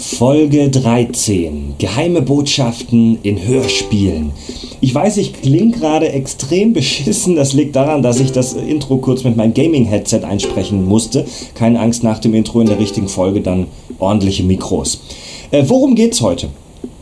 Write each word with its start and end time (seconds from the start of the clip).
Folge 0.00 0.70
13. 0.70 1.74
Geheime 1.76 2.22
Botschaften 2.22 3.18
in 3.22 3.46
Hörspielen. 3.46 4.32
Ich 4.80 4.94
weiß, 4.94 5.18
ich 5.18 5.34
klinge 5.34 5.72
gerade 5.72 6.10
extrem 6.10 6.72
beschissen. 6.72 7.36
Das 7.36 7.52
liegt 7.52 7.76
daran, 7.76 8.00
dass 8.02 8.18
ich 8.18 8.32
das 8.32 8.54
Intro 8.54 8.96
kurz 8.96 9.24
mit 9.24 9.36
meinem 9.36 9.52
Gaming-Headset 9.52 10.22
einsprechen 10.22 10.86
musste. 10.86 11.26
Keine 11.54 11.80
Angst, 11.80 12.02
nach 12.02 12.18
dem 12.18 12.32
Intro 12.32 12.62
in 12.62 12.66
der 12.66 12.78
richtigen 12.78 13.08
Folge 13.08 13.42
dann 13.42 13.66
ordentliche 13.98 14.42
Mikros. 14.42 15.02
Äh, 15.50 15.64
worum 15.66 15.94
geht's 15.94 16.22
heute? 16.22 16.48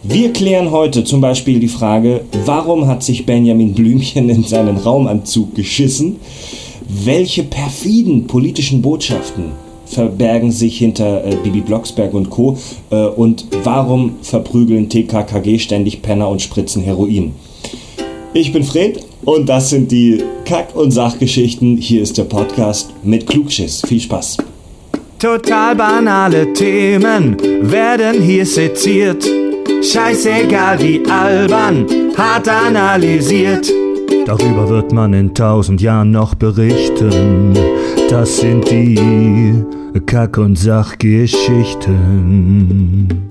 Wir 0.02 0.32
klären 0.32 0.72
heute 0.72 1.04
zum 1.04 1.20
Beispiel 1.20 1.60
die 1.60 1.68
Frage, 1.68 2.22
warum 2.46 2.88
hat 2.88 3.04
sich 3.04 3.24
Benjamin 3.24 3.74
Blümchen 3.74 4.28
in 4.28 4.42
seinen 4.42 4.76
Raumanzug 4.76 5.54
geschissen? 5.54 6.16
Welche 6.88 7.44
perfiden 7.44 8.26
politischen 8.26 8.82
Botschaften 8.82 9.67
verbergen 9.90 10.52
sich 10.52 10.78
hinter 10.78 11.24
äh, 11.24 11.36
Bibi 11.42 11.60
Blocksberg 11.60 12.14
und 12.14 12.30
Co. 12.30 12.58
Äh, 12.90 13.06
und 13.06 13.46
warum 13.64 14.16
verprügeln 14.22 14.88
TKKG 14.88 15.58
ständig 15.58 16.02
Penner 16.02 16.28
und 16.28 16.42
spritzen 16.42 16.82
Heroin? 16.82 17.34
Ich 18.34 18.52
bin 18.52 18.62
Fred 18.62 19.04
und 19.24 19.48
das 19.48 19.70
sind 19.70 19.90
die 19.90 20.22
Kack- 20.44 20.74
und 20.76 20.90
Sachgeschichten. 20.90 21.76
Hier 21.76 22.02
ist 22.02 22.18
der 22.18 22.24
Podcast 22.24 22.90
mit 23.02 23.26
Klugschiss. 23.26 23.82
Viel 23.86 24.00
Spaß. 24.00 24.36
Total 25.18 25.74
banale 25.74 26.52
Themen 26.52 27.36
werden 27.62 28.22
hier 28.22 28.46
seziert. 28.46 29.28
Scheißegal 29.82 30.80
wie 30.80 31.02
albern, 31.08 31.86
hart 32.16 32.48
analysiert. 32.48 33.68
Darüber 34.26 34.68
wird 34.68 34.92
man 34.92 35.14
in 35.14 35.34
tausend 35.34 35.80
Jahren 35.80 36.10
noch 36.10 36.34
berichten. 36.34 37.54
Das 38.08 38.38
sind 38.38 38.68
die 38.70 39.64
Kack- 40.06 40.38
und 40.38 40.56
Sachgeschichten. 40.56 43.28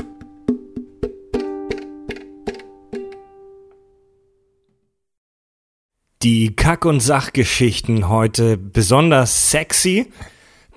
Die 6.21 6.55
Kack- 6.55 6.85
und 6.85 6.99
Sachgeschichten 6.99 8.07
heute 8.07 8.57
besonders 8.57 9.49
sexy, 9.49 10.11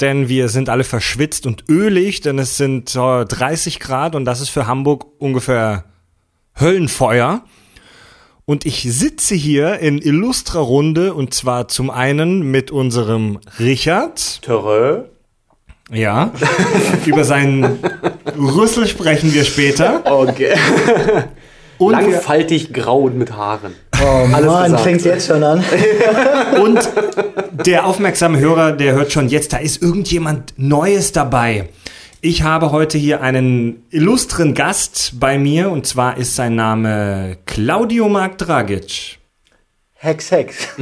denn 0.01 0.31
wir 0.31 0.49
sind 0.49 0.71
alle 0.71 0.85
verschwitzt 0.85 1.45
und 1.45 1.69
ölig, 1.69 2.23
denn 2.23 2.39
es 2.39 2.57
sind 2.57 2.97
äh, 2.97 3.27
30 3.27 3.81
Grad 3.81 4.15
und 4.15 4.25
das 4.25 4.41
ist 4.41 4.49
für 4.49 4.67
Hamburg 4.67 5.05
ungefähr 5.19 5.85
Höllenfeuer. 6.59 7.45
Und 8.51 8.67
ich 8.67 8.83
sitze 8.83 9.37
hier 9.37 9.79
in 9.79 9.99
illustrer 9.99 10.59
Runde 10.59 11.15
und 11.15 11.33
zwar 11.33 11.69
zum 11.69 11.89
einen 11.89 12.51
mit 12.51 12.73
unserem 12.73 13.39
Richard. 13.61 14.43
Törö. 14.43 15.05
Ja. 15.93 16.33
Über 17.07 17.23
seinen 17.23 17.79
Rüssel 18.37 18.89
sprechen 18.89 19.33
wir 19.33 19.45
später. 19.45 20.03
Okay. 20.05 20.55
Und, 21.79 21.93
Langfaltig 21.93 22.73
grau 22.73 23.03
und 23.03 23.17
mit 23.17 23.33
Haaren. 23.37 23.73
Oh 24.03 24.27
Alles 24.33 24.47
Mann, 24.47 24.65
gesagt. 24.65 24.83
fängt 24.83 25.05
jetzt 25.05 25.29
schon 25.29 25.45
an. 25.45 25.63
und 26.61 26.89
der 27.53 27.87
aufmerksame 27.87 28.41
Hörer, 28.41 28.73
der 28.73 28.95
hört 28.95 29.13
schon 29.13 29.29
jetzt, 29.29 29.53
da 29.53 29.59
ist 29.59 29.81
irgendjemand 29.81 30.55
Neues 30.57 31.13
dabei. 31.13 31.69
Ich 32.23 32.43
habe 32.43 32.71
heute 32.71 32.99
hier 32.99 33.23
einen 33.23 33.83
illustren 33.89 34.53
Gast 34.53 35.15
bei 35.19 35.39
mir 35.39 35.71
und 35.71 35.87
zwar 35.87 36.19
ist 36.19 36.37
sein 36.37 36.55
Name 36.55 37.39
Claudio 37.47 38.11
Mark 38.11 38.37
Dragic. 38.37 39.19
Hex, 39.95 40.31
Hex. 40.31 40.69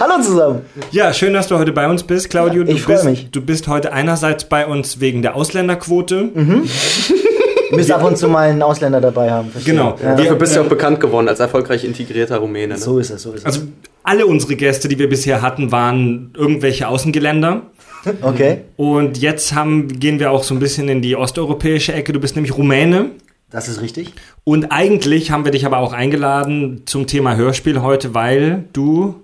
Hallo 0.00 0.22
zusammen. 0.22 0.62
Ja, 0.90 1.12
schön, 1.12 1.34
dass 1.34 1.46
du 1.46 1.56
heute 1.56 1.70
bei 1.70 1.88
uns 1.88 2.02
bist, 2.02 2.30
Claudio. 2.30 2.64
Du 2.64 2.72
ich 2.72 2.82
freu 2.82 2.94
bist, 2.94 3.04
mich. 3.04 3.30
Du 3.30 3.42
bist 3.42 3.68
heute 3.68 3.92
einerseits 3.92 4.44
bei 4.44 4.66
uns 4.66 4.98
wegen 4.98 5.22
der 5.22 5.36
Ausländerquote. 5.36 6.30
Ihr 6.34 7.76
müsst 7.76 7.92
ab 7.92 8.02
und 8.02 8.18
zu 8.18 8.26
mal 8.28 8.50
einen 8.50 8.62
Ausländer 8.62 9.00
dabei 9.00 9.30
haben. 9.30 9.50
verstehe. 9.52 9.74
Genau. 9.74 9.96
Ja. 10.02 10.16
Dafür 10.16 10.34
bist 10.34 10.56
du 10.56 10.62
auch 10.62 10.68
bekannt 10.68 10.98
geworden 10.98 11.28
als 11.28 11.38
erfolgreich 11.38 11.84
integrierter 11.84 12.38
Rumäne. 12.38 12.74
Ne? 12.74 12.78
So 12.80 12.98
ist 12.98 13.10
es, 13.10 13.22
so 13.22 13.32
ist 13.32 13.40
es. 13.40 13.46
Also 13.46 13.60
alle 14.02 14.26
unsere 14.26 14.56
Gäste, 14.56 14.88
die 14.88 14.98
wir 14.98 15.08
bisher 15.08 15.42
hatten, 15.42 15.70
waren 15.70 16.32
irgendwelche 16.36 16.88
Außengeländer. 16.88 17.62
Okay, 18.22 18.62
Und 18.76 19.18
jetzt 19.18 19.54
haben, 19.54 20.00
gehen 20.00 20.18
wir 20.18 20.30
auch 20.30 20.42
so 20.42 20.54
ein 20.54 20.60
bisschen 20.60 20.88
in 20.88 21.02
die 21.02 21.16
osteuropäische 21.16 21.92
Ecke. 21.92 22.12
Du 22.12 22.20
bist 22.20 22.34
nämlich 22.34 22.56
Rumäne. 22.56 23.10
das 23.50 23.68
ist 23.68 23.80
richtig. 23.80 24.12
Und 24.44 24.72
eigentlich 24.72 25.30
haben 25.30 25.44
wir 25.44 25.52
dich 25.52 25.66
aber 25.66 25.78
auch 25.78 25.92
eingeladen 25.92 26.82
zum 26.86 27.06
Thema 27.06 27.36
Hörspiel 27.36 27.82
heute, 27.82 28.14
weil 28.14 28.64
du. 28.72 29.16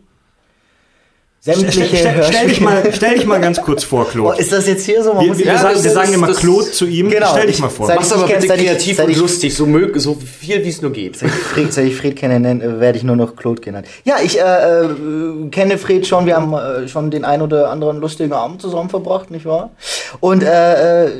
Sämtliche 1.40 1.84
Stell, 1.84 1.86
stell, 2.00 2.24
stell, 2.24 2.48
dich 2.48 2.58
Hörspiele- 2.58 2.64
mal, 2.64 2.92
stell 2.92 3.14
dich 3.14 3.26
mal 3.26 3.40
ganz 3.40 3.60
kurz 3.62 3.84
vor, 3.84 4.04
Oh, 4.08 4.10
Claude. 4.10 4.40
ist 4.40 4.50
das 4.52 4.66
jetzt 4.66 4.84
hier 4.84 5.00
so? 5.04 5.14
Man 5.14 5.22
Wir, 5.22 5.28
muss 5.28 5.38
wir, 5.38 5.46
Ja, 5.46 5.58
sagen, 5.58 5.84
wir 5.84 5.90
sagen 5.92 6.12
immer 6.12 6.32
Claude 6.34 6.72
zu 6.72 6.86
ihm. 6.86 7.08
Genau, 7.08 7.28
stell 7.30 7.46
dich 7.46 7.54
ich- 7.56 7.60
mal 7.60 7.68
vor. 7.68 7.86
seit- 7.86 7.96
Mach's 7.96 8.10
aber 8.10 8.24
Ich 8.24 8.30
kenn- 8.30 8.36
bitte 8.40 8.48
seit 8.48 8.60
ich- 8.60 8.66
kreativ 8.66 8.96
seit 8.96 9.06
und 9.06 9.12
ich- 9.12 9.18
lustig, 9.18 9.54
so, 9.54 9.64
mög 9.66 9.96
so 10.00 10.14
viel 10.16 10.64
wie 10.64 10.68
es 10.68 10.82
nur 10.82 10.90
geht. 10.92 11.16
Fred, 11.16 11.72
seit 11.72 11.84
ich 11.86 11.94
Fred 11.96 12.16
kenne, 12.16 12.40
nenn- 12.40 12.80
werde 12.80 12.98
ich 12.98 13.04
nur 13.04 13.14
noch 13.14 13.36
Claude 13.36 13.60
genannt. 13.60 13.86
Ja, 14.04 14.16
ich 14.20 14.40
äh, 14.40 14.42
äh, 14.42 15.48
kenne 15.52 15.78
Fred 15.78 16.04
schon. 16.06 16.26
Wir 16.26 16.34
haben 16.34 16.52
äh, 16.52 16.88
schon 16.88 17.12
den 17.12 17.24
ein 17.24 17.40
oder 17.42 17.70
anderen 17.70 17.98
lustigen 18.00 18.32
Abend 18.32 18.60
zusammen 18.60 18.90
verbracht, 18.90 19.30
nicht 19.30 19.44
wahr? 19.44 19.70
Und 20.18 20.42
äh, 20.42 21.04
äh, 21.04 21.10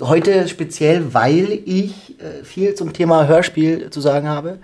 heute 0.00 0.48
speziell, 0.48 1.12
weil 1.12 1.58
ich 1.66 2.14
äh, 2.20 2.42
viel 2.42 2.74
zum 2.74 2.94
Thema 2.94 3.26
Hörspiel 3.28 3.90
zu 3.90 4.00
sagen 4.00 4.28
habe, 4.30 4.60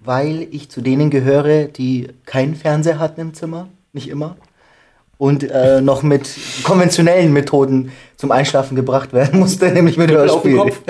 weil 0.00 0.46
ich 0.52 0.70
zu 0.70 0.80
denen 0.80 1.10
gehöre, 1.10 1.64
die 1.64 2.08
keinen 2.24 2.54
Fernseher 2.54 2.98
hatten 2.98 3.20
im 3.20 3.34
Zimmer, 3.34 3.68
nicht 3.94 4.08
immer. 4.08 4.36
Und 5.16 5.48
äh, 5.48 5.80
noch 5.80 6.02
mit 6.02 6.28
konventionellen 6.64 7.32
Methoden 7.32 7.92
zum 8.16 8.32
Einschlafen 8.32 8.74
gebracht 8.74 9.12
werden 9.12 9.38
musste, 9.38 9.66
nämlich 9.72 9.96
mit 9.96 10.10
Hörspielen. 10.10 10.58
Kopf. 10.58 10.80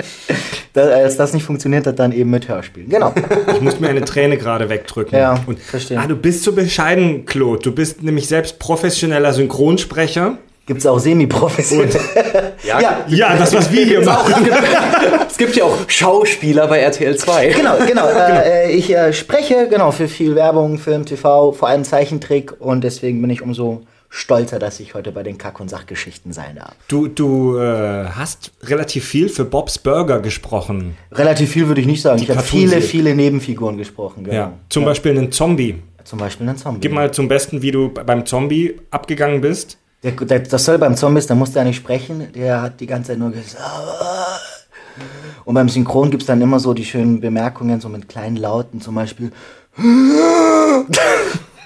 Da, 0.73 0.81
als 0.81 1.15
das 1.15 1.33
nicht 1.33 1.43
funktioniert 1.43 1.85
hat, 1.87 1.99
dann 1.99 2.11
eben 2.11 2.31
mit 2.31 2.49
Hörspielen. 2.49 2.89
Genau. 2.89 3.13
Ich 3.55 3.61
muss 3.61 3.79
mir 3.79 3.87
eine 3.89 4.03
Träne 4.03 4.37
gerade 4.37 4.67
wegdrücken. 4.67 5.17
Ja, 5.17 5.39
Und, 5.45 5.59
verstehe. 5.59 5.99
Ah, 5.99 6.07
du 6.07 6.15
bist 6.15 6.43
so 6.43 6.51
bescheiden, 6.51 7.25
Claude. 7.25 7.61
Du 7.61 7.71
bist 7.71 8.03
nämlich 8.03 8.27
selbst 8.27 8.59
professioneller 8.59 9.31
Synchronsprecher. 9.31 10.37
Gibt 10.65 10.79
es 10.79 10.85
auch 10.87 10.99
semi-professionell. 10.99 11.89
Ja, 12.63 12.79
Ja, 12.81 13.05
Ja, 13.07 13.35
das, 13.37 13.53
was 13.53 13.71
wir 13.71 13.85
hier 13.85 14.03
machen. 14.03 14.47
Es 15.29 15.37
gibt 15.37 15.55
ja 15.57 15.65
auch 15.65 15.77
Schauspieler 15.87 16.67
bei 16.67 16.79
RTL 16.79 17.17
2. 17.17 17.49
genau, 17.49 17.75
genau. 17.87 18.07
Äh, 18.07 18.71
ich 18.71 18.89
äh, 18.95 19.11
spreche 19.11 19.67
genau 19.69 19.91
für 19.91 20.07
viel 20.07 20.33
Werbung, 20.35 20.77
Film, 20.77 21.05
TV, 21.05 21.51
vor 21.51 21.67
allem 21.67 21.83
Zeichentrick 21.83 22.53
und 22.59 22.83
deswegen 22.83 23.21
bin 23.21 23.29
ich 23.29 23.41
umso 23.41 23.81
stolzer, 24.09 24.59
dass 24.59 24.79
ich 24.79 24.93
heute 24.93 25.11
bei 25.11 25.23
den 25.23 25.37
Kack- 25.37 25.59
und 25.59 25.69
Sachgeschichten 25.69 26.31
sein 26.31 26.55
darf. 26.55 26.73
Du, 26.87 27.07
du 27.07 27.57
äh, 27.57 28.05
hast 28.05 28.51
relativ 28.63 29.05
viel 29.05 29.27
für 29.27 29.43
Bob's 29.43 29.77
Burger 29.77 30.19
gesprochen. 30.19 30.95
Relativ 31.11 31.51
viel 31.51 31.67
würde 31.67 31.81
ich 31.81 31.87
nicht 31.87 32.01
sagen. 32.01 32.21
ich 32.21 32.29
habe 32.29 32.41
viele, 32.41 32.81
viele 32.81 33.13
Nebenfiguren 33.13 33.77
gesprochen. 33.77 34.23
Genau. 34.23 34.35
Ja. 34.35 34.53
Zum 34.69 34.85
Beispiel 34.85 35.11
einen 35.17 35.31
Zombie. 35.33 35.75
Zum 36.05 36.19
Beispiel 36.19 36.47
einen 36.47 36.57
Zombie. 36.57 36.79
Gib 36.81 36.93
mal 36.93 37.11
zum 37.11 37.27
Besten, 37.27 37.61
wie 37.61 37.71
du 37.71 37.89
beim 37.89 38.25
Zombie 38.25 38.75
abgegangen 38.89 39.41
bist. 39.41 39.77
Der, 40.05 40.11
der, 40.11 40.39
das 40.39 40.63
soll 40.63 40.77
beim 40.77 40.95
Zombies, 40.95 41.25
der 41.25 41.35
muss 41.35 41.51
da 41.51 41.63
nicht 41.63 41.77
sprechen, 41.77 42.31
der 42.35 42.61
hat 42.61 42.79
die 42.79 42.85
ganze 42.85 43.07
Zeit 43.09 43.17
nur 43.17 43.31
gesagt. 43.31 43.57
Und 45.45 45.55
beim 45.55 45.67
Synchron 45.67 46.11
gibt 46.11 46.21
es 46.21 46.27
dann 46.27 46.39
immer 46.41 46.59
so 46.59 46.75
die 46.75 46.85
schönen 46.85 47.19
Bemerkungen, 47.21 47.81
so 47.81 47.89
mit 47.89 48.07
kleinen 48.07 48.35
Lauten, 48.35 48.81
zum 48.81 48.93
Beispiel. 48.93 49.31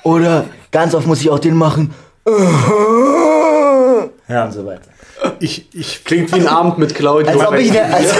Oder 0.03 0.45
ganz 0.71 0.95
oft 0.95 1.05
muss 1.05 1.19
ich 1.19 1.29
auch 1.29 1.39
den 1.39 1.55
machen. 1.55 1.93
Ja. 4.29 4.45
Und 4.45 4.53
so 4.53 4.65
weiter. 4.65 4.83
Ich, 5.39 5.67
ich, 5.73 6.05
Klingt 6.05 6.33
wie 6.33 6.39
ein 6.39 6.47
Abend 6.47 6.77
mit 6.77 6.95
Claudio. 6.95 7.29
Als 7.29 7.45
ob 7.45 7.55
ich 7.55 7.71
eine, 7.71 7.93
als, 7.93 8.13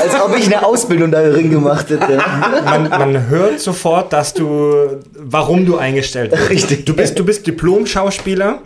als 0.00 0.22
ob 0.22 0.34
ich 0.38 0.46
eine 0.46 0.64
Ausbildung 0.64 1.10
darin 1.10 1.50
gemacht 1.50 1.90
hätte. 1.90 2.18
man, 2.64 2.88
man 2.88 3.28
hört 3.28 3.60
sofort, 3.60 4.10
dass 4.12 4.32
du, 4.32 5.00
warum 5.18 5.66
du 5.66 5.76
eingestellt 5.76 6.30
bist. 6.30 6.48
Richtig. 6.48 6.80
Mhm. 6.80 6.84
Du 6.86 6.96
bist, 6.96 7.18
du 7.18 7.26
bist 7.26 7.46
Diplom-Schauspieler 7.46 8.60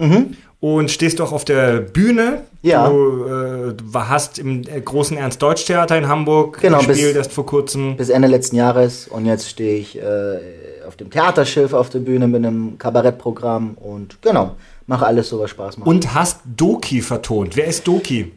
und 0.60 0.91
stehst 0.91 1.21
auch 1.21 1.32
auf 1.32 1.44
der 1.44 1.81
Bühne. 1.81 2.43
Ja. 2.62 2.88
Du 2.88 3.25
äh, 3.25 3.75
hast 3.94 4.38
im 4.38 4.62
äh, 4.62 4.81
großen 4.81 5.16
Ernst-Deutsch-Theater 5.16 5.97
in 5.97 6.07
Hamburg 6.09 6.60
Genau, 6.60 6.78
gespielt, 6.78 6.98
bis- 7.09 7.16
erst 7.16 7.33
vor 7.33 7.47
kurzem. 7.47 7.97
Bis 7.97 8.10
Ende 8.10 8.28
letzten 8.28 8.57
Jahres 8.57 9.09
und 9.09 9.24
jetzt 9.24 9.48
stehe 9.48 9.78
ich 9.78 9.97
äh, 9.98 10.39
auf 10.86 10.97
dem 10.97 11.10
Theaterschiff 11.10 11.72
auf 11.72 11.89
der 11.89 12.01
Bühne 12.01 12.27
mit 12.28 12.45
einem 12.45 12.77
Kabarettprogramm 12.78 13.74
und 13.80 14.21
genau, 14.21 14.57
mache 14.86 15.07
alles 15.07 15.30
so, 15.30 15.41
was 15.41 15.51
Spaß 15.51 15.78
macht. 15.78 15.89
Und 15.89 16.15
hast 16.15 16.41
Doki 16.57 17.01
vertont. 17.01 17.56
Wer 17.56 17.66
ist 17.66 17.89
Doki? 17.89 18.33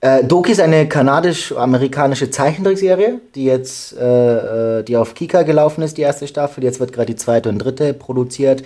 Äh, 0.00 0.24
Doki 0.24 0.52
ist 0.52 0.60
eine 0.60 0.88
kanadisch-amerikanische 0.88 2.30
Zeichentrickserie, 2.30 3.20
die 3.34 3.44
jetzt, 3.44 3.96
äh, 3.96 4.78
äh, 4.78 4.82
die 4.82 4.96
auf 4.96 5.14
Kika 5.14 5.42
gelaufen 5.42 5.82
ist, 5.82 5.98
die 5.98 6.02
erste 6.02 6.26
Staffel. 6.26 6.64
Jetzt 6.64 6.80
wird 6.80 6.92
gerade 6.92 7.06
die 7.06 7.16
zweite 7.16 7.50
und 7.50 7.58
dritte 7.58 7.92
produziert. 7.94 8.62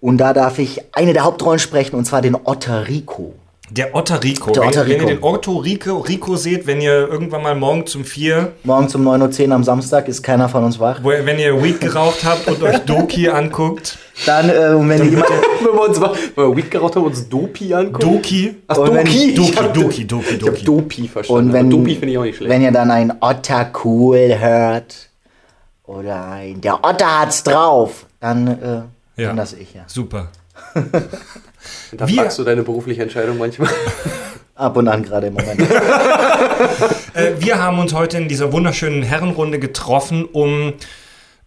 Und 0.00 0.18
da 0.18 0.32
darf 0.32 0.58
ich 0.58 0.80
eine 0.92 1.12
der 1.12 1.24
Hauptrollen 1.24 1.58
sprechen, 1.58 1.96
und 1.96 2.04
zwar 2.06 2.22
den 2.22 2.34
Otter 2.44 2.88
Rico. 2.88 3.34
Der 3.72 3.94
Otter 3.94 4.20
Rico. 4.24 4.50
Der 4.50 4.62
wenn, 4.62 4.68
Otter 4.70 4.86
wenn 4.88 5.00
ihr 5.00 5.06
den 5.06 5.22
Otto 5.22 5.56
Rico, 5.58 5.98
Rico 5.98 6.34
seht, 6.34 6.66
wenn 6.66 6.80
ihr 6.80 7.06
irgendwann 7.06 7.42
mal 7.42 7.54
morgen 7.54 7.86
zum 7.86 8.04
vier, 8.04 8.50
Morgen 8.64 8.86
um 8.92 9.06
9.10 9.06 9.46
Uhr 9.48 9.54
am 9.54 9.62
Samstag 9.62 10.08
ist 10.08 10.22
keiner 10.24 10.48
von 10.48 10.64
uns 10.64 10.80
wach. 10.80 10.98
wo, 11.04 11.10
wenn 11.10 11.38
ihr 11.38 11.62
Weed 11.62 11.80
geraucht 11.80 12.24
habt 12.24 12.48
und 12.48 12.60
euch 12.64 12.78
Doki 12.80 13.28
anguckt, 13.28 13.96
Dann, 14.26 14.50
äh, 14.50 14.74
und 14.74 14.88
wenn 14.88 15.08
jemand. 15.08 15.28
Wenn 15.62 15.74
wir 15.74 15.88
uns 15.88 16.00
wenn 16.00 16.48
wir 16.48 16.56
Weed 16.56 16.70
geraucht 16.70 16.96
haben, 16.96 17.04
uns 17.04 17.28
Dopi 17.28 17.72
angucken. 17.74 18.12
Doki, 18.14 18.56
Ach, 18.66 18.78
Und 18.78 18.94
wenn- 18.94 19.04
Doki. 19.06 19.34
Doki, 19.34 19.52
hab- 19.54 19.74
Doki, 19.74 20.06
Doki, 20.06 20.24
Ich 20.24 20.32
hab 20.42 20.46
Doki. 20.54 20.64
Dopi 20.64 21.08
verstanden. 21.08 21.46
Und 21.48 21.52
wenn, 21.52 21.70
Dopi 21.70 21.94
finde 21.94 22.08
ich 22.12 22.18
auch 22.18 22.22
nicht 22.22 22.36
schlecht. 22.38 22.50
wenn 22.50 22.62
ihr 22.62 22.72
dann 22.72 22.90
ein 22.90 23.12
Otter 23.20 23.70
cool 23.84 24.36
hört 24.40 25.10
oder 25.84 26.24
ein 26.28 26.60
der 26.62 26.82
Otter 26.82 27.20
hat's 27.20 27.42
drauf, 27.44 28.06
dann 28.20 28.46
äh, 28.48 28.80
Ja. 29.20 29.28
bin 29.28 29.36
das 29.36 29.52
ich 29.52 29.74
ja. 29.74 29.84
super. 29.86 30.28
da 31.92 32.08
wir- 32.08 32.14
fragst 32.22 32.38
du 32.38 32.44
deine 32.44 32.62
berufliche 32.62 33.02
Entscheidung 33.02 33.38
manchmal. 33.38 33.70
Ab 34.54 34.76
und 34.76 34.88
an 34.88 35.02
gerade 35.02 35.28
im 35.28 35.34
Moment. 35.34 35.60
Äh, 37.14 37.32
wir 37.40 37.60
haben 37.60 37.78
uns 37.80 37.92
heute 37.92 38.18
in 38.18 38.28
dieser 38.28 38.52
wunderschönen 38.52 39.02
Herrenrunde 39.02 39.58
getroffen, 39.58 40.24
um 40.26 40.74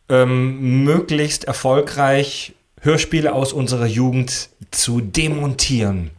ähm, 0.09 0.83
möglichst 0.83 1.45
erfolgreich 1.45 2.53
Hörspiele 2.81 3.31
aus 3.33 3.53
unserer 3.53 3.85
Jugend 3.85 4.49
zu 4.71 4.99
demontieren. 4.99 6.09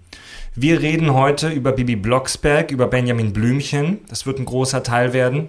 Wir 0.55 0.81
reden 0.81 1.13
heute 1.13 1.49
über 1.51 1.73
Bibi 1.73 1.97
Blocksberg, 1.97 2.71
über 2.71 2.87
Benjamin 2.87 3.33
Blümchen. 3.35 4.01
Das 4.09 4.25
wird 4.25 4.39
ein 4.39 4.45
großer 4.47 4.83
Teil 4.83 5.13
werden. 5.13 5.49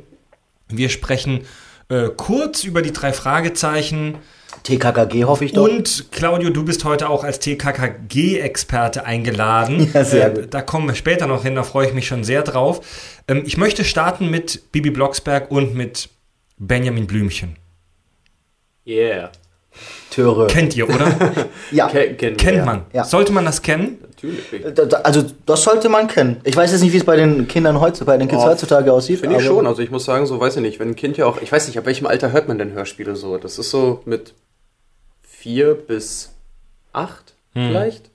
Wir 0.68 0.90
sprechen 0.90 1.42
äh, 1.90 2.10
kurz 2.18 2.64
über 2.64 2.82
die 2.82 2.92
drei 2.92 3.14
Fragezeichen. 3.14 4.16
TKKG 4.66 5.24
hoffe 5.26 5.46
ich 5.46 5.54
doch. 5.54 5.64
Und 5.64 6.08
Claudio, 6.12 6.50
du 6.50 6.66
bist 6.66 6.84
heute 6.86 7.08
auch 7.10 7.24
als 7.24 7.40
TKKG-Experte 7.40 9.06
eingeladen. 9.06 9.90
Ja, 9.94 10.04
sehr 10.04 10.32
Äh, 10.32 10.42
gut. 10.42 10.54
Da 10.54 10.62
kommen 10.62 10.88
wir 10.88 10.96
später 10.96 11.28
noch 11.28 11.44
hin, 11.44 11.56
da 11.56 11.64
freue 11.64 11.88
ich 11.88 11.94
mich 11.94 12.08
schon 12.08 12.24
sehr 12.24 12.42
drauf. 12.42 12.82
Ähm, 13.28 13.44
ich 13.46 13.58
möchte 13.58 13.84
starten 13.84 14.30
mit 14.30 14.72
Bibi 14.72 14.90
Blocksberg 14.90 15.52
und 15.52 15.76
mit 15.76 16.10
Benjamin 16.58 17.08
Blümchen. 17.08 17.56
Yeah. 18.88 19.32
Töre. 20.10 20.48
Kennt 20.48 20.76
ihr, 20.76 20.88
oder? 20.90 21.14
ja. 21.72 21.88
Ke 21.90 22.14
kennen 22.16 22.20
wir, 22.20 22.38
Kennt 22.38 22.58
ja. 22.58 22.66
man. 22.66 22.86
Ja. 22.94 23.04
Sollte 23.04 23.34
man 23.34 23.44
das 23.46 23.62
kennen? 23.62 23.98
Natürlich. 24.02 24.46
Da- 24.74 24.98
Also 25.04 25.24
das 25.46 25.64
sollte 25.64 25.90
man 25.90 26.08
kennen. 26.08 26.38
Ich 26.46 26.56
weiß 26.56 26.72
jetzt 26.72 26.82
nicht, 26.82 26.94
wie 26.94 26.98
es 26.98 27.04
bei 27.04 27.18
den 27.18 27.48
Kindern 27.48 27.80
heutzutage, 27.82 28.06
bei 28.06 28.18
den 28.18 28.30
Kids 28.30 28.42
Oh, 28.42 28.48
heutzutage 28.48 28.92
aussieht. 28.94 29.20
Finde 29.20 29.38
ich 29.38 29.44
schon. 29.46 29.68
Also 29.68 29.82
ich 29.82 29.92
muss 29.92 30.06
sagen, 30.06 30.26
so 30.26 30.40
weiß 30.40 30.56
ich 30.56 30.62
nicht, 30.62 30.80
wenn 30.80 30.90
ein 30.90 30.96
Kind 30.96 31.18
ja 31.18 31.26
auch, 31.26 31.42
ich 31.42 31.52
weiß 31.52 31.68
nicht, 31.68 31.78
ab 31.78 31.86
welchem 31.86 32.08
Alter 32.08 32.32
hört 32.32 32.48
man 32.48 32.58
denn 32.58 32.72
Hörspiele 32.72 33.16
so? 33.18 33.38
Das 33.38 33.60
ist 33.60 33.70
so 33.70 34.02
mit 34.06 34.34
vier 35.46 35.76
bis 35.76 36.32
acht 36.92 37.36
vielleicht? 37.54 38.10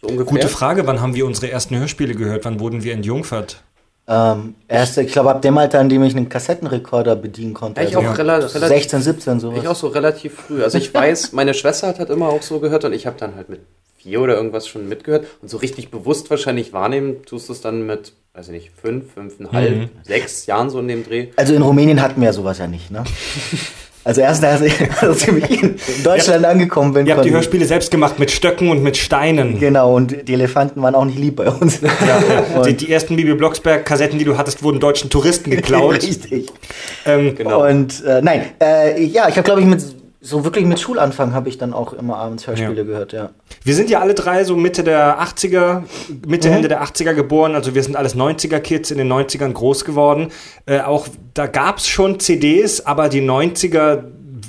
So 0.00 0.08
ungefähr. 0.08 0.32
Gute 0.32 0.48
Frage, 0.48 0.84
wann 0.84 1.00
haben 1.00 1.14
wir 1.14 1.24
unsere 1.24 1.52
ersten 1.52 1.78
Hörspiele 1.78 2.16
gehört? 2.16 2.44
Wann 2.44 2.58
wurden 2.58 2.82
wir 2.82 2.94
entjungfert? 2.94 3.62
Ähm, 4.08 4.56
erst, 4.66 4.98
ich 4.98 5.12
glaube, 5.12 5.30
ab 5.30 5.40
dem 5.42 5.56
Alter, 5.56 5.78
an 5.78 5.88
dem 5.88 6.02
ich 6.02 6.16
einen 6.16 6.28
Kassettenrekorder 6.28 7.14
bedienen 7.14 7.54
konnte. 7.54 7.80
Ja, 7.80 7.86
ich 7.88 7.96
also 7.96 8.08
auch 8.08 8.18
rela 8.18 8.38
relativ 8.38 8.68
16, 8.68 9.02
17, 9.02 9.40
sowas. 9.40 9.58
Ich 9.62 9.68
auch 9.68 9.76
so 9.76 9.86
relativ 9.86 10.34
früh. 10.34 10.64
Also 10.64 10.78
ich 10.78 10.92
weiß, 11.02 11.30
meine 11.32 11.54
Schwester 11.54 11.86
hat 11.86 12.00
halt 12.00 12.10
immer 12.10 12.28
auch 12.28 12.42
so 12.42 12.58
gehört 12.58 12.84
und 12.84 12.92
ich 12.92 13.06
habe 13.06 13.16
dann 13.20 13.36
halt 13.36 13.48
mit 13.48 13.60
vier 13.96 14.20
oder 14.20 14.34
irgendwas 14.34 14.66
schon 14.66 14.88
mitgehört 14.88 15.26
und 15.42 15.48
so 15.48 15.58
richtig 15.58 15.92
bewusst 15.92 16.28
wahrscheinlich 16.28 16.72
wahrnehmen 16.72 17.24
tust 17.24 17.48
du 17.48 17.52
es 17.52 17.60
dann 17.60 17.86
mit, 17.86 18.14
weiß 18.34 18.48
ich 18.48 18.52
nicht, 18.52 18.70
fünf, 18.80 19.12
fünfeinhalb, 19.14 19.76
Mhm. 19.76 19.88
sechs 20.02 20.46
Jahren 20.46 20.70
so 20.70 20.80
in 20.80 20.88
dem 20.88 21.04
Dreh. 21.04 21.28
Also 21.36 21.54
in 21.54 21.62
Rumänien 21.62 22.02
hatten 22.02 22.20
wir 22.20 22.26
ja 22.26 22.32
sowas 22.32 22.58
ja 22.58 22.66
nicht, 22.66 22.90
ne? 22.90 23.04
Also 24.06 24.20
erst 24.20 24.44
als 24.44 24.60
ich, 24.60 24.72
als 25.02 25.26
ich 25.26 25.62
in 25.62 25.74
Deutschland 26.04 26.44
angekommen 26.44 26.92
bin. 26.92 27.06
Ihr 27.06 27.16
habt 27.16 27.24
die 27.24 27.32
Hörspiele 27.32 27.66
selbst 27.66 27.90
gemacht 27.90 28.20
mit 28.20 28.30
Stöcken 28.30 28.70
und 28.70 28.80
mit 28.80 28.96
Steinen. 28.96 29.58
Genau, 29.58 29.96
und 29.96 30.28
die 30.28 30.32
Elefanten 30.32 30.80
waren 30.80 30.94
auch 30.94 31.04
nicht 31.04 31.18
lieb 31.18 31.34
bei 31.36 31.50
uns. 31.50 31.80
Ja, 32.06 32.62
Die, 32.62 32.74
die 32.74 32.92
ersten 32.92 33.16
Bibi 33.16 33.34
Blocksberg-Kassetten, 33.34 34.16
die 34.18 34.24
du 34.24 34.38
hattest, 34.38 34.62
wurden 34.62 34.78
deutschen 34.78 35.10
Touristen 35.10 35.50
geklaut. 35.56 35.94
Richtig. 35.94 36.46
ähm, 37.04 37.34
Genau. 37.34 37.66
Und 37.66 38.04
äh, 38.04 38.22
nein, 38.22 38.42
äh, 38.62 39.02
ja, 39.02 39.28
ich 39.28 39.36
habe, 39.36 39.42
glaube 39.42 39.60
ich, 39.62 39.66
mit 39.66 39.82
so 40.26 40.44
wirklich 40.44 40.64
mit 40.66 40.80
Schulanfang 40.80 41.32
habe 41.32 41.48
ich 41.48 41.56
dann 41.58 41.72
auch 41.72 41.92
immer 41.92 42.16
abends 42.16 42.46
Hörspiele 42.46 42.74
Ja. 42.78 42.82
gehört, 42.82 43.12
ja. 43.12 43.30
Wir 43.62 43.74
sind 43.74 43.88
ja 43.90 44.00
alle 44.00 44.14
drei 44.14 44.42
so 44.44 44.56
Mitte 44.56 44.82
der 44.82 45.20
80er, 45.20 45.84
Mitte, 46.26 46.48
Ende 46.50 46.68
der 46.68 46.82
80er 46.82 47.14
geboren, 47.14 47.54
also 47.54 47.74
wir 47.74 47.82
sind 47.82 47.96
alles 47.96 48.16
90er-Kids, 48.16 48.90
in 48.90 48.98
den 48.98 49.08
90ern 49.12 49.52
groß 49.52 49.84
geworden. 49.84 50.28
Äh, 50.66 50.80
auch 50.80 51.06
da 51.34 51.46
gab 51.46 51.78
es 51.78 51.86
schon 51.88 52.18
CDs, 52.18 52.84
aber 52.84 53.08
die 53.08 53.22
90er 53.22 54.04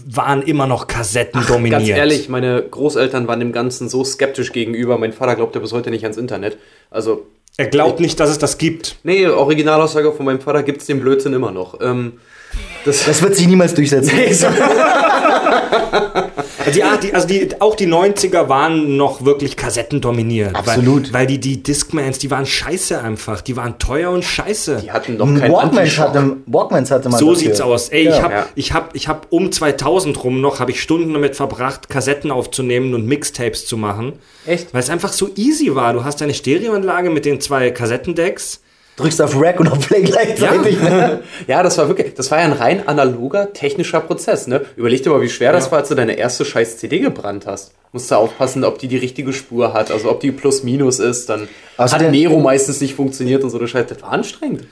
waren 0.09 0.41
immer 0.41 0.68
noch 0.68 0.88
Kassetten 0.88 1.45
dominiert. 1.47 1.81
Ganz 1.81 1.89
ehrlich, 1.89 2.30
meine 2.30 2.62
Großeltern 2.63 3.27
waren 3.27 3.39
dem 3.39 3.51
Ganzen 3.51 3.89
so 3.89 4.03
skeptisch 4.03 4.51
gegenüber. 4.53 4.97
Mein 4.97 5.13
Vater 5.13 5.35
glaubt 5.35 5.53
ja 5.56 5.62
bis 5.62 5.73
heute 5.73 5.91
nicht 5.91 6.03
ans 6.03 6.18
Internet. 6.18 6.57
Also, 6.89 7.27
Er 7.57 7.68
glaubt 7.68 8.00
nicht, 8.00 8.19
dass 8.19 8.30
es 8.30 8.38
das 8.39 8.57
gibt. 8.57 8.97
nee, 9.03 9.27
Originalaussage 9.27 10.12
von 10.13 10.25
meinem 10.25 10.39
Vater 10.39 10.63
gibt's 10.63 10.85
den 10.85 11.00
Blödsinn 11.01 11.33
immer 11.33 11.51
noch. 11.51 11.80
Ähm, 11.81 12.13
das, 12.87 13.05
Das 13.05 13.21
wird 13.21 13.35
sich 13.35 13.47
niemals 13.47 13.73
durchsetzen. 13.73 14.11
Also, 14.27 14.47
die, 16.73 16.83
ah, 16.83 16.97
die, 16.97 17.13
also 17.13 17.27
die, 17.27 17.49
auch 17.61 17.75
die 17.75 17.87
90er 17.87 18.49
waren 18.49 18.97
noch 18.97 19.23
wirklich 19.25 19.55
Kassetten 19.55 20.01
dominiert. 20.01 20.55
Absolut. 20.55 21.13
Weil, 21.13 21.21
weil 21.21 21.27
die, 21.27 21.39
die 21.39 21.63
Discmans, 21.63 22.19
die 22.19 22.29
waren 22.31 22.45
scheiße 22.45 23.01
einfach. 23.01 23.41
Die 23.41 23.55
waren 23.55 23.79
teuer 23.79 24.11
und 24.11 24.23
scheiße. 24.23 24.81
die 24.83 24.91
hatten 24.91 25.17
noch 25.17 25.25
keinen 25.25 25.51
Walkmans 25.51 25.97
hatte, 25.97 26.37
Walkmans 26.45 26.91
hatte 26.91 27.09
man 27.09 27.19
So 27.19 27.27
dafür. 27.27 27.39
sieht's 27.39 27.61
aus. 27.61 27.89
Ey, 27.89 28.03
ich 28.03 28.09
Ja. 28.15 28.23
habe 28.23 28.33
Ja. 28.33 28.45
ich 28.55 28.73
hab, 28.73 28.95
ich 28.95 29.07
hab 29.07 29.27
um 29.29 29.51
2000 29.51 30.23
rum 30.23 30.41
noch, 30.41 30.59
habe 30.59 30.71
ich 30.71 30.81
Stunden 30.81 31.13
damit 31.13 31.35
verbracht, 31.35 31.89
Kassetten 31.89 32.31
aufzunehmen 32.31 32.93
und 32.93 33.05
Mixtapes 33.07 33.65
zu 33.65 33.77
machen. 33.77 34.13
Echt? 34.45 34.73
Weil 34.73 34.81
es 34.81 34.89
einfach 34.89 35.13
so 35.13 35.29
easy 35.35 35.73
war. 35.75 35.93
Du 35.93 36.03
hast 36.03 36.21
deine 36.21 36.33
Stereoanlage 36.33 37.09
mit 37.09 37.25
den 37.25 37.41
zwei 37.41 37.71
Kassettendecks. 37.71 38.61
Drückst 38.97 39.21
auf 39.21 39.39
Rack 39.39 39.59
und 39.59 39.67
auf 39.71 39.79
Play 39.88 40.01
gleichzeitig. 40.01 40.79
Ne? 40.81 41.21
Ja, 41.47 41.63
das 41.63 41.77
war 41.77 41.88
wirklich, 41.88 42.15
das 42.15 42.29
war 42.31 42.39
ja 42.39 42.45
ein 42.45 42.51
rein 42.53 42.88
analoger 42.88 43.53
technischer 43.53 43.99
Prozess, 44.01 44.47
ne? 44.47 44.65
Überleg 44.75 45.03
dir 45.03 45.11
mal, 45.11 45.21
wie 45.21 45.29
schwer 45.29 45.51
das 45.53 45.71
war, 45.71 45.79
als 45.79 45.89
du 45.89 45.95
deine 45.95 46.17
erste 46.17 46.44
scheiß 46.45 46.77
CD 46.79 46.99
gebrannt 46.99 47.45
hast. 47.45 47.73
Musst 47.94 48.09
du 48.11 48.15
aufpassen, 48.15 48.63
ob 48.63 48.79
die 48.79 48.88
die 48.88 48.97
richtige 48.97 49.33
Spur 49.33 49.73
hat, 49.73 49.91
also 49.91 50.09
ob 50.09 50.19
die 50.19 50.31
plus 50.31 50.63
minus 50.63 50.99
ist, 50.99 51.29
dann 51.29 51.47
Außerdem- 51.77 52.05
hat 52.05 52.11
Nero 52.11 52.39
meistens 52.39 52.81
nicht 52.81 52.95
funktioniert 52.95 53.44
und 53.44 53.49
so, 53.51 53.59
das 53.59 53.69
Scheiß, 53.69 53.85
das 53.88 54.01
war 54.01 54.11
anstrengend. 54.11 54.65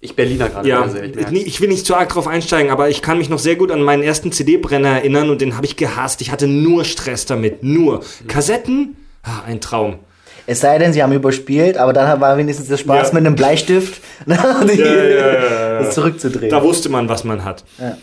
Ich 0.00 0.16
Berliner 0.16 0.48
gerade 0.48 0.68
Ja, 0.68 0.88
ich 1.32 1.46
ich 1.46 1.60
will 1.60 1.68
nicht 1.68 1.86
zu 1.86 1.94
arg 1.94 2.08
drauf 2.08 2.26
einsteigen, 2.26 2.70
aber 2.72 2.88
ich 2.88 3.02
kann 3.02 3.18
mich 3.18 3.28
noch 3.28 3.38
sehr 3.38 3.54
gut 3.56 3.70
an 3.70 3.82
meinen 3.82 4.02
ersten 4.02 4.32
CD-Brenner 4.32 4.88
erinnern 4.88 5.30
und 5.30 5.40
den 5.40 5.56
habe 5.56 5.66
ich 5.66 5.76
gehasst. 5.76 6.20
Ich 6.22 6.32
hatte 6.32 6.48
nur 6.48 6.84
Stress 6.84 7.24
damit. 7.26 7.62
Nur. 7.62 8.02
Kassetten? 8.26 8.96
Ah, 9.22 9.42
ein 9.46 9.60
Traum. 9.60 9.98
Es 10.46 10.60
sei 10.60 10.78
denn, 10.78 10.92
sie 10.92 11.02
haben 11.02 11.12
überspielt, 11.12 11.76
aber 11.76 11.92
dann 11.92 12.20
war 12.20 12.36
wenigstens 12.36 12.68
der 12.68 12.76
Spaß 12.76 13.08
Ja. 13.08 13.14
mit 13.14 13.26
einem 13.26 13.36
Bleistift, 13.36 14.00
die, 14.26 14.76
das 14.76 15.94
zurückzudrehen. 15.94 16.50
Da 16.50 16.62
wusste 16.62 16.88
man, 16.88 17.08
was 17.08 17.24
man 17.24 17.44
hat. 17.44 17.64
Ja. 17.78 17.96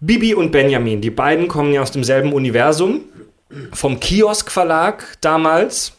Bibi 0.00 0.34
und 0.34 0.52
Benjamin, 0.52 1.00
die 1.00 1.10
beiden 1.10 1.48
kommen 1.48 1.72
ja 1.72 1.82
aus 1.82 1.90
demselben 1.92 2.32
Universum. 2.32 3.00
Vom 3.72 4.00
Kiosk 4.00 4.50
Verlag 4.50 5.04
damals. 5.20 5.92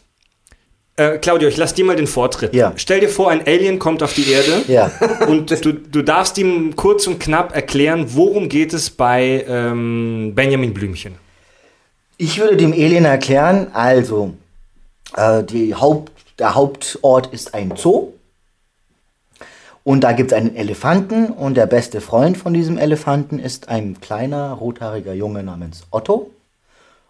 Äh, 0.96 1.18
Claudio, 1.18 1.48
ich 1.48 1.56
lass 1.56 1.74
dir 1.74 1.84
mal 1.84 1.96
den 1.96 2.06
Vortritt. 2.06 2.54
Ja. 2.54 2.72
Stell 2.76 3.00
dir 3.00 3.08
vor, 3.08 3.30
ein 3.30 3.46
Alien 3.46 3.78
kommt 3.78 4.02
auf 4.02 4.12
die 4.14 4.30
Erde. 4.30 4.62
Ja. 4.68 4.90
Und 5.26 5.50
du, 5.64 5.72
du 5.72 6.02
darfst 6.02 6.36
ihm 6.38 6.74
kurz 6.76 7.06
und 7.06 7.20
knapp 7.20 7.54
erklären, 7.54 8.06
worum 8.08 8.48
geht 8.48 8.72
es 8.74 8.90
bei 8.90 9.44
ähm, 9.48 10.32
Benjamin 10.34 10.74
Blümchen. 10.74 11.14
Ich 12.16 12.38
würde 12.40 12.56
dem 12.56 12.72
Alien 12.72 13.04
erklären, 13.04 13.68
also, 13.72 14.34
äh, 15.16 15.42
die 15.42 15.74
Haupt, 15.74 16.12
der 16.38 16.54
Hauptort 16.54 17.28
ist 17.28 17.54
ein 17.54 17.74
Zoo. 17.76 18.12
Und 19.84 20.04
da 20.04 20.12
gibt 20.12 20.32
es 20.32 20.36
einen 20.36 20.54
Elefanten 20.54 21.30
und 21.30 21.56
der 21.56 21.66
beste 21.66 22.00
Freund 22.00 22.36
von 22.36 22.52
diesem 22.52 22.76
Elefanten 22.76 23.38
ist 23.38 23.68
ein 23.68 24.00
kleiner, 24.00 24.52
rothaariger 24.52 25.14
Junge 25.14 25.42
namens 25.42 25.86
Otto. 25.90 26.30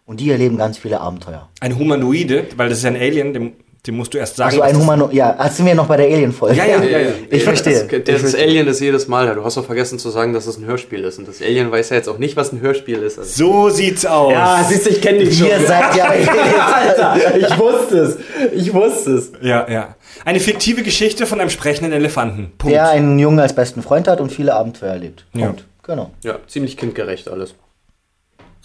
Und 0.06 0.20
die 0.20 0.30
erleben 0.30 0.56
ganz 0.56 0.78
viele 0.78 1.00
Abenteuer. 1.00 1.48
Ein 1.60 1.78
Humanoide, 1.78 2.46
weil 2.56 2.68
das 2.68 2.78
ist 2.78 2.84
ein 2.84 2.96
Alien, 2.96 3.32
dem, 3.34 3.52
dem 3.86 3.96
musst 3.96 4.12
du 4.12 4.18
erst 4.18 4.36
sagen. 4.36 4.50
Also 4.60 4.62
ein 4.62 4.76
Humano, 4.78 5.08
ja, 5.12 5.32
das 5.32 5.56
sind 5.56 5.64
wir 5.66 5.74
noch 5.74 5.86
bei 5.86 5.96
der 5.96 6.06
Alien-Folge. 6.06 6.56
Ja, 6.56 6.64
ja, 6.66 6.82
ja, 6.82 6.98
ja. 6.98 7.08
Ich 7.30 7.44
verstehe. 7.44 7.84
Das, 7.86 8.04
das, 8.04 8.22
das 8.22 8.34
Alien 8.34 8.66
ist 8.66 8.80
jedes 8.80 9.08
Mal, 9.08 9.26
ja, 9.26 9.34
du 9.34 9.44
hast 9.44 9.56
doch 9.56 9.64
vergessen 9.64 9.98
zu 9.98 10.10
sagen, 10.10 10.32
dass 10.32 10.46
es 10.46 10.58
ein 10.58 10.64
Hörspiel 10.66 11.04
ist. 11.04 11.18
Und 11.18 11.28
das 11.28 11.40
Alien 11.40 11.70
weiß 11.70 11.90
ja 11.90 11.96
jetzt 11.96 12.08
auch 12.08 12.18
nicht, 12.18 12.36
was 12.36 12.52
ein 12.52 12.60
Hörspiel 12.60 12.98
ist. 13.02 13.18
Also 13.18 13.30
So 13.30 13.70
sieht's 13.70 14.04
aus. 14.04 14.34
siehst 14.68 14.86
du, 14.86 14.90
ich 14.90 15.00
kenne 15.00 15.20
dich 15.20 15.40
Ihr 15.40 15.60
seid 15.60 15.94
ja 15.96 16.04
Alter, 16.74 17.36
ich 17.38 17.58
wusste 17.58 17.98
es. 17.98 18.18
Ich 18.52 18.74
wusste 18.74 19.12
es. 19.12 19.32
Ja, 19.40 19.66
ja. 19.70 19.94
Eine 20.24 20.40
fiktive 20.40 20.82
Geschichte 20.82 21.24
von 21.26 21.40
einem 21.40 21.50
sprechenden 21.50 21.92
Elefanten. 21.92 22.52
Punkt. 22.58 22.74
der 22.74 22.88
einen 22.88 23.18
Jungen 23.18 23.38
als 23.38 23.54
besten 23.54 23.82
Freund 23.82 24.08
hat 24.08 24.20
und 24.20 24.32
viele 24.32 24.54
Abenteuer 24.54 24.90
erlebt. 24.90 25.24
Ja. 25.34 25.46
Punkt. 25.46 25.64
Genau. 25.84 26.10
Ja, 26.22 26.38
ziemlich 26.46 26.76
kindgerecht 26.76 27.28
alles. 27.28 27.54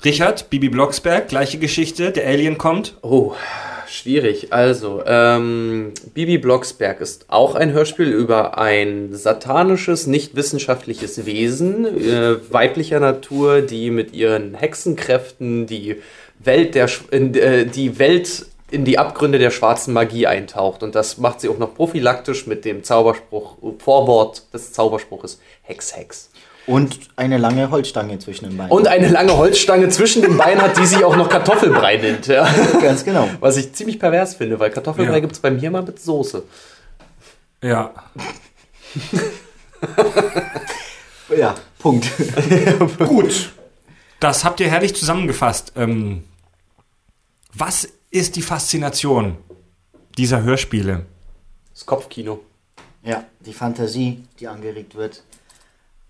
Richard, 0.04 0.50
Bibi 0.50 0.68
Blocksberg, 0.70 1.30
gleiche 1.30 1.60
Geschichte. 1.60 2.12
Der 2.12 2.28
Alien 2.28 2.58
kommt. 2.58 2.98
Oh, 3.02 3.34
schwierig. 3.94 4.52
Also, 4.52 5.04
ähm, 5.06 5.94
Bibi 6.14 6.38
Blocksberg 6.38 7.02
ist 7.02 7.26
auch 7.30 7.56
ein 7.56 7.72
Hörspiel 7.72 8.10
über 8.10 8.58
ein 8.58 9.14
satanisches, 9.14 10.08
nicht 10.08 10.36
wissenschaftliches 10.36 11.26
Wesen 11.26 11.86
äh, 11.86 12.36
weiblicher 12.52 13.00
Natur, 13.00 13.62
die 13.62 13.90
mit 13.92 14.14
ihren 14.14 14.56
Hexenkräften 14.56 15.68
die 15.68 15.98
Welt 16.40 16.76
der 16.76 16.90
äh, 17.12 17.66
die 17.66 18.00
Welt 18.00 18.48
in 18.74 18.86
die 18.86 18.98
Abgründe 18.98 19.38
der 19.38 19.52
schwarzen 19.52 19.94
Magie 19.94 20.26
eintaucht. 20.26 20.82
Und 20.82 20.96
das 20.96 21.20
macht 21.20 21.42
sie 21.42 21.50
auch 21.50 21.60
noch 21.60 21.76
prophylaktisch 21.76 22.48
mit 22.48 22.66
dem 22.66 22.84
Zauberspruch, 22.84 23.58
Vorwort 23.78 24.52
des 24.52 24.74
Zauberspruches 24.74 25.40
Hex, 25.62 25.96
Hex. 25.96 26.32
Und 26.66 26.98
eine 27.18 27.38
lange 27.38 27.70
Holzstange 27.72 28.20
zwischen 28.20 28.46
den 28.50 28.58
Beinen. 28.58 28.72
Und 28.72 28.88
eine 28.88 29.10
lange 29.10 29.36
Holzstange 29.36 29.90
zwischen 29.90 30.22
den 30.22 30.38
Beinen 30.38 30.62
hat, 30.62 30.78
die 30.78 30.86
sie 30.86 31.04
auch 31.04 31.16
noch 31.18 31.28
Kartoffelbrei 31.30 31.98
nennt. 31.98 32.28
Ja. 32.28 32.48
ganz 32.82 33.04
genau. 33.04 33.30
Was 33.42 33.58
ich 33.58 33.74
ziemlich 33.74 34.00
pervers 34.00 34.36
finde, 34.36 34.60
weil 34.60 34.70
Kartoffelbrei 34.72 35.16
Ja. 35.16 35.20
gibt 35.20 35.34
es 35.34 35.40
bei 35.40 35.52
mir 35.52 35.70
mal 35.72 35.84
mit 35.84 36.00
Soße. 36.02 36.44
Ja. 37.62 37.92
Ja, 41.36 41.56
Punkt. 41.80 42.10
Gut. 43.00 43.52
Das 44.20 44.44
habt 44.46 44.60
ihr 44.60 44.70
herrlich 44.70 44.96
zusammengefasst. 44.96 45.74
Ähm, 45.76 46.24
was 47.54 47.88
ist 48.12 48.36
die 48.36 48.42
Faszination 48.42 49.38
dieser 50.18 50.44
Hörspiele? 50.44 51.06
Das 51.74 51.86
Kopfkino. 51.86 52.40
Ja, 53.04 53.24
die 53.40 53.54
Fantasie, 53.54 54.24
die 54.40 54.48
angeregt 54.48 54.96
wird. 54.96 55.24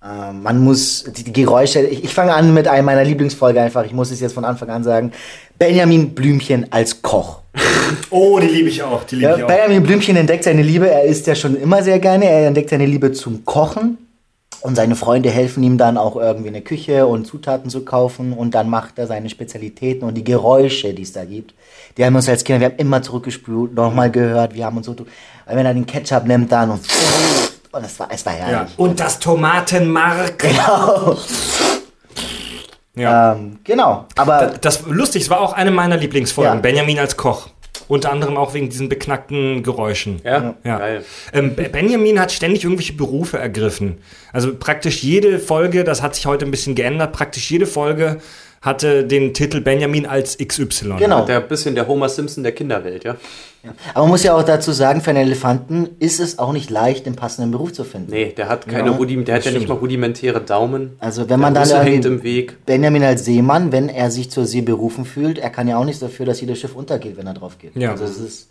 Ähm, 0.06 0.44
man 0.44 0.60
muss 0.60 1.06
die, 1.06 1.32
Geräusche. 1.32 1.82
Ich, 1.82 2.04
ich 2.04 2.14
fange 2.14 2.34
an 2.34 2.54
mit 2.54 2.68
einer 2.68 2.84
meiner 2.84 3.04
Lieblingsfolge 3.04 3.62
einfach. 3.62 3.86
Ich 3.86 3.94
muss 3.94 4.12
es 4.12 4.20
jetzt 4.20 4.34
von 4.34 4.44
Anfang 4.44 4.70
an 4.70 4.84
sagen. 4.84 5.14
Benjamin 5.58 6.14
Blümchen 6.14 6.68
als 6.72 7.02
Koch. 7.02 7.40
Oh, 8.10 8.40
die 8.40 8.48
liebe 8.48 8.70
ich 8.70 8.82
auch. 8.82 9.04
Die 9.04 9.18
liebe 9.18 9.38
Ja, 9.40 9.46
Benjamin 9.46 9.84
Blümchen 9.84 10.16
entdeckt 10.16 10.46
seine 10.46 10.64
Liebe. 10.64 10.90
Er 10.90 11.04
isst 11.04 11.28
ja 11.28 11.36
schon 11.36 11.56
immer 11.56 11.84
sehr 11.84 12.00
gerne. 12.00 12.26
Er 12.26 12.48
entdeckt 12.48 12.70
seine 12.70 12.86
Liebe 12.86 13.12
zum 13.12 13.46
Kochen. 13.46 13.98
Und 14.62 14.76
seine 14.76 14.96
Freunde 14.96 15.30
helfen 15.30 15.62
ihm 15.64 15.78
dann 15.78 15.98
auch 15.98 16.16
irgendwie 16.16 16.48
in 16.48 16.54
der 16.54 16.64
Küche 16.64 17.06
und 17.06 17.28
Zutaten 17.28 17.70
zu 17.70 17.86
kaufen. 17.86 18.34
Und 18.34 18.56
dann 18.56 18.70
macht 18.70 18.98
er 18.98 19.08
seine 19.08 19.30
Spezialitäten 19.30 20.08
und 20.08 20.16
die 20.16 20.24
Geräusche, 20.24 20.94
die 20.94 21.04
es 21.04 21.12
da 21.12 21.26
gibt. 21.26 21.54
Die 21.98 22.06
haben 22.06 22.16
uns 22.16 22.30
als 22.30 22.44
Kinder, 22.44 22.62
wir 22.62 22.68
haben 22.68 22.78
immer 22.78 23.02
zurückgespult, 23.02 23.76
nochmal 23.76 24.10
gehört. 24.10 24.56
Wir 24.56 24.66
haben 24.66 24.78
uns 24.78 24.86
so, 24.86 24.96
wenn 25.46 25.66
er 25.66 25.74
den 25.74 25.86
Ketchup 25.86 26.26
nimmt 26.26 26.52
dann 26.52 26.72
und, 26.72 26.82
und 27.74 27.84
es 27.86 28.00
war, 28.00 28.08
es 28.12 28.26
war 28.26 28.34
Ja. 28.38 28.46
herrlich. 28.46 28.72
Und 28.78 29.00
das 29.00 29.20
Tomatenmark. 29.20 30.40
Genau. 30.40 31.18
Ja. 32.96 33.34
Ähm, 33.34 33.60
genau. 33.64 34.06
Aber 34.16 34.54
Das 34.62 34.84
lustig, 34.88 35.24
es 35.24 35.30
war 35.30 35.42
auch 35.42 35.54
eine 35.54 35.72
meiner 35.72 35.98
Lieblingsfolgen. 35.98 36.56
Ja. 36.56 36.60
Benjamin 36.62 37.00
als 37.00 37.18
Koch. 37.18 37.48
Unter 37.88 38.12
anderem 38.12 38.38
auch 38.38 38.54
wegen 38.54 38.70
diesen 38.70 38.88
beknackten 38.88 39.62
Geräuschen. 39.64 40.22
Ja, 40.24 40.54
Ja. 40.64 40.78
geil. 40.78 41.04
Ähm, 41.34 41.56
Be- 41.56 41.70
Benjamin 41.70 42.20
hat 42.20 42.32
ständig 42.32 42.64
irgendwelche 42.64 42.94
Berufe 42.94 43.40
ergriffen. 43.40 43.98
Also 44.32 44.56
praktisch 44.56 45.04
jede 45.04 45.38
Folge, 45.40 45.84
das 45.84 46.02
hat 46.02 46.16
sich 46.16 46.26
heute 46.26 46.46
ein 46.46 46.52
bisschen 46.52 46.76
geändert, 46.76 47.12
praktisch 47.14 47.50
jede 47.52 47.66
Folge 47.66 48.22
hatte 48.64 49.04
den 49.06 49.34
Titel 49.34 49.60
Benjamin 49.60 50.06
als 50.06 50.38
XY. 50.38 50.96
genau. 50.98 51.26
Der 51.26 51.42
bisschen 51.42 51.76
der 51.76 51.86
Homer 51.86 52.08
Simpson 52.08 52.44
der 52.44 52.54
Kinderwelt, 52.54 53.04
ja. 53.04 53.18
Aber 53.94 54.04
man 54.06 54.10
muss 54.12 54.24
ja 54.24 54.34
auch 54.36 54.44
dazu 54.44 54.72
sagen, 54.72 55.02
für 55.02 55.10
einen 55.10 55.20
Elefanten 55.20 55.90
ist 56.00 56.22
es 56.22 56.40
auch 56.40 56.54
nicht 56.54 56.70
leicht, 56.70 57.06
den 57.06 57.16
passenden 57.18 57.52
Beruf 57.52 57.74
zu 57.74 57.84
finden. 57.84 58.12
Nee, 58.12 58.34
der 58.36 58.48
hat 58.48 58.66
keine 58.68 58.92
Ja, 58.92 58.96
Rudim, 58.96 59.26
der 59.26 59.36
hat 59.36 59.46
ja 59.46 59.52
nicht 59.52 59.68
mal 59.68 59.76
rudimentäre 59.76 60.40
Daumen. 60.40 60.96
Also 61.00 61.30
wenn 61.30 61.42
man 61.42 61.54
der 61.54 61.66
dann 61.66 61.86
hängt 61.86 62.06
im 62.06 62.24
Weg. 62.24 62.66
Benjamin 62.66 63.04
als 63.04 63.26
Seemann, 63.26 63.74
wenn 63.74 63.90
er 63.90 64.10
sich 64.12 64.32
zur 64.32 64.46
See 64.46 64.62
berufen 64.62 65.04
fühlt, 65.04 65.40
er 65.40 65.50
kann 65.50 65.68
ja 65.68 65.78
auch 65.78 65.86
nichts 65.86 66.00
dafür, 66.00 66.26
dass 66.26 66.40
jedes 66.40 66.60
Schiff 66.60 66.74
untergeht, 66.76 67.18
wenn 67.18 67.28
er 67.28 67.34
drauf 67.34 67.58
geht. 67.60 67.76
Ja. 67.76 67.92
Also, 67.92 68.06
es 68.06 68.18
ist, 68.18 68.50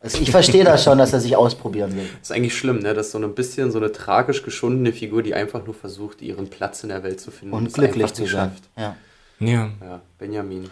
also 0.00 0.18
ich 0.22 0.30
verstehe 0.30 0.64
das 0.64 0.82
schon, 0.82 0.96
dass 0.96 1.12
er 1.12 1.20
sich 1.20 1.36
ausprobieren 1.36 1.94
will. 1.94 2.04
Das 2.20 2.30
ist 2.30 2.36
eigentlich 2.36 2.56
schlimm, 2.56 2.78
ne? 2.78 2.94
Das 2.94 3.06
ist 3.06 3.12
so 3.12 3.18
ein 3.18 3.34
bisschen 3.34 3.70
so 3.70 3.78
eine 3.78 3.92
tragisch 3.92 4.42
geschundene 4.42 4.92
Figur, 4.94 5.22
die 5.22 5.34
einfach 5.34 5.64
nur 5.66 5.74
versucht, 5.74 6.22
ihren 6.22 6.48
Platz 6.48 6.82
in 6.82 6.88
der 6.88 7.02
Welt 7.02 7.20
zu 7.20 7.30
finden 7.30 7.54
Und 7.54 7.66
es 7.68 7.72
glücklich 7.74 8.04
einfach 8.04 8.14
zu 8.14 8.22
nicht 8.22 8.30
sein. 8.32 8.50
schafft. 8.50 8.62
Ja. 8.78 8.96
Ja. 9.40 9.70
Ja, 9.80 10.00
Benjamin. 10.18 10.70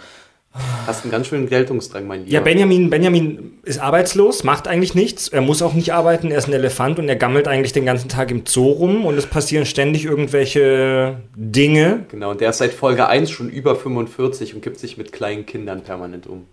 Hast 0.86 1.04
einen 1.04 1.12
ganz 1.12 1.26
schönen 1.26 1.48
Geltungsdrang, 1.48 2.06
mein 2.06 2.20
Lieber. 2.20 2.32
Ja, 2.32 2.40
Benjamin, 2.40 2.90
Benjamin 2.90 3.58
ist 3.64 3.78
arbeitslos, 3.78 4.44
macht 4.44 4.66
eigentlich 4.66 4.94
nichts. 4.94 5.28
Er 5.28 5.40
muss 5.40 5.62
auch 5.62 5.74
nicht 5.74 5.92
arbeiten, 5.92 6.30
er 6.30 6.38
ist 6.38 6.48
ein 6.48 6.52
Elefant 6.52 6.98
und 6.98 7.08
er 7.08 7.16
gammelt 7.16 7.46
eigentlich 7.46 7.72
den 7.72 7.84
ganzen 7.84 8.08
Tag 8.08 8.30
im 8.30 8.44
Zoo 8.46 8.70
rum 8.70 9.04
und 9.04 9.16
es 9.16 9.26
passieren 9.26 9.66
ständig 9.66 10.04
irgendwelche 10.04 11.20
Dinge. 11.36 12.06
Genau, 12.10 12.30
und 12.30 12.40
der 12.40 12.50
ist 12.50 12.58
seit 12.58 12.72
Folge 12.72 13.06
1 13.06 13.30
schon 13.30 13.50
über 13.50 13.76
45 13.76 14.54
und 14.54 14.62
gibt 14.62 14.78
sich 14.78 14.96
mit 14.96 15.12
kleinen 15.12 15.46
Kindern 15.46 15.82
permanent 15.82 16.26
um. 16.26 16.46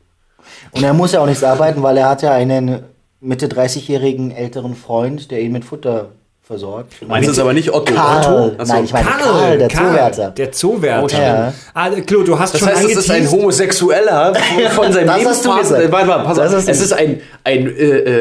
Und 0.72 0.84
er 0.84 0.94
muss 0.94 1.14
ja 1.14 1.22
auch 1.22 1.26
nichts 1.26 1.44
arbeiten, 1.44 1.82
weil 1.82 1.98
er 1.98 2.10
hat 2.10 2.22
ja 2.22 2.34
einen 2.34 2.84
Mitte 3.22 3.48
30-jährigen 3.48 4.32
älteren 4.32 4.76
Freund, 4.76 5.32
der 5.32 5.42
ihn 5.42 5.54
mit 5.54 5.66
Futter 5.66 6.10
versorgt. 6.46 6.94
Meinst 7.08 7.28
du 7.28 7.32
es 7.32 7.40
aber 7.40 7.54
nicht 7.54 7.74
Otto? 7.74 7.94
Karl. 7.94 8.52
Otto? 8.52 8.64
Nein, 8.66 8.86
ich 8.86 8.94
meine 8.94 9.06
Karl, 9.08 9.58
der 9.58 9.70
Zoowärter. 9.70 10.30
Der 10.32 10.52
Zoowärter. 10.52 11.22
Ja. 11.24 11.54
Ah, 11.74 11.90
Klo, 11.90 12.24
du 12.24 12.38
hast 12.38 12.54
Das 12.54 12.60
schon 12.62 12.70
heißt, 12.70 12.86
es 12.86 12.98
ist 12.98 13.12
ein. 13.12 13.30
Homosexueller 13.32 14.34
von 14.76 14.92
seinem 14.94 15.08
Das 15.08 15.26
hast 15.26 15.46
du 15.46 15.58
gesagt. 15.58 15.92
Warte 15.92 16.08
mal, 16.08 16.20
pass 16.24 16.38
Das 16.38 16.54
auf. 16.54 16.68
Es 16.68 16.82
ist 16.82 16.94
ein, 16.94 17.22
ein 17.44 17.68
äh, 17.68 17.72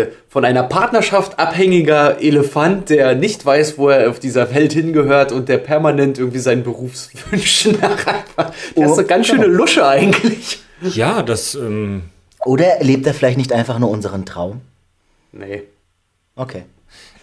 äh, 0.02 0.08
von 0.28 0.44
einer 0.44 0.62
Partnerschaft 0.62 1.38
abhängiger 1.38 2.20
Elefant, 2.22 2.88
der 2.90 3.14
nicht 3.14 3.44
weiß, 3.44 3.76
wo 3.78 3.90
er 3.90 4.08
auf 4.10 4.18
dieser 4.20 4.52
Welt 4.54 4.72
hingehört 4.72 5.30
und 5.30 5.48
der 5.48 5.58
permanent 5.58 6.18
irgendwie 6.18 6.38
seinen 6.38 6.62
Berufswünschen 6.64 7.78
nacheifer. 7.80 8.52
Der 8.76 8.88
Oh, 8.88 8.92
ist 8.92 8.98
eine 8.98 9.06
ganz 9.06 9.26
schöne 9.26 9.46
Lusche 9.46 9.86
eigentlich. 9.86 10.62
Ja, 10.80 11.22
das. 11.22 11.54
Ähm, 11.54 12.04
Oder 12.44 12.78
lebt 12.80 13.06
er 13.06 13.14
vielleicht 13.14 13.36
nicht 13.38 13.52
einfach 13.52 13.78
nur 13.78 13.90
unseren 13.90 14.24
Traum? 14.24 14.62
Nee. 15.32 15.64
Okay. 16.36 16.64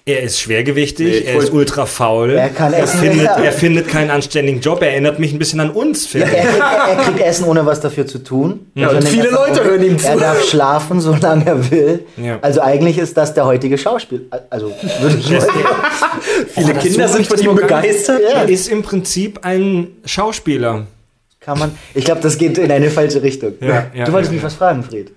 Er 0.04 0.22
ist 0.22 0.40
schwergewichtig, 0.40 1.26
Nee, 1.26 1.32
er 1.32 1.38
ist 1.40 1.54
ultra 1.54 1.86
faul. 1.86 2.32
Er 2.32 2.50
kann 2.50 2.74
essen, 2.74 3.00
findet, 3.00 3.26
ja. 3.26 3.36
er 3.40 3.52
findet 3.52 3.88
keinen 3.88 4.10
anständigen 4.10 4.60
Job. 4.60 4.82
Er 4.82 4.92
erinnert 4.92 5.20
mich 5.20 5.32
ein 5.32 5.38
bisschen 5.40 5.60
an 5.60 5.70
uns, 5.70 6.06
Er, 6.06 6.26
finde 6.26 6.28
ich. 6.28 6.34
er, 6.38 6.88
er 6.90 6.96
kriegt 7.04 7.20
Essen, 7.20 7.46
ohne 7.46 7.66
was 7.66 7.82
dafür 7.82 8.08
zu 8.08 8.20
tun. 8.20 8.68
Ja, 8.74 8.88
Also 8.88 8.98
und 8.98 9.08
viele 9.08 9.30
Leute 9.30 9.64
hören 9.64 9.84
ihm 9.84 10.00
zu. 10.00 10.08
Er 10.08 10.18
darf 10.18 10.44
schlafen, 10.44 11.00
solange 11.02 11.46
er 11.46 11.72
will. 11.72 12.06
Ja. 12.18 12.40
Also 12.42 12.62
eigentlich 12.62 12.98
ist 12.98 13.16
das 13.16 13.34
der 13.36 13.46
heutige 13.46 13.78
Schauspiel. 13.78 14.28
Also 14.50 14.74
würde 15.02 15.18
ich 15.20 15.30
mal 15.30 15.48
Viele 16.48 16.74
das 16.74 16.84
Kinder 16.84 17.08
so 17.08 17.14
sind 17.16 17.28
von 17.28 17.40
ihm 17.40 17.56
begeistert. 17.56 18.22
Ja. 18.22 18.42
Er 18.42 18.50
ist 18.50 18.70
im 18.70 18.82
Prinzip 18.84 19.40
ein 19.44 19.88
Schauspieler. 20.06 20.88
Kann 21.44 21.58
man. 21.58 21.72
Ich 21.96 22.06
glaube, 22.06 22.22
das 22.22 22.38
geht 22.38 22.60
in 22.60 22.72
eine 22.72 22.92
falsche 22.92 23.24
Richtung. 23.24 23.54
Ja, 23.62 23.88
ja, 23.96 24.06
du 24.06 24.14
wolltest 24.14 24.32
ja, 24.32 24.36
mich 24.36 24.44
was 24.44 24.54
fragen, 24.54 24.84
Fred. 24.84 25.12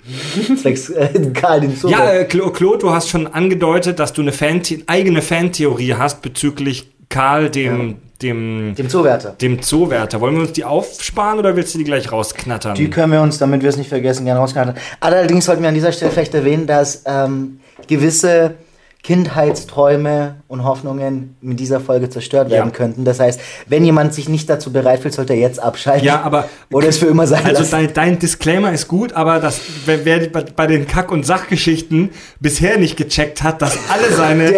Zwecks 0.58 0.88
äh, 0.88 1.10
Karl 1.34 1.60
den 1.60 1.76
Zoo. 1.76 1.90
Ja, 1.90 2.14
äh, 2.14 2.24
Klo, 2.24 2.48
Klo, 2.48 2.76
du 2.76 2.92
hast 2.92 3.10
schon 3.10 3.26
angedeutet, 3.26 3.98
dass 3.98 4.14
du 4.14 4.22
eine 4.22 4.32
Fan 4.32 4.62
eigene 4.86 5.20
Fantheorie 5.20 5.92
hast 5.92 6.22
bezüglich 6.22 6.90
Karl, 7.10 7.50
dem, 7.50 7.96
dem, 8.22 8.74
dem 8.74 8.88
Zoowärter. 8.88 9.32
dem 9.38 9.60
Zoowärter. 9.60 10.22
Wollen 10.22 10.36
wir 10.36 10.40
uns 10.40 10.52
die 10.52 10.64
aufsparen 10.64 11.38
oder 11.38 11.56
willst 11.56 11.74
du 11.74 11.78
die 11.78 11.84
gleich 11.84 12.10
rausknattern? 12.10 12.74
Die 12.74 12.88
können 12.88 13.12
wir 13.12 13.20
uns, 13.20 13.36
damit 13.36 13.60
wir 13.60 13.68
es 13.68 13.76
nicht 13.76 13.90
vergessen, 13.90 14.24
gerne 14.24 14.40
rausknattern. 14.40 14.76
Allerdings 15.00 15.44
sollten 15.44 15.60
wir 15.60 15.68
an 15.68 15.74
dieser 15.74 15.92
Stelle 15.92 16.10
vielleicht 16.10 16.32
erwähnen, 16.32 16.66
dass 16.66 17.02
ähm, 17.04 17.60
gewisse 17.86 18.54
Kindheitsträume 19.02 20.36
und 20.54 20.64
Hoffnungen 20.64 21.36
mit 21.42 21.60
dieser 21.60 21.80
Folge 21.80 22.08
zerstört 22.08 22.48
werden 22.50 22.70
Ja. 22.70 22.76
könnten. 22.76 23.04
Das 23.04 23.20
heißt, 23.20 23.38
wenn 23.66 23.84
jemand 23.84 24.14
sich 24.14 24.28
nicht 24.28 24.48
dazu 24.48 24.72
bereit 24.72 25.00
fühlt, 25.00 25.12
sollte 25.12 25.34
er 25.34 25.38
jetzt 25.40 25.60
abschalten. 25.62 26.06
Ja, 26.06 26.22
aber- 26.22 26.48
Oder 26.72 26.88
es 26.88 26.98
für 26.98 27.06
immer 27.06 27.26
sein 27.26 27.44
Also 27.44 27.64
dein, 27.70 27.92
dein 27.92 28.18
Disclaimer 28.18 28.72
ist 28.72 28.88
gut, 28.88 29.12
aber 29.12 29.40
das, 29.40 29.60
wer, 29.84 30.04
wer 30.04 30.28
bei, 30.28 30.66
den 30.66 30.86
Kack- 30.86 31.12
und 31.12 31.26
Sachgeschichten 31.26 32.10
bisher 32.40 32.78
nicht 32.78 32.96
gecheckt 32.96 33.42
hat, 33.42 33.60
dass 33.60 33.76
alle 33.92 34.10
seine, 34.16 34.52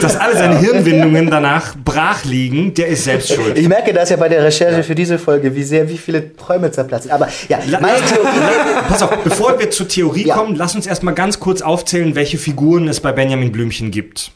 dass 0.00 0.16
alle 0.16 0.34
seine 0.36 0.58
Hirnwindungen 0.58 1.30
danach 1.30 1.74
brach 1.82 2.24
liegen, 2.24 2.74
der 2.74 2.88
ist 2.88 3.04
selbst 3.04 3.32
schuld. 3.32 3.56
Ich 3.56 3.68
merke 3.68 3.92
das 3.92 4.10
ja 4.10 4.16
bei 4.16 4.28
der 4.28 4.42
Recherche 4.44 4.82
für 4.82 4.94
diese 4.94 5.18
Folge, 5.18 5.54
wie 5.54 5.62
sehr, 5.62 5.88
wie 5.88 5.96
viele 5.98 6.36
Träume 6.36 6.70
zerplatzen. 6.70 7.10
Aber 7.10 7.28
ja, 7.48 7.58
La- 7.68 7.80
meine 7.80 7.98
Theorie. 7.98 8.28
Pass 8.88 9.02
auf, 9.02 9.16
bevor 9.22 9.58
wir 9.58 9.70
zur 9.70 9.86
Theorie 9.88 10.26
Ja. 10.26 10.34
kommen, 10.34 10.56
lass 10.56 10.74
uns 10.74 10.86
erstmal 10.86 11.14
ganz 11.14 11.38
kurz 11.40 11.62
aufzählen, 11.62 12.14
welche 12.14 12.38
Figuren 12.38 12.88
es 12.88 13.00
bei 13.00 13.12
Benjamin 13.12 13.52
Blümchen 13.52 13.90
gibt. 13.90 14.32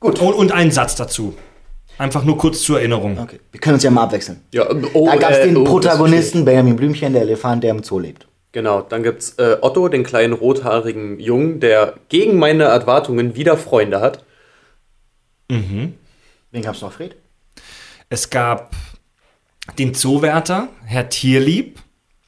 Gut. 0.00 0.20
Und, 0.20 0.34
und 0.34 0.52
einen 0.52 0.70
Satz 0.70 0.96
dazu. 0.96 1.34
Einfach 1.98 2.24
nur 2.24 2.36
kurz 2.36 2.62
zur 2.62 2.78
Erinnerung. 2.78 3.18
Okay, 3.18 3.40
wir 3.50 3.60
können 3.60 3.74
uns 3.74 3.82
ja 3.82 3.90
mal 3.90 4.04
abwechseln. 4.04 4.42
Ja, 4.52 4.68
oh, 4.92 5.06
Da 5.06 5.16
gab 5.16 5.30
es 5.30 5.38
äh, 5.38 5.44
den 5.46 5.56
oh, 5.56 5.64
Protagonisten 5.64 6.44
Benjamin 6.44 6.76
Blümchen, 6.76 7.14
der 7.14 7.22
Elefant, 7.22 7.64
der 7.64 7.70
im 7.70 7.82
Zoo 7.82 7.98
lebt. 7.98 8.26
Genau, 8.52 8.82
dann 8.82 9.02
gibt's 9.02 9.34
äh, 9.38 9.56
Otto, 9.60 9.88
den 9.88 10.04
kleinen 10.04 10.34
rothaarigen 10.34 11.18
Jungen, 11.20 11.60
der 11.60 11.94
gegen 12.08 12.38
meine 12.38 12.64
Erwartungen 12.64 13.34
wieder 13.34 13.56
Freunde 13.56 14.00
hat. 14.00 14.24
Wen 15.48 16.62
gab's 16.62 16.80
noch, 16.80 16.92
Fred? 16.92 17.16
Es 18.08 18.30
gab 18.30 18.74
den 19.78 19.94
Zoowärter, 19.94 20.68
Herr 20.84 21.08
Tierlieb. 21.08 21.80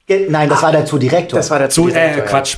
Ge 0.06 0.28
Nein, 0.28 0.48
das 0.48 0.62
war 0.62 0.72
der 0.72 0.86
Zoodirektor. 0.86 1.38
Das 1.38 1.50
war 1.50 1.58
der 1.58 1.70
Zoo, 1.70 1.82
Zoodirektor, 1.82 2.22
äh, 2.22 2.26
ja. 2.26 2.30
Quatsch. 2.30 2.56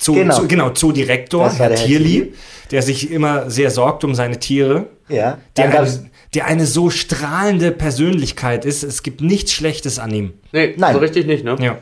Zoo, 0.00 0.14
Genau. 0.14 0.34
Zoo, 0.34 0.48
genau, 0.48 0.70
Zoodirektor, 0.70 1.52
Herr 1.52 1.68
der 1.68 1.78
Herr 1.78 1.86
Tierlieb, 1.86 2.36
der 2.70 2.82
sich 2.82 3.10
immer 3.10 3.50
sehr 3.50 3.70
sorgt 3.70 4.02
um 4.04 4.14
seine 4.14 4.38
Tiere. 4.40 4.86
Ja. 5.08 5.38
Der, 5.56 5.64
Dann 5.64 5.72
gab's, 5.72 5.98
ein, 5.98 6.10
der 6.34 6.46
eine 6.46 6.64
so 6.66 6.88
strahlende 6.90 7.70
Persönlichkeit 7.70 8.64
ist. 8.64 8.82
Es 8.82 9.02
gibt 9.02 9.20
nichts 9.20 9.52
Schlechtes 9.52 9.98
an 9.98 10.10
ihm. 10.14 10.32
Nee, 10.52 10.74
Nein. 10.78 10.94
so 10.94 11.00
richtig 11.00 11.26
nicht, 11.26 11.44
ne? 11.44 11.56
Ja. 11.60 11.76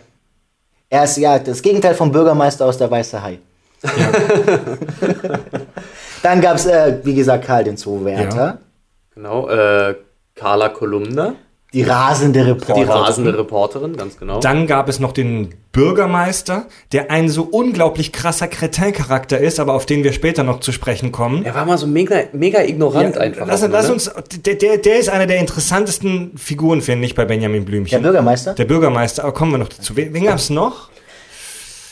er 0.90 1.04
ist 1.04 1.16
ja 1.18 1.38
das 1.38 1.62
Gegenteil 1.62 1.94
vom 1.94 2.10
Bürgermeister 2.10 2.66
aus 2.66 2.76
der 2.78 2.90
Weiße 2.90 3.22
Hai. 3.22 3.38
Dann 6.22 6.40
gab 6.40 6.56
es, 6.56 6.66
äh, 6.66 6.98
wie 7.04 7.14
gesagt, 7.14 7.44
Karl 7.44 7.64
den 7.64 7.76
Zoowärter. 7.76 8.36
Ja. 8.36 8.58
Genau, 9.14 9.48
äh, 9.48 9.94
Carla 10.34 10.68
Kolumna. 10.70 11.34
Die 11.74 11.82
rasende 11.82 12.44
Die 12.44 12.50
Reporterin. 12.50 12.88
rasende 12.88 13.38
Reporterin, 13.38 13.96
ganz 13.96 14.18
genau. 14.18 14.40
Dann 14.40 14.66
gab 14.66 14.88
es 14.88 15.00
noch 15.00 15.12
den 15.12 15.54
Bürgermeister, 15.72 16.66
der 16.92 17.10
ein 17.10 17.28
so 17.28 17.42
unglaublich 17.42 18.10
krasser 18.12 18.48
Kretin-Charakter 18.48 19.38
ist, 19.38 19.60
aber 19.60 19.74
auf 19.74 19.84
den 19.84 20.02
wir 20.02 20.14
später 20.14 20.44
noch 20.44 20.60
zu 20.60 20.72
sprechen 20.72 21.12
kommen. 21.12 21.44
er 21.44 21.54
war 21.54 21.66
mal 21.66 21.76
so 21.76 21.86
mega, 21.86 22.22
mega 22.32 22.62
ignorant 22.62 23.18
einfach. 23.18 23.46
Lass, 23.46 23.62
auch, 23.62 23.68
lass 23.68 23.88
ne? 23.88 23.92
uns, 23.92 24.10
der, 24.46 24.54
der, 24.54 24.78
der 24.78 24.98
ist 24.98 25.10
einer 25.10 25.26
der 25.26 25.40
interessantesten 25.40 26.32
Figuren, 26.38 26.80
finde 26.80 27.04
ich, 27.06 27.14
bei 27.14 27.26
Benjamin 27.26 27.64
Der 27.64 27.70
Blümchen. 27.70 28.02
Bürgermeister. 28.02 28.54
Der 28.54 28.64
Bürgermeister, 28.64 29.24
aber 29.24 29.32
kommen 29.32 29.52
wir 29.52 29.58
noch 29.58 29.68
dazu. 29.68 29.94
Wen, 29.94 30.14
wen 30.14 30.24
gab's 30.24 30.48
noch? 30.48 30.88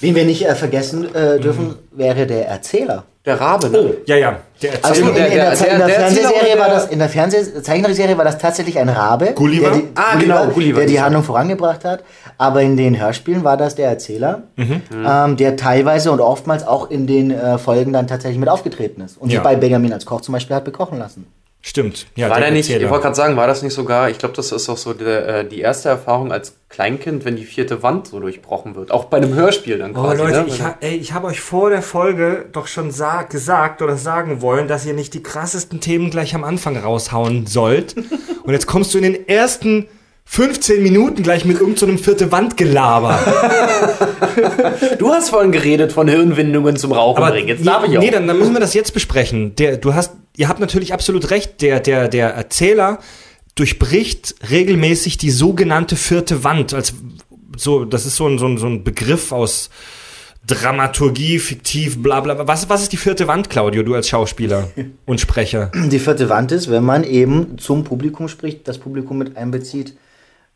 Wen 0.00 0.14
wir 0.14 0.24
nicht 0.24 0.46
äh, 0.46 0.54
vergessen 0.54 1.14
äh, 1.14 1.38
dürfen, 1.40 1.76
wäre 1.92 2.26
der 2.26 2.48
Erzähler. 2.48 3.04
Der 3.24 3.40
Rabe, 3.40 3.68
ne? 3.70 3.94
Ja, 4.06 4.16
ja, 4.16 4.36
der 4.62 4.70
Also 4.82 5.02
Erzähler. 5.04 5.08
in, 5.08 5.08
in, 5.08 5.14
der- 5.16 5.26
in, 5.26 5.34
der, 5.36 5.56
der- 5.56 5.72
in 5.72 5.78
der 5.78 5.88
Fernsehserie 5.88 6.58
war 6.60 6.68
das, 6.68 6.86
in 6.86 6.98
der 7.00 7.08
Fernseh 7.08 7.62
Zeichentrickserie 7.62 8.16
war 8.16 8.24
das 8.24 8.38
tatsächlich 8.38 8.78
ein 8.78 8.88
Rabe, 8.88 9.32
Gulliver? 9.34 9.70
der 9.70 9.78
die, 9.78 9.88
Ah, 9.96 10.16
genau, 10.16 10.46
Gulliver. 10.46 10.78
der 10.80 10.86
die 10.88 11.00
Handlung 11.00 11.24
vorangebracht 11.24 11.84
hat. 11.84 12.04
Aber 12.38 12.62
in 12.62 12.76
den 12.76 13.00
Hörspielen 13.00 13.42
war 13.42 13.56
das 13.56 13.74
der 13.74 13.88
Erzähler, 13.88 14.42
Mhm. 14.56 14.82
ähm, 15.04 15.36
der 15.38 15.56
teilweise 15.56 16.12
und 16.12 16.20
oftmals 16.20 16.64
auch 16.66 16.88
in 16.90 17.06
den 17.08 17.30
äh, 17.32 17.58
Folgen 17.58 17.92
dann 17.92 18.06
tatsächlich 18.06 18.38
mit 18.38 18.48
aufgetreten 18.48 19.00
ist 19.00 19.16
und 19.16 19.30
Ja. 19.30 19.36
sich 19.40 19.42
bei 19.44 19.56
Benjamin 19.56 19.92
als 19.92 20.06
Koch 20.06 20.20
zum 20.20 20.32
Beispiel 20.34 20.54
hat 20.54 20.64
bekochen 20.64 20.98
lassen. 20.98 21.26
Stimmt. 21.68 22.06
Ja, 22.14 22.30
War 22.30 22.38
der 22.38 22.52
nicht, 22.52 22.70
ich 22.70 22.88
wollte 22.88 23.02
gerade 23.02 23.16
sagen, 23.16 23.36
war 23.36 23.48
das 23.48 23.60
nicht 23.60 23.74
sogar, 23.74 24.08
ich 24.08 24.18
glaube, 24.18 24.36
das 24.36 24.52
ist 24.52 24.68
auch 24.68 24.76
so 24.76 24.94
der, 24.94 25.26
äh, 25.40 25.44
die 25.44 25.58
erste 25.58 25.88
Erfahrung 25.88 26.30
als 26.30 26.54
Kleinkind, 26.68 27.24
wenn 27.24 27.34
die 27.34 27.44
vierte 27.44 27.82
Wand 27.82 28.06
so 28.06 28.20
durchbrochen 28.20 28.76
wird. 28.76 28.92
Auch 28.92 29.06
bei 29.06 29.16
einem 29.16 29.34
Hörspiel 29.34 29.78
dann 29.78 29.90
Oh 29.96 30.02
quasi. 30.04 30.22
Leute, 30.22 30.42
ne? 30.42 30.44
ich, 30.46 30.62
ha 30.62 30.76
ey, 30.78 30.94
ich 30.94 31.12
habe 31.12 31.26
euch 31.26 31.40
vor 31.40 31.70
der 31.70 31.82
Folge 31.82 32.46
doch 32.52 32.68
schon 32.68 32.92
sa 32.92 33.24
gesagt 33.24 33.82
oder 33.82 33.96
sagen 33.96 34.42
wollen, 34.42 34.68
dass 34.68 34.86
ihr 34.86 34.94
nicht 34.94 35.12
die 35.12 35.24
krassesten 35.24 35.80
Themen 35.80 36.08
gleich 36.10 36.36
am 36.36 36.44
Anfang 36.44 36.76
raushauen 36.76 37.48
sollt. 37.48 37.96
Und 38.44 38.52
jetzt 38.52 38.68
kommst 38.68 38.94
du 38.94 38.98
in 38.98 39.02
den 39.02 39.28
ersten 39.28 39.88
15 40.28 40.82
Minuten 40.82 41.22
gleich 41.22 41.44
mit 41.44 41.60
irgendeinem 41.60 41.96
so 41.96 42.04
vierte 42.04 42.32
Wandgelaber. 42.32 43.18
du 44.98 45.08
hast 45.10 45.30
vorhin 45.30 45.52
geredet 45.52 45.92
von 45.92 46.08
Hirnwindungen 46.08 46.76
zum 46.76 46.92
Rauchen 46.92 47.24
bringen. 47.24 47.48
Jetzt 47.48 47.64
darf 47.64 47.84
ich 47.84 47.96
auch. 47.96 48.02
nee, 48.02 48.10
dann, 48.10 48.26
dann 48.26 48.36
müssen 48.36 48.52
wir 48.52 48.60
das 48.60 48.74
jetzt 48.74 48.92
besprechen. 48.92 49.54
Der, 49.54 49.76
du 49.76 49.94
hast, 49.94 50.12
ihr 50.36 50.48
habt 50.48 50.60
natürlich 50.60 50.92
absolut 50.92 51.30
recht. 51.30 51.62
Der, 51.62 51.80
der, 51.80 52.08
der 52.08 52.30
Erzähler 52.30 52.98
durchbricht 53.54 54.34
regelmäßig 54.50 55.16
die 55.16 55.30
sogenannte 55.30 55.96
vierte 55.96 56.42
Wand. 56.44 56.74
Als 56.74 56.92
so, 57.56 57.84
das 57.84 58.04
ist 58.04 58.16
so 58.16 58.26
ein, 58.26 58.38
so 58.38 58.46
ein, 58.46 58.58
so 58.58 58.66
ein 58.66 58.82
Begriff 58.82 59.30
aus 59.32 59.70
Dramaturgie, 60.44 61.38
fiktiv, 61.38 62.02
bla 62.02 62.20
bla. 62.20 62.34
bla. 62.34 62.48
Was, 62.48 62.68
was 62.68 62.82
ist 62.82 62.92
die 62.92 62.98
vierte 62.98 63.28
Wand, 63.28 63.48
Claudio, 63.48 63.84
du 63.84 63.94
als 63.94 64.08
Schauspieler 64.08 64.70
und 65.06 65.20
Sprecher? 65.20 65.70
Die 65.72 65.98
vierte 66.00 66.28
Wand 66.28 66.50
ist, 66.52 66.68
wenn 66.68 66.84
man 66.84 67.04
eben 67.04 67.58
zum 67.58 67.84
Publikum 67.84 68.28
spricht, 68.28 68.66
das 68.68 68.78
Publikum 68.78 69.18
mit 69.18 69.36
einbezieht, 69.36 69.94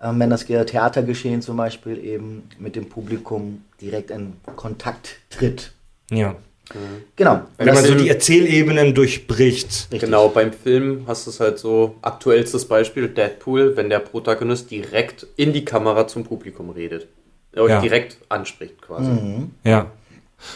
ähm, 0.02 0.18
wenn 0.20 0.30
das 0.30 0.44
Theatergeschehen 0.46 1.42
zum 1.42 1.56
Beispiel 1.56 2.02
eben 2.04 2.48
mit 2.58 2.76
dem 2.76 2.88
Publikum 2.88 3.64
direkt 3.80 4.10
in 4.10 4.34
Kontakt 4.56 5.16
tritt. 5.30 5.72
Ja. 6.10 6.34
Genau. 7.16 7.40
Wenn 7.58 7.66
man 7.66 7.74
Das 7.74 7.82
so 7.82 7.88
sind- 7.88 8.00
die 8.02 8.08
Erzählebenen 8.08 8.94
durchbricht. 8.94 9.88
Genau, 9.90 10.28
beim 10.28 10.52
Film 10.52 11.02
hast 11.08 11.26
du 11.26 11.30
es 11.30 11.40
halt 11.40 11.58
so, 11.58 11.96
aktuellstes 12.00 12.66
Beispiel, 12.66 13.08
Deadpool, 13.08 13.76
wenn 13.76 13.90
der 13.90 13.98
Protagonist 13.98 14.70
direkt 14.70 15.26
in 15.36 15.52
die 15.52 15.64
Kamera 15.64 16.06
zum 16.06 16.22
Publikum 16.24 16.70
redet. 16.70 17.08
Oder 17.54 17.68
Ja. 17.68 17.80
direkt 17.80 18.18
anspricht 18.28 18.80
quasi. 18.80 19.10
Ja. 19.64 19.90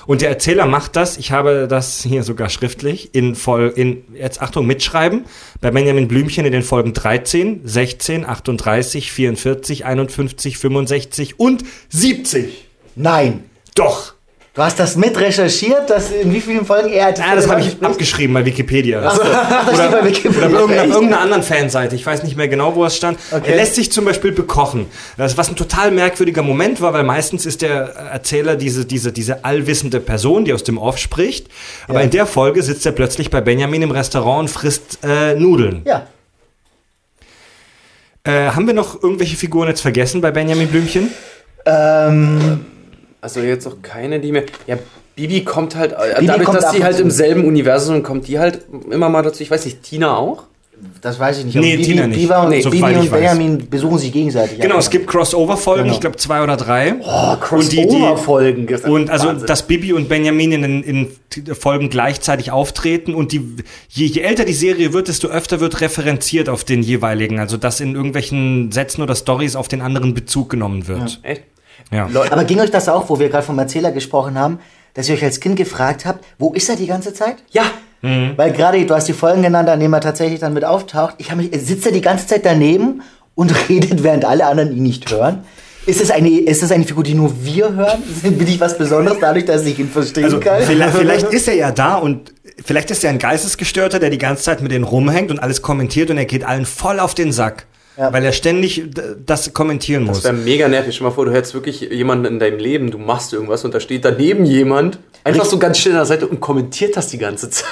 Und 0.06 0.22
der 0.22 0.28
Erzähler 0.28 0.66
macht 0.66 0.96
das, 0.96 1.16
ich 1.16 1.32
habe 1.32 1.66
das 1.68 2.02
hier 2.02 2.22
sogar 2.22 2.48
schriftlich, 2.48 3.14
in 3.14 3.34
voll, 3.34 3.72
in, 3.74 4.04
jetzt 4.14 4.40
Achtung, 4.42 4.66
mitschreiben, 4.66 5.24
bei 5.60 5.70
Benjamin 5.70 6.08
Blümchen 6.08 6.46
in 6.46 6.52
den 6.52 6.62
Folgen 6.62 6.92
13, 6.92 7.60
16, 7.64 8.26
38, 8.26 9.12
44, 9.12 9.84
51, 9.84 10.58
65 10.58 11.40
und 11.40 11.64
70. 11.88 12.66
Nein. 12.96 13.44
Doch! 13.74 14.13
Du 14.54 14.62
hast 14.62 14.78
das 14.78 14.94
mit 14.94 15.18
recherchiert, 15.18 15.90
dass 15.90 16.12
in 16.12 16.32
wie 16.32 16.40
vielen 16.40 16.64
Folgen 16.64 16.90
er 16.90 17.10
die 17.10 17.20
Ja, 17.20 17.34
das 17.34 17.48
habe 17.48 17.58
ich 17.60 17.66
spricht? 17.72 17.82
abgeschrieben 17.84 18.34
bei 18.34 18.44
Wikipedia. 18.44 19.02
Ach, 19.04 19.18
das 19.66 19.74
steht 19.76 19.90
bei 19.90 20.04
Wikipedia. 20.04 20.46
Oder 20.46 20.60
irgendeiner, 20.60 20.94
irgendeiner 20.94 21.20
anderen 21.22 21.42
Fanseite. 21.42 21.96
Ich 21.96 22.06
weiß 22.06 22.22
nicht 22.22 22.36
mehr 22.36 22.46
genau, 22.46 22.76
wo 22.76 22.84
es 22.84 22.96
stand. 22.96 23.18
Okay. 23.32 23.50
Er 23.50 23.56
lässt 23.56 23.74
sich 23.74 23.90
zum 23.90 24.04
Beispiel 24.04 24.30
bekochen. 24.30 24.86
Das, 25.16 25.36
was 25.36 25.48
ein 25.48 25.56
total 25.56 25.90
merkwürdiger 25.90 26.42
Moment 26.44 26.80
war, 26.80 26.92
weil 26.92 27.02
meistens 27.02 27.46
ist 27.46 27.62
der 27.62 27.96
Erzähler 28.12 28.54
diese, 28.54 28.84
diese, 28.84 29.10
diese 29.10 29.44
allwissende 29.44 29.98
Person, 29.98 30.44
die 30.44 30.52
aus 30.52 30.62
dem 30.62 30.78
Off 30.78 30.98
spricht. 30.98 31.48
Aber 31.88 31.98
Ja. 31.98 32.04
in 32.04 32.10
der 32.10 32.24
Folge 32.26 32.62
sitzt 32.62 32.86
er 32.86 32.92
plötzlich 32.92 33.30
bei 33.30 33.40
Benjamin 33.40 33.82
im 33.82 33.90
Restaurant 33.90 34.42
und 34.42 34.48
frisst 34.50 34.98
äh, 35.02 35.34
Nudeln. 35.34 35.82
Ja. 35.84 36.06
Äh, 38.22 38.50
haben 38.52 38.68
wir 38.68 38.74
noch 38.74 39.02
irgendwelche 39.02 39.34
Figuren 39.36 39.66
jetzt 39.66 39.80
vergessen 39.80 40.20
bei 40.20 40.30
Benjamin 40.30 40.68
Blümchen? 40.68 41.10
Ähm, 41.66 42.66
Also 43.24 43.40
jetzt 43.40 43.66
auch 43.66 43.76
keine, 43.80 44.20
die 44.20 44.32
mir. 44.32 44.44
Ja, 44.66 44.76
Bibi 45.16 45.44
kommt 45.44 45.74
halt, 45.76 45.92
äh, 45.92 46.14
Bibi 46.16 46.26
dadurch, 46.26 46.44
kommt 46.46 46.58
dass 46.62 46.74
und 46.74 46.84
halt 46.84 47.00
im 47.00 47.10
selben 47.10 47.44
Universum 47.46 48.02
kommt, 48.02 48.28
die 48.28 48.38
halt 48.38 48.60
immer 48.90 49.08
mal 49.08 49.22
dazu. 49.22 49.42
Ich 49.42 49.50
weiß 49.50 49.64
nicht, 49.64 49.82
Tina 49.82 50.14
auch? 50.16 50.44
das 51.00 51.18
weiß 51.18 51.38
ich 51.38 51.44
nicht. 51.46 51.54
Nee, 51.54 51.76
Bibi, 51.76 51.82
Tina 51.84 52.06
nicht. 52.06 52.20
Bibi 52.20 52.34
und, 52.34 52.48
Nee, 52.50 52.62
Bibi 52.62 52.76
soweit 52.78 52.92
ich 52.92 52.98
und 52.98 53.10
weiß. 53.12 53.20
Benjamin 53.20 53.70
besuchen 53.70 53.96
sich 53.98 54.12
gegenseitig. 54.12 54.58
Genau, 54.60 54.74
Ja, 54.74 54.80
es 54.80 54.90
gibt 54.90 55.06
Crossover-Folgen, 55.06 55.84
Genau. 55.84 55.94
ich 55.94 56.00
glaube 56.00 56.16
zwei 56.16 56.42
oder 56.42 56.56
drei. 56.56 56.96
Oh, 57.00 57.36
Und 57.56 57.72
die- 57.72 57.86
die- 57.86 58.16
Folgen. 58.16 58.66
Und 58.90 59.08
also, 59.08 59.32
dass 59.32 59.66
Bibi 59.66 59.92
und 59.94 60.08
Benjamin 60.10 60.52
in, 60.52 60.82
in 60.82 61.54
Folgen 61.54 61.88
gleichzeitig 61.88 62.50
auftreten 62.50 63.14
und 63.14 63.32
die, 63.32 63.40
je, 63.88 64.06
je 64.06 64.20
älter 64.20 64.44
die 64.44 64.52
Serie 64.52 64.92
wird, 64.92 65.08
desto 65.08 65.28
öfter 65.28 65.60
wird 65.60 65.80
referenziert 65.80 66.48
auf 66.50 66.64
den 66.64 66.82
jeweiligen. 66.82 67.38
Also, 67.38 67.56
dass 67.56 67.80
in 67.80 67.94
irgendwelchen 67.94 68.70
Sätzen 68.72 69.00
oder 69.00 69.14
Stories 69.14 69.56
auf 69.56 69.68
den 69.68 69.80
anderen 69.80 70.12
Bezug 70.12 70.50
genommen 70.50 70.86
wird. 70.88 71.20
Echt? 71.22 71.42
Ja. 71.90 72.08
Aber 72.30 72.44
ging 72.44 72.60
euch 72.60 72.70
das 72.70 72.88
auch, 72.88 73.08
wo 73.08 73.18
wir 73.18 73.28
gerade 73.28 73.44
vom 73.44 73.58
Erzähler 73.58 73.92
gesprochen 73.92 74.38
haben, 74.38 74.58
dass 74.94 75.08
ihr 75.08 75.14
euch 75.14 75.24
als 75.24 75.40
Kind 75.40 75.56
gefragt 75.56 76.06
habt, 76.06 76.24
wo 76.38 76.52
ist 76.52 76.68
er 76.68 76.76
die 76.76 76.86
ganze 76.86 77.12
Zeit? 77.14 77.36
Ja. 77.50 77.64
Weil 78.02 78.52
gerade, 78.52 78.84
du 78.84 78.94
hast 78.94 79.08
die 79.08 79.14
Folgen 79.14 79.40
genannt, 79.40 79.66
an 79.70 79.80
denen 79.80 79.94
er 79.94 80.00
tatsächlich 80.02 80.38
dann 80.38 80.52
mit 80.52 80.62
auftaucht. 80.62 81.14
Ich 81.16 81.30
habe 81.30 81.42
mich, 81.42 81.58
sitzt 81.66 81.86
er 81.86 81.92
die 81.92 82.02
ganze 82.02 82.26
Zeit 82.26 82.44
daneben 82.44 83.00
und 83.34 83.50
redet, 83.70 84.02
während 84.02 84.26
alle 84.26 84.46
anderen 84.46 84.76
ihn 84.76 84.82
nicht 84.82 85.10
hören? 85.10 85.44
Ist 85.86 86.00
es 86.00 86.10
eine, 86.10 86.28
ist 86.30 86.62
es 86.62 86.70
eine 86.70 86.84
Figur, 86.84 87.02
die 87.02 87.14
nur 87.14 87.32
wir 87.44 87.72
hören? 87.72 88.02
Bin 88.22 88.46
ich 88.46 88.60
was 88.60 88.76
Besonderes 88.76 89.18
dadurch, 89.20 89.46
dass 89.46 89.64
ich 89.64 89.78
ihn 89.78 89.88
verstehen 89.88 90.24
Also, 90.24 90.38
kann? 90.40 90.62
vielleicht, 90.62 90.94
vielleicht 90.96 91.32
ist 91.32 91.48
er 91.48 91.54
ja 91.54 91.72
da 91.72 91.94
und 91.96 92.32
vielleicht 92.64 92.90
ist 92.90 93.04
er 93.04 93.10
ein 93.10 93.18
Geistesgestörter, 93.18 93.98
der 93.98 94.10
die 94.10 94.18
ganze 94.18 94.42
Zeit 94.42 94.60
mit 94.62 94.70
denen 94.70 94.84
rumhängt 94.84 95.30
und 95.30 95.38
alles 95.38 95.62
kommentiert 95.62 96.10
und 96.10 96.18
er 96.18 96.24
geht 96.26 96.44
allen 96.44 96.66
voll 96.66 97.00
auf 97.00 97.14
den 97.14 97.32
Sack. 97.32 97.66
Ja. 97.96 98.12
Weil 98.12 98.24
er 98.24 98.32
ständig 98.32 98.82
das 99.24 99.54
kommentieren 99.54 100.04
muss. 100.04 100.22
Das 100.22 100.24
wäre 100.24 100.34
mega 100.34 100.68
nervig. 100.68 100.94
Stell 100.96 101.06
mal 101.06 101.12
vor, 101.12 101.26
du 101.26 101.32
hättest 101.32 101.54
wirklich 101.54 101.80
jemanden 101.80 102.24
in 102.24 102.38
deinem 102.40 102.58
Leben, 102.58 102.90
du 102.90 102.98
machst 102.98 103.32
irgendwas 103.32 103.64
und 103.64 103.72
da 103.72 103.78
steht 103.78 104.04
daneben 104.04 104.44
jemand, 104.44 104.98
einfach 105.22 105.44
so 105.44 105.58
ganz 105.58 105.78
still 105.78 105.92
an 105.92 105.98
der 105.98 106.06
Seite 106.06 106.26
und 106.26 106.40
kommentiert 106.40 106.96
das 106.96 107.06
die 107.06 107.18
ganze 107.18 107.50
Zeit. 107.50 107.66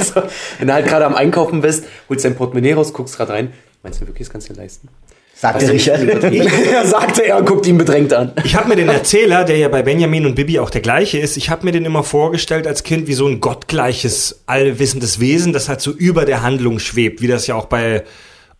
so, 0.00 0.22
wenn 0.58 0.68
du 0.68 0.72
halt 0.72 0.86
gerade 0.86 1.04
am 1.04 1.14
Einkaufen 1.14 1.60
bist, 1.60 1.84
holst 2.08 2.24
dein 2.24 2.34
Portemonnaie 2.34 2.72
raus, 2.72 2.94
guckst 2.94 3.16
gerade 3.16 3.32
rein. 3.32 3.52
Meinst 3.82 4.00
du 4.00 4.06
wirklich, 4.06 4.26
das 4.26 4.32
kannst 4.32 4.48
du 4.48 4.54
dir 4.54 4.60
leisten? 4.60 4.88
Sagte 5.34 5.70
Richard. 5.70 6.00
ja, 6.72 6.84
sagte 6.84 7.24
er 7.24 7.36
und 7.36 7.46
guckt 7.46 7.64
ihn 7.66 7.78
bedrängt 7.78 8.12
an. 8.12 8.32
Ich 8.42 8.56
habe 8.56 8.70
mir 8.70 8.74
den 8.74 8.88
Erzähler, 8.88 9.44
der 9.44 9.56
ja 9.56 9.68
bei 9.68 9.82
Benjamin 9.82 10.26
und 10.26 10.34
Bibi 10.34 10.58
auch 10.58 10.70
der 10.70 10.80
gleiche 10.80 11.18
ist, 11.18 11.36
ich 11.36 11.48
habe 11.48 11.64
mir 11.64 11.70
den 11.70 11.84
immer 11.84 12.02
vorgestellt 12.02 12.66
als 12.66 12.82
Kind 12.82 13.06
wie 13.06 13.12
so 13.12 13.28
ein 13.28 13.38
gottgleiches, 13.38 14.42
allwissendes 14.46 15.20
Wesen, 15.20 15.52
das 15.52 15.68
halt 15.68 15.80
so 15.80 15.92
über 15.92 16.24
der 16.24 16.42
Handlung 16.42 16.80
schwebt, 16.80 17.22
wie 17.22 17.28
das 17.28 17.46
ja 17.46 17.54
auch 17.54 17.66
bei 17.66 18.02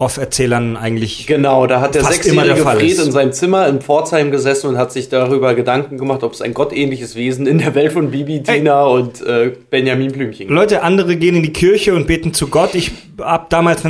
Off-Erzählern 0.00 0.76
eigentlich. 0.76 1.26
Genau, 1.26 1.66
da 1.66 1.80
hat 1.80 1.96
der 1.96 2.04
sechsjährige 2.04 2.54
der 2.54 2.56
Fred 2.58 2.82
ist. 2.82 3.04
in 3.04 3.10
seinem 3.10 3.32
Zimmer 3.32 3.66
in 3.66 3.80
Pforzheim 3.80 4.30
gesessen 4.30 4.68
und 4.68 4.78
hat 4.78 4.92
sich 4.92 5.08
darüber 5.08 5.54
Gedanken 5.54 5.98
gemacht, 5.98 6.22
ob 6.22 6.34
es 6.34 6.40
ein 6.40 6.54
gottähnliches 6.54 7.16
Wesen 7.16 7.48
in 7.48 7.58
der 7.58 7.74
Welt 7.74 7.92
von 7.92 8.12
Bibi, 8.12 8.44
Tina 8.44 8.84
und 8.84 9.20
äh, 9.22 9.52
Benjamin 9.70 10.12
Blümchen 10.12 10.46
gibt. 10.46 10.50
Leute, 10.52 10.84
andere 10.84 11.16
gehen 11.16 11.34
in 11.34 11.42
die 11.42 11.52
Kirche 11.52 11.96
und 11.96 12.06
beten 12.06 12.32
zu 12.32 12.46
Gott. 12.46 12.76
Ich 12.76 12.92
hab 13.18 13.50
damals 13.50 13.82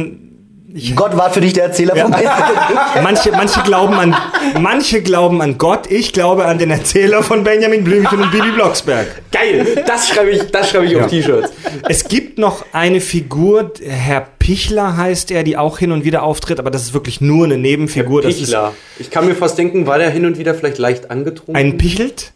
Gott 0.95 1.17
war 1.17 1.31
für 1.31 1.41
dich 1.41 1.55
der 1.55 1.65
Erzähler 1.65 1.97
von 1.97 2.11
manche, 3.03 3.31
manche 3.33 3.63
glauben 3.63 3.95
an, 3.95 4.15
manche 4.61 5.01
glauben 5.01 5.41
an 5.41 5.57
Gott. 5.57 5.91
Ich 5.91 6.13
glaube 6.13 6.45
an 6.45 6.59
den 6.59 6.71
Erzähler 6.71 7.23
von 7.23 7.43
Benjamin 7.43 7.85
Blümchen 7.85 8.21
und 8.21 8.31
Bibi 8.31 8.51
Blocksberg. 8.51 9.07
Geil, 9.33 9.83
das 9.87 10.09
schreibe 10.09 10.31
ich, 10.31 10.43
das 10.51 10.69
schreibe 10.69 10.85
ich 10.85 10.97
auf 10.97 11.07
T-Shirts. 11.07 11.53
Es 11.89 12.05
gibt 12.07 12.39
noch 12.39 12.67
eine 12.73 13.01
Figur, 13.01 13.73
Herr 13.83 14.27
Pichler 14.39 14.99
heißt 14.99 15.31
er, 15.31 15.43
die 15.43 15.57
auch 15.57 15.79
hin 15.79 15.91
und 15.91 16.05
wieder 16.05 16.23
auftritt, 16.23 16.59
aber 16.59 16.71
das 16.71 16.83
ist 16.83 16.93
wirklich 16.93 17.23
nur 17.23 17.47
eine 17.47 17.57
Nebenfigur. 17.57 18.21
Das 18.21 18.35
ist 18.35 18.41
Pichler. 18.41 18.75
Ich 18.99 19.11
kann 19.11 19.27
mir 19.27 19.35
fast 19.35 19.57
denken, 19.57 19.87
war 19.87 19.97
der 19.97 20.11
hin 20.11 20.27
und 20.27 20.37
wieder 20.37 20.55
vielleicht 20.55 20.77
leicht 20.77 21.11
angetrunken? 21.11 21.57
ein 21.57 21.79
Pichelt? 21.79 22.33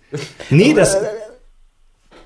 Nee, 0.48 0.72
das. 0.72 0.96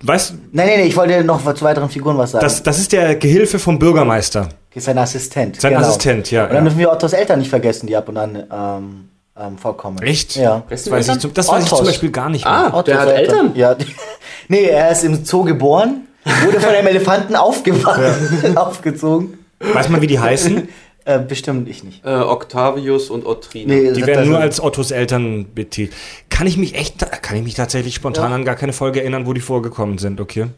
Weißt 0.02 0.30
du, 0.30 0.34
Nein, 0.52 0.66
nein, 0.66 0.78
nein, 0.80 0.86
ich 0.88 0.96
wollte 0.96 1.22
noch 1.24 1.42
zu 1.54 1.64
weiteren 1.64 1.88
Figuren 1.88 2.18
was 2.18 2.32
sagen. 2.32 2.44
das, 2.44 2.62
das 2.62 2.78
ist 2.78 2.92
der 2.92 3.16
Gehilfe 3.16 3.58
vom 3.58 3.78
Bürgermeister. 3.78 4.48
sein 4.76 4.98
Assistent. 4.98 5.60
Sein 5.60 5.74
Assistent, 5.76 6.30
ja, 6.30 6.42
Und 6.44 6.48
dann 6.50 6.56
ja. 6.58 6.62
dürfen 6.64 6.78
wir 6.78 6.92
Ottos 6.92 7.12
Eltern 7.12 7.38
nicht 7.38 7.48
vergessen, 7.50 7.86
die 7.86 7.96
ab 7.96 8.08
und 8.08 8.16
an 8.16 8.36
ähm, 8.52 9.08
ähm, 9.38 9.58
vorkommen. 9.58 9.98
Echt? 10.02 10.36
Ja. 10.36 10.62
Das 10.68 10.90
weiß 10.90 11.08
ich, 11.08 11.18
zum, 11.18 11.34
das 11.34 11.48
weiß 11.48 11.64
ich 11.64 11.70
zum 11.70 11.86
Beispiel 11.86 12.10
gar 12.10 12.28
nicht 12.28 12.44
mehr. 12.44 12.52
Ah, 12.54 12.66
Ottos 12.68 12.84
der 12.84 13.00
hat 13.00 13.08
Eltern? 13.08 13.52
Ja. 13.54 13.74
die- 13.74 13.86
Nee, 14.48 14.64
er 14.64 14.90
ist 14.92 15.02
im 15.04 15.24
Zoo 15.24 15.42
geboren, 15.44 16.06
wurde 16.44 16.60
von 16.60 16.70
einem 16.70 16.86
Elefanten 16.86 17.34
aufgewacht, 17.34 18.00
aufgezogen. 18.54 19.38
Weiß 19.58 19.88
man, 19.88 20.00
wie 20.02 20.06
die 20.06 20.18
heißen? 20.20 20.68
Äh, 21.06 21.20
bestimmt 21.20 21.68
ich 21.68 21.84
nicht. 21.84 22.04
Äh, 22.04 22.08
Octavius 22.16 23.10
und 23.10 23.24
Otrina. 23.24 23.72
Nee, 23.72 23.92
Die 23.92 24.04
werden 24.04 24.22
das- 24.22 24.26
nur 24.28 24.38
als 24.40 24.60
Ottos 24.60 24.90
Eltern 24.90 25.46
betitelt. 25.54 25.96
Kann 26.30 26.48
ich 26.48 26.56
mich 26.56 26.74
echt, 26.74 26.98
kann 27.22 27.36
ich 27.36 27.44
mich 27.44 27.54
tatsächlich 27.54 27.94
spontan 27.94 28.32
an 28.32 28.44
gar 28.44 28.56
keine 28.56 28.72
Folge 28.72 29.00
erinnern, 29.00 29.24
wo 29.24 29.32
die 29.32 29.40
vorgekommen 29.40 29.98
sind, 29.98 30.20
okay? 30.20 30.48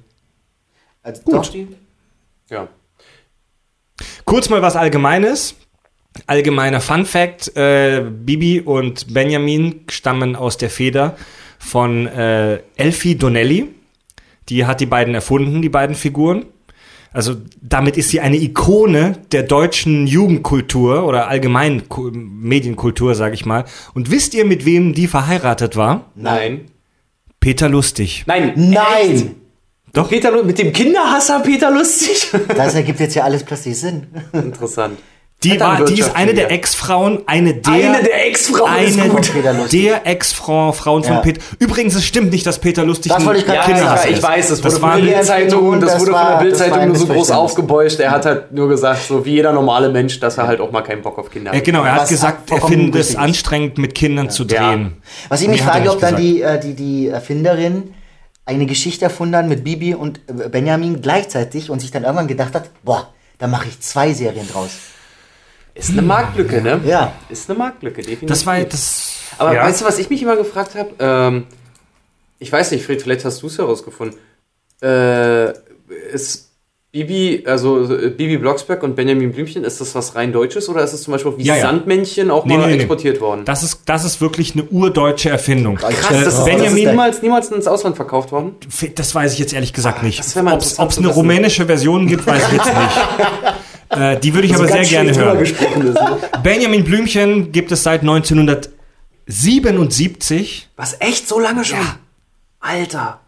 als, 1.02 1.22
Doch, 1.24 1.46
Ja. 2.50 2.68
Kurz 4.24 4.48
mal 4.48 4.62
was 4.62 4.74
Allgemeines. 4.74 5.54
Allgemeiner 6.26 6.80
Fun 6.80 7.04
Fact: 7.04 7.54
äh, 7.54 8.02
Bibi 8.10 8.60
und 8.62 9.12
Benjamin 9.12 9.82
stammen 9.90 10.34
aus 10.34 10.56
der 10.56 10.70
Feder 10.70 11.16
von 11.58 12.06
äh, 12.06 12.60
Elfie 12.76 13.16
Donnelly. 13.16 13.68
Die 14.48 14.64
hat 14.64 14.80
die 14.80 14.86
beiden 14.86 15.14
erfunden, 15.14 15.60
die 15.60 15.68
beiden 15.68 15.94
Figuren. 15.94 16.46
Also 17.12 17.36
damit 17.62 17.96
ist 17.96 18.10
sie 18.10 18.20
eine 18.20 18.36
Ikone 18.36 19.18
der 19.32 19.42
deutschen 19.42 20.06
Jugendkultur 20.06 21.04
oder 21.06 21.28
allgemeinen 21.28 21.88
Ku- 21.88 22.10
Medienkultur, 22.12 23.14
sage 23.14 23.34
ich 23.34 23.46
mal. 23.46 23.64
Und 23.94 24.10
wisst 24.10 24.34
ihr, 24.34 24.44
mit 24.44 24.64
wem 24.66 24.92
die 24.92 25.06
verheiratet 25.06 25.76
war? 25.76 26.06
Nein. 26.14 26.66
Peter 27.40 27.68
Lustig. 27.68 28.24
Nein. 28.26 28.52
Nein! 28.56 29.10
Echt? 29.10 29.26
Doch. 29.94 30.10
Peter, 30.10 30.44
mit 30.44 30.58
dem 30.58 30.72
Kinderhasser 30.72 31.40
Peter 31.40 31.70
Lustig. 31.70 32.30
Das 32.56 32.74
ergibt 32.74 33.00
jetzt 33.00 33.14
ja 33.14 33.24
alles 33.24 33.42
plötzlich 33.42 33.78
Sinn. 33.80 34.06
Interessant. 34.32 34.98
Die, 35.44 35.60
war, 35.60 35.84
die 35.84 36.00
ist 36.00 36.16
eine 36.16 36.34
der. 36.34 36.50
Ex-Frauen, 36.50 37.22
eine 37.26 37.54
der, 37.54 37.72
Eine 37.72 38.02
der 38.02 38.26
Ex-Frauen 38.26 38.68
eine 38.68 39.68
der 39.70 40.04
Ex-Frauen 40.04 40.72
von 40.72 41.02
Ja. 41.04 41.20
Peter. 41.20 41.40
Übrigens, 41.60 41.94
es 41.94 42.04
stimmt 42.04 42.32
nicht, 42.32 42.44
dass 42.44 42.58
Peter 42.58 42.84
Lustig 42.84 43.12
Das 43.12 43.24
wollte 43.24 43.42
ich 43.42 43.46
Ja, 43.46 43.62
Kinder 43.62 44.00
ich, 44.04 44.16
ich 44.16 44.22
weiß, 44.22 44.48
das, 44.48 44.60
Das 44.60 44.80
wurde 44.82 44.92
von 44.94 45.04
der 45.04 45.12
Bildzeitung, 45.12 45.80
das, 45.80 45.92
das 45.92 46.00
wurde 46.00 46.12
von 46.12 46.26
der 46.28 46.36
Bildzeitung 46.38 46.86
nur 46.88 46.96
so 46.96 47.06
groß 47.06 47.30
aufgebauscht. 47.30 48.00
Er 48.00 48.10
hat 48.10 48.26
halt 48.26 48.50
nur 48.52 48.68
gesagt, 48.68 49.06
so 49.06 49.24
wie 49.24 49.30
jeder 49.34 49.52
normale 49.52 49.90
Mensch, 49.90 50.18
dass 50.18 50.38
er 50.38 50.48
halt 50.48 50.60
auch 50.60 50.72
mal 50.72 50.82
keinen 50.82 51.02
Bock 51.02 51.16
auf 51.18 51.30
Kinder 51.30 51.52
Ja, 51.52 51.58
hat. 51.58 51.64
genau, 51.64 51.84
er 51.84 51.92
hat 51.92 52.00
Was 52.02 52.08
gesagt, 52.08 52.50
er 52.50 52.60
findet 52.60 52.96
es 52.96 53.14
anstrengend, 53.14 53.78
mit 53.78 53.94
Kindern 53.94 54.30
zu 54.30 54.44
drehen. 54.44 54.94
Was 55.28 55.40
ich 55.40 55.46
mich 55.48 55.62
Mehr 55.62 55.72
frage, 55.72 55.90
ob 55.92 56.00
dann 56.00 56.16
die, 56.16 56.42
äh, 56.42 56.58
die, 56.58 56.74
die 56.74 57.06
Erfinderin 57.08 57.94
eine 58.44 58.66
Geschichte 58.66 59.04
erfunden 59.04 59.36
hat 59.36 59.46
mit 59.46 59.62
Bibi 59.62 59.94
und 59.94 60.18
äh, 60.26 60.48
Benjamin 60.48 61.00
gleichzeitig 61.00 61.70
und 61.70 61.78
sich 61.80 61.92
dann 61.92 62.02
irgendwann 62.02 62.26
gedacht 62.26 62.54
hat, 62.54 62.70
boah, 62.82 63.08
da 63.38 63.46
mache 63.46 63.68
ich 63.68 63.78
zwei 63.80 64.12
Serien 64.12 64.48
draus. 64.52 64.70
Ist 65.78 65.90
eine 65.90 66.02
Marktlücke, 66.02 66.60
ne? 66.60 66.80
Ja. 66.84 67.12
Ist 67.28 67.48
eine 67.48 67.58
Marktlücke, 67.58 68.02
definitiv. 68.02 68.28
Das 68.28 68.44
war 68.46 68.58
das. 68.60 69.12
Aber 69.38 69.54
ja. 69.54 69.64
weißt 69.64 69.80
du, 69.80 69.84
was 69.84 69.98
ich 69.98 70.10
mich 70.10 70.20
immer 70.22 70.36
gefragt 70.36 70.74
habe? 70.74 70.90
Ähm, 70.98 71.44
ich 72.40 72.50
weiß 72.52 72.72
nicht, 72.72 72.84
Fred, 72.84 73.00
vielleicht 73.00 73.24
hast 73.24 73.40
du 73.42 73.46
es 73.46 73.58
herausgefunden. 73.58 74.18
Äh, 74.82 75.52
ist 76.12 76.48
Bibi, 76.90 77.44
also 77.46 77.84
äh, 77.92 78.08
Bibi 78.10 78.38
Blocksberg 78.38 78.82
und 78.82 78.96
Benjamin 78.96 79.30
Blümchen, 79.32 79.62
ist 79.62 79.80
das 79.80 79.94
was 79.94 80.14
rein 80.14 80.32
Deutsches 80.32 80.68
oder 80.68 80.82
ist 80.82 80.94
es 80.94 81.02
zum 81.02 81.12
Beispiel 81.12 81.32
auch 81.32 81.38
wie 81.38 81.42
Ja, 81.42 81.54
ja. 81.56 81.62
Sandmännchen 81.62 82.30
auch 82.30 82.44
Nee, 82.46 82.56
mal 82.56 82.66
nee, 82.66 82.72
nee. 82.72 82.78
exportiert 82.78 83.20
worden? 83.20 83.44
Das 83.44 83.62
ist, 83.62 83.82
das 83.86 84.04
ist 84.04 84.20
wirklich 84.20 84.54
eine 84.54 84.64
urdeutsche 84.64 85.28
Erfindung. 85.30 85.76
Krass, 85.76 85.94
das, 86.00 86.10
Äh, 86.10 86.18
ist, 86.18 86.26
das 86.26 86.38
ist 86.38 86.44
Benjamin, 86.46 86.88
niemals, 86.88 87.22
niemals 87.22 87.50
ins 87.50 87.66
Ausland 87.66 87.94
verkauft 87.96 88.32
worden. 88.32 88.56
das 88.94 89.14
weiß 89.14 89.34
ich 89.34 89.38
jetzt 89.38 89.52
ehrlich 89.52 89.72
gesagt 89.72 90.02
nicht. 90.02 90.22
Ah, 90.36 90.42
mal 90.42 90.54
Ob 90.54 90.90
es 90.90 90.98
eine 90.98 91.08
rumänische 91.08 91.66
Version 91.66 92.06
gibt, 92.06 92.26
weiß 92.26 92.42
ich 92.46 92.52
jetzt 92.52 92.66
nicht. 92.66 92.96
Äh, 93.90 94.18
die 94.18 94.32
würde 94.34 94.46
ich 94.46 94.54
aber 94.54 94.66
sehr 94.68 94.84
gerne 94.84 95.14
hören. 95.14 95.38
ist. 95.40 95.60
Ne? 95.60 95.94
Benjamin 96.42 96.84
Blümchen 96.84 97.52
gibt 97.52 97.70
es 97.72 97.82
seit 97.82 98.00
1977. 98.02 100.68
Was, 100.76 100.96
echt 101.00 101.28
so 101.28 101.38
lange 101.38 101.64
schon? 101.64 101.78
Alter. 102.60 103.20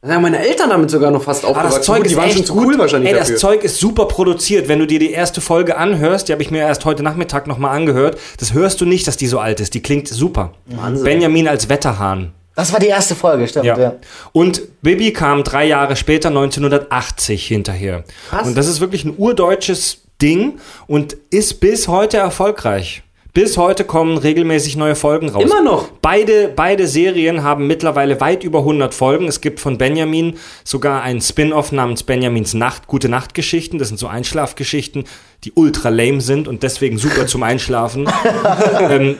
Da 0.00 0.20
meine 0.20 0.38
Eltern 0.38 0.70
damit 0.70 0.90
sogar 0.90 1.10
noch 1.10 1.24
fast 1.24 1.44
Aber 1.44 1.50
aufgewachsen. 1.56 1.78
das 1.78 1.86
Zeug 1.86 1.96
Gut, 1.98 2.06
die 2.06 2.10
ist 2.12 2.16
waren 2.16 2.30
schon 2.30 2.44
zu 2.44 2.54
gut. 2.54 2.66
cool 2.66 2.78
wahrscheinlich 2.78 3.12
Ey, 3.12 3.18
dafür. 3.18 3.32
das 3.32 3.40
Zeug 3.40 3.64
ist 3.64 3.80
super 3.80 4.04
produziert. 4.06 4.68
Wenn 4.68 4.78
du 4.78 4.86
dir 4.86 5.00
die 5.00 5.10
erste 5.10 5.40
Folge 5.40 5.76
anhörst, 5.76 6.28
die 6.28 6.32
habe 6.32 6.40
ich 6.42 6.52
mir 6.52 6.60
erst 6.60 6.84
heute 6.84 7.02
Nachmittag 7.02 7.48
nochmal 7.48 7.76
angehört, 7.76 8.16
das 8.38 8.52
hörst 8.52 8.80
du 8.80 8.84
nicht, 8.86 9.08
dass 9.08 9.16
die 9.16 9.26
so 9.26 9.40
alt 9.40 9.58
ist. 9.58 9.74
Die 9.74 9.82
klingt 9.82 10.06
super. 10.06 10.52
Wahnsinn. 10.66 11.04
Benjamin 11.04 11.48
als 11.48 11.68
Wetterhahn. 11.68 12.32
Das 12.58 12.72
war 12.72 12.80
die 12.80 12.88
erste 12.88 13.14
Folge, 13.14 13.46
stimmt. 13.46 13.66
Ja. 13.66 13.78
Ja. 13.78 13.94
Und 14.32 14.82
Bibi 14.82 15.12
kam 15.12 15.44
drei 15.44 15.64
Jahre 15.64 15.94
später, 15.94 16.30
1980, 16.30 17.46
hinterher. 17.46 18.02
Krass. 18.30 18.48
Und 18.48 18.58
das 18.58 18.66
ist 18.66 18.80
wirklich 18.80 19.04
ein 19.04 19.14
urdeutsches 19.16 20.02
Ding 20.20 20.58
und 20.88 21.16
ist 21.30 21.60
bis 21.60 21.86
heute 21.86 22.16
erfolgreich. 22.16 23.04
Bis 23.32 23.56
heute 23.56 23.84
kommen 23.84 24.18
regelmäßig 24.18 24.74
neue 24.74 24.96
Folgen 24.96 25.28
raus. 25.28 25.44
Immer 25.44 25.62
noch? 25.62 25.90
Beide, 26.02 26.48
beide 26.48 26.88
Serien 26.88 27.44
haben 27.44 27.68
mittlerweile 27.68 28.20
weit 28.20 28.42
über 28.42 28.58
100 28.58 28.92
Folgen. 28.92 29.28
Es 29.28 29.40
gibt 29.40 29.60
von 29.60 29.78
Benjamin 29.78 30.34
sogar 30.64 31.02
einen 31.02 31.20
Spin-off 31.20 31.70
namens 31.70 32.02
Benjamins 32.02 32.54
Nacht, 32.54 32.88
Gute 32.88 33.08
Nachtgeschichten. 33.08 33.78
Das 33.78 33.86
sind 33.86 33.98
so 33.98 34.08
Einschlafgeschichten, 34.08 35.04
die 35.44 35.52
ultra 35.52 35.90
lame 35.90 36.20
sind 36.20 36.48
und 36.48 36.64
deswegen 36.64 36.98
super 36.98 37.28
zum 37.28 37.44
Einschlafen. 37.44 38.10
ähm, 38.80 39.16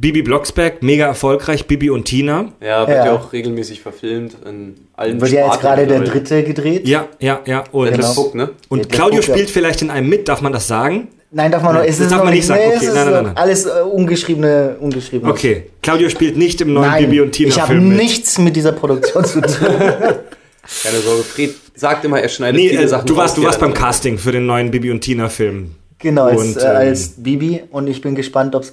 Bibi 0.00 0.22
Blocksberg, 0.22 0.82
mega 0.82 1.06
erfolgreich. 1.06 1.66
Bibi 1.66 1.90
und 1.90 2.04
Tina. 2.04 2.52
Ja, 2.60 2.86
wird 2.86 2.98
ja. 2.98 3.06
Ja. 3.06 3.12
auch 3.14 3.32
regelmäßig 3.32 3.80
verfilmt 3.80 4.36
in 4.46 4.74
allen 4.94 5.20
Wird 5.20 5.32
ja 5.32 5.46
jetzt 5.46 5.60
gerade 5.60 5.86
der 5.86 6.00
dritte 6.00 6.44
gedreht. 6.44 6.86
Ja, 6.86 7.08
ja, 7.18 7.40
ja. 7.46 7.64
Und, 7.72 7.90
Genau. 7.92 8.12
Puck, 8.14 8.34
ne? 8.34 8.50
und 8.68 8.88
Claudio 8.90 9.20
ja. 9.20 9.22
spielt 9.22 9.50
vielleicht 9.50 9.82
in 9.82 9.90
einem 9.90 10.08
mit, 10.08 10.28
darf 10.28 10.40
man 10.40 10.52
das 10.52 10.68
sagen? 10.68 11.08
Nein, 11.30 11.50
darf 11.50 11.62
man 11.62 11.74
noch. 11.74 11.82
Es 11.82 11.96
das 11.96 12.06
ist 12.06 12.12
darf 12.12 12.22
man 12.24 12.32
nicht 12.32 12.46
sagen. 12.46 12.60
nee, 12.60 12.68
Okay, 12.68 12.76
es 12.76 12.82
ist 12.88 12.94
nein, 12.94 13.04
nein, 13.04 13.14
nein, 13.14 13.24
nein. 13.24 13.36
Alles 13.36 13.66
äh, 13.66 13.70
ungeschriebene, 13.90 14.76
ungeschriebene. 14.80 15.32
Okay. 15.32 15.64
Claudio 15.82 16.08
spielt 16.08 16.36
nicht 16.36 16.60
im 16.60 16.72
neuen 16.72 16.90
Nein, 16.90 17.04
Bibi 17.04 17.20
und 17.20 17.32
Tina 17.32 17.48
ich 17.50 17.60
habe 17.60 17.72
Film 17.72 17.88
mit. 17.88 17.98
nichts 17.98 18.38
mit 18.38 18.56
dieser 18.56 18.72
Produktion 18.72 19.24
zu 19.24 19.40
tun. 19.40 19.48
Keine 20.82 20.98
Sorge, 21.04 21.22
Fred 21.24 21.54
sagt 21.74 22.04
immer, 22.04 22.20
er 22.20 22.28
schneidet 22.28 22.60
Nee, 22.60 22.68
viele 22.70 22.82
äh, 22.82 22.88
Sachen 22.88 23.06
du 23.06 23.16
warst, 23.16 23.36
du 23.36 23.42
warst 23.42 23.58
beim 23.60 23.74
Casting 23.74 24.16
für 24.18 24.32
den 24.32 24.46
neuen 24.46 24.70
Bibi 24.70 24.90
und 24.90 25.00
Tina 25.00 25.28
Film. 25.28 25.72
genau, 25.98 26.24
als, 26.26 26.40
Und, 26.40 26.56
äh, 26.56 26.60
ähm, 26.60 26.76
als 26.76 27.08
Bibi 27.16 27.62
und 27.70 27.88
ich 27.88 28.00
bin 28.00 28.14
gespannt, 28.14 28.54
ob 28.54 28.62
es 28.62 28.72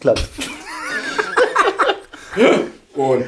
klappt. 2.35 3.25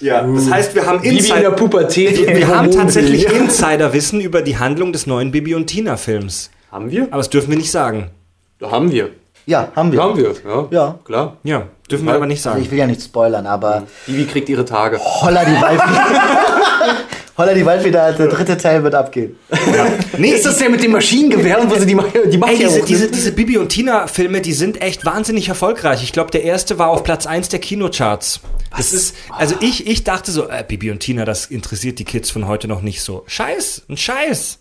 Ja, 0.00 0.26
das 0.26 0.50
heißt, 0.50 0.74
wir 0.74 0.86
haben 0.86 1.00
Bibi 1.00 1.16
in 1.16 1.24
der 1.24 1.36
Insider, 1.36 1.50
Pubertät. 1.52 2.18
und 2.18 2.36
wir 2.36 2.48
haben 2.48 2.70
tatsächlich 2.70 3.26
Insiderwissen 3.32 4.20
über 4.20 4.42
die 4.42 4.58
Handlung 4.58 4.92
des 4.92 5.06
neuen 5.06 5.30
Bibi 5.30 5.54
und 5.54 5.68
Tina 5.68 5.96
Films. 5.96 6.50
Haben 6.70 6.90
wir? 6.90 7.04
Aber 7.04 7.18
das 7.18 7.30
dürfen 7.30 7.50
wir 7.50 7.56
nicht 7.56 7.70
sagen. 7.70 8.10
Da 8.58 8.70
haben 8.70 8.90
wir. 8.90 9.10
Ja, 9.46 9.68
haben 9.76 9.92
wir. 9.92 10.02
Haben 10.02 10.16
wir, 10.16 10.34
ja. 10.44 10.66
Ja. 10.70 10.98
Klar. 11.04 11.36
Ja, 11.44 11.66
dürfen 11.90 12.04
wir 12.04 12.10
Ja. 12.12 12.16
aber 12.16 12.26
nicht 12.26 12.44
Also 12.44 12.58
ich 12.58 12.64
sagen. 12.64 12.70
will 12.72 12.78
ja 12.78 12.86
nicht 12.86 13.00
spoilern, 13.02 13.46
aber 13.46 13.84
Bibi 14.06 14.24
kriegt 14.26 14.48
ihre 14.48 14.64
Tage. 14.64 14.98
Holla 14.98 15.44
die 15.44 15.60
Waldfeder. 15.60 16.04
Holla 17.38 17.52
die 17.54 17.66
Waldfeder, 17.66 18.12
der 18.12 18.28
dritte 18.28 18.56
Teil 18.56 18.82
wird 18.82 18.94
abgehen. 18.94 19.38
Nee, 20.16 20.30
Ist 20.30 20.46
das 20.46 20.56
der 20.56 20.70
mit 20.70 20.82
dem 20.82 20.92
Maschinengewehr 20.92 21.60
und 21.60 21.70
wo 21.70 21.74
sie 21.78 21.84
die, 21.84 21.94
Ma- 21.94 22.06
die 22.32 22.38
Mafia 22.38 22.54
Ey, 22.54 22.58
diese, 22.66 22.82
diese, 22.82 23.10
diese 23.10 23.32
Bibi 23.32 23.58
und 23.58 23.68
Tina 23.68 24.06
Filme, 24.06 24.40
die 24.40 24.54
sind 24.54 24.80
echt 24.80 25.04
wahnsinnig 25.04 25.48
erfolgreich. 25.50 26.02
Ich 26.02 26.12
glaube, 26.12 26.30
der 26.30 26.44
erste 26.44 26.78
war 26.78 26.88
auf 26.88 27.04
Platz 27.04 27.26
1 27.26 27.50
der 27.50 27.58
Kinocharts. 27.60 28.40
Das 28.74 28.92
ist, 28.94 29.14
also 29.30 29.54
ich, 29.60 29.86
ich 29.86 30.02
dachte 30.02 30.30
so, 30.32 30.48
äh, 30.48 30.64
Bibi 30.66 30.90
und 30.90 31.00
Tina, 31.00 31.24
das 31.26 31.44
interessiert 31.46 31.98
die 31.98 32.04
Kids 32.04 32.30
von 32.30 32.48
heute 32.48 32.68
noch 32.68 32.80
nicht 32.80 33.02
so. 33.02 33.22
Scheiß, 33.26 33.82
ein 33.90 33.98
Scheiß. 33.98 34.58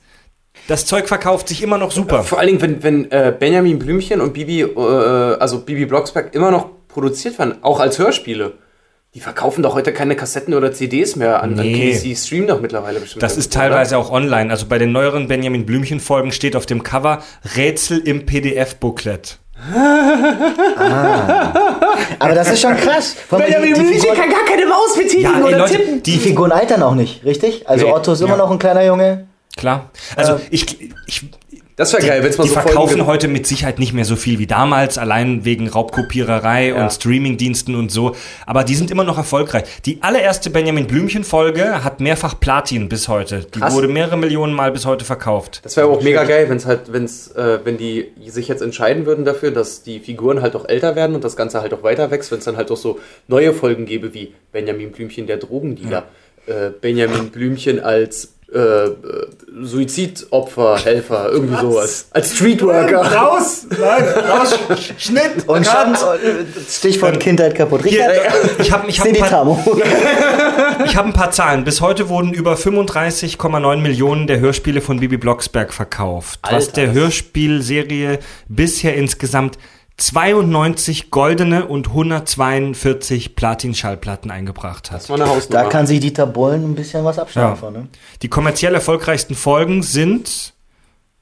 Das 0.68 0.86
Zeug 0.86 1.08
verkauft 1.08 1.48
sich 1.50 1.62
immer 1.62 1.78
noch 1.78 1.92
super. 1.92 2.24
Vor 2.24 2.40
allen 2.40 2.48
Dingen, 2.48 2.62
wenn, 2.62 2.84
wenn 2.84 3.12
äh, 3.12 3.34
Benjamin 3.38 3.78
Blümchen 3.78 4.20
und 4.22 4.34
Bibi, 4.34 4.62
äh, 4.62 4.76
also 5.40 5.60
Bibi 5.60 5.86
Blocksberg 5.86 6.34
immer 6.34 6.50
noch 6.52 6.70
produziert 6.88 7.38
werden, 7.38 7.56
auch 7.62 7.80
als 7.80 8.00
Hörspiele. 8.00 8.54
Die 9.14 9.20
verkaufen 9.22 9.64
doch 9.64 9.76
heute 9.76 9.94
keine 9.94 10.16
Kassetten 10.16 10.54
oder 10.54 10.74
CDs 10.74 11.16
mehr 11.16 11.42
an. 11.42 11.54
Nee. 11.54 11.98
Die 12.04 12.16
streamen 12.16 12.48
doch 12.48 12.60
mittlerweile 12.60 13.00
bestimmt. 13.00 13.24
Das 13.24 13.38
ist 13.38 13.54
teilweise 13.54 13.98
auch 13.98 14.12
online. 14.12 14.50
Also 14.50 14.66
bei 14.66 14.78
den 14.78 14.92
neueren 14.92 15.28
Benjamin 15.30 15.66
Blümchen 15.66 16.02
Folgen 16.02 16.32
steht 16.34 16.56
auf 16.56 16.66
dem 16.66 16.84
Cover 16.84 17.22
Rätsel 17.56 18.00
im 18.00 18.26
PDF-Booklet. 18.26 19.40
Aber 22.20 22.34
das 22.34 22.52
ist 22.52 22.62
schon 22.62 22.76
krass. 22.76 23.16
Benjamin 23.30 23.62
die, 23.62 23.68
die, 23.68 23.74
Blümchen 23.80 24.00
Figuren, 24.02 24.18
kann 24.18 24.30
gar 24.30 24.46
keine 24.46 24.66
Maus 24.66 24.96
betätigen 24.98 25.22
Ja, 25.24 25.38
ey, 25.38 25.44
oder 25.44 25.58
Leute, 25.60 25.78
tippen. 25.78 26.04
die 26.04 26.18
Figuren 26.18 26.52
altern 26.52 26.84
auch 26.84 26.96
nicht, 26.96 27.24
richtig? 27.24 27.68
Also 27.70 27.86
Nee. 27.86 27.94
Otto 27.94 28.14
ist 28.14 28.22
immer 28.22 28.32
Ja. 28.32 28.38
noch 28.38 28.52
ein 28.52 28.60
kleiner 28.60 28.84
Junge. 28.86 29.28
Klar. 29.58 29.90
Also 30.16 30.40
ich, 30.52 30.66
ich, 31.08 31.26
Das 31.78 31.92
wäre 31.94 32.06
geil, 32.06 32.24
wenn 32.24 32.30
es 32.30 32.38
mal 32.38 32.44
die 32.44 32.50
so 32.50 32.56
verkaufen 32.56 32.90
Folgen 32.98 33.06
heute 33.06 33.28
mit 33.28 33.46
Sicherheit 33.48 33.80
nicht 33.80 33.94
mehr 33.94 34.06
so 34.06 34.16
viel 34.16 34.38
wie 34.40 34.48
damals, 34.48 34.98
allein 34.98 35.44
wegen 35.46 35.68
Raubkopiererei 35.68 36.70
Ja. 36.70 36.84
und 36.84 36.92
Streamingdiensten 36.92 37.76
und 37.76 37.92
so. 37.92 38.16
Aber 38.46 38.64
die 38.64 38.76
sind 38.76 38.92
immer 38.92 39.04
noch 39.04 39.18
erfolgreich. 39.18 39.64
Die 39.86 40.02
allererste 40.02 40.50
Benjamin 40.50 40.88
Blümchen-Folge 40.88 41.84
hat 41.84 42.00
mehrfach 42.00 42.40
Platin 42.40 42.88
bis 42.90 43.08
heute. 43.08 43.46
Die 43.54 43.60
Krass. 43.60 43.74
wurde 43.74 43.88
mehrere 43.88 44.18
Millionen 44.18 44.54
Mal 44.54 44.72
bis 44.72 44.86
heute 44.86 45.04
verkauft. 45.06 45.62
Das 45.64 45.76
wäre 45.78 45.88
auch 45.88 46.02
mega 46.02 46.24
geil, 46.26 46.50
wenn 46.50 46.58
es 46.58 46.66
halt, 46.66 46.92
wenn's, 46.94 47.30
äh, 47.32 47.60
wenn 47.64 47.78
die 47.78 48.12
sich 48.28 48.48
jetzt 48.48 48.62
entscheiden 48.62 49.06
würden 49.06 49.26
dafür, 49.26 49.52
dass 49.52 49.84
die 49.84 50.00
Figuren 50.00 50.42
halt 50.42 50.56
auch 50.56 50.68
älter 50.68 50.96
werden 50.96 51.16
und 51.16 51.24
das 51.24 51.36
Ganze 51.36 51.62
halt 51.62 51.74
auch 51.74 51.84
weiter 51.84 52.12
wächst, 52.12 52.32
wenn 52.32 52.40
es 52.40 52.46
dann 52.46 52.58
halt 52.58 52.72
auch 52.72 52.78
so 52.78 53.00
neue 53.28 53.54
Folgen 53.54 53.86
gäbe 53.86 54.14
wie 54.14 54.34
Benjamin 54.52 54.92
Blümchen, 54.92 55.28
der 55.28 55.38
Drogendealer, 55.38 56.04
äh, 56.48 56.70
Benjamin 56.80 57.32
Blümchen 57.32 57.80
als 57.82 58.35
äh, 58.56 58.86
äh, 58.86 58.92
Suizidopfer, 59.64 60.78
Helfer, 60.84 61.30
irgendwie 61.30 61.60
sowas. 61.62 62.08
Als 62.12 62.36
Streetworker. 62.36 63.02
Raus! 63.02 63.68
Nein, 63.70 64.04
raus! 64.30 64.58
Schnitt! 64.98 65.48
Und 65.48 65.66
äh, 65.68 65.70
Stichwort 66.70 67.20
Kindheit 67.20 67.56
kaputt. 67.56 67.82
Hier, 67.86 68.08
Richard, 68.10 68.60
ich 68.60 68.72
habe 68.72 68.90
ich 68.90 69.00
hab 69.00 69.08
ein, 69.08 69.14
die 69.14 69.20
paar- 69.20 69.30
Tamo. 69.30 69.78
ich 70.86 70.96
hab 70.96 71.06
ein 71.06 71.14
paar 71.14 71.32
Zahlen. 71.32 71.64
Bis 71.64 71.82
heute 71.82 72.10
wurden 72.10 72.34
über 72.34 72.56
35,9 72.56 73.78
Millionen 73.78 74.28
der 74.28 74.40
Hörspiele 74.40 74.82
von 74.82 75.00
Bibi 75.00 75.18
Blocksberg 75.18 75.74
verkauft. 75.74 76.40
was 76.44 76.52
Alter, 76.54 76.72
der 76.74 76.88
das- 76.88 76.96
Hörspielserie 76.96 78.20
bisher 78.48 78.96
insgesamt 78.96 79.58
92 79.98 81.10
goldene 81.10 81.66
und 81.68 81.88
142 81.88 83.36
Platin-Schallplatten 83.36 84.30
eingebracht 84.30 84.92
hat. 84.92 85.10
Da 85.50 85.64
kann 85.66 85.88
sich 85.88 86.02
Dieter 86.02 86.26
Bohlen 86.28 86.64
ein 86.64 86.76
bisschen 86.76 87.06
was 87.06 87.18
abschneiden 87.18 87.52
Ja. 87.52 87.56
von, 87.56 87.74
ne? 87.74 87.88
Die 88.22 88.28
kommerziell 88.28 88.74
erfolgreichsten 88.74 89.36
Folgen 89.36 89.84
sind 89.84 90.54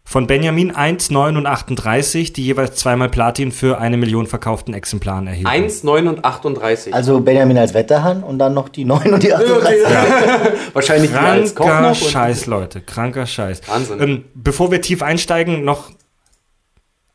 von 0.06 0.28
Benjamin 0.28 0.72
1, 0.76 1.12
9 1.12 1.38
und 1.38 1.46
38, 1.46 2.34
die 2.34 2.44
jeweils 2.44 2.76
zweimal 2.76 3.10
Platin 3.10 3.52
für 3.54 3.78
eine 3.80 3.96
Million 3.96 4.28
verkauften 4.28 4.74
Exemplaren 4.74 5.28
erhielten. 5.28 5.48
1, 5.48 5.84
9 5.84 6.08
und 6.10 6.26
38. 6.26 6.94
Also 6.94 7.22
Benjamin 7.22 7.58
als 7.58 7.74
Wetterhahn 7.74 8.22
und 8.24 8.38
dann 8.40 8.54
noch 8.54 8.70
die 8.70 8.84
9 8.86 9.14
und 9.14 9.24
die 9.24 9.34
38. 9.34 9.82
Wahrscheinlich 10.74 11.12
die 11.12 11.16
als 11.18 11.56
Koch 11.56 11.66
Kranker 11.68 11.90
noch. 11.90 11.96
Scheiß, 11.96 12.48
Leute. 12.48 12.82
Kranker 12.82 13.26
Scheiß. 13.26 13.62
Wahnsinn. 13.68 14.02
Ähm, 14.02 14.24
bevor 14.34 14.72
wir 14.72 14.82
tief 14.82 15.02
einsteigen, 15.02 15.64
noch 15.64 15.92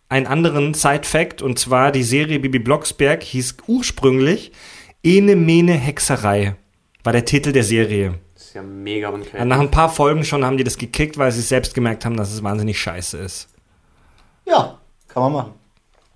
einen 0.09 0.27
anderen 0.27 0.75
Side-Fact. 0.75 1.43
Und 1.43 1.59
zwar 1.59 1.93
die 1.93 2.03
Serie 2.03 2.39
Bibi 2.39 2.59
Blocksberg 2.59 3.23
hieß 3.23 3.57
ursprünglich 3.67 4.53
Ene 5.03 5.37
Mene 5.37 5.73
Hexerei. 5.73 6.57
War 7.05 7.13
der 7.13 7.25
Titel 7.25 7.53
der 7.53 7.65
Serie. 7.65 8.19
Das 8.35 8.45
ist 8.45 8.55
ja 8.55 8.63
mega 8.63 9.09
unkreativ. 9.09 9.45
Nach 9.45 9.61
ein 9.61 9.71
paar 9.71 9.89
Folgen 9.89 10.25
schon 10.25 10.45
haben 10.45 10.57
die 10.57 10.65
das 10.65 10.77
gekickt, 10.77 11.19
weil 11.19 11.33
sie 11.33 11.43
selbst 11.43 11.75
gemerkt 11.75 12.05
haben, 12.05 12.17
dass 12.17 12.33
es 12.33 12.43
wahnsinnig 12.43 12.81
scheiße 12.81 13.19
ist. 13.19 13.49
Ja, 14.47 14.79
kann 15.07 15.23
man 15.25 15.33
machen. 15.33 15.53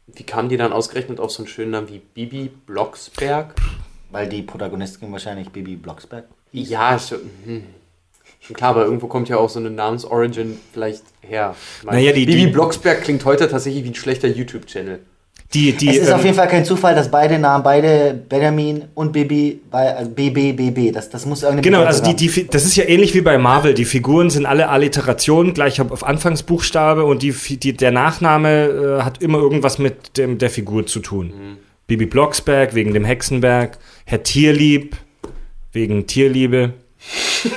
Wie 0.08 0.24
kamen 0.24 0.48
die 0.48 0.56
dann 0.56 0.72
ausgerechnet 0.72 1.20
auf 1.20 1.30
so 1.30 1.42
einen 1.42 1.48
schönen 1.48 1.70
Namen 1.70 1.88
wie 1.88 1.98
Bibi 1.98 2.50
Blocksberg? 2.66 3.54
Weil 4.10 4.28
die 4.28 4.42
Protagonistin 4.42 5.10
wahrscheinlich 5.12 5.50
Bibi 5.50 5.76
Blocksberg. 5.76 6.24
Ja, 6.50 6.98
schon, 6.98 7.20
hm. 7.44 7.64
schon 8.40 8.56
klar, 8.56 8.70
aber 8.70 8.84
irgendwo 8.84 9.06
kommt 9.06 9.28
ja 9.28 9.38
auch 9.38 9.48
so 9.48 9.58
eine 9.58 9.70
Namensorigin 9.70 10.58
vielleicht 10.72 11.04
meine, 11.30 11.98
Naja, 11.98 12.12
die- 12.12 12.26
Bibi 12.26 12.46
die- 12.46 12.46
Blocksberg 12.48 13.02
klingt 13.02 13.24
heute 13.24 13.48
tatsächlich 13.48 13.84
wie 13.84 13.88
ein 13.90 13.94
schlechter 13.94 14.28
YouTube-Channel. 14.28 15.00
Die, 15.54 15.72
die, 15.72 15.90
Es 15.90 15.98
ist 15.98 16.08
ähm, 16.08 16.14
auf 16.14 16.24
jeden 16.24 16.34
Fall 16.34 16.48
kein 16.48 16.64
Zufall, 16.64 16.94
dass 16.94 17.10
beide 17.10 17.38
Namen, 17.38 17.62
beide 17.62 18.14
Benjamin 18.26 18.84
und 18.94 19.12
Bibi, 19.12 19.60
bei, 19.70 19.94
also 19.94 20.10
BB, 20.10 20.54
BB, 20.56 20.92
das, 20.94 21.10
das 21.10 21.26
muss 21.26 21.42
irgendeine 21.42 21.60
Genau, 21.62 21.78
Bedeutung 21.80 22.06
also 22.06 22.16
die, 22.16 22.26
die, 22.28 22.46
das 22.46 22.64
ist 22.64 22.74
ja 22.76 22.84
ähnlich 22.84 23.12
wie 23.12 23.20
bei 23.20 23.36
Marvel. 23.36 23.74
Die 23.74 23.84
Figuren 23.84 24.30
sind 24.30 24.46
alle 24.46 24.70
Alliterationen, 24.70 25.52
gleich 25.52 25.78
auf 25.82 26.04
Anfangsbuchstabe 26.04 27.04
und 27.04 27.22
die, 27.22 27.32
die, 27.32 27.74
der 27.74 27.90
Nachname 27.90 28.98
äh, 29.00 29.02
hat 29.02 29.20
immer 29.20 29.38
irgendwas 29.38 29.78
mit 29.78 30.16
dem, 30.16 30.38
der 30.38 30.48
Figur 30.48 30.86
zu 30.86 31.00
tun. 31.00 31.58
Bibi 31.86 32.06
Blocksberg 32.06 32.74
wegen 32.74 32.94
dem 32.94 33.04
Hexenberg, 33.04 33.76
Herr 34.06 34.22
Tierlieb 34.22 34.96
wegen 35.72 36.06
Tierliebe. 36.06 36.72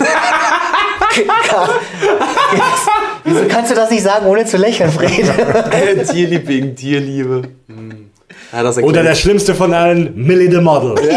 Wieso 3.26 3.46
kannst 3.50 3.72
du 3.72 3.76
das 3.76 3.90
nicht 3.92 4.04
sagen, 4.04 4.26
ohne 4.28 4.46
zu 4.46 4.58
lächeln, 4.58 4.92
Fred? 4.92 5.12
Tierlieb 6.10 6.48
wegen 6.48 6.76
Tierliebe. 6.76 7.50
Hm. 7.68 8.12
Ja, 8.54 8.64
Oder 8.84 9.04
der 9.04 9.16
schlimmste 9.16 9.54
von 9.54 9.74
allen, 9.74 10.16
Millie 10.16 10.50
the 10.50 10.62
Model. 10.62 10.96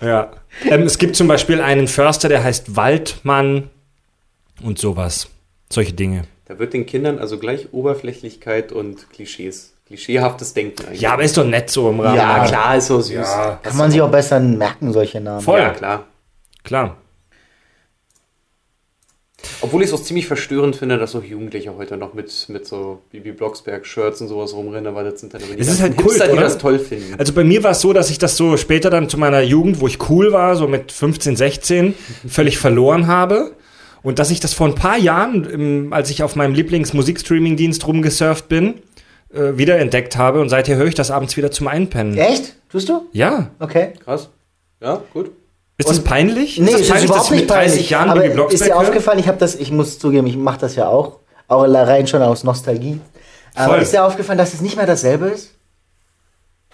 Ja. 0.00 0.30
Ähm, 0.64 0.82
es 0.82 0.98
gibt 0.98 1.16
zum 1.16 1.26
Beispiel 1.28 1.60
einen 1.60 1.88
Förster, 1.88 2.28
der 2.28 2.44
heißt 2.44 2.76
Waldmann 2.76 3.68
und 4.62 4.78
sowas. 4.78 5.28
Solche 5.72 5.92
Dinge. 5.92 6.22
Da 6.46 6.58
wird 6.58 6.72
den 6.72 6.86
Kindern 6.86 7.18
also 7.18 7.38
gleich 7.38 7.72
Oberflächlichkeit 7.72 8.72
und 8.72 9.10
Klischees, 9.10 9.74
klischeehaftes 9.86 10.54
Denken 10.54 10.86
eigentlich. 10.86 11.00
Ja, 11.00 11.12
aber 11.12 11.22
ist 11.24 11.36
doch 11.36 11.44
nett 11.44 11.68
so 11.70 11.90
im 11.90 12.00
Rahmen. 12.00 12.16
ja, 12.16 12.38
Ja, 12.38 12.44
klar, 12.46 12.76
ist 12.76 12.86
so 12.86 13.00
süß. 13.00 13.12
Ja. 13.14 13.58
Kann 13.62 13.76
man 13.76 13.90
sich 13.90 14.00
auch 14.00 14.10
besser 14.10 14.40
merken, 14.40 14.92
solche 14.92 15.20
Namen. 15.20 15.40
Voll. 15.40 15.60
Ja, 15.60 15.70
klar. 15.70 16.04
Klar. 16.64 16.96
Obwohl 19.60 19.82
ich 19.82 19.88
es 19.88 19.94
auch 19.94 20.02
ziemlich 20.02 20.26
verstörend 20.26 20.74
finde, 20.76 20.98
dass 20.98 21.14
auch 21.14 21.22
Jugendliche 21.22 21.76
heute 21.76 21.96
noch 21.96 22.12
mit, 22.12 22.48
mit 22.48 22.66
so 22.66 23.02
Bibi 23.10 23.32
Blocksberg-Shirts 23.32 24.20
und 24.20 24.28
sowas 24.28 24.52
rumrennen, 24.52 24.94
weil 24.94 25.10
das 25.10 25.20
sind 25.20 25.32
dann 25.32 25.40
immer 25.42 25.54
die 25.54 25.60
Es 25.60 25.68
ist 25.68 25.80
halt 25.80 25.96
Kult, 25.96 26.16
Hipster, 26.16 26.32
die 26.32 26.38
das 26.38 26.58
toll 26.58 26.78
finden. 26.78 27.14
Also 27.18 27.32
bei 27.32 27.44
mir 27.44 27.62
war 27.62 27.70
es 27.70 27.80
so, 27.80 27.92
dass 27.92 28.10
ich 28.10 28.18
das 28.18 28.36
so 28.36 28.56
später 28.56 28.90
dann 28.90 29.08
zu 29.08 29.16
meiner 29.16 29.40
Jugend, 29.40 29.80
wo 29.80 29.86
ich 29.86 30.08
cool 30.10 30.32
war, 30.32 30.56
so 30.56 30.66
mit 30.66 30.90
15, 30.90 31.36
16, 31.36 31.94
völlig 32.28 32.58
verloren 32.58 33.06
habe. 33.06 33.52
Und 34.02 34.18
dass 34.18 34.30
ich 34.30 34.40
das 34.40 34.54
vor 34.54 34.66
ein 34.66 34.74
paar 34.74 34.96
Jahren, 34.96 35.92
als 35.92 36.10
ich 36.10 36.22
auf 36.22 36.34
meinem 36.36 36.54
Lieblingsmusikstreaming-Dienst 36.54 37.86
rumgesurft 37.86 38.48
bin, 38.48 38.74
äh, 39.32 39.56
wiederentdeckt 39.56 40.16
habe. 40.16 40.40
Und 40.40 40.48
seither 40.48 40.76
höre 40.76 40.86
ich 40.86 40.94
das 40.94 41.10
abends 41.10 41.36
wieder 41.36 41.50
zum 41.50 41.68
Einpennen. 41.68 42.16
Echt? 42.16 42.54
Tust 42.70 42.88
du? 42.88 43.06
Ja. 43.12 43.50
Okay. 43.58 43.92
Krass. 44.04 44.30
Ja, 44.80 45.02
gut. 45.12 45.30
Ist 45.78 45.88
das 45.88 46.00
peinlich? 46.00 46.58
Nee, 46.58 46.66
ist 46.66 46.72
das 46.74 46.80
ist 46.82 46.88
peinlich, 46.90 47.04
überhaupt 47.04 47.20
dass 47.20 47.30
ich 47.30 47.30
mit 47.30 47.40
nicht 47.40 47.50
30 47.50 47.70
peinlich. 47.70 47.90
Jahren 47.90 48.10
aber 48.10 48.52
ist 48.52 48.66
dir 48.66 48.76
aufgefallen, 48.76 49.18
ich 49.20 49.28
habe 49.28 49.38
das, 49.38 49.54
ich 49.54 49.70
muss 49.70 49.98
zugeben, 49.98 50.26
ich 50.26 50.36
mache 50.36 50.58
das 50.58 50.74
ja 50.74 50.88
auch, 50.88 51.20
auch 51.46 51.62
rein 51.62 52.06
schon 52.08 52.20
aus 52.20 52.42
Nostalgie. 52.42 53.00
Aber 53.54 53.74
Voll. 53.74 53.82
ist 53.82 53.92
dir 53.92 54.04
aufgefallen, 54.04 54.38
dass 54.38 54.54
es 54.54 54.60
nicht 54.60 54.76
mehr 54.76 54.86
dasselbe 54.86 55.26
ist? 55.26 55.54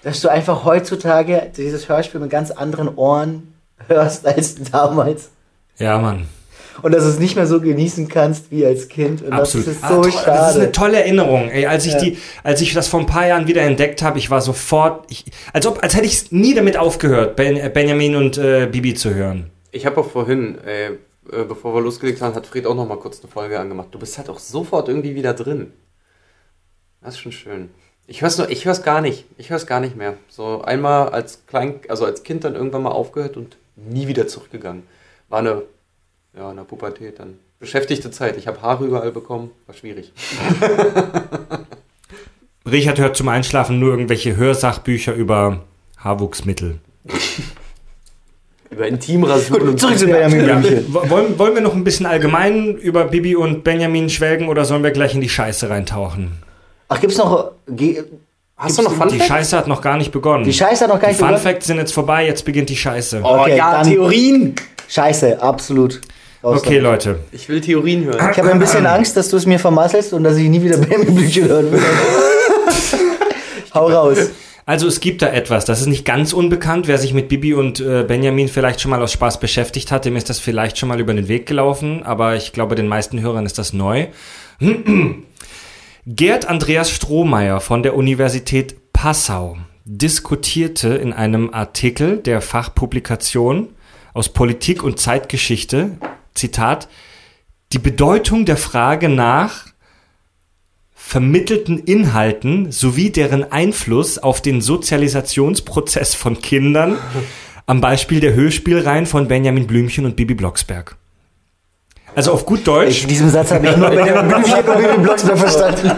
Dass 0.03 0.21
du 0.21 0.29
einfach 0.29 0.65
heutzutage 0.65 1.51
dieses 1.57 1.89
Hörspiel 1.89 2.21
mit 2.21 2.31
ganz 2.31 2.51
anderen 2.51 2.95
Ohren 2.97 3.55
hörst 3.89 4.27
als 4.27 4.55
damals. 4.71 5.29
Ja, 5.79 5.99
Mann. 5.99 6.27
Und 6.83 6.93
dass 6.93 7.05
du 7.05 7.11
es 7.11 7.19
nicht 7.19 7.37
mehr 7.37 7.47
so 7.47 7.61
genießen 7.61 8.09
kannst 8.09 8.51
wie 8.51 8.65
als 8.67 8.89
Kind. 8.89 9.23
Und 9.23 9.33
Absolut. 9.33 9.67
das 9.67 9.75
ist 9.77 9.85
Ah, 9.85 9.89
so 9.89 10.03
toll. 10.03 10.13
schade. 10.13 10.27
Das 10.27 10.51
ist 10.57 10.61
eine 10.63 10.73
tolle 10.73 10.99
Erinnerung. 10.99 11.49
Ey, 11.51 11.67
als 11.67 11.87
ich 11.87 11.93
Ja. 11.95 11.99
die, 12.01 12.19
als 12.43 12.61
ich 12.61 12.73
das 12.75 12.89
vor 12.89 13.01
ein 13.01 13.07
paar 13.07 13.27
Jahren 13.27 13.47
wieder 13.47 13.63
entdeckt 13.63 14.03
habe, 14.03 14.19
ich 14.19 14.31
war 14.31 14.41
sofort, 14.41 15.05
ich, 15.11 15.25
als 15.53 15.67
ob, 15.67 15.83
als 15.83 15.95
hätte 15.95 16.07
ich 16.07 16.33
nie 16.33 16.55
damit 16.55 16.77
aufgehört, 16.77 17.37
ben, 17.37 17.57
äh, 17.57 17.71
Benjamin 17.73 18.17
und 18.17 18.39
äh, 18.39 18.67
Bibi 18.67 18.95
zu 18.95 19.15
hören. 19.15 19.51
Ich 19.71 19.87
habe 19.87 20.01
auch 20.01 20.11
vorhin, 20.11 20.59
äh, 20.67 20.87
äh, 20.87 21.45
bevor 21.49 21.75
wir 21.75 21.81
losgelegt 21.81 22.21
haben, 22.21 22.35
hat 22.35 22.47
Fred 22.47 22.67
auch 22.67 22.75
noch 22.75 22.87
mal 22.89 22.99
kurz 22.99 23.21
eine 23.23 23.31
Folge 23.31 23.59
angemacht. 23.59 23.89
Du 23.93 23.99
bist 23.99 24.19
halt 24.19 24.29
auch 24.29 24.39
sofort 24.39 24.89
irgendwie 24.89 25.15
wieder 25.15 25.33
drin. 25.35 25.73
Das 27.03 27.15
ist 27.15 27.21
schon 27.21 27.33
schön. 27.33 27.71
Ich 28.07 28.21
hör's 28.23 28.37
nur, 28.37 28.51
ich 28.51 28.67
hör's 28.67 28.83
gar 28.83 29.01
nicht. 29.01 29.25
Ich 29.39 29.51
hör's 29.51 29.67
gar 29.67 29.81
nicht 29.81 29.97
mehr. 29.97 30.15
So 30.29 30.63
einmal 30.63 31.09
als 31.11 31.47
Klein, 31.47 31.77
also 31.89 32.05
als 32.05 32.23
Kind 32.23 32.45
dann 32.45 32.55
irgendwann 32.55 32.83
mal 32.83 32.91
aufgehört 32.91 33.37
und 33.37 33.57
nie 33.77 34.07
wieder 34.09 34.27
zurückgegangen. 34.29 34.83
War 35.29 35.39
eine, 35.39 35.63
ja, 36.37 36.51
in 36.51 36.57
der 36.57 36.65
Pubertät 36.65 37.19
dann. 37.19 37.39
Beschäftigte 37.61 38.11
Zeit. 38.11 38.37
Ich 38.37 38.47
habe 38.47 38.61
Haare 38.63 38.85
überall 38.85 39.11
bekommen. 39.13 39.51
War 39.67 39.75
schwierig. 39.75 40.13
Richard 42.71 42.99
hört 42.99 43.17
zum 43.17 43.29
Einschlafen 43.29 43.79
nur 43.79 43.91
irgendwelche 43.91 44.37
Hörsachbücher 44.37 45.13
über 45.15 45.61
Haarwuchsmittel. 45.99 46.79
Über 48.71 48.89
Intimrasuren 48.89 49.69
und 49.69 49.81
Zurück 49.81 49.99
zu 49.99 50.07
Benjamin 50.07 50.47
Ja. 50.47 50.63
Wollen, 51.11 51.39
wollen 51.39 51.55
wir 51.55 51.61
noch 51.61 51.75
ein 51.75 51.85
bisschen 51.85 52.07
allgemein 52.07 52.75
über 52.77 53.05
Bibi 53.05 53.37
und 53.37 53.63
Benjamin 53.65 54.09
schwelgen 54.11 54.49
oder 54.49 54.65
sollen 54.65 54.83
wir 54.83 54.91
gleich 54.91 55.15
in 55.15 55.21
die 55.21 55.29
Scheiße 55.29 55.69
reintauchen? 55.71 56.33
Ach, 56.89 57.01
gibt's 57.01 57.19
noch. 57.19 57.53
Ge 57.69 58.05
Hast 58.57 58.79
du 58.79 58.83
noch 58.83 58.93
Fun 58.95 59.09
Die 59.09 59.17
Facts? 59.17 59.29
Scheiße 59.29 59.57
hat 59.59 59.67
noch 59.67 59.83
gar 59.83 59.97
nicht 59.97 60.13
begonnen. 60.13 60.45
die 60.45 60.53
Scheiße 60.53 60.85
hat 60.85 60.89
noch 60.91 61.01
gar 61.01 61.09
Die 61.09 61.15
nicht 61.15 61.19
Fun 61.19 61.29
begonnen? 61.29 61.43
Facts 61.43 61.67
sind 61.67 61.77
jetzt 61.79 61.93
vorbei, 61.93 62.25
jetzt 62.27 62.45
beginnt 62.45 62.69
die 62.71 62.77
Scheiße. 62.77 63.21
Oh 63.23 63.41
Okay, 63.41 63.57
ja, 63.57 63.73
dann- 63.73 63.87
Theorien! 63.91 64.55
Scheiße, 64.89 65.43
absolut. 65.43 66.01
Raus 66.45 66.59
Okay, 66.59 66.81
damit. 66.81 66.83
Leute. 66.83 67.19
Ich 67.33 67.49
will 67.49 67.61
Theorien 67.61 68.05
hören. 68.05 68.31
Ich 68.31 68.39
habe 68.39 68.51
ein 68.51 68.59
bisschen 68.59 68.87
Angst, 68.87 69.17
dass 69.17 69.31
du 69.31 69.37
es 69.39 69.47
mir 69.47 69.59
vermasselst 69.59 70.13
und 70.13 70.25
dass 70.25 70.37
ich 70.37 70.49
nie 70.49 70.63
wieder 70.63 70.77
Benjamin 70.79 71.15
Blümchen 71.15 71.49
hören 71.49 71.73
will. 71.73 71.81
Hau 73.75 73.89
raus. 73.89 74.19
Also 74.67 74.87
es 74.87 75.01
gibt 75.01 75.21
da 75.21 75.29
etwas, 75.29 75.67
das 75.67 75.81
ist 75.81 75.89
nicht 75.89 76.05
ganz 76.07 76.33
unbekannt. 76.33 76.87
Wer 76.89 76.97
sich 76.97 77.13
mit 77.13 77.29
Bibi 77.29 77.53
und 77.55 77.81
äh, 77.81 78.03
Benjamin 78.03 78.49
vielleicht 78.49 78.81
schon 78.81 78.91
mal 78.91 79.03
aus 79.03 79.13
Spaß 79.13 79.41
beschäftigt 79.41 79.91
hat, 79.91 80.05
dem 80.05 80.17
ist 80.17 80.31
das 80.31 80.39
vielleicht 80.39 80.79
schon 80.79 80.89
mal 80.89 81.01
über 81.01 81.13
den 81.13 81.29
Weg 81.29 81.47
gelaufen, 81.47 82.03
aber 82.03 82.37
ich 82.37 82.53
glaube, 82.53 82.75
den 82.75 82.89
meisten 82.89 83.21
Hörern 83.21 83.45
ist 83.45 83.59
das 83.59 83.73
neu. 83.75 84.07
Gerd 86.07 86.49
Andreas 86.49 86.91
Strohmeier 86.91 87.61
von 87.61 87.83
der 87.83 87.95
Universität 87.95 88.93
Passau 88.93 89.59
diskutierte 89.85 90.89
in 90.95 91.13
einem 91.13 91.53
Artikel 91.53 92.19
der 92.19 92.41
Fachpublikation 92.41 93.69
aus 94.15 94.31
Politik 94.31 94.83
und 94.83 94.99
Zeitgeschichte, 94.99 95.99
Zitat, 96.35 96.89
die 97.73 97.79
Bedeutung 97.79 98.45
der 98.45 98.57
Frage 98.57 99.09
nach 99.09 99.67
vermittelten 100.95 101.79
Inhalten 101.79 102.73
sowie 102.73 103.11
deren 103.11 103.51
Einfluss 103.51 104.19
auf 104.19 104.41
den 104.41 104.61
Sozialisationsprozess 104.61 106.15
von 106.15 106.41
Kindern 106.41 106.99
am 107.67 107.81
Beispiel 107.81 108.21
der 108.21 108.35
Hörspielreihen 108.35 109.07
von 109.07 109.29
Benjamin 109.29 109.67
Blümchen 109.67 110.07
und 110.07 110.17
Bibi 110.17 110.35
Blocksberg. 110.35 110.97
Also 112.15 112.33
auf 112.33 112.47
gut 112.47 112.67
Deutsch, 112.67 113.03
In 113.03 113.09
diesem 113.09 113.29
Satz 113.29 113.51
habe 113.51 113.67
ich 113.67 113.77
nur 113.77 113.89
und 113.89 113.97
Benjamin 113.97 115.03
Blocksberg 115.03 115.39
verstanden. 115.39 115.91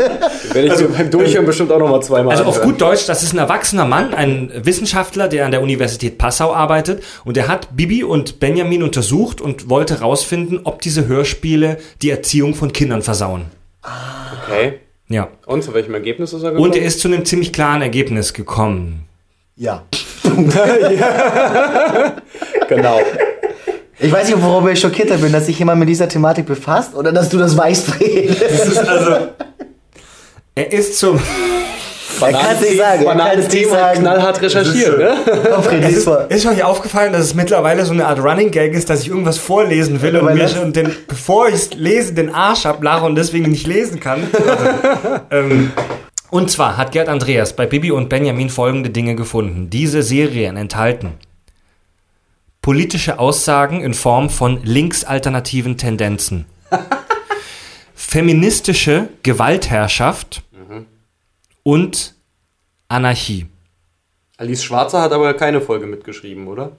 Werde 0.52 0.68
ich 0.68 0.96
beim 0.96 1.10
Durchhören 1.10 1.44
bestimmt 1.44 1.72
auch 1.72 1.78
noch 1.78 1.90
mal 1.90 2.00
zweimal 2.00 2.36
also 2.36 2.44
auf 2.44 2.62
gut 2.62 2.80
Deutsch, 2.80 3.06
das 3.06 3.22
ist 3.22 3.34
ein 3.34 3.38
erwachsener 3.38 3.84
Mann, 3.84 4.14
ein 4.14 4.50
Wissenschaftler, 4.54 5.28
der 5.28 5.44
an 5.44 5.50
der 5.50 5.62
Universität 5.62 6.16
Passau 6.16 6.54
arbeitet 6.54 7.02
und 7.24 7.36
der 7.36 7.48
hat 7.48 7.76
Bibi 7.76 8.04
und 8.04 8.40
Benjamin 8.40 8.82
untersucht 8.82 9.40
und 9.40 9.68
wollte 9.68 10.00
herausfinden, 10.00 10.60
ob 10.64 10.80
diese 10.80 11.06
Hörspiele 11.06 11.78
die 12.02 12.10
Erziehung 12.10 12.54
von 12.54 12.72
Kindern 12.72 13.02
versauen. 13.02 13.46
Okay. 14.44 14.80
Ja. 15.08 15.28
Und 15.46 15.62
zu 15.62 15.72
welchem 15.74 15.94
Ergebnis 15.94 16.32
ist 16.32 16.42
er 16.42 16.50
gekommen? 16.50 16.70
Und 16.70 16.76
er 16.76 16.84
ist 16.84 17.00
zu 17.00 17.08
einem 17.08 17.24
ziemlich 17.24 17.52
klaren 17.52 17.82
Ergebnis 17.82 18.32
gekommen. 18.32 19.04
Ja. 19.56 19.84
genau. 22.68 23.00
Ich 23.98 24.12
weiß 24.12 24.28
nicht, 24.28 24.42
worüber 24.42 24.72
ich 24.72 24.80
schockierter 24.80 25.16
bin, 25.16 25.32
dass 25.32 25.46
sich 25.46 25.58
jemand 25.58 25.78
mit 25.80 25.88
dieser 25.88 26.08
Thematik 26.08 26.46
befasst 26.46 26.94
oder 26.94 27.12
dass 27.12 27.28
du 27.30 27.38
das 27.38 27.56
weißt, 27.56 27.86
Fred. 27.86 28.36
Er 30.54 30.72
ist 30.72 30.98
zum. 30.98 31.18
Er 32.20 32.32
kann 32.32 32.46
es 32.54 32.60
nicht 32.62 32.78
sagen. 32.78 33.36
Nicht 33.36 33.50
Thema, 33.50 33.70
sagen. 33.72 34.00
knallhart 34.00 34.40
recherchiert, 34.40 34.98
ne? 34.98 35.16
Es 35.82 35.96
ist, 35.98 36.04
vor. 36.04 36.26
ist 36.30 36.46
euch 36.46 36.64
aufgefallen, 36.64 37.12
dass 37.12 37.22
es 37.22 37.34
mittlerweile 37.34 37.84
so 37.84 37.92
eine 37.92 38.06
Art 38.06 38.18
Running 38.22 38.50
Gag 38.50 38.72
ist, 38.72 38.88
dass 38.88 39.02
ich 39.02 39.08
irgendwas 39.08 39.36
vorlesen 39.36 40.00
will 40.00 40.16
und 40.16 40.32
mir 40.34 40.40
das- 40.44 40.52
schon 40.54 40.72
den, 40.72 40.90
bevor 41.08 41.48
ich 41.48 41.54
es 41.54 41.74
lese, 41.74 42.14
den 42.14 42.34
Arsch 42.34 42.64
ablache 42.64 43.04
und 43.04 43.16
deswegen 43.16 43.50
nicht 43.50 43.66
lesen 43.66 44.00
kann. 44.00 44.20
ähm, 45.30 45.72
und 46.30 46.50
zwar 46.50 46.78
hat 46.78 46.92
Gerd 46.92 47.08
Andreas 47.10 47.54
bei 47.54 47.66
Bibi 47.66 47.90
und 47.90 48.08
Benjamin 48.08 48.48
folgende 48.48 48.88
Dinge 48.88 49.14
gefunden. 49.14 49.68
Diese 49.68 50.02
Serien 50.02 50.56
enthalten 50.56 51.12
politische 52.66 53.20
Aussagen 53.20 53.80
in 53.80 53.94
Form 53.94 54.28
von 54.28 54.60
linksalternativen 54.64 55.78
Tendenzen, 55.78 56.46
feministische 57.94 59.08
Gewaltherrschaft 59.22 60.42
und 61.62 62.16
Anarchie. 62.88 63.46
Alice 64.36 64.64
Schwarzer 64.64 65.00
hat 65.00 65.12
aber 65.12 65.32
keine 65.34 65.60
Folge 65.60 65.86
mitgeschrieben, 65.86 66.48
oder? 66.48 66.72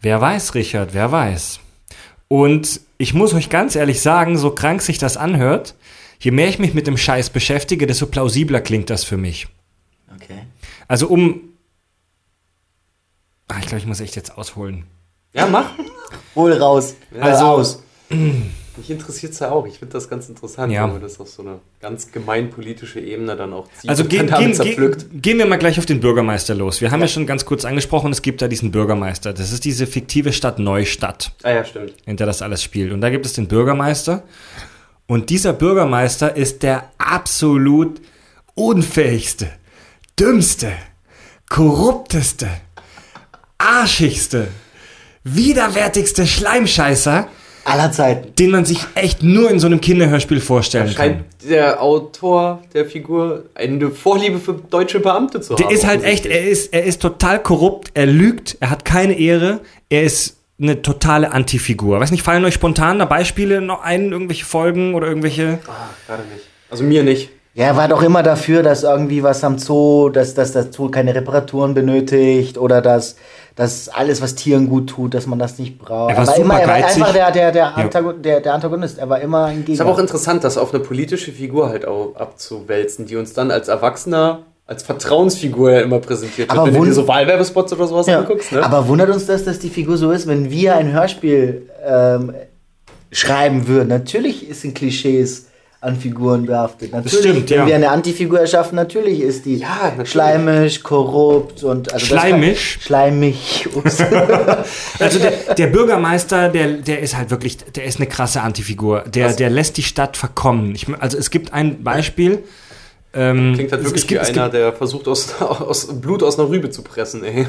Wer 0.00 0.18
weiß, 0.18 0.54
Richard, 0.54 0.94
wer 0.94 1.12
weiß. 1.12 1.60
Und 2.28 2.80
ich 2.96 3.12
muss 3.12 3.34
euch 3.34 3.50
ganz 3.50 3.76
ehrlich 3.76 4.00
sagen, 4.00 4.38
so 4.38 4.52
krank 4.52 4.80
sich 4.80 4.96
das 4.96 5.18
anhört, 5.18 5.74
je 6.20 6.30
mehr 6.30 6.48
ich 6.48 6.58
mich 6.58 6.72
mit 6.72 6.86
dem 6.86 6.96
Scheiß 6.96 7.28
beschäftige, 7.28 7.86
desto 7.86 8.06
plausibler 8.06 8.62
klingt 8.62 8.88
das 8.88 9.04
für 9.04 9.18
mich. 9.18 9.46
Okay. 10.14 10.46
Also 10.88 11.06
um... 11.08 11.50
Ah, 13.48 13.58
ich 13.58 13.66
glaube, 13.66 13.80
ich 13.80 13.86
muss 13.86 14.00
echt 14.00 14.16
jetzt 14.16 14.38
ausholen. 14.38 14.86
Ja, 15.34 15.46
mach. 15.46 15.70
Hol 16.34 16.52
raus. 16.52 16.94
Also- 17.18 17.44
aus. 17.44 17.82
Mich 18.76 18.88
interessiert 18.90 19.32
es 19.32 19.38
ja 19.40 19.50
auch. 19.50 19.66
Ich 19.66 19.78
finde 19.78 19.92
das 19.92 20.08
ganz 20.08 20.28
interessant, 20.30 20.72
Ja. 20.72 20.84
wenn 20.84 20.92
man 20.94 21.02
das 21.02 21.20
auf 21.20 21.28
so 21.28 21.42
eine 21.42 21.58
ganz 21.80 22.10
gemeinpolitische 22.10 23.00
Ebene 23.00 23.36
dann 23.36 23.52
auch 23.52 23.68
zieht. 23.78 23.90
Also 23.90 24.04
gehen, 24.06 24.26
gehen, 24.28 24.52
gehen, 24.58 24.96
gehen 25.20 25.38
wir 25.38 25.44
mal 25.46 25.58
gleich 25.58 25.78
auf 25.78 25.84
den 25.84 26.00
Bürgermeister 26.00 26.54
los. 26.54 26.80
Wir 26.80 26.90
haben 26.90 27.00
ja. 27.00 27.08
schon 27.08 27.26
ganz 27.26 27.44
kurz 27.44 27.66
angesprochen, 27.66 28.10
es 28.12 28.22
gibt 28.22 28.40
da 28.40 28.48
diesen 28.48 28.70
Bürgermeister. 28.70 29.34
Das 29.34 29.52
ist 29.52 29.64
diese 29.66 29.86
fiktive 29.86 30.32
Stadt 30.32 30.58
Neustadt. 30.58 31.32
Ah 31.42 31.50
ja, 31.50 31.64
stimmt. 31.64 31.94
in 32.06 32.16
der 32.16 32.26
das 32.26 32.40
alles 32.40 32.62
spielt. 32.62 32.92
Und 32.92 33.02
da 33.02 33.10
gibt 33.10 33.26
es 33.26 33.34
den 33.34 33.46
Bürgermeister. 33.46 34.22
Und 35.06 35.28
dieser 35.28 35.52
Bürgermeister 35.52 36.34
ist 36.34 36.62
der 36.62 36.90
absolut 36.96 38.00
unfähigste, 38.54 39.50
dümmste, 40.18 40.72
korrupteste, 41.50 42.48
arschigste, 43.58 44.48
widerwärtigste 45.24 46.26
Schleimscheißer, 46.26 47.28
Aller 47.64 47.92
Zeiten. 47.92 48.34
den 48.34 48.50
man 48.50 48.64
sich 48.64 48.80
echt 48.94 49.22
nur 49.22 49.50
in 49.50 49.60
so 49.60 49.66
einem 49.68 49.80
Kinderhörspiel 49.80 50.40
vorstellen 50.40 50.86
kann. 50.86 50.96
Scheint 50.96 51.24
der 51.48 51.80
Autor 51.80 52.62
der 52.74 52.86
Figur 52.86 53.44
eine 53.54 53.90
Vorliebe 53.90 54.38
für 54.38 54.54
deutsche 54.54 55.00
Beamte 55.00 55.40
zu 55.40 55.54
haben. 55.54 55.62
Der 55.62 55.70
ist 55.70 55.86
halt 55.86 56.02
echt, 56.02 56.26
er 56.26 56.44
ist, 56.48 56.72
er 56.72 56.84
ist 56.84 57.00
total 57.00 57.40
korrupt, 57.42 57.92
er 57.94 58.06
lügt, 58.06 58.56
er 58.60 58.70
hat 58.70 58.84
keine 58.84 59.18
Ehre, 59.18 59.60
er 59.88 60.02
ist 60.02 60.38
eine 60.60 60.82
totale 60.82 61.32
Antifigur. 61.32 62.00
Weiß 62.00 62.10
nicht, 62.10 62.22
fallen 62.22 62.44
euch 62.44 62.54
spontan 62.54 62.98
da 62.98 63.04
Beispiele 63.04 63.60
noch 63.60 63.82
ein, 63.82 64.12
irgendwelche 64.12 64.44
Folgen 64.44 64.94
oder 64.94 65.06
irgendwelche? 65.08 65.60
Ah, 65.66 65.90
gerade 66.06 66.22
nicht. 66.24 66.46
Also 66.70 66.84
mir 66.84 67.02
nicht. 67.02 67.30
Ja, 67.54 67.66
er 67.66 67.76
war 67.76 67.88
doch 67.88 68.02
immer 68.02 68.22
dafür, 68.22 68.62
dass 68.62 68.82
irgendwie 68.82 69.22
was 69.22 69.44
am 69.44 69.58
Zoo, 69.58 70.08
dass, 70.08 70.32
dass 70.32 70.52
das 70.52 70.68
Zoo 70.70 70.88
keine 70.88 71.14
Reparaturen 71.14 71.74
benötigt 71.74 72.56
oder 72.56 72.80
dass, 72.80 73.16
dass 73.56 73.90
alles, 73.90 74.22
was 74.22 74.34
Tieren 74.34 74.70
gut 74.70 74.88
tut, 74.88 75.12
dass 75.12 75.26
man 75.26 75.38
das 75.38 75.58
nicht 75.58 75.78
braucht. 75.78 76.12
Er 76.12 76.26
war 76.26 76.36
immer, 76.36 76.54
super 76.54 76.60
er 76.60 76.68
war 76.68 76.74
einfach 76.74 77.12
der, 77.12 77.30
der, 77.30 77.52
der, 77.52 77.76
Antagon, 77.76 78.22
der, 78.22 78.40
der 78.40 78.54
Antagonist. 78.54 78.98
Er 78.98 79.10
war 79.10 79.20
immer 79.20 79.46
ein 79.46 79.60
Ist 79.60 79.66
Gegner. 79.66 79.84
aber 79.84 79.92
auch 79.92 79.98
interessant, 79.98 80.44
das 80.44 80.56
auf 80.56 80.72
eine 80.72 80.82
politische 80.82 81.30
Figur 81.30 81.68
halt 81.68 81.86
auch 81.86 82.16
abzuwälzen, 82.16 83.04
die 83.04 83.16
uns 83.16 83.34
dann 83.34 83.50
als 83.50 83.68
Erwachsener 83.68 84.46
als 84.64 84.84
Vertrauensfigur 84.84 85.72
ja 85.72 85.80
immer 85.80 85.98
präsentiert 85.98 86.48
wird. 86.48 86.58
Aber 86.58 86.66
wenn 86.66 86.74
du 86.74 86.84
dir 86.86 86.94
so 86.94 87.06
Wahlwerbespots 87.06 87.72
oder 87.74 87.86
sowas 87.86 88.06
ja. 88.06 88.20
anguckst, 88.20 88.52
ne? 88.52 88.64
Aber 88.64 88.88
wundert 88.88 89.10
uns 89.10 89.26
das, 89.26 89.44
dass 89.44 89.58
die 89.58 89.68
Figur 89.68 89.98
so 89.98 90.10
ist, 90.12 90.26
wenn 90.26 90.50
wir 90.50 90.76
ein 90.76 90.92
Hörspiel 90.92 91.68
ähm, 91.84 92.32
schreiben 93.10 93.66
würden? 93.66 93.88
Natürlich 93.88 94.46
sind 94.52 94.74
Klischees 94.74 95.48
an 95.82 95.96
Figuren 95.96 96.46
behaftet. 96.46 96.92
Natürlich, 96.92 97.18
stimmt, 97.18 97.50
wenn 97.50 97.58
ja. 97.58 97.66
wir 97.66 97.74
eine 97.74 97.90
Antifigur 97.90 98.38
erschaffen, 98.40 98.76
natürlich 98.76 99.20
ist 99.20 99.44
die 99.44 99.56
Ja, 99.56 99.68
natürlich. 99.90 100.10
schleimisch, 100.10 100.82
korrupt 100.82 101.64
und 101.64 101.92
also 101.92 102.06
das 102.06 102.08
kann- 102.08 102.30
Schleimisch? 102.30 102.78
Schleimig. 102.80 103.68
Also 104.98 105.18
der, 105.18 105.54
der 105.54 105.66
Bürgermeister, 105.66 106.48
der, 106.48 106.68
der 106.74 107.00
ist 107.00 107.16
halt 107.16 107.30
wirklich, 107.30 107.56
der 107.58 107.84
ist 107.84 107.96
eine 107.98 108.06
krasse 108.06 108.42
Antifigur. 108.42 109.00
Der, 109.02 109.32
der 109.32 109.50
lässt 109.50 109.76
die 109.76 109.82
Stadt 109.82 110.16
verkommen. 110.16 110.74
Ich, 110.74 110.86
also 111.00 111.18
es 111.18 111.30
gibt 111.30 111.52
ein 111.52 111.82
Beispiel. 111.82 112.44
Ähm, 113.14 113.54
Klingt 113.54 113.72
halt 113.72 113.80
es- 113.82 113.88
wirklich 113.88 114.02
es 114.04 114.08
gibt, 114.08 114.20
wie 114.20 114.30
es 114.30 114.38
einer, 114.38 114.48
der 114.48 114.72
versucht, 114.72 115.08
aus, 115.08 115.34
aus 115.40 116.00
Blut 116.00 116.22
aus 116.22 116.38
einer 116.38 116.48
Rübe 116.48 116.70
zu 116.70 116.82
pressen, 116.82 117.24
ey. 117.24 117.46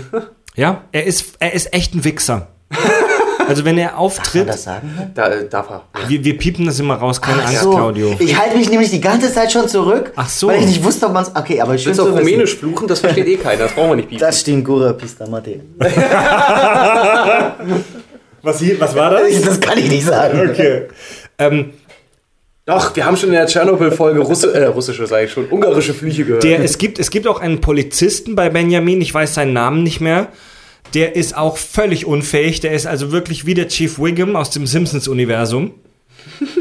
Ja, 0.56 0.82
er 0.92 1.04
ist, 1.06 1.36
er 1.40 1.54
ist 1.54 1.74
echt 1.74 1.94
ein 1.94 2.04
Wichser. 2.04 2.48
Also 3.48 3.66
wenn 3.66 3.78
er 3.78 3.98
auftritt, 3.98 4.48
das 4.48 4.64
sagen? 4.64 5.12
Da 5.14 5.28
äh, 5.28 5.50
darf 5.50 5.70
er. 5.70 5.84
wir, 6.08 6.24
wir 6.24 6.38
piepen 6.38 6.66
das 6.66 6.80
immer 6.80 6.96
raus, 6.96 7.22
keine 7.22 7.42
Ach 7.44 7.48
Angst, 7.48 7.64
so. 7.64 7.72
Claudio. 7.72 8.16
Ich 8.20 8.38
halte 8.38 8.58
mich 8.58 8.70
nämlich 8.70 8.90
die 8.92 9.02
ganze 9.02 9.34
Zeit 9.34 9.52
schon 9.52 9.68
zurück, 9.68 10.12
Ach 10.16 10.30
so. 10.30 10.48
weil 10.48 10.60
ich 10.60 10.68
nicht 10.68 10.84
wusste, 10.84 11.08
ob 11.08 11.14
man 11.14 11.24
es. 11.24 11.36
Okay, 11.36 11.60
aber 11.62 11.76
du 11.76 11.80
zu 11.80 11.90
auf 11.92 11.98
wissen. 12.10 12.18
Rumänisch 12.18 12.56
fluchen? 12.56 12.88
Das 12.88 13.00
versteht 13.00 13.28
eh 13.28 13.38
keiner. 13.38 13.64
Das 13.64 13.74
brauchen 13.74 13.90
wir 13.90 13.96
nicht 13.98 14.10
bieten. 14.10 14.22
Das 14.22 14.40
stimmt, 14.40 14.66
Gura 14.66 14.94
Pista 14.94 15.28
Mate. 15.28 15.62
Was, 18.44 18.60
hier, 18.60 18.78
was 18.80 18.94
war 18.94 19.10
das? 19.12 19.42
Das 19.42 19.60
kann 19.60 19.78
ich 19.78 19.90
nicht 19.90 20.06
sagen. 20.06 20.50
Okay. 20.50 20.88
Ähm, 21.40 21.72
Doch, 22.66 22.94
wir 22.94 23.06
haben 23.06 23.16
schon 23.16 23.30
in 23.30 23.36
der 23.36 23.48
Tschernobyl-Folge 23.48 24.20
Russi 24.20 24.48
äh, 24.48 24.66
russische, 24.66 25.08
sage 25.08 25.26
ich 25.26 25.32
schon, 25.32 25.48
ungarische 25.50 25.94
Flüche 25.94 26.26
gehört. 26.26 26.44
der, 26.44 26.62
es, 26.62 26.78
gibt, 26.78 27.00
es 27.00 27.10
gibt 27.10 27.26
auch 27.26 27.40
einen 27.40 27.62
Polizisten 27.62 28.36
bei 28.36 28.50
Benjamin, 28.50 29.02
ich 29.02 29.14
weiß 29.14 29.34
seinen 29.34 29.54
Namen 29.54 29.84
nicht 29.84 30.02
mehr. 30.02 30.28
Der 30.94 31.16
ist 31.16 31.36
auch 31.36 31.58
völlig 31.58 32.06
unfähig. 32.06 32.60
Der 32.60 32.74
ist 32.74 32.86
also 32.86 33.12
wirklich 33.12 33.46
wie 33.46 33.54
der 33.54 33.68
Chief 33.68 34.00
Wiggum 34.00 34.36
aus 34.36 34.50
dem 34.50 34.68
Simpsons-Universum. 34.68 35.74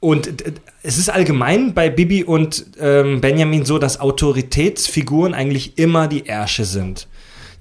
Und 0.00 0.42
äh, 0.46 0.52
es 0.82 0.98
ist 0.98 1.10
allgemein 1.10 1.74
bei 1.74 1.90
Bibi 1.90 2.24
und 2.24 2.64
ähm, 2.78 3.20
Benjamin 3.20 3.66
so, 3.66 3.78
dass 3.78 4.00
Autoritätsfiguren 4.00 5.34
eigentlich 5.34 5.78
immer 5.78 6.08
die 6.08 6.26
Ärsche 6.26 6.64
sind. 6.64 7.06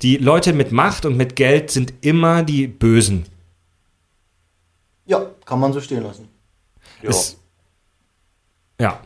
Die 0.01 0.15
Leute 0.15 0.53
mit 0.53 0.71
Macht 0.71 1.05
und 1.05 1.17
mit 1.17 1.35
Geld 1.35 1.69
sind 1.69 1.93
immer 1.99 2.43
die 2.43 2.67
Bösen. 2.67 3.25
Ja, 5.05 5.29
kann 5.45 5.59
man 5.59 5.73
so 5.73 5.81
stehen 5.81 6.03
lassen. 6.03 6.29
ja. 7.01 7.09
Es, 7.09 7.37
ja. 8.79 9.01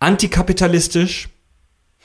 Antikapitalistisch, 0.00 1.28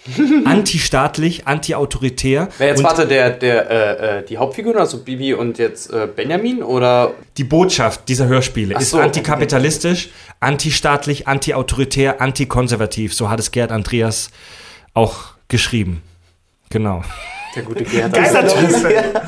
antistaatlich, 0.46 1.48
antiautoritär. 1.48 2.50
Wer 2.58 2.68
jetzt, 2.68 2.84
warte, 2.84 3.08
der, 3.08 3.32
der, 3.32 3.70
äh, 3.70 4.20
äh, 4.20 4.26
die 4.26 4.38
Hauptfiguren, 4.38 4.80
also 4.80 5.04
Bibi 5.04 5.34
und 5.34 5.58
jetzt 5.58 5.92
äh, 5.92 6.08
Benjamin 6.14 6.64
oder 6.64 7.14
die 7.38 7.44
Botschaft 7.44 8.08
dieser 8.08 8.28
Hörspiele 8.28 8.76
Ach 8.76 8.82
ist 8.82 8.92
so, 8.92 9.00
antikapitalistisch, 9.00 10.10
antistaatlich, 10.40 11.28
antiautoritär, 11.28 12.22
antikonservativ. 12.22 13.14
So 13.14 13.30
hat 13.30 13.40
es 13.40 13.52
Gerd 13.52 13.72
Andreas 13.72 14.32
auch 14.94 15.34
geschrieben. 15.48 16.02
Genau. 16.70 17.04
der 17.56 17.64
gute 17.64 17.84
Gerd? 17.84 18.14
Geiler 18.14 18.44
Also, 18.44 18.62
Typ. 18.62 19.22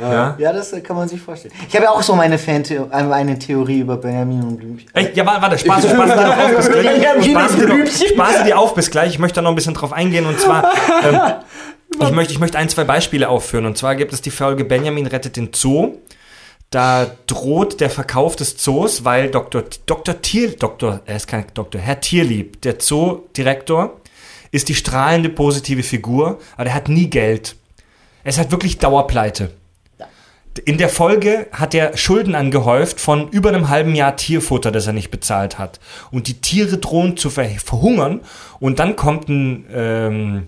Ja. 0.00 0.36
Ja, 0.38 0.52
das 0.52 0.72
äh, 0.72 0.80
kann 0.80 0.96
man 0.96 1.08
sich 1.08 1.20
vorstellen. 1.20 1.52
Ich 1.68 1.74
habe 1.74 1.84
ja 1.84 1.90
auch 1.90 2.02
so 2.02 2.14
meine 2.14 2.38
Fan 2.38 2.64
eine 2.90 3.38
Theorie 3.38 3.80
über 3.80 3.96
Benjamin 3.96 4.42
und 4.42 4.56
Blümchen. 4.56 4.88
Ey, 4.94 5.10
ja, 5.14 5.26
warte, 5.26 5.58
spaß, 5.58 5.88
spaß 5.88 6.14
dir 6.14 6.26
noch 6.26 6.38
auf 6.38 6.56
bis 6.56 6.70
gleich. 6.70 6.86
Benjamin 6.86 7.30
Spaß 7.30 7.56
dir, 7.56 7.66
noch, 7.66 7.74
Blümchen. 7.74 8.08
spaß 8.08 8.44
dir 8.44 8.58
auf 8.58 8.74
bis 8.74 8.90
gleich. 8.90 9.10
Ich 9.10 9.18
möchte 9.18 9.36
da 9.36 9.42
noch 9.42 9.50
ein 9.50 9.56
bisschen 9.56 9.74
drauf 9.74 9.92
eingehen 9.92 10.26
und 10.26 10.38
zwar, 10.38 10.70
ähm, 11.02 11.20
ich, 12.00 12.10
möchte, 12.12 12.32
ich 12.32 12.38
möchte 12.38 12.58
ein, 12.58 12.68
zwei 12.68 12.84
Beispiele 12.84 13.28
aufführen. 13.28 13.66
Und 13.66 13.76
zwar 13.76 13.96
gibt 13.96 14.12
es 14.12 14.22
die 14.22 14.30
Folge 14.30 14.64
Benjamin 14.64 15.06
rettet 15.06 15.36
den 15.36 15.50
Zoo. 15.52 15.96
Da 16.70 17.06
droht 17.26 17.80
der 17.80 17.88
Verkauf 17.88 18.36
des 18.36 18.58
Zoos, 18.58 19.04
weil 19.04 19.30
Dr. 19.30 19.64
Dr. 19.86 20.20
Tier, 20.20 20.54
Dr. 20.54 21.00
Er 21.06 21.16
ist 21.16 21.26
kein 21.26 21.46
Doktor, 21.54 21.80
Herr 21.80 22.00
Tierlieb, 22.00 22.60
der 22.60 22.78
Zoodirektor, 22.78 23.96
ist 24.50 24.68
die 24.68 24.74
strahlende 24.74 25.30
positive 25.30 25.82
Figur, 25.82 26.38
aber 26.56 26.64
der 26.64 26.74
hat 26.74 26.88
nie 26.88 27.08
Geld. 27.08 27.56
Er 28.22 28.30
ist 28.30 28.38
halt 28.38 28.50
wirklich 28.50 28.78
Dauerpleite. 28.78 29.52
In 30.64 30.76
der 30.78 30.88
Folge 30.88 31.46
hat 31.52 31.74
er 31.74 31.96
Schulden 31.96 32.34
angehäuft 32.34 33.00
von 33.00 33.28
über 33.30 33.48
einem 33.50 33.68
halben 33.68 33.94
Jahr 33.94 34.16
Tierfutter, 34.16 34.70
das 34.72 34.86
er 34.86 34.92
nicht 34.92 35.10
bezahlt 35.10 35.58
hat. 35.58 35.78
Und 36.10 36.26
die 36.28 36.40
Tiere 36.40 36.78
drohen 36.78 37.16
zu 37.16 37.30
ver 37.30 37.46
verhungern. 37.64 38.20
Und 38.60 38.78
dann 38.78 38.96
kommt 38.96 39.28
ein 39.28 39.66
ähm, 39.72 40.46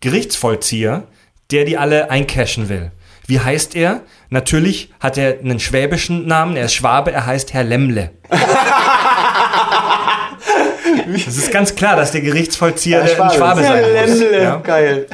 Gerichtsvollzieher, 0.00 1.04
der 1.50 1.64
die 1.64 1.76
alle 1.76 2.10
eincashen 2.10 2.68
will. 2.68 2.92
Wie 3.26 3.40
heißt 3.40 3.74
er? 3.76 4.02
Natürlich 4.30 4.92
hat 5.00 5.18
er 5.18 5.40
einen 5.40 5.60
schwäbischen 5.60 6.26
Namen. 6.26 6.56
Er 6.56 6.66
ist 6.66 6.74
Schwabe, 6.74 7.12
er 7.12 7.26
heißt 7.26 7.52
Herr 7.52 7.64
Lemmle. 7.64 8.10
Es 11.14 11.26
ist 11.36 11.52
ganz 11.52 11.74
klar, 11.74 11.96
dass 11.96 12.12
der 12.12 12.20
Gerichtsvollzieher 12.20 13.00
Ja, 13.00 13.04
der 13.06 13.24
ein 13.24 13.30
Schwabe 13.30 13.36
Schwabe 13.36 13.60
ist. 13.60 13.66
sein 13.66 14.10
muss. 14.10 14.20
Lemle, 14.20 14.42
Ja? 14.42 14.56
geil. 14.56 15.06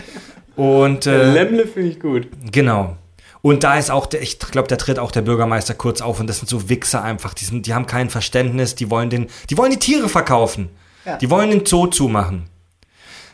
Und 0.57 1.07
äh, 1.07 1.33
Lemle 1.33 1.67
finde 1.67 1.89
ich 1.89 1.99
gut. 2.01 2.29
Genau. 2.53 2.97
Und 3.45 3.63
da 3.63 3.77
ist 3.79 3.91
auch 3.91 4.07
der, 4.07 4.23
ich 4.23 4.39
glaube, 4.39 4.69
da 4.69 4.77
tritt 4.77 4.99
auch 4.99 5.11
der 5.13 5.21
Bürgermeister 5.21 5.75
kurz 5.75 6.01
auf 6.01 6.19
und 6.19 6.29
das 6.29 6.39
sind 6.39 6.49
so 6.49 6.71
Wichser 6.71 7.03
einfach. 7.05 7.35
Die, 7.35 7.45
sind, 7.45 7.67
die 7.67 7.75
haben 7.75 7.85
kein 7.85 8.09
Verständnis, 8.09 8.75
die 8.75 8.89
wollen 8.91 9.11
den, 9.11 9.27
die 9.51 9.59
wollen 9.59 9.71
die 9.71 9.79
Tiere 9.79 10.09
verkaufen. 10.09 10.71
Ja. 11.05 11.19
Die 11.19 11.29
wollen 11.29 11.51
den 11.51 11.67
Zoo 11.67 11.87
zumachen. 11.89 12.45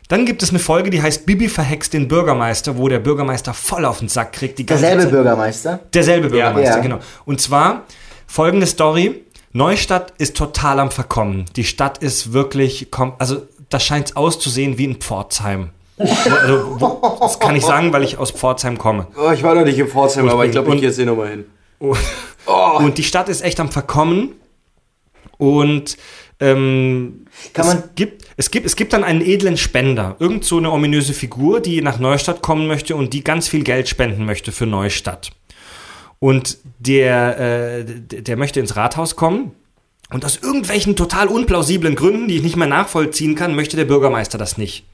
Dann 0.09 0.27
gibt 0.27 0.43
es 0.43 0.51
eine 0.51 0.59
Folge, 0.59 0.91
die 0.91 1.01
heißt 1.01 1.27
Bibi 1.27 1.49
verhext 1.49 1.93
den 1.93 2.09
Bürgermeister, 2.09 2.77
wo 2.77 2.89
der 2.89 2.99
Bürgermeister 2.99 3.55
voll 3.55 3.85
auf 3.85 4.01
den 4.01 4.09
Sack 4.09 4.33
kriegt. 4.33 4.59
Die 4.59 4.67
ganze 4.67 4.83
Derselbe 4.83 5.05
Zeit. 5.05 5.13
Bürgermeister. 5.13 5.81
Derselbe 5.95 6.29
Bürgermeister, 6.31 6.77
Ja. 6.79 6.83
genau. 6.83 6.99
Und 7.25 7.41
zwar 7.41 7.85
folgende 8.27 8.67
Story. 8.67 9.23
Neustadt 9.53 10.13
ist 10.19 10.37
total 10.37 10.81
am 10.81 10.91
Verkommen. 10.91 11.45
Die 11.55 11.63
Stadt 11.63 11.99
ist 11.99 12.33
wirklich, 12.33 12.89
kom- 12.91 13.13
also 13.21 13.47
da 13.69 13.79
scheint 13.79 14.09
es 14.11 14.17
auszusehen 14.17 14.77
wie 14.77 14.87
in 14.87 14.97
Pforzheim. 14.97 15.71
Also, 16.01 16.81
wo, 16.81 17.19
das 17.21 17.39
kann 17.39 17.55
ich 17.57 17.65
sagen, 17.65 17.93
weil 17.93 18.03
ich 18.05 18.17
aus 18.19 18.31
Pforzheim 18.31 18.79
komme. 18.79 19.07
Oh, 19.17 19.31
ich 19.33 19.43
war 19.43 19.55
noch 19.55 19.65
nicht 19.65 19.79
in 19.79 19.87
Pforzheim, 19.89 20.29
aber 20.29 20.47
ich 20.47 20.53
glaube, 20.53 20.69
ich 20.69 20.73
Und- 20.75 20.81
gehe 20.81 20.89
jetzt 20.89 20.97
hier 20.97 21.07
nochmal 21.07 21.29
hin. 21.29 21.45
Und 22.47 22.99
die 22.99 23.05
Stadt 23.05 23.29
ist 23.29 23.43
echt 23.43 23.61
am 23.61 23.71
Verkommen. 23.71 24.31
Und 25.39 25.97
ähm, 26.41 27.27
Kann 27.53 27.67
es, 27.67 27.75
man- 27.75 27.83
gibt, 27.95 28.25
es, 28.37 28.51
gibt, 28.51 28.67
es 28.67 28.77
gibt 28.77 28.93
dann 28.93 29.05
einen 29.05 29.21
edlen 29.21 29.57
Spender. 29.57 30.17
Irgend 30.19 30.45
so 30.45 30.59
eine 30.59 30.71
ominöse 30.71 31.13
Figur, 31.13 31.61
die 31.61 31.81
nach 31.83 31.99
Neustadt 31.99 32.43
kommen 32.43 32.67
möchte 32.67 32.97
und 32.97 33.13
die 33.13 33.23
ganz 33.25 33.49
viel 33.49 33.63
Geld 33.63 33.89
spenden 33.89 34.25
möchte 34.25 34.53
für 34.53 34.67
Neustadt. 34.67 35.31
Und 36.19 36.59
der, 36.79 37.39
äh, 37.81 37.85
der 37.85 38.37
möchte 38.37 38.61
ins 38.61 38.77
Rathaus 38.77 39.17
kommen. 39.17 39.53
Und 40.13 40.25
aus 40.25 40.39
irgendwelchen 40.43 40.97
total 40.97 41.29
unplausiblen 41.29 41.95
Gründen, 41.95 42.27
die 42.29 42.37
ich 42.37 42.43
nicht 42.43 42.57
mehr 42.57 42.67
nachvollziehen 42.67 43.35
kann, 43.37 43.55
möchte 43.55 43.77
der 43.77 43.85
Bürgermeister 43.85 44.39
das 44.39 44.59
nicht. 44.59 44.85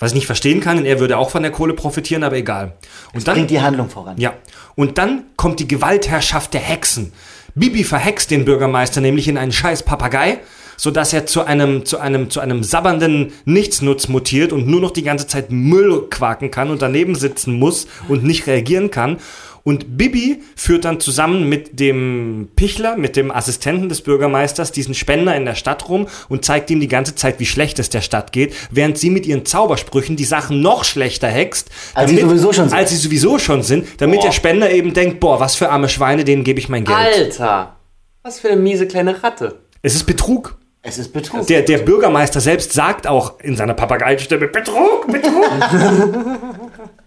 Was 0.00 0.10
ich 0.10 0.16
nicht 0.16 0.26
verstehen 0.26 0.60
kann, 0.60 0.78
denn 0.78 0.86
er 0.86 0.98
würde 0.98 1.16
auch 1.18 1.30
von 1.30 1.42
der 1.42 1.52
Kohle 1.52 1.74
profitieren, 1.74 2.24
aber 2.24 2.36
egal. 2.36 2.72
Und 3.12 3.28
dann, 3.28 3.34
Bringt 3.36 3.50
die 3.50 3.60
Handlung 3.60 3.88
voran. 3.88 4.16
ja. 4.18 4.32
Und 4.74 4.98
dann 4.98 5.24
kommt 5.36 5.60
die 5.60 5.68
Gewaltherrschaft 5.68 6.54
der 6.54 6.60
Hexen. 6.62 7.12
Bibi 7.54 7.84
verhext 7.84 8.30
den 8.30 8.44
Bürgermeister 8.44 9.00
nämlich 9.00 9.28
in 9.28 9.36
einen 9.36 9.52
scheiß 9.52 9.82
Papagei, 9.82 10.38
sodass 10.78 11.12
er 11.12 11.26
zu 11.26 11.44
einem, 11.44 11.84
zu 11.84 11.98
einem, 11.98 12.30
zu 12.30 12.40
einem 12.40 12.62
sabbernden 12.62 13.32
Nichtsnutz 13.44 14.08
mutiert 14.08 14.52
und 14.54 14.66
nur 14.66 14.80
noch 14.80 14.92
die 14.92 15.02
ganze 15.02 15.26
Zeit 15.26 15.50
Müll 15.50 16.06
quaken 16.08 16.50
kann 16.50 16.70
und 16.70 16.80
daneben 16.80 17.14
sitzen 17.14 17.52
muss 17.58 17.86
und 18.08 18.24
nicht 18.24 18.46
reagieren 18.46 18.90
kann. 18.90 19.18
Und 19.62 19.96
Bibi 19.96 20.42
führt 20.56 20.84
dann 20.84 21.00
zusammen 21.00 21.48
mit 21.48 21.78
dem 21.80 22.48
Pichler, 22.56 22.96
mit 22.96 23.16
dem 23.16 23.30
Assistenten 23.30 23.88
des 23.88 24.02
Bürgermeisters, 24.02 24.72
diesen 24.72 24.94
Spender 24.94 25.34
in 25.36 25.44
der 25.44 25.54
Stadt 25.54 25.88
rum 25.88 26.06
und 26.28 26.44
zeigt 26.44 26.70
ihm 26.70 26.80
die 26.80 26.88
ganze 26.88 27.14
Zeit, 27.14 27.40
wie 27.40 27.46
schlecht 27.46 27.78
es 27.78 27.90
der 27.90 28.00
Stadt 28.00 28.32
geht, 28.32 28.54
während 28.70 28.98
sie 28.98 29.10
mit 29.10 29.26
ihren 29.26 29.44
Zaubersprüchen 29.44 30.16
die 30.16 30.24
Sachen 30.24 30.60
noch 30.60 30.84
schlechter 30.84 31.28
hext. 31.28 31.70
Als 31.94 32.10
sie 32.10 32.20
sowieso 32.20 32.52
schon 32.52 32.68
sind. 32.68 32.78
Als 32.78 32.90
sie 32.90 32.96
sowieso 32.96 33.38
schon 33.38 33.62
sind, 33.62 33.86
damit 33.98 34.22
der 34.22 34.32
Spender 34.32 34.70
eben 34.70 34.94
denkt, 34.94 35.20
boah, 35.20 35.40
was 35.40 35.54
für 35.56 35.70
arme 35.70 35.88
Schweine, 35.88 36.24
denen 36.24 36.44
gebe 36.44 36.58
ich 36.58 36.68
mein 36.68 36.84
Geld. 36.84 36.96
Alter! 36.96 37.76
Was 38.22 38.40
für 38.40 38.50
eine 38.50 38.60
miese 38.60 38.86
kleine 38.86 39.22
Ratte. 39.22 39.60
Es 39.82 39.94
ist 39.94 40.04
Betrug. 40.04 40.56
Es 40.82 40.98
ist 40.98 41.12
Betrug. 41.12 41.46
Der, 41.46 41.62
der 41.62 41.78
Bürgermeister 41.78 42.40
selbst 42.40 42.72
sagt 42.72 43.06
auch 43.06 43.40
in 43.40 43.56
seiner 43.56 43.74
Papageienstimme, 43.74 44.48
Betrug, 44.48 45.06
Betrug. 45.06 45.44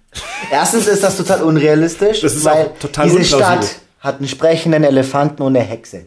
Erstens 0.52 0.88
ist 0.88 1.04
das 1.04 1.18
total 1.18 1.44
unrealistisch, 1.44 2.22
Das 2.22 2.36
ist 2.36 2.46
weil 2.46 2.72
total 2.80 3.10
diese. 3.10 3.24
Stadt 3.24 3.76
hat 4.00 4.18
einen 4.20 4.28
sprechenden 4.28 4.84
Elefanten 4.84 5.42
und 5.44 5.56
eine 5.56 5.66
Hexe. 5.66 6.06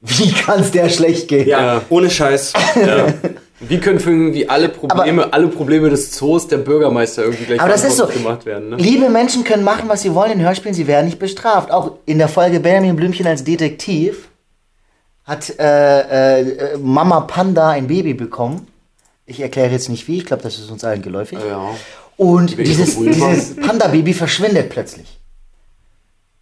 Wie 0.00 0.30
kann 0.32 0.60
es 0.60 0.70
der 0.70 0.88
schlecht 0.88 1.28
gehen? 1.28 1.46
Ja, 1.48 1.82
ohne 1.90 2.10
Scheiß. 2.10 2.52
Wie 3.60 3.78
können 3.78 4.00
für 4.00 4.10
irgendwie 4.10 4.48
alle 4.48 4.70
Probleme, 4.70 5.30
alle 5.34 5.48
Probleme 5.48 5.90
des 5.90 6.12
Zoos 6.12 6.48
der 6.48 6.56
Bürgermeister 6.56 7.24
irgendwie 7.24 7.44
gleich 7.44 7.60
Aber 7.60 7.68
das 7.68 7.84
ist 7.84 7.98
so. 7.98 8.06
gemacht 8.06 8.46
werden? 8.46 8.70
Ne? 8.70 8.76
Liebe 8.76 9.10
Menschen 9.10 9.44
können 9.44 9.64
machen, 9.64 9.86
was 9.88 10.00
sie 10.00 10.14
wollen 10.14 10.32
in 10.32 10.40
Hörspielen, 10.40 10.74
sie 10.74 10.86
werden 10.86 11.04
nicht 11.04 11.18
bestraft. 11.18 11.70
Auch 11.70 11.92
in 12.06 12.16
der 12.16 12.28
Folge 12.28 12.60
Benjamin 12.60 12.96
Blümchen 12.96 13.26
als 13.26 13.44
Detektiv 13.44 14.28
hat 15.24 15.58
äh, 15.58 16.40
äh, 16.40 16.78
Mama 16.78 17.20
Panda 17.20 17.68
ein 17.68 17.86
Baby 17.86 18.14
bekommen. 18.14 18.66
Ich 19.26 19.40
erkläre 19.40 19.70
jetzt 19.70 19.90
nicht 19.90 20.08
wie, 20.08 20.16
ich 20.16 20.24
glaube, 20.24 20.42
das 20.42 20.58
ist 20.58 20.70
uns 20.70 20.82
allen 20.82 21.02
geläufig. 21.02 21.38
Ja. 21.46 21.68
Und 22.20 22.58
dieses, 22.58 22.98
dieses 22.98 23.56
Panda-Baby 23.56 24.12
verschwindet 24.12 24.68
plötzlich. 24.68 25.18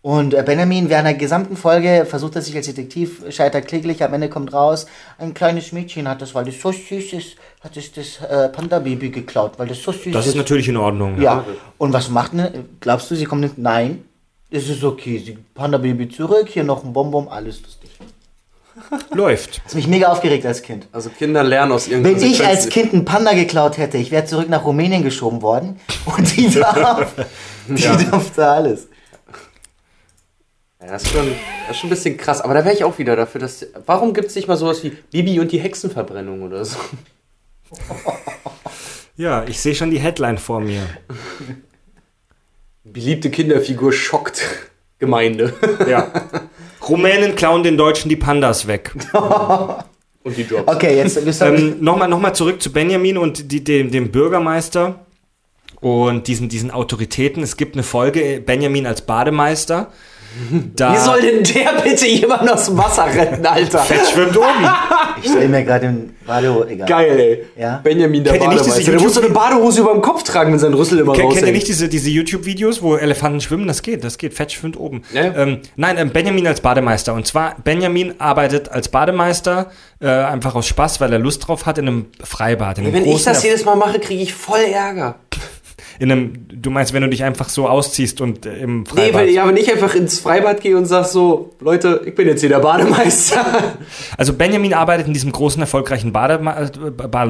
Und 0.03 0.35
äh, 0.35 0.43
Benjamin 0.45 0.89
während 0.89 1.07
der 1.07 1.15
gesamten 1.15 1.57
Folge 1.57 2.05
versucht 2.05 2.35
er 2.35 2.43
sich 2.43 2.57
als 2.57 2.67
Detektiv, 2.67 3.23
scheitert 3.31 3.69
kläglich, 3.69 4.03
am 4.03 4.13
Ende 4.13 4.29
kommt 4.29 4.53
raus, 4.53 4.87
ein 5.19 5.35
kleines 5.35 5.71
Mädchen 5.71 6.09
hat 6.09 6.21
das, 6.21 6.35
weil 6.35 6.47
das 6.47 6.61
so 6.61 6.73
süß 6.73 7.13
ist, 7.13 7.37
hat 7.61 7.77
es 7.77 7.93
das 7.93 8.21
äh, 8.29 8.49
Panda-Baby 8.49 9.11
geklaut, 9.11 9.53
weil 9.59 9.69
das 9.69 9.81
so 9.81 9.93
süß 9.93 10.13
Das 10.13 10.27
ist 10.27 10.35
natürlich 10.35 10.67
in 10.67 10.77
Ordnung. 10.77 11.21
ja. 11.23 11.45
Und 11.79 11.93
was 11.93 12.11
macht 12.11 12.35
ne? 12.35 12.65
Glaubst 12.81 13.09
du, 13.13 13.15
sie 13.15 13.27
kommt 13.27 13.43
nicht? 13.43 13.57
Nein. 13.57 14.03
Es 14.51 14.69
ist 14.69 14.83
okay. 14.83 15.23
Sie 15.25 15.39
Panda-Baby 15.55 16.09
zurück, 16.09 16.49
hier 16.49 16.65
noch 16.65 16.83
ein 16.83 16.93
Bonbon, 16.93 17.29
alles 17.29 17.63
lustig. 17.63 17.88
Läuft. 19.13 19.59
Das 19.59 19.73
hat 19.73 19.75
mich 19.75 19.87
mega 19.87 20.09
aufgeregt 20.09 20.47
als 20.47 20.63
Kind. 20.63 20.87
Also 20.93 21.11
Kinder 21.11 21.43
lernen 21.43 21.73
aus 21.73 21.89
ihren 21.89 22.05
Wenn 22.05 22.23
ich 22.23 22.45
als 22.45 22.69
Kind 22.69 22.93
einen 22.93 23.05
Panda 23.05 23.33
geklaut 23.35 23.79
hätte, 23.79 23.99
ich 23.99 24.11
wäre 24.11 24.25
zurück 24.25 24.49
nach 24.49 24.65
Rumänien 24.65 25.03
geschoben 25.03 25.43
worden 25.43 25.81
und 26.05 26.37
die 26.37 26.51
darf, 26.61 27.15
die 27.67 27.83
darf 27.83 28.31
da 28.35 28.55
alles. 28.55 28.89
Ja, 30.81 30.93
das 30.93 31.03
ist, 31.03 31.13
schon, 31.13 31.27
das 31.67 31.77
ist 31.77 31.81
schon 31.81 31.89
ein 31.89 31.91
bisschen 31.91 32.17
krass. 32.17 32.41
Aber 32.41 32.55
da 32.55 32.65
wäre 32.65 32.75
ich 32.75 32.85
auch 32.85 32.99
wieder 32.99 33.17
dafür, 33.17 33.41
dass. 33.41 33.67
Warum 33.87 34.15
gibt 34.15 34.29
es 34.29 34.37
nicht 34.37 34.47
mal 34.47 34.57
sowas 34.57 34.85
wie 34.85 34.91
Bibi 34.91 35.41
und 35.41 35.51
die 35.51 35.59
Hexenverbrennung 35.61 36.43
oder 36.43 36.65
so? 36.65 36.79
Ja, 39.19 39.43
ich 39.49 39.61
sehe 39.61 39.75
schon 39.75 39.91
die 39.91 39.99
Headline 39.99 40.39
vor 40.39 40.61
mir. 40.61 40.87
Beliebte 42.85 43.31
Kinderfigur 43.31 43.93
schockt 43.93 44.45
Gemeinde. 45.01 45.53
Ja. 45.89 46.11
Rumänen 46.89 47.35
klauen 47.35 47.63
den 47.63 47.77
Deutschen 47.77 48.09
die 48.09 48.17
Pandas 48.17 48.67
weg. 48.67 48.93
Und 50.25 50.37
die 50.37 50.43
Jobs. 50.43 50.67
Okay, 50.67 50.97
jetzt 50.97 51.17
Ähm, 51.41 51.77
Nochmal 51.81 52.09
noch 52.09 52.21
mal 52.21 52.35
zurück 52.35 52.61
zu 52.61 52.73
Benjamin 52.73 53.17
und 53.17 53.51
die, 53.51 53.65
dem, 53.65 53.91
dem 53.91 54.11
Bürgermeister 54.11 55.07
und 55.81 56.27
diesen, 56.27 56.49
diesen 56.49 56.71
Autoritäten. 56.71 57.43
Es 57.43 57.57
gibt 57.57 57.77
eine 57.77 57.83
Folge, 57.83 58.43
Benjamin 58.45 58.87
als 58.87 59.03
Bademeister. 59.03 59.91
Da 60.77 60.95
Wie 60.95 60.99
soll 60.99 61.21
denn 61.21 61.43
der 61.43 61.83
bitte 61.83 62.07
jemanden 62.07 62.49
aus 62.49 62.67
dem 62.67 62.79
Wasser 62.79 63.07
retten, 63.07 63.45
Alter? 63.45 63.79
Fett 63.79 64.07
schwimmt 64.13 64.37
oben. 64.37 64.47
ich 65.23 65.31
stelle 65.31 65.49
mir 65.49 65.65
gerade 65.65 65.87
den 65.87 66.17
Badehose, 66.27 66.69
egal. 66.69 66.89
Geil, 66.89 67.19
ey. 67.19 67.45
Ja. 67.61 67.81
Benjamin 67.83 68.23
der 68.23 68.35
Kennt 68.35 68.45
ihr 68.45 68.49
nicht 68.51 68.61
diese 68.61 68.71
Bademeister. 68.71 68.93
Der 68.93 69.01
muss 69.01 69.15
so 69.15 69.21
eine 69.21 69.31
Badehose 69.31 69.81
über 69.81 69.93
dem 69.93 70.03
Kopf 70.03 70.23
tragen, 70.23 70.53
wenn 70.53 70.59
sein 70.59 70.75
Rüssel 70.75 70.99
immer 70.99 71.13
Kennt, 71.13 71.27
raushängt. 71.27 71.39
kennt 71.45 71.49
ihr 71.49 71.55
nicht 71.55 71.69
diese, 71.69 71.89
diese 71.89 72.11
YouTube-Videos, 72.11 72.83
wo 72.83 72.97
Elefanten 72.97 73.41
schwimmen? 73.41 73.67
Das 73.67 73.83
geht, 73.83 74.05
das 74.05 74.19
geht. 74.19 74.35
Fett 74.35 74.53
schwimmt 74.53 74.79
oben. 74.79 75.03
Ja, 75.13 75.25
ja. 75.25 75.35
Ähm, 75.37 75.61
nein, 75.77 75.97
ähm, 75.99 76.11
Benjamin 76.11 76.47
als 76.47 76.61
Bademeister. 76.61 77.15
Und 77.15 77.27
zwar, 77.27 77.57
Benjamin 77.65 78.15
arbeitet 78.19 78.69
als 78.69 78.89
Bademeister 78.89 79.71
äh, 80.01 80.09
einfach 80.09 80.55
aus 80.55 80.67
Spaß, 80.67 81.01
weil 81.01 81.13
er 81.13 81.19
Lust 81.19 81.49
drauf 81.49 81.67
hat, 81.67 81.79
in 81.79 81.89
einem 81.89 82.07
Freibad. 82.23 82.79
In 82.79 82.85
einem 82.85 82.95
Wenn 82.95 83.07
ich 83.07 83.25
das 83.25 83.43
jedes 83.43 83.65
Mal 83.65 83.77
mache, 83.77 83.99
kriege 83.99 84.23
ich 84.23 84.35
voll 84.35 84.61
Ärger. 84.61 85.17
In 85.99 86.13
einem, 86.13 86.33
du 86.53 86.71
meinst, 86.71 86.93
wenn 86.93 87.03
du 87.03 87.09
dich 87.09 87.25
einfach 87.25 87.49
so 87.49 87.69
ausziehst 87.69 88.21
und 88.21 88.47
äh, 88.47 88.59
im 88.59 88.81
Nee, 88.81 88.85
Freibad. 88.87 89.23
wenn, 89.27 89.35
ja, 89.35 89.49
wenn 89.49 89.57
ich 89.57 89.71
einfach 89.73 89.95
ins 89.95 90.21
Freibad 90.21 90.61
gehe 90.61 90.77
und 90.77 90.87
sag 90.87 91.05
so, 91.07 91.51
Leute, 91.61 92.03
ich 92.07 92.15
bin 92.15 92.27
jetzt 92.29 92.41
hier 92.41 92.49
der 92.49 92.61
Bademeister. 92.61 93.45
Also 94.17 94.33
Benjamin 94.33 94.75
arbeitet 94.75 95.07
in 95.07 95.13
diesem 95.13 95.33
großen, 95.33 95.61
erfolgreichen 95.61 96.13
Badema 96.13 96.61
äh, 96.63 96.91
Bad 96.91 97.29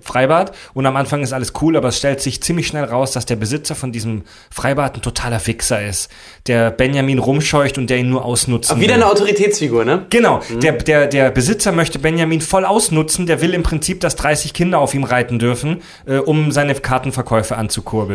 Freibad 0.00 0.52
und 0.74 0.86
am 0.86 0.96
Anfang 0.96 1.22
ist 1.22 1.32
alles 1.32 1.52
cool, 1.62 1.76
aber 1.76 1.88
es 1.88 1.98
stellt 1.98 2.20
sich 2.20 2.42
ziemlich 2.42 2.66
schnell 2.66 2.84
raus, 2.84 3.12
dass 3.12 3.26
der 3.26 3.36
Besitzer 3.36 3.74
von 3.74 3.92
diesem 3.92 4.22
Freibad 4.50 4.96
ein 4.96 5.02
totaler 5.02 5.40
Fixer 5.40 5.84
ist, 5.86 6.10
der 6.46 6.70
Benjamin 6.70 7.18
rumscheucht 7.18 7.78
und 7.78 7.88
der 7.90 7.98
ihn 7.98 8.10
nur 8.10 8.24
ausnutzen 8.24 8.78
Wieder 8.80 8.94
will. 8.94 9.02
eine 9.02 9.06
Autoritätsfigur, 9.10 9.84
ne? 9.84 10.06
Genau, 10.10 10.40
der, 10.62 10.72
der, 10.72 11.06
der 11.06 11.30
Besitzer 11.30 11.72
möchte 11.72 11.98
Benjamin 11.98 12.40
voll 12.40 12.64
ausnutzen, 12.64 13.26
der 13.26 13.40
will 13.40 13.54
im 13.54 13.62
Prinzip, 13.62 14.00
dass 14.00 14.16
30 14.16 14.52
Kinder 14.52 14.78
auf 14.78 14.94
ihm 14.94 15.04
reiten 15.04 15.38
dürfen, 15.38 15.82
äh, 16.06 16.16
um 16.18 16.52
seine 16.52 16.74
Kartenverkäufe 16.74 17.56
anzukurbeln. 17.56 18.09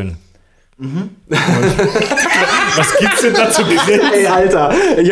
Was 2.76 2.98
gibt's 2.98 3.22
denn 3.22 3.34
da 3.34 3.50
zu 3.50 3.64
gewinnen? 3.64 4.12
Ey, 4.14 4.28
Alter. 4.28 4.74
Ich, 4.98 5.12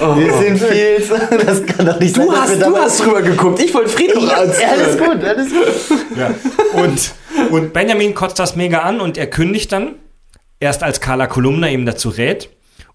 oh, 0.00 0.16
Wir 0.16 0.32
sind 0.38 0.60
viel 0.60 1.02
zu, 1.02 1.14
das 1.46 1.64
kann 1.66 1.86
doch 1.86 2.00
nicht 2.00 2.16
sein. 2.16 2.26
du, 2.26 2.32
dass 2.32 2.40
hast, 2.40 2.58
wir 2.58 2.66
du 2.66 2.76
hast 2.76 3.00
drüber 3.00 3.22
geguckt. 3.22 3.60
Ich 3.60 3.72
wollte 3.74 3.90
Friedhof 3.90 4.28
ja, 4.28 4.38
anziehen. 4.38 4.68
alles 4.68 4.98
gut, 4.98 5.24
alles 5.24 5.48
gut. 5.50 6.18
Ja. 6.18 6.34
Und, 6.72 7.14
und 7.50 7.72
Benjamin 7.72 8.14
kotzt 8.14 8.40
das 8.40 8.56
mega 8.56 8.80
an 8.80 9.00
und 9.00 9.16
er 9.16 9.28
kündigt 9.28 9.70
dann, 9.70 9.94
erst 10.58 10.82
als 10.82 11.00
Carla 11.00 11.28
Kolumna 11.28 11.68
ihm 11.68 11.86
dazu 11.86 12.08
rät, 12.08 12.48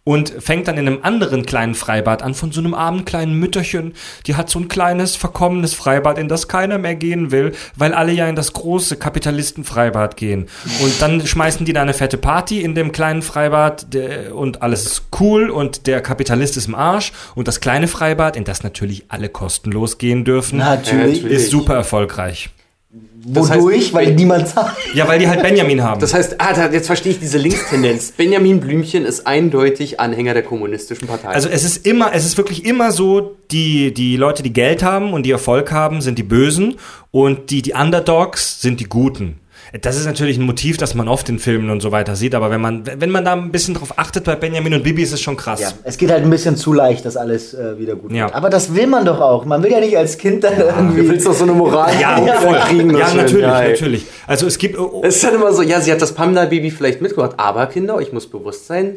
und 0.03 0.33
fängt 0.39 0.67
dann 0.67 0.77
in 0.77 0.87
einem 0.87 0.99
anderen 1.03 1.45
kleinen 1.45 1.75
Freibad 1.75 2.23
an, 2.23 2.33
von 2.33 2.51
so 2.51 2.61
einem 2.61 2.73
armen 2.73 3.05
kleinen 3.05 3.35
Mütterchen. 3.35 3.93
Die 4.25 4.35
hat 4.35 4.49
so 4.49 4.59
ein 4.59 4.67
kleines, 4.67 5.15
verkommenes 5.15 5.73
Freibad, 5.73 6.17
in 6.17 6.27
das 6.27 6.47
keiner 6.47 6.77
mehr 6.77 6.95
gehen 6.95 7.31
will, 7.31 7.51
weil 7.75 7.93
alle 7.93 8.11
ja 8.11 8.27
in 8.27 8.35
das 8.35 8.53
große 8.53 8.97
Kapitalistenfreibad 8.97 10.17
gehen. 10.17 10.47
Und 10.81 11.01
dann 11.01 11.25
schmeißen 11.25 11.65
die 11.65 11.73
da 11.73 11.81
eine 11.81 11.93
fette 11.93 12.17
Party 12.17 12.61
in 12.61 12.75
dem 12.75 12.91
kleinen 12.91 13.21
Freibad 13.21 13.87
und 14.33 14.61
alles 14.61 14.85
ist 14.85 15.03
cool 15.19 15.49
und 15.49 15.85
der 15.85 16.01
Kapitalist 16.01 16.57
ist 16.57 16.67
im 16.67 16.75
Arsch. 16.75 17.11
Und 17.35 17.47
das 17.47 17.59
kleine 17.59 17.87
Freibad, 17.87 18.35
in 18.35 18.45
das 18.45 18.63
natürlich 18.63 19.05
alle 19.09 19.29
kostenlos 19.29 19.97
gehen 19.97 20.25
dürfen, 20.25 20.57
natürlich. 20.57 21.23
ist 21.23 21.51
super 21.51 21.75
erfolgreich. 21.75 22.49
Das 23.25 23.49
heißt, 23.49 23.61
Wodurch? 23.61 23.93
Weil 23.93 24.13
niemand 24.13 24.47
zahlt. 24.47 24.73
Ja, 24.93 25.07
weil 25.07 25.19
die 25.19 25.27
halt 25.27 25.41
Benjamin 25.41 25.83
haben. 25.83 25.99
Das 25.99 26.13
heißt, 26.13 26.39
ah, 26.39 26.69
jetzt 26.71 26.87
verstehe 26.87 27.11
ich 27.11 27.19
diese 27.19 27.37
Linkstendenz. 27.37 28.11
Benjamin 28.17 28.59
Blümchen 28.59 29.05
ist 29.05 29.27
eindeutig 29.27 29.99
Anhänger 29.99 30.33
der 30.33 30.43
kommunistischen 30.43 31.07
Partei. 31.07 31.29
Also 31.29 31.49
es 31.49 31.63
ist 31.63 31.85
immer, 31.85 32.13
es 32.13 32.25
ist 32.25 32.37
wirklich 32.37 32.65
immer 32.65 32.91
so, 32.91 33.35
die, 33.51 33.93
die 33.93 34.15
Leute, 34.15 34.43
die 34.43 34.53
Geld 34.53 34.83
haben 34.83 35.13
und 35.13 35.23
die 35.23 35.31
Erfolg 35.31 35.71
haben, 35.71 36.01
sind 36.01 36.17
die 36.17 36.23
Bösen 36.23 36.75
und 37.11 37.49
die, 37.49 37.61
die 37.61 37.73
Underdogs 37.73 38.61
sind 38.61 38.79
die 38.79 38.85
Guten. 38.85 39.39
Das 39.81 39.97
ist 39.97 40.05
natürlich 40.05 40.37
ein 40.37 40.45
Motiv, 40.45 40.77
das 40.77 40.95
man 40.95 41.07
oft 41.07 41.29
in 41.29 41.37
Filmen 41.37 41.69
und 41.69 41.79
so 41.81 41.91
weiter 41.91 42.15
sieht, 42.15 42.33
aber 42.33 42.49
wenn 42.49 42.59
man, 42.61 42.83
wenn 42.97 43.11
man 43.11 43.23
da 43.23 43.33
ein 43.33 43.51
bisschen 43.51 43.75
drauf 43.75 43.93
achtet 43.97 44.23
bei 44.23 44.35
Benjamin 44.35 44.73
und 44.73 44.83
Bibi, 44.83 45.03
ist 45.03 45.13
es 45.13 45.21
schon 45.21 45.37
krass. 45.37 45.59
Ja, 45.61 45.71
es 45.83 45.97
geht 45.97 46.09
halt 46.09 46.23
ein 46.23 46.29
bisschen 46.29 46.55
zu 46.57 46.73
leicht, 46.73 47.05
dass 47.05 47.15
alles 47.17 47.53
äh, 47.53 47.77
wieder 47.77 47.95
gut 47.95 48.11
Ja. 48.11 48.25
wird. 48.25 48.35
Aber 48.35 48.49
das 48.49 48.73
will 48.73 48.87
man 48.87 49.05
doch 49.05 49.21
auch. 49.21 49.45
Man 49.45 49.61
will 49.61 49.71
ja 49.71 49.79
nicht 49.79 49.95
als 49.97 50.17
Kind 50.17 50.43
dann 50.43 50.55
Du 50.57 50.63
irgendwie. 50.63 51.07
willst 51.09 51.27
doch 51.27 51.33
so 51.33 51.43
eine 51.43 51.53
Moral 51.53 51.91
Ja, 52.01 52.17
voll 52.41 52.55
kriegen. 52.67 52.97
ja 52.97 53.13
natürlich, 53.13 53.41
ja, 53.45 53.61
natürlich. 53.61 54.05
Also 54.25 54.47
es 54.47 54.57
gibt, 54.57 54.77
oh, 54.79 54.89
oh, 54.91 55.01
Es 55.03 55.17
ist 55.17 55.23
dann 55.23 55.35
immer 55.35 55.53
so, 55.53 55.61
ja, 55.61 55.79
sie 55.81 55.91
hat 55.91 56.01
das 56.01 56.13
Pamela-Baby 56.13 56.71
vielleicht 56.71 57.01
mitgebracht, 57.01 57.33
aber 57.37 57.67
Kinder, 57.67 57.95
euch 57.95 58.11
muss 58.11 58.27
bewusst 58.27 58.65
sein, 58.65 58.95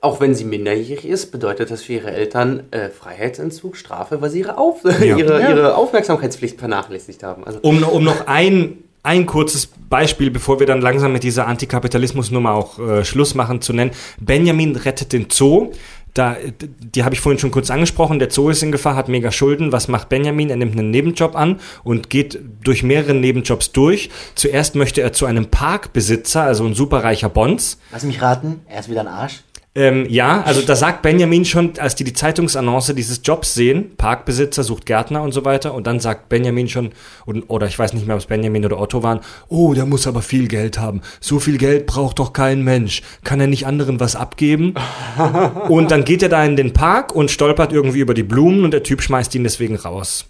auch 0.00 0.20
wenn 0.20 0.34
sie 0.34 0.44
minderjährig 0.44 1.04
ist, 1.08 1.30
bedeutet 1.32 1.70
das 1.70 1.82
für 1.82 1.94
ihre 1.94 2.10
Eltern 2.12 2.64
äh, 2.70 2.88
Freiheitsentzug, 2.88 3.76
Strafe, 3.76 4.20
weil 4.22 4.30
sie 4.30 4.40
ihre, 4.40 4.56
Auf 4.58 4.84
ihre, 4.84 5.40
Ja. 5.40 5.48
ihre 5.50 5.74
Aufmerksamkeitspflicht 5.76 6.58
vernachlässigt 6.58 7.22
haben. 7.22 7.44
Also, 7.44 7.58
um, 7.62 7.82
um 7.82 8.04
noch 8.04 8.26
ein, 8.26 8.78
ein 9.02 9.26
kurzes 9.26 9.66
Beispiel, 9.66 10.30
bevor 10.30 10.60
wir 10.60 10.66
dann 10.66 10.80
langsam 10.80 11.12
mit 11.12 11.22
dieser 11.22 11.46
Antikapitalismusnummer 11.46 12.52
auch 12.52 12.78
äh, 12.78 13.04
Schluss 13.04 13.34
machen, 13.34 13.60
zu 13.60 13.72
nennen. 13.72 13.92
Benjamin 14.20 14.76
rettet 14.76 15.12
den 15.12 15.28
Zoo. 15.30 15.72
Da, 16.14 16.36
die 16.80 17.04
habe 17.04 17.14
ich 17.14 17.20
vorhin 17.20 17.38
schon 17.38 17.50
kurz 17.50 17.70
angesprochen. 17.70 18.18
Der 18.18 18.30
Zoo 18.30 18.50
ist 18.50 18.62
in 18.62 18.72
Gefahr, 18.72 18.96
hat 18.96 19.08
mega 19.08 19.30
Schulden. 19.30 19.72
Was 19.72 19.88
macht 19.88 20.08
Benjamin? 20.08 20.50
Er 20.50 20.56
nimmt 20.56 20.72
einen 20.72 20.90
Nebenjob 20.90 21.36
an 21.36 21.60
und 21.84 22.10
geht 22.10 22.40
durch 22.64 22.82
mehrere 22.82 23.14
Nebenjobs 23.14 23.72
durch. 23.72 24.10
Zuerst 24.34 24.74
möchte 24.74 25.00
er 25.00 25.12
zu 25.12 25.26
einem 25.26 25.46
Parkbesitzer, 25.46 26.42
also 26.42 26.64
ein 26.66 26.74
superreicher 26.74 27.28
Bons. 27.28 27.78
Lass 27.92 28.02
mich 28.02 28.20
raten, 28.20 28.62
er 28.66 28.80
ist 28.80 28.90
wieder 28.90 29.02
ein 29.02 29.08
Arsch. 29.08 29.42
Ähm, 29.78 30.06
ja, 30.08 30.42
also 30.42 30.60
da 30.60 30.74
sagt 30.74 31.02
Benjamin 31.02 31.44
schon, 31.44 31.78
als 31.78 31.94
die 31.94 32.02
die 32.02 32.12
Zeitungsannonce 32.12 32.94
dieses 32.94 33.20
Jobs 33.22 33.54
sehen, 33.54 33.92
Parkbesitzer 33.96 34.64
sucht 34.64 34.86
Gärtner 34.86 35.22
und 35.22 35.30
so 35.30 35.44
weiter, 35.44 35.72
und 35.72 35.86
dann 35.86 36.00
sagt 36.00 36.28
Benjamin 36.28 36.68
schon, 36.68 36.90
und, 37.26 37.44
oder 37.44 37.68
ich 37.68 37.78
weiß 37.78 37.92
nicht 37.92 38.04
mehr, 38.04 38.16
ob 38.16 38.20
es 38.20 38.26
Benjamin 38.26 38.64
oder 38.64 38.80
Otto 38.80 39.04
waren, 39.04 39.20
oh, 39.46 39.74
der 39.74 39.86
muss 39.86 40.08
aber 40.08 40.20
viel 40.20 40.48
Geld 40.48 40.80
haben. 40.80 41.00
So 41.20 41.38
viel 41.38 41.58
Geld 41.58 41.86
braucht 41.86 42.18
doch 42.18 42.32
kein 42.32 42.64
Mensch. 42.64 43.02
Kann 43.22 43.40
er 43.40 43.46
nicht 43.46 43.68
anderen 43.68 44.00
was 44.00 44.16
abgeben? 44.16 44.74
und 45.68 45.92
dann 45.92 46.04
geht 46.04 46.24
er 46.24 46.28
da 46.28 46.44
in 46.44 46.56
den 46.56 46.72
Park 46.72 47.14
und 47.14 47.30
stolpert 47.30 47.72
irgendwie 47.72 48.00
über 48.00 48.14
die 48.14 48.24
Blumen 48.24 48.64
und 48.64 48.72
der 48.72 48.82
Typ 48.82 49.00
schmeißt 49.00 49.32
ihn 49.36 49.44
deswegen 49.44 49.76
raus. 49.76 50.26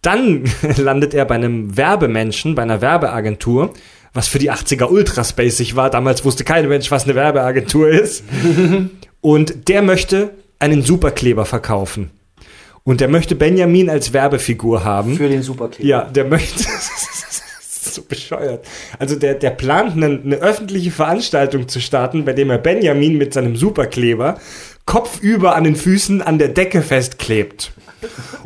Dann 0.00 0.44
landet 0.78 1.12
er 1.12 1.26
bei 1.26 1.34
einem 1.34 1.76
Werbemenschen, 1.76 2.54
bei 2.54 2.62
einer 2.62 2.80
Werbeagentur, 2.80 3.74
was 4.12 4.28
für 4.28 4.38
die 4.38 4.50
80er 4.50 4.86
ultra 4.90 5.24
spacig 5.24 5.76
war. 5.76 5.90
Damals 5.90 6.24
wusste 6.24 6.44
kein 6.44 6.68
Mensch, 6.68 6.90
was 6.90 7.04
eine 7.04 7.14
Werbeagentur 7.14 7.88
ist. 7.88 8.24
Und 9.20 9.68
der 9.68 9.82
möchte 9.82 10.30
einen 10.58 10.82
Superkleber 10.82 11.44
verkaufen. 11.44 12.10
Und 12.84 13.00
der 13.00 13.08
möchte 13.08 13.34
Benjamin 13.34 13.90
als 13.90 14.12
Werbefigur 14.12 14.84
haben. 14.84 15.16
Für 15.16 15.28
den 15.28 15.42
Superkleber. 15.42 15.88
Ja, 15.88 16.04
der 16.04 16.24
möchte. 16.24 16.64
so 17.98 18.02
bescheuert. 18.02 18.64
Also 18.98 19.16
der, 19.16 19.34
der 19.34 19.50
plant 19.50 19.92
eine, 19.96 20.20
eine 20.24 20.36
öffentliche 20.36 20.90
Veranstaltung 20.90 21.68
zu 21.68 21.80
starten, 21.80 22.24
bei 22.24 22.32
dem 22.32 22.50
er 22.50 22.58
Benjamin 22.58 23.18
mit 23.18 23.34
seinem 23.34 23.56
Superkleber 23.56 24.38
kopfüber 24.86 25.54
an 25.54 25.64
den 25.64 25.76
Füßen 25.76 26.22
an 26.22 26.38
der 26.38 26.48
Decke 26.48 26.82
festklebt. 26.82 27.72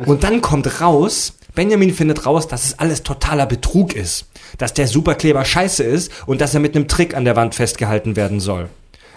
Und 0.05 0.23
dann 0.23 0.41
kommt 0.41 0.81
raus, 0.81 1.33
Benjamin 1.55 1.93
findet 1.93 2.25
raus, 2.25 2.47
dass 2.47 2.65
es 2.65 2.79
alles 2.79 3.03
totaler 3.03 3.45
Betrug 3.45 3.95
ist. 3.95 4.25
Dass 4.57 4.73
der 4.73 4.87
Superkleber 4.87 5.45
scheiße 5.45 5.83
ist 5.83 6.11
und 6.25 6.41
dass 6.41 6.53
er 6.53 6.59
mit 6.59 6.75
einem 6.75 6.87
Trick 6.87 7.15
an 7.15 7.25
der 7.25 7.35
Wand 7.35 7.55
festgehalten 7.55 8.15
werden 8.15 8.39
soll. 8.39 8.69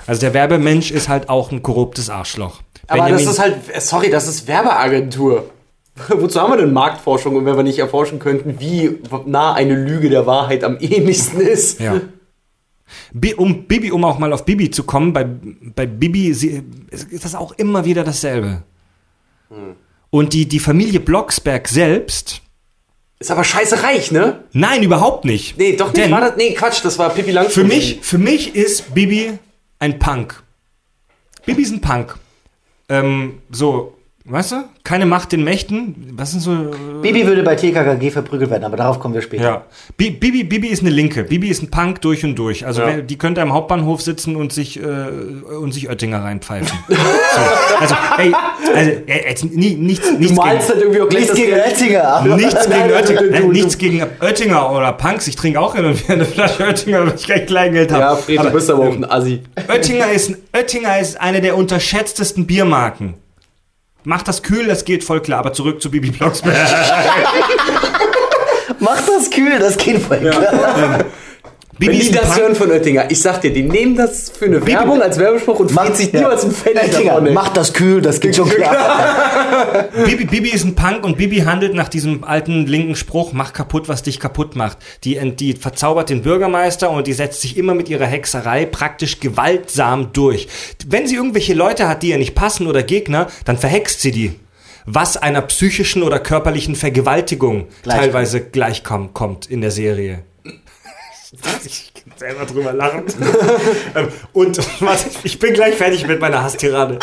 Also 0.06 0.20
der 0.20 0.34
Werbemensch 0.34 0.90
ist 0.90 1.08
halt 1.08 1.28
auch 1.28 1.50
ein 1.50 1.62
korruptes 1.62 2.10
Arschloch. 2.10 2.60
aber 2.86 3.08
das 3.08 3.26
ist 3.26 3.38
halt, 3.38 3.56
äh, 3.72 3.80
sorry, 3.80 4.10
das 4.10 4.28
ist 4.28 4.46
Werbeagentur. 4.46 5.50
Wozu 6.08 6.40
haben 6.40 6.52
wir 6.52 6.58
denn 6.58 6.72
Marktforschung, 6.72 7.36
und 7.36 7.46
wenn 7.46 7.56
wir 7.56 7.62
nicht 7.62 7.78
erforschen 7.78 8.18
könnten, 8.18 8.60
wie 8.60 8.98
nah 9.24 9.54
eine 9.54 9.74
Lüge 9.74 10.10
der 10.10 10.26
Wahrheit 10.26 10.62
am 10.62 10.76
ähnlichsten 10.80 11.40
ist? 11.40 11.80
Ja. 11.80 12.00
Um 13.36 13.66
Bibi, 13.66 13.90
um 13.90 14.04
auch 14.04 14.18
mal 14.18 14.32
auf 14.32 14.44
Bibi 14.44 14.70
zu 14.70 14.84
kommen, 14.84 15.12
bei, 15.12 15.24
bei 15.24 15.86
Bibi 15.86 16.32
sie, 16.34 16.62
ist 16.90 17.24
das 17.24 17.34
auch 17.34 17.52
immer 17.52 17.84
wieder 17.84 18.04
dasselbe. 18.04 18.62
Und 20.10 20.32
die, 20.32 20.46
die 20.46 20.60
Familie 20.60 21.00
Blocksberg 21.00 21.66
selbst, 21.66 22.42
Ist 23.18 23.30
aber 23.30 23.44
scheiße 23.44 23.82
reich, 23.82 24.10
ne? 24.10 24.44
nein, 24.52 24.82
überhaupt 24.82 25.24
nicht. 25.24 25.56
Nee, 25.56 25.74
doch 25.74 25.86
nicht. 25.86 25.96
Denn 25.96 26.10
war 26.10 26.20
das, 26.20 26.36
nee, 26.36 26.52
Quatsch, 26.52 26.84
das 26.84 26.98
war 26.98 27.08
Pippi 27.10 27.28
für 27.28 27.34
Langstrumpf. 27.34 27.68
mich, 27.68 27.98
für 28.02 28.18
mich 28.18 28.54
ist 28.54 28.94
Bibi 28.94 29.38
ein 29.78 29.98
Punk. 29.98 30.42
Bibi 31.46 31.62
ist 31.62 31.72
ein 31.72 31.80
Punk. 31.80 32.16
Ähm, 32.88 33.40
so, 33.50 33.95
weißt 34.28 34.52
du? 34.52 34.56
Keine 34.84 35.06
Macht 35.06 35.32
den 35.32 35.42
Mächten. 35.44 36.12
Was 36.16 36.30
sind 36.32 36.40
so. 36.40 36.56
Bibi 37.02 37.26
würde 37.26 37.42
bei 37.42 37.54
TKKG 37.56 38.10
verprügelt 38.10 38.50
werden, 38.50 38.64
aber 38.64 38.76
darauf 38.76 39.00
kommen 39.00 39.14
wir 39.14 39.22
später. 39.22 39.42
Ja. 39.42 39.64
Bi- 39.96 40.10
Bibi, 40.10 40.44
Bibi 40.44 40.68
ist 40.68 40.80
eine 40.82 40.90
Linke. 40.90 41.24
Bibi 41.24 41.48
ist 41.48 41.62
ein 41.62 41.70
Punk 41.70 42.00
durch 42.02 42.24
und 42.24 42.36
durch. 42.36 42.64
Also 42.66 42.82
Ja. 42.82 42.88
wer- 42.88 43.02
die 43.02 43.18
könnte 43.18 43.42
am 43.42 43.52
Hauptbahnhof 43.52 44.00
sitzen 44.02 44.36
und 44.36 44.52
sich, 44.52 44.80
äh, 44.80 44.84
und 44.84 45.72
sich 45.72 45.88
Oettinger 45.88 46.22
reinpfeifen. 46.22 46.76
so. 46.88 46.96
Also, 47.80 47.94
ey, 48.18 48.32
also, 48.74 48.90
ey, 49.06 49.24
jetzt 49.28 49.44
nie, 49.44 49.74
nichts, 49.74 50.08
Du 50.08 50.18
nichts 50.18 50.36
malst 50.36 50.68
gegen, 50.68 50.72
halt 50.74 50.82
irgendwie 50.82 51.00
auch 51.02 51.10
Nichts 51.10 51.34
gegen 51.34 51.50
Geld- 51.50 51.66
Oettinger, 51.66 52.04
aber 52.08 52.36
nichts 52.36 52.66
gegen 52.66 52.78
Nein, 52.78 52.90
Oettinger, 52.92 53.22
du- 53.22 53.40
du- 53.40 53.52
nichts 53.52 53.78
gegen 53.78 54.02
Oettinger 54.20 54.72
oder 54.72 54.92
Punks. 54.92 55.26
Ich 55.28 55.36
trinke 55.36 55.60
auch 55.60 55.74
hin 55.74 55.84
und 55.84 56.00
wieder 56.02 56.14
eine 56.14 56.24
Flasche 56.24 56.62
Oettinger, 56.64 57.06
wenn 57.06 57.14
ich 57.16 57.26
kein 57.26 57.46
Kleingeld 57.46 57.90
habe. 57.92 58.00
Ja, 58.02 58.16
Fred, 58.16 58.38
du 58.44 58.50
bist 58.50 58.70
aber 58.70 58.88
auch 58.88 58.94
ein 58.94 59.04
Assi. 59.10 59.40
Oettinger 59.68 60.10
ist, 60.12 60.32
Oettinger 60.54 60.98
ist 61.00 61.20
eine 61.20 61.40
der 61.40 61.56
unterschätztesten 61.56 62.46
Biermarken. 62.46 63.14
Macht 64.06 64.28
das 64.28 64.44
kühl, 64.44 64.68
das 64.68 64.84
geht 64.84 65.02
voll 65.02 65.20
klar. 65.20 65.40
Aber 65.40 65.52
zurück 65.52 65.82
zu 65.82 65.90
Bibi 65.90 66.12
Blocksberg. 66.12 66.54
mach 68.78 69.04
das 69.04 69.28
kühl, 69.30 69.58
das 69.58 69.76
geht 69.76 70.00
voll 70.00 70.18
klar. 70.18 70.98
Bibi 70.98 71.04
Wenn 71.78 71.90
die 71.90 72.10
das 72.10 72.28
Punk. 72.30 72.40
hören 72.40 72.54
von 72.54 72.70
Oettinger, 72.70 73.10
ich 73.10 73.20
sag 73.20 73.40
dir, 73.42 73.52
die 73.52 73.62
nehmen 73.62 73.96
das 73.96 74.30
für 74.30 74.46
eine 74.46 74.66
Werbung 74.66 75.02
als 75.02 75.18
Werbespruch 75.18 75.60
und 75.60 75.72
Mach- 75.74 75.84
freut 75.86 75.96
sich 75.96 76.12
ja. 76.12 76.20
niemals 76.20 76.44
ein 76.44 76.50
Oettinger, 76.50 77.04
davon. 77.12 77.26
ey. 77.26 77.32
mach 77.32 77.48
das 77.50 77.72
kühl, 77.72 78.00
das 78.00 78.20
geht 78.20 78.34
schon 78.36 78.48
klar. 78.48 79.88
Bibi, 80.06 80.24
Bibi 80.24 80.48
ist 80.50 80.64
ein 80.64 80.74
Punk 80.74 81.04
und 81.04 81.18
Bibi 81.18 81.40
handelt 81.40 81.74
nach 81.74 81.88
diesem 81.88 82.24
alten 82.24 82.66
linken 82.66 82.96
Spruch, 82.96 83.32
mach 83.32 83.52
kaputt, 83.52 83.88
was 83.88 84.02
dich 84.02 84.20
kaputt 84.20 84.56
macht. 84.56 84.78
Die, 85.04 85.18
die 85.36 85.52
verzaubert 85.52 86.08
den 86.10 86.22
Bürgermeister 86.22 86.90
und 86.90 87.06
die 87.06 87.12
setzt 87.12 87.42
sich 87.42 87.56
immer 87.58 87.74
mit 87.74 87.88
ihrer 87.88 88.06
Hexerei 88.06 88.64
praktisch 88.66 89.20
gewaltsam 89.20 90.12
durch. 90.12 90.48
Wenn 90.86 91.06
sie 91.06 91.16
irgendwelche 91.16 91.54
Leute 91.54 91.88
hat, 91.88 92.02
die 92.02 92.08
ihr 92.10 92.18
nicht 92.18 92.34
passen 92.34 92.66
oder 92.66 92.82
Gegner, 92.82 93.26
dann 93.44 93.58
verhext 93.58 94.00
sie 94.00 94.12
die. 94.12 94.32
Was 94.86 95.16
einer 95.16 95.42
psychischen 95.42 96.02
oder 96.04 96.20
körperlichen 96.20 96.76
Vergewaltigung 96.76 97.66
Gleich 97.82 97.98
teilweise 97.98 98.40
gleichkommt 98.40 99.14
kommt 99.14 99.46
in 99.50 99.60
der 99.60 99.72
Serie. 99.72 100.20
Ich 101.64 101.92
kann 101.94 102.12
selber 102.16 102.44
drüber 102.44 102.72
lachen. 102.72 103.04
Ähm, 103.94 104.08
und 104.32 104.58
warte, 104.80 105.10
ich 105.24 105.38
bin 105.38 105.54
gleich 105.54 105.74
fertig 105.74 106.06
mit 106.06 106.20
meiner 106.20 106.42
Hasstirade. 106.42 106.98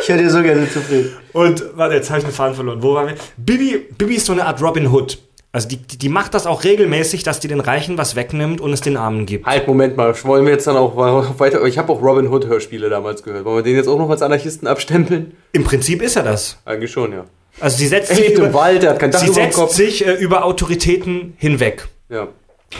Ich 0.00 0.08
höre 0.08 0.18
dir 0.18 0.30
so 0.30 0.42
gerne 0.42 0.70
zufrieden. 0.70 1.16
Und 1.32 1.64
warte, 1.74 1.94
jetzt 1.96 2.10
habe 2.10 2.20
ich 2.20 2.24
den 2.24 2.32
Faden 2.32 2.54
verloren. 2.54 2.82
Wo 2.82 2.94
waren 2.94 3.08
wir? 3.08 3.14
Bibi, 3.36 3.86
Bibi 3.96 4.14
ist 4.14 4.26
so 4.26 4.32
eine 4.32 4.46
Art 4.46 4.62
Robin 4.62 4.90
Hood. 4.90 5.18
Also 5.52 5.66
die, 5.66 5.76
die, 5.78 5.98
die 5.98 6.08
macht 6.08 6.34
das 6.34 6.46
auch 6.46 6.62
regelmäßig, 6.62 7.24
dass 7.24 7.40
die 7.40 7.48
den 7.48 7.58
Reichen 7.58 7.98
was 7.98 8.14
wegnimmt 8.14 8.60
und 8.60 8.72
es 8.72 8.80
den 8.82 8.96
Armen 8.96 9.26
gibt. 9.26 9.46
Halt, 9.46 9.66
Moment 9.66 9.96
mal, 9.96 10.14
wollen 10.22 10.44
wir 10.44 10.52
jetzt 10.52 10.66
dann 10.66 10.76
auch 10.76 10.96
weiter. 10.96 11.64
Ich 11.64 11.76
habe 11.76 11.92
auch 11.92 12.00
Robin 12.00 12.28
Hood 12.28 12.46
Hörspiele 12.46 12.88
damals 12.88 13.24
gehört. 13.24 13.44
Wollen 13.44 13.56
wir 13.56 13.62
den 13.64 13.74
jetzt 13.74 13.88
auch 13.88 13.98
noch 13.98 14.10
als 14.10 14.22
Anarchisten 14.22 14.68
abstempeln? 14.68 15.36
Im 15.52 15.64
Prinzip 15.64 16.02
ist 16.02 16.14
er 16.14 16.22
das. 16.22 16.58
Eigentlich 16.64 16.92
schon, 16.92 17.12
ja. 17.12 17.24
Also 17.58 17.78
sie 17.78 17.88
setzt 17.88 18.10
Er 18.10 18.16
sich 18.16 18.30
über, 18.30 18.54
Wald, 18.54 18.84
er 18.84 19.12
sie 19.18 19.28
setzt 19.28 19.70
sich 19.72 20.06
äh, 20.06 20.14
über 20.14 20.44
Autoritäten 20.44 21.34
hinweg. 21.36 21.88
Ja. 22.08 22.28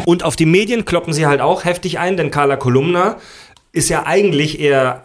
Und 0.06 0.22
auf 0.24 0.36
die 0.36 0.46
Medien 0.46 0.84
kloppen 0.84 1.12
sie 1.12 1.26
halt 1.26 1.40
auch 1.40 1.64
heftig 1.64 1.98
ein, 1.98 2.16
denn 2.16 2.30
Carla 2.30 2.56
Kolumna 2.56 3.16
ist 3.72 3.88
ja 3.88 4.06
eigentlich 4.06 4.60
eher 4.60 5.04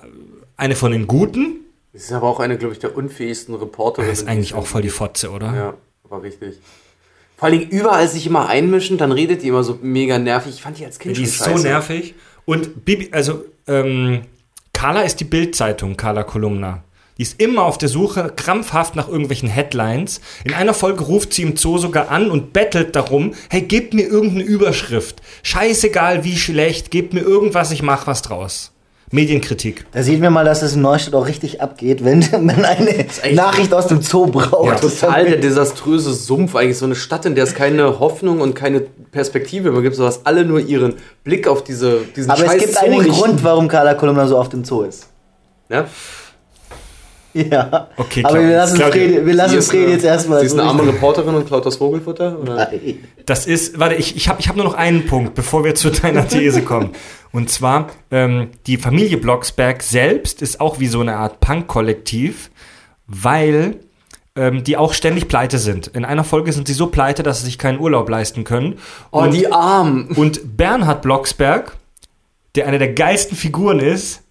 eine 0.58 0.76
von 0.76 0.92
den 0.92 1.08
Guten. 1.08 1.58
Das 1.94 2.04
ist 2.04 2.12
aber 2.12 2.28
auch 2.28 2.40
eine, 2.40 2.58
glaube 2.58 2.74
ich, 2.74 2.80
der 2.80 2.96
unfähigsten 2.96 3.56
Reporterinnen. 3.56 4.12
Das 4.12 4.22
ist 4.22 4.28
eigentlich 4.28 4.54
auch 4.54 4.68
voll 4.68 4.82
die 4.82 4.90
Fotze, 4.90 5.32
oder? 5.32 5.54
Ja, 5.54 5.74
war 6.10 6.22
richtig. 6.22 6.56
Vor 7.38 7.50
allen 7.50 7.60
Dingen 7.60 7.72
überall 7.72 8.08
sich 8.08 8.26
immer 8.28 8.48
einmischen, 8.48 8.98
dann 8.98 9.12
redet 9.12 9.44
die 9.44 9.50
immer 9.50 9.64
so 9.64 9.78
mega 9.82 10.18
nervig. 10.18 10.54
Ich 10.56 10.62
fand 10.62 10.78
die 10.78 10.86
als 10.86 11.00
Kind 11.00 11.18
Die 11.18 11.22
schon 11.22 11.26
ist 11.26 11.40
so 11.40 11.46
scheiße. 11.52 11.68
nervig. 11.68 12.16
Und 12.46 12.86
Bibi, 12.86 13.10
also 13.12 13.44
ähm, 13.68 14.22
Carla 14.72 15.02
ist 15.02 15.20
die 15.20 15.26
Bildzeitung, 15.26 15.98
Carla 15.98 16.24
Kolumna. 16.24 16.84
Die 17.18 17.22
ist 17.22 17.40
immer 17.40 17.64
auf 17.64 17.78
der 17.78 17.88
Suche, 17.88 18.32
krampfhaft 18.36 18.98
nach 18.98 19.08
irgendwelchen 19.08 19.48
Headlines. 19.48 20.20
In 20.44 20.54
einer 20.54 20.74
Folge 20.74 21.06
ruft 21.06 21.34
sie 21.34 21.44
im 21.44 21.56
Zoo 21.56 21.78
sogar 21.78 22.12
an 22.12 22.30
und 22.30 22.52
bettelt 22.52 22.96
darum, 22.96 23.34
hey, 23.50 23.62
gebt 23.62 23.94
mir 23.94 24.06
irgendeine 24.06 24.44
Überschrift. 24.44 25.22
Scheißegal 25.42 26.26
wie 26.26 26.36
schlecht, 26.36 26.92
gebt 26.92 27.14
mir 27.14 27.22
irgendwas, 27.22 27.72
ich 27.72 27.82
mach 27.82 28.06
was 28.06 28.22
draus. 28.22 28.74
Medienkritik. 29.12 29.86
Da 29.94 30.04
sieht 30.04 30.20
man 30.20 30.34
mal, 30.34 30.44
dass 30.44 30.62
es 30.62 30.74
in 30.74 30.82
Neustadt 30.82 31.14
auch 31.14 31.28
richtig 31.28 31.62
abgeht, 31.62 32.04
wenn 32.04 32.20
man 32.32 32.66
eine 32.66 33.06
Nachricht 33.32 33.74
aus 33.74 33.88
dem 33.88 34.02
Zoo 34.02 34.26
braucht. 34.26 34.68
Ja, 34.68 34.76
Total 34.76 35.26
der 35.26 35.38
desaströse 35.38 36.14
Sumpf, 36.14 36.54
eigentlich 36.56 36.78
so 36.78 36.86
eine 36.86 36.96
Stadt, 36.96 37.26
in 37.26 37.36
der 37.36 37.46
es 37.46 37.56
keine 37.56 38.00
Hoffnung 38.00 38.42
und 38.42 38.56
keine 38.56 38.82
Perspektive 38.82 39.72
mehr 39.72 39.84
gibt, 39.84 39.96
so 39.96 40.04
dass 40.04 40.26
alle 40.26 40.44
nur 40.44 40.60
ihren 40.60 40.96
Blick 41.24 41.48
auf 41.48 41.64
diese, 41.64 42.02
diesen 42.14 42.30
Aber 42.30 42.44
es 42.46 42.58
gibt 42.58 42.74
Zoo 42.74 42.86
einen 42.86 43.00
richten. 43.00 43.14
Grund, 43.14 43.44
warum 43.44 43.70
Carla 43.70 43.94
Kolumna 43.94 44.28
so 44.28 44.38
oft 44.38 44.54
im 44.54 44.66
Zoo 44.66 44.82
ist. 44.82 45.08
Ja? 45.70 45.86
Ja. 47.52 47.90
Okay, 47.98 48.24
Aber 48.24 48.36
Claudia. 48.36 48.50
wir 48.50 48.56
lassen 48.56 48.76
Claudia, 48.78 49.02
Fred, 49.04 49.26
wir 49.26 49.34
lassen 49.34 49.62
Fred 49.62 49.84
eine- 49.84 49.92
jetzt 49.92 50.06
erstmal. 50.06 50.40
Sie 50.40 50.46
ist 50.46 50.54
eine 50.54 50.64
arme 50.64 50.88
Reporterin 50.88 51.36
und 51.36 51.46
klaut 51.46 51.66
das 51.66 51.76
Vogelfutter? 51.76 52.40
Oder? 52.40 52.56
Nein. 52.72 53.00
Das 53.26 53.46
ist, 53.46 53.78
warte, 53.78 53.96
ich, 53.96 54.16
ich 54.16 54.30
habe 54.30 54.40
ich 54.40 54.48
hab 54.48 54.56
nur 54.56 54.64
noch 54.64 54.74
einen 54.76 55.06
Punkt, 55.06 55.36
bevor 55.36 55.66
wir 55.66 55.76
zu 55.76 55.90
deiner 55.90 56.26
These 56.30 56.62
kommen. 56.62 56.92
Und 57.34 57.50
zwar, 57.50 57.88
ähm, 58.10 58.52
die 58.68 58.78
Familie 58.78 59.18
Blocksberg 59.18 59.84
selbst 59.84 60.42
ist 60.42 60.62
auch 60.62 60.80
wie 60.80 60.88
so 60.88 61.02
eine 61.02 61.18
Art 61.18 61.42
Punk-Kollektiv, 61.42 62.50
weil 63.08 63.80
ähm, 64.38 64.64
die 64.64 64.78
auch 64.78 64.94
ständig 64.94 65.28
pleite 65.28 65.58
sind. 65.60 65.88
In 65.88 66.06
einer 66.06 66.24
Folge 66.24 66.54
sind 66.54 66.68
sie 66.68 66.74
so 66.74 66.88
pleite, 66.88 67.24
dass 67.24 67.40
sie 67.40 67.46
sich 67.46 67.58
keinen 67.58 67.80
Urlaub 67.80 68.10
leisten 68.10 68.44
können. 68.46 68.80
Oh, 69.12 69.20
und, 69.24 69.34
die 69.34 69.52
Armen. 69.52 70.08
und 70.16 70.58
Bernhard 70.58 71.02
Blocksberg, 71.02 71.76
der 72.56 72.68
einer 72.68 72.78
der 72.80 72.94
geilsten 72.94 73.36
Figuren 73.38 73.80
ist, 73.80 74.22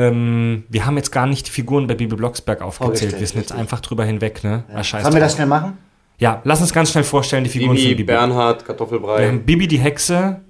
ähm, 0.00 0.64
wir 0.68 0.86
haben 0.86 0.96
jetzt 0.96 1.10
gar 1.12 1.26
nicht 1.26 1.46
die 1.46 1.50
Figuren 1.50 1.86
bei 1.86 1.94
Bibi 1.94 2.16
Blocksberg 2.16 2.62
aufgezählt. 2.62 2.98
Vorgestellt, 2.98 3.20
Wir 3.20 3.26
sind 3.26 3.40
jetzt 3.40 3.52
einfach 3.52 3.80
drüber 3.80 4.04
hinweg, 4.04 4.42
ne? 4.44 4.64
Ah, 4.74 4.82
scheiß 4.82 5.02
Sollen 5.02 5.14
wir 5.14 5.20
das 5.20 5.34
schnell 5.34 5.46
machen? 5.46 5.78
Ja, 6.18 6.40
lass 6.44 6.60
uns 6.60 6.72
ganz 6.72 6.90
schnell 6.90 7.04
vorstellen, 7.04 7.44
die 7.44 7.50
Figuren 7.50 7.70
Bibi, 7.76 7.82
von 7.82 7.90
Bibi. 7.96 8.04
Bernhard, 8.04 8.60
Wir 8.60 8.66
Kartoffelbrei, 8.66 9.28
haben 9.28 9.40
Bibi 9.44 9.66
die 9.68 9.78
Hexe. 9.78 10.40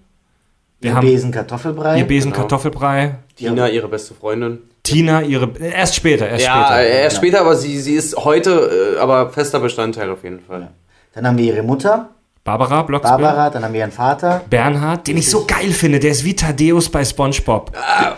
Wir 0.81 0.91
Ihr 0.91 0.97
haben 0.97 1.07
Besen 1.07 1.31
Kartoffelbrei. 1.31 1.99
ihr 1.99 2.07
Besen 2.07 2.31
Genau. 2.33 2.41
Kartoffelbrei. 2.43 3.17
Tina, 3.37 3.69
ihre 3.69 3.87
beste 3.89 4.15
Freundin. 4.15 4.59
Tina, 4.83 5.23
ihre. 5.23 5.45
äh, 5.61 5.73
Erst 5.73 5.95
später, 5.95 6.27
erst 6.29 6.45
Ja, 6.47 6.65
später. 6.67 6.83
erst 6.89 7.17
später, 7.17 7.41
aber 7.43 7.55
sie, 7.55 7.79
sie 7.81 7.95
ist 7.95 8.17
heute 8.17 8.95
äh, 8.97 8.99
aber 8.99 9.31
fester 9.31 9.61
Bestandteil 9.61 10.11
auf 10.11 10.25
jeden 10.25 10.41
Fall. 10.41 10.71
Dann 11.15 11.27
haben 11.27 11.37
wir 11.39 11.45
ihre 11.53 11.63
Mutter, 11.63 12.09
Barbara 12.43 12.83
Blocksberg. 12.83 13.21
Barbara, 13.21 13.51
dann 13.51 13.63
haben 13.65 13.75
wir 13.75 13.81
ihren 13.81 13.93
Vater. 13.93 14.41
Bernhard, 14.49 15.07
den 15.07 15.19
ich 15.19 15.29
so 15.29 15.45
geil 15.45 15.73
finde. 15.73 16.01
Der 16.01 16.11
ist 16.13 16.25
wie 16.25 16.35
Thaddeus 16.35 16.89
bei 16.89 17.05
Spongebob. 17.05 17.71
Er- 17.77 18.17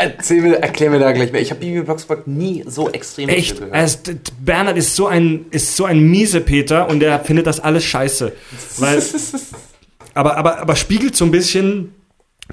Erzähl 0.00 0.42
mir, 0.42 0.56
erklär 0.60 0.90
mir 0.90 0.98
da 0.98 1.12
gleich 1.12 1.30
mehr. 1.30 1.40
Ich 1.40 1.50
habe 1.50 1.60
Bibi 1.60 1.82
Blocksberg 1.82 2.26
nie 2.26 2.64
so 2.66 2.90
extrem 2.90 3.28
Echt? 3.28 3.58
gehört. 3.60 3.76
Ist, 3.84 4.44
Bernhard 4.44 4.76
ist 4.76 4.96
so 4.96 5.06
ein 5.06 5.46
ist 5.50 5.76
so 5.76 5.84
ein 5.84 6.00
miese 6.00 6.40
Peter 6.40 6.88
und 6.88 6.98
der 7.00 7.20
findet 7.20 7.46
das 7.46 7.60
alles 7.60 7.84
scheiße. 7.84 8.32
Weil, 8.78 9.00
aber, 10.14 10.36
aber, 10.36 10.58
aber 10.58 10.74
spiegelt 10.76 11.14
so 11.14 11.24
ein 11.24 11.30
bisschen 11.30 11.94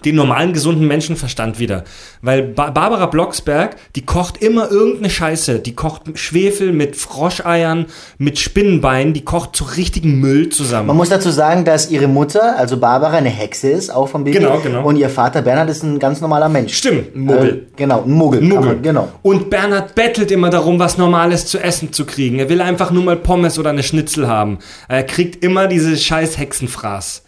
den 0.06 0.16
normalen, 0.16 0.54
gesunden 0.54 0.88
Menschenverstand 0.88 1.60
wieder. 1.60 1.84
Weil 2.22 2.44
ba 2.44 2.70
Barbara 2.70 3.08
Blocksberg, 3.08 3.76
die 3.96 4.06
kocht 4.06 4.42
immer 4.42 4.70
irgendeine 4.72 5.10
Scheiße. 5.10 5.60
Die 5.60 5.76
kocht 5.76 6.18
Schwefel 6.18 6.74
mit 6.74 6.96
Froscheiern, 6.96 7.88
mit 8.18 8.40
Spinnenbeinen, 8.40 9.14
die 9.14 9.24
kocht 9.26 9.56
so 9.56 9.66
richtigen 9.66 10.20
Müll 10.20 10.50
zusammen. 10.50 10.88
Man 10.88 10.98
muss 10.98 11.10
dazu 11.10 11.30
sagen, 11.30 11.66
dass 11.66 11.90
ihre 11.90 12.08
Mutter, 12.08 12.58
also 12.58 12.78
Barbara, 12.78 13.18
eine 13.18 13.30
Hexe 13.30 13.70
ist, 13.70 13.90
auch 13.90 14.10
vom 14.10 14.24
Baby. 14.24 14.40
Genau, 14.40 14.60
genau. 14.60 14.86
Und 14.86 14.98
ihr 14.98 15.10
Vater 15.10 15.42
Bernhard 15.42 15.70
ist 15.70 15.84
ein 15.84 16.00
ganz 16.00 16.22
normaler 16.22 16.50
Mensch. 16.50 16.76
Stimmt. 16.76 17.16
Äh, 17.16 17.62
genau, 17.76 18.04
ein 18.04 18.12
Muggel. 18.12 18.42
Ein 18.42 18.50
kann 18.50 18.58
Muggel. 18.58 18.74
Man, 18.74 18.82
genau. 18.82 19.08
Und 19.22 19.50
Bernhard 19.50 19.96
bettelt 19.96 20.32
immer 20.32 20.50
darum, 20.50 20.80
was 20.80 20.98
Normales 20.98 21.46
zu 21.46 21.60
essen 21.60 21.94
zu 21.94 22.06
kriegen. 22.06 22.40
Er 22.40 22.50
will 22.50 22.62
einfach 22.62 22.92
nur 22.92 23.04
mal 23.04 23.18
Pommes 23.18 23.58
oder 23.58 23.72
eine 23.72 23.84
Schnitzel 23.84 24.28
haben. 24.28 24.60
Er 24.88 25.04
kriegt 25.04 25.44
immer 25.44 25.68
diese 25.68 25.96
scheiß 25.98 26.38
Hexenfraß. 26.38 27.24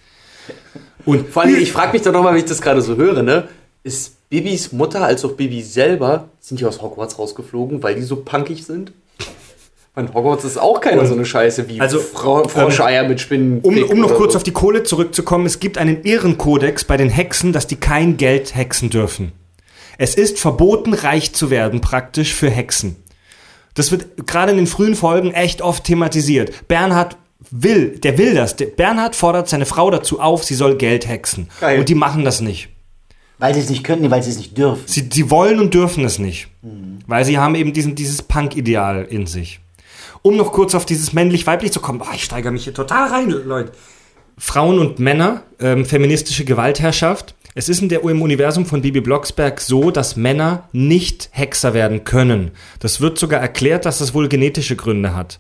Und 1.05 1.29
Vor 1.29 1.43
allem, 1.43 1.55
ich 1.57 1.71
frage 1.71 1.93
mich 1.93 2.01
da 2.01 2.11
nochmal, 2.11 2.33
wenn 2.33 2.39
ich 2.39 2.45
das 2.45 2.61
gerade 2.61 2.81
so 2.81 2.95
höre, 2.95 3.23
ne? 3.23 3.47
Ist 3.83 4.29
Bibis 4.29 4.71
Mutter 4.71 5.03
als 5.03 5.23
auch 5.25 5.31
Bibi 5.31 5.61
selber, 5.61 6.29
sind 6.39 6.59
die 6.59 6.65
aus 6.65 6.81
Hogwarts 6.81 7.17
rausgeflogen, 7.17 7.81
weil 7.81 7.95
die 7.95 8.01
so 8.01 8.17
punkig 8.17 8.65
sind? 8.65 8.91
Weil 9.95 10.13
Hogwarts 10.13 10.43
ist 10.43 10.57
auch 10.57 10.79
keine 10.81 11.05
so 11.07 11.13
eine 11.13 11.25
Scheiße 11.25 11.67
wie 11.67 11.81
Also, 11.81 11.99
Fro 11.99 12.47
Froscheier 12.47 13.07
mit 13.07 13.19
Spinnen. 13.19 13.59
um, 13.61 13.75
um 13.83 13.99
noch 13.99 14.13
kurz 14.13 14.33
so. 14.33 14.37
auf 14.37 14.43
die 14.43 14.51
Kohle 14.51 14.83
zurückzukommen, 14.83 15.45
es 15.45 15.59
gibt 15.59 15.77
einen 15.77 16.03
Ehrenkodex 16.03 16.83
bei 16.83 16.95
den 16.97 17.09
Hexen, 17.09 17.53
dass 17.53 17.65
die 17.65 17.77
kein 17.77 18.17
Geld 18.17 18.55
hexen 18.55 18.89
dürfen. 18.89 19.31
Es 19.97 20.15
ist 20.15 20.39
verboten, 20.39 20.93
reich 20.93 21.33
zu 21.33 21.49
werden, 21.49 21.81
praktisch 21.81 22.33
für 22.33 22.49
Hexen. 22.49 22.95
Das 23.73 23.91
wird 23.91 24.27
gerade 24.27 24.51
in 24.51 24.57
den 24.57 24.67
frühen 24.67 24.95
Folgen 24.95 25.31
echt 25.33 25.61
oft 25.61 25.83
thematisiert. 25.83 26.67
Bernhard 26.67 27.17
will, 27.51 27.99
der 27.99 28.17
will 28.17 28.33
das. 28.33 28.55
Der 28.55 28.67
Bernhard 28.67 29.15
fordert 29.15 29.49
seine 29.49 29.65
Frau 29.65 29.89
dazu 29.89 30.19
auf, 30.19 30.43
sie 30.43 30.55
soll 30.55 30.75
Geld 30.75 31.07
hexen. 31.07 31.49
Geil. 31.59 31.79
Und 31.79 31.89
die 31.89 31.95
machen 31.95 32.23
das 32.23 32.41
nicht. 32.41 32.69
Weil 33.37 33.53
sie 33.53 33.61
es 33.61 33.69
nicht 33.69 33.83
können, 33.83 34.11
weil 34.11 34.21
sie 34.21 34.31
es 34.31 34.37
nicht 34.37 34.57
dürfen. 34.57 34.83
Sie, 34.85 35.07
sie 35.11 35.31
wollen 35.31 35.59
und 35.59 35.73
dürfen 35.73 36.03
es 36.03 36.19
nicht. 36.19 36.49
Weil 37.07 37.23
sie 37.23 37.37
haben 37.37 37.55
eben 37.55 37.71
diesen, 37.71 37.95
dieses 37.95 38.21
Punk-Ideal 38.21 39.05
in 39.09 39.27
sich. 39.27 39.61
Um 40.21 40.35
noch 40.35 40.51
kurz 40.51 40.75
auf 40.75 40.85
dieses 40.85 41.13
männlich-weiblich 41.13 41.71
zu 41.71 41.79
kommen. 41.79 41.99
Boah, 41.99 42.13
ich 42.13 42.25
steigere 42.25 42.51
mich 42.51 42.65
hier 42.65 42.73
total 42.73 43.09
rein, 43.09 43.29
Leute. 43.29 43.71
Frauen 44.37 44.79
und 44.79 44.99
Männer, 44.99 45.43
ähm, 45.59 45.85
feministische 45.85 46.43
Gewaltherrschaft. 46.43 47.35
Es 47.55 47.69
ist 47.69 47.81
in 47.81 47.89
der, 47.89 48.03
im 48.03 48.21
Universum 48.21 48.65
von 48.65 48.81
Bibi 48.81 49.01
Blocksberg 49.01 49.59
so, 49.61 49.89
dass 49.91 50.15
Männer 50.15 50.69
nicht 50.71 51.29
Hexer 51.31 51.73
werden 51.73 52.03
können. 52.03 52.51
Das 52.79 53.01
wird 53.01 53.17
sogar 53.17 53.39
erklärt, 53.39 53.85
dass 53.85 53.99
das 53.99 54.13
wohl 54.13 54.27
genetische 54.27 54.75
Gründe 54.75 55.15
hat. 55.15 55.39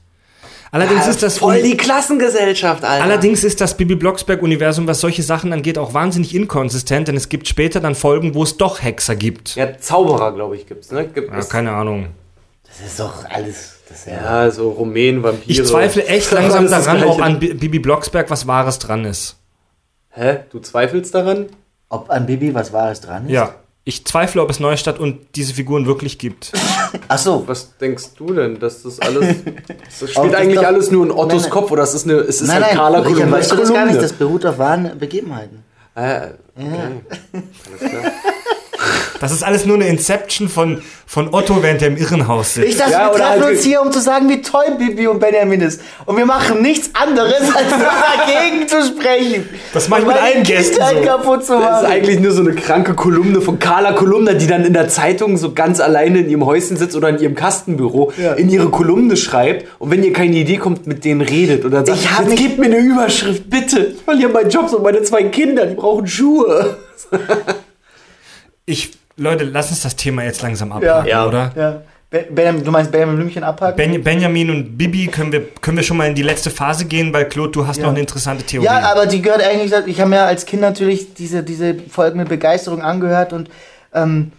Allerdings 0.71 1.07
ist 1.07 1.23
das 1.23 1.39
Voll 1.39 1.61
die 1.63 1.75
Klassengesellschaft, 1.77 2.83
Alter. 2.83 3.03
Allerdings 3.03 3.43
ist 3.43 3.59
das 3.59 3.75
Bibi 3.75 3.95
Blocksberg-Universum, 3.95 4.87
was 4.87 4.99
solche 5.01 5.23
Sachen 5.23 5.51
angeht, 5.51 5.77
auch 5.77 5.93
wahnsinnig 5.93 6.35
inkonsistent, 6.35 7.07
denn 7.07 7.17
es 7.17 7.27
gibt 7.29 7.47
später 7.47 7.79
dann 7.79 7.95
Folgen, 7.95 8.35
wo 8.35 8.43
es 8.43 8.57
doch 8.57 8.81
Hexer 8.83 9.15
gibt. 9.15 9.55
Ja, 9.55 9.77
Zauberer, 9.79 10.31
glaube 10.33 10.55
ich, 10.55 10.67
gibt's, 10.67 10.91
ne? 10.91 11.07
Gibt 11.07 11.31
Ja, 11.31 11.39
es, 11.39 11.49
keine 11.49 11.71
Ahnung. 11.71 12.07
Das 12.67 12.85
ist 12.87 12.99
doch 12.99 13.25
alles. 13.29 13.77
Das 13.89 13.97
ist 14.01 14.07
ja, 14.07 14.43
ja, 14.45 14.51
so 14.51 14.69
Rumänen, 14.69 15.23
Vampire. 15.23 15.51
Ich 15.51 15.65
zweifle 15.65 16.05
echt 16.05 16.29
langsam 16.33 16.69
daran, 16.69 17.03
ob 17.03 17.19
an 17.19 17.39
Bi- 17.39 17.55
Bibi 17.55 17.79
Blocksberg 17.79 18.29
was 18.29 18.45
Wahres 18.45 18.77
dran 18.77 19.05
ist. 19.05 19.37
Hä? 20.11 20.41
Du 20.51 20.59
zweifelst 20.59 21.15
daran? 21.15 21.47
Ob 21.89 22.11
an 22.11 22.27
Bibi 22.27 22.53
was 22.53 22.71
Wahres 22.71 23.01
dran 23.01 23.25
ist? 23.25 23.31
Ja. 23.31 23.55
Ich 23.85 24.05
zweifle, 24.05 24.41
ob 24.41 24.49
es 24.51 24.59
Neustadt 24.59 24.99
und 24.99 25.19
diese 25.35 25.53
Figuren 25.53 25.85
wirklich 25.87 26.19
gibt. 26.19 26.51
Ach 27.07 27.17
so. 27.17 27.43
Was 27.47 27.75
denkst 27.77 28.13
du 28.17 28.33
denn, 28.33 28.59
dass 28.59 28.83
das 28.83 28.99
alles. 28.99 29.37
Das 29.99 30.11
spielt 30.11 30.35
eigentlich 30.35 30.59
doch- 30.59 30.65
alles 30.67 30.91
nur 30.91 31.05
in 31.05 31.11
Ottos 31.11 31.27
Nein, 31.33 31.41
nein. 31.43 31.49
Kopf 31.49 31.71
oder 31.71 31.83
es 31.83 31.93
ist 31.93 32.03
eine. 32.05 32.13
Es 32.15 32.41
ist 32.41 32.47
Nein, 32.47 32.55
halt 32.57 32.65
nein, 32.67 32.75
Carla 32.77 32.99
Richard, 32.99 33.15
Kolumnas 33.15 33.39
weißt 33.39 33.51
du 33.51 33.55
das 33.55 33.67
gar 33.69 33.73
Kolumne. 33.77 33.91
nicht? 33.93 34.03
Das 34.03 34.13
beruht 34.13 34.45
auf 34.45 34.57
wahren 34.59 34.97
Begebenheiten. 34.99 35.63
Äh, 35.95 36.27
okay. 36.55 37.01
Alles 37.33 37.91
klar. 37.91 38.11
Das 39.19 39.31
ist 39.31 39.43
alles 39.43 39.65
nur 39.65 39.75
eine 39.75 39.87
Inception 39.87 40.47
von, 40.47 40.81
von 41.05 41.33
Otto, 41.33 41.61
während 41.61 41.81
er 41.81 41.89
im 41.89 41.97
Irrenhaus 41.97 42.55
Ich 42.57 42.65
sitzt. 42.65 42.79
dachte, 42.79 42.91
Ja, 42.93 43.07
wir 43.11 43.17
treffen 43.17 43.41
halt- 43.41 43.51
uns 43.51 43.63
hier, 43.63 43.81
um 43.81 43.91
zu 43.91 43.99
sagen, 43.99 44.29
wie 44.29 44.41
toll 44.41 44.63
Bibi 44.77 45.07
und 45.07 45.19
Benjamin 45.19 45.59
ist. 45.61 45.81
Und 46.05 46.15
wir 46.17 46.25
machen 46.25 46.61
nichts 46.61 46.89
anderes, 46.93 47.33
als 47.53 47.69
nur 47.77 47.87
dagegen 47.89 48.67
zu 48.67 48.81
sprechen. 48.87 49.49
Das 49.73 49.89
mache 49.89 50.01
ich 50.01 50.07
mit 50.07 50.15
allen 50.15 50.43
Gästen 50.43 50.75
so. 50.81 51.01
kaputt 51.05 51.45
zu 51.45 51.53
Das 51.53 51.61
machen. 51.63 51.85
ist 51.85 51.91
eigentlich 51.91 52.19
nur 52.19 52.31
so 52.31 52.41
eine 52.41 52.53
kranke 52.55 52.93
Kolumne 52.93 53.41
von 53.41 53.59
Carla 53.59 53.91
Kolumna, 53.91 54.33
die 54.33 54.47
dann 54.47 54.63
in 54.63 54.73
der 54.73 54.87
Zeitung 54.87 55.35
so 55.37 55.51
ganz 55.53 55.79
alleine 55.81 56.19
in 56.19 56.29
ihrem 56.29 56.45
Häuschen 56.45 56.77
sitzt 56.77 56.95
oder 56.95 57.09
in 57.09 57.19
ihrem 57.19 57.35
Kastenbüro 57.35 58.13
Ja. 58.17 58.33
in 58.33 58.49
ihre 58.49 58.69
Kolumne 58.69 59.17
schreibt 59.17 59.67
und 59.79 59.91
wenn 59.91 60.03
ihr 60.03 60.13
keine 60.13 60.35
Idee 60.37 60.57
kommt, 60.57 60.87
mit 60.87 61.03
denen 61.03 61.21
redet 61.21 61.65
und 61.65 61.71
dann 61.71 61.85
sagt, 61.85 61.99
Ich 61.99 62.09
hab 62.11 62.27
jetzt 62.29 62.37
gebt 62.39 62.57
mir 62.59 62.67
eine 62.67 62.77
Überschrift, 62.77 63.49
bitte. 63.49 63.79
Ich 63.97 64.01
verliere 64.03 64.29
meinen 64.31 64.49
Job 64.49 64.71
und 64.71 64.83
meine 64.83 65.01
zwei 65.03 65.23
Kinder, 65.23 65.65
die 65.65 65.75
brauchen 65.75 66.07
Schuhe. 66.07 66.77
Ich, 68.69 68.91
Leute, 69.17 69.45
lass 69.45 69.69
uns 69.71 69.81
das 69.81 69.95
Thema 69.95 70.23
jetzt 70.23 70.41
langsam 70.43 70.71
abhaken, 70.71 71.07
Ja. 71.07 71.25
oder? 71.25 71.51
Ja. 71.55 71.81
Ben, 72.11 72.25
Benjamin, 72.33 72.63
du 72.63 72.71
meinst 72.71 72.91
Benjamin 72.91 73.15
Blümchen 73.17 73.43
abhaken? 73.43 73.75
Ben, 73.77 74.03
Benjamin 74.03 74.49
und 74.49 74.77
Bibi, 74.77 75.07
können 75.07 75.31
wir, 75.31 75.41
können 75.61 75.77
wir 75.77 75.83
schon 75.83 75.97
mal 75.97 76.07
in 76.07 76.15
die 76.15 76.21
letzte 76.23 76.49
Phase 76.51 76.85
gehen, 76.85 77.11
weil 77.13 77.27
Claude, 77.29 77.51
du 77.51 77.65
hast 77.67 77.77
Ja. 77.77 77.83
noch 77.83 77.89
eine 77.91 77.99
interessante 77.99 78.43
Theorie. 78.43 78.65
Ja, 78.65 78.91
aber 78.91 79.05
die 79.07 79.21
gehört 79.21 79.41
eigentlich, 79.43 79.71
ich 79.87 79.99
habe 79.99 80.09
mir 80.11 80.21
als 80.23 80.45
Kind 80.45 80.61
natürlich 80.61 81.13
diese, 81.15 81.43
diese 81.43 81.75
Folgen 81.75 82.17
mit 82.19 82.29
Begeisterung 82.29 82.81
angehört 82.81 83.33
und 83.33 83.49
ähm, 83.93 84.31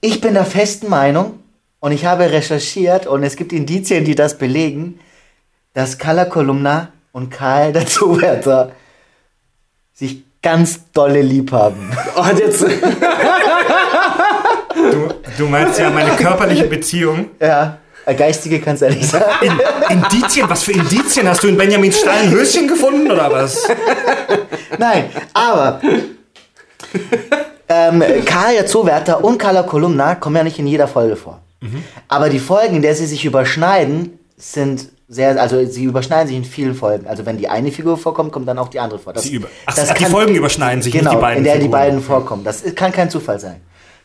ich 0.00 0.20
bin 0.20 0.34
der 0.34 0.44
festen 0.44 0.88
Meinung 0.88 1.40
und 1.80 1.90
ich 1.92 2.04
habe 2.04 2.30
recherchiert 2.30 3.06
und 3.08 3.22
es 3.24 3.34
gibt 3.36 3.52
Indizien, 3.52 4.04
die 4.04 4.14
das 4.14 4.38
belegen, 4.38 4.98
dass 5.74 5.98
Carla 5.98 6.24
Kolumna 6.24 6.92
und 7.12 7.30
Karl 7.30 7.72
der 7.72 7.86
Zuwärter 7.86 8.72
sich 9.94 10.22
ganz 10.42 10.80
dolle 10.92 11.20
lieb 11.22 11.52
haben. 11.52 11.90
Und 12.16 12.38
jetzt, 12.38 12.64
Du, 14.74 15.08
du 15.36 15.46
meinst 15.48 15.78
ja 15.78 15.90
meine 15.90 16.10
körperliche 16.10 16.64
Beziehung. 16.64 17.30
ja, 17.40 17.78
äh, 18.06 18.14
geistige 18.14 18.60
kannst 18.60 18.82
du 18.82 18.88
nicht 18.88 19.10
sagen. 19.10 19.24
Indizien? 19.88 20.48
Was 20.48 20.62
für 20.62 20.72
Indizien? 20.72 21.28
Hast 21.28 21.42
du 21.42 21.48
in 21.48 21.56
Benjamins 21.56 21.98
Stall 21.98 22.18
ein 22.18 22.30
Höschen 22.30 22.68
gefunden 22.68 23.10
oder 23.10 23.30
was? 23.30 23.66
Nein, 24.78 25.10
aber 25.34 25.80
ähm, 27.68 28.02
Karl 28.24 28.54
der 28.54 28.66
Zoowärter 28.66 29.24
und 29.24 29.38
Carla 29.38 29.64
Kolumna 29.64 30.14
kommen 30.14 30.36
ja 30.36 30.44
nicht 30.44 30.58
in 30.58 30.66
jeder 30.66 30.86
Folge 30.88 31.16
vor. 31.16 31.40
Aber 32.06 32.28
die 32.28 32.38
Folgen, 32.38 32.76
in 32.76 32.82
der 32.82 32.94
sie 32.94 33.06
sich 33.06 33.24
überschneiden, 33.24 34.18
sind 34.36 34.90
sehr, 35.08 35.40
also 35.40 35.64
sie 35.64 35.84
überschneiden 35.84 36.28
sich 36.28 36.36
in 36.36 36.44
vielen 36.44 36.74
Folgen. 36.74 37.06
Also 37.06 37.24
wenn 37.26 37.38
die 37.38 37.48
eine 37.48 37.72
Figur 37.72 37.96
vorkommt, 37.96 38.30
kommt 38.30 38.46
dann 38.46 38.58
auch 38.58 38.68
die 38.68 38.78
andere 38.78 38.98
vor. 38.98 39.12
Das, 39.14 39.24
Sie 39.24 39.34
über 39.34 39.48
Ach, 39.66 39.74
das 39.74 39.90
ach, 39.90 39.94
die 39.94 40.04
Folgen 40.04 40.34
überschneiden 40.34 40.82
sich, 40.82 40.92
genau, 40.92 41.10
nicht 41.12 41.18
die 41.18 41.22
beiden 41.22 41.38
in 41.38 41.44
der 41.44 41.54
die 41.54 41.60
Figuren. 41.62 41.80
beiden 41.80 42.02
vorkommen. 42.02 42.44
Das 42.44 42.62
kann 42.74 42.92
kein 42.92 43.08
Zufall 43.10 43.40
sein. 43.40 43.60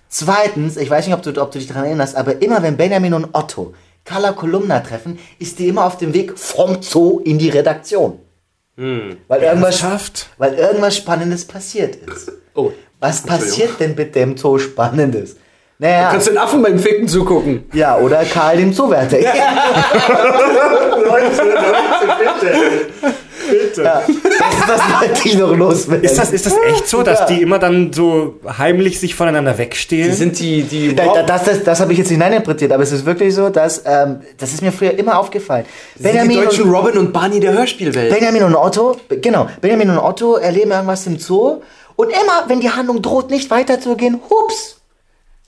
Zweitens, 0.08 0.78
ich 0.78 0.90
weiß 0.90 1.06
nicht, 1.08 1.16
ob 1.16 1.22
du, 1.24 1.30
ob 1.42 1.52
du 1.52 1.60
dich 1.60 1.68
daran 1.68 1.86
erinnerst, 1.86 2.16
aber 2.16 2.42
immer 2.42 2.62
wenn 2.64 2.78
Benjamin 2.78 3.14
und 3.16 3.28
Otto 3.34 3.74
Carla 4.06 4.34
Kolumna 4.34 4.80
treffen, 4.82 5.18
ist 5.40 5.60
die 5.60 5.68
immer 5.70 5.86
auf 5.86 5.98
dem 5.98 6.14
Weg 6.14 6.38
vom 6.38 6.82
Zoo 6.82 7.20
in 7.20 7.38
die 7.40 7.50
Redaktion. 7.50 8.20
Weil 8.76 9.42
irgendwas, 9.42 9.82
Ernsthaft? 9.82 10.30
weil 10.38 10.56
irgendwas 10.56 10.98
Spannendes 10.98 11.46
passiert 11.46 11.96
ist. 11.96 12.32
oh, 12.56 12.72
Was 13.00 13.22
passiert 13.22 13.80
denn 13.80 13.96
mit 13.96 14.16
dem 14.16 14.36
Zoo 14.36 14.58
Spannendes? 14.58 15.36
Naja, 15.84 16.12
Kannst 16.12 16.30
den 16.30 16.38
Affen 16.38 16.62
beim 16.64 16.80
Ficken 16.80 17.10
zugucken. 17.10 17.66
ja, 17.74 17.98
oder 17.98 18.24
Karl 18.24 18.56
dem 18.56 18.72
Zoowärter. 18.72 19.20
Ja, 19.20 19.34
das, 23.76 24.04
das 24.66 24.82
wollte 25.02 25.28
ich 25.28 25.38
noch 25.38 25.54
loswerden. 25.54 26.06
Ist 26.06 26.18
das, 26.18 26.32
ist 26.32 26.46
das 26.46 26.56
echt 26.70 26.88
so, 26.88 27.04
dass 27.04 27.26
die 27.26 27.42
immer 27.42 27.60
dann 27.60 27.92
so 27.92 28.36
heimlich 28.58 28.98
sich 28.98 29.14
voneinander 29.14 29.58
wegstehlen? 29.58 30.12
Die 30.12 30.16
sind 30.16 30.40
die, 30.40 30.64
die 30.64 30.96
Da, 30.96 31.16
da, 31.16 31.24
das 31.24 31.44
das, 31.44 31.64
das 31.66 31.82
habe 31.82 31.92
ich 31.92 31.98
jetzt 31.98 32.08
hineininterpretiert, 32.08 32.72
aber 32.72 32.84
es 32.84 32.94
ist 32.94 33.06
wirklich 33.06 33.36
so, 33.36 33.50
dass 33.50 33.84
ähm, 33.86 34.22
das 34.38 34.54
ist 34.54 34.62
mir 34.62 34.72
früher 34.72 34.98
immer 34.98 35.20
aufgefallen. 35.20 35.66
sind 35.96 36.06
die 36.14 36.18
Benjamin 36.18 36.46
deutschen 36.46 36.64
und, 36.64 36.74
Robin 36.74 36.98
und 36.98 37.12
Barney 37.12 37.42
der 37.42 37.52
Hörspielwelt. 37.52 38.10
Benjamin 38.14 38.44
und 38.44 38.56
Otto, 38.56 38.96
genau, 39.22 39.48
Benjamin 39.60 39.90
und 39.90 40.00
Otto 40.00 40.38
erleben 40.38 40.72
irgendwas 40.72 41.06
im 41.08 41.20
Zoo 41.20 41.62
und 41.98 42.08
immer, 42.10 42.46
wenn 42.48 42.62
die 42.62 42.70
Handlung 42.70 43.02
droht, 43.02 43.30
nicht 43.30 43.52
weiterzugehen, 43.52 44.22
hups, 44.30 44.78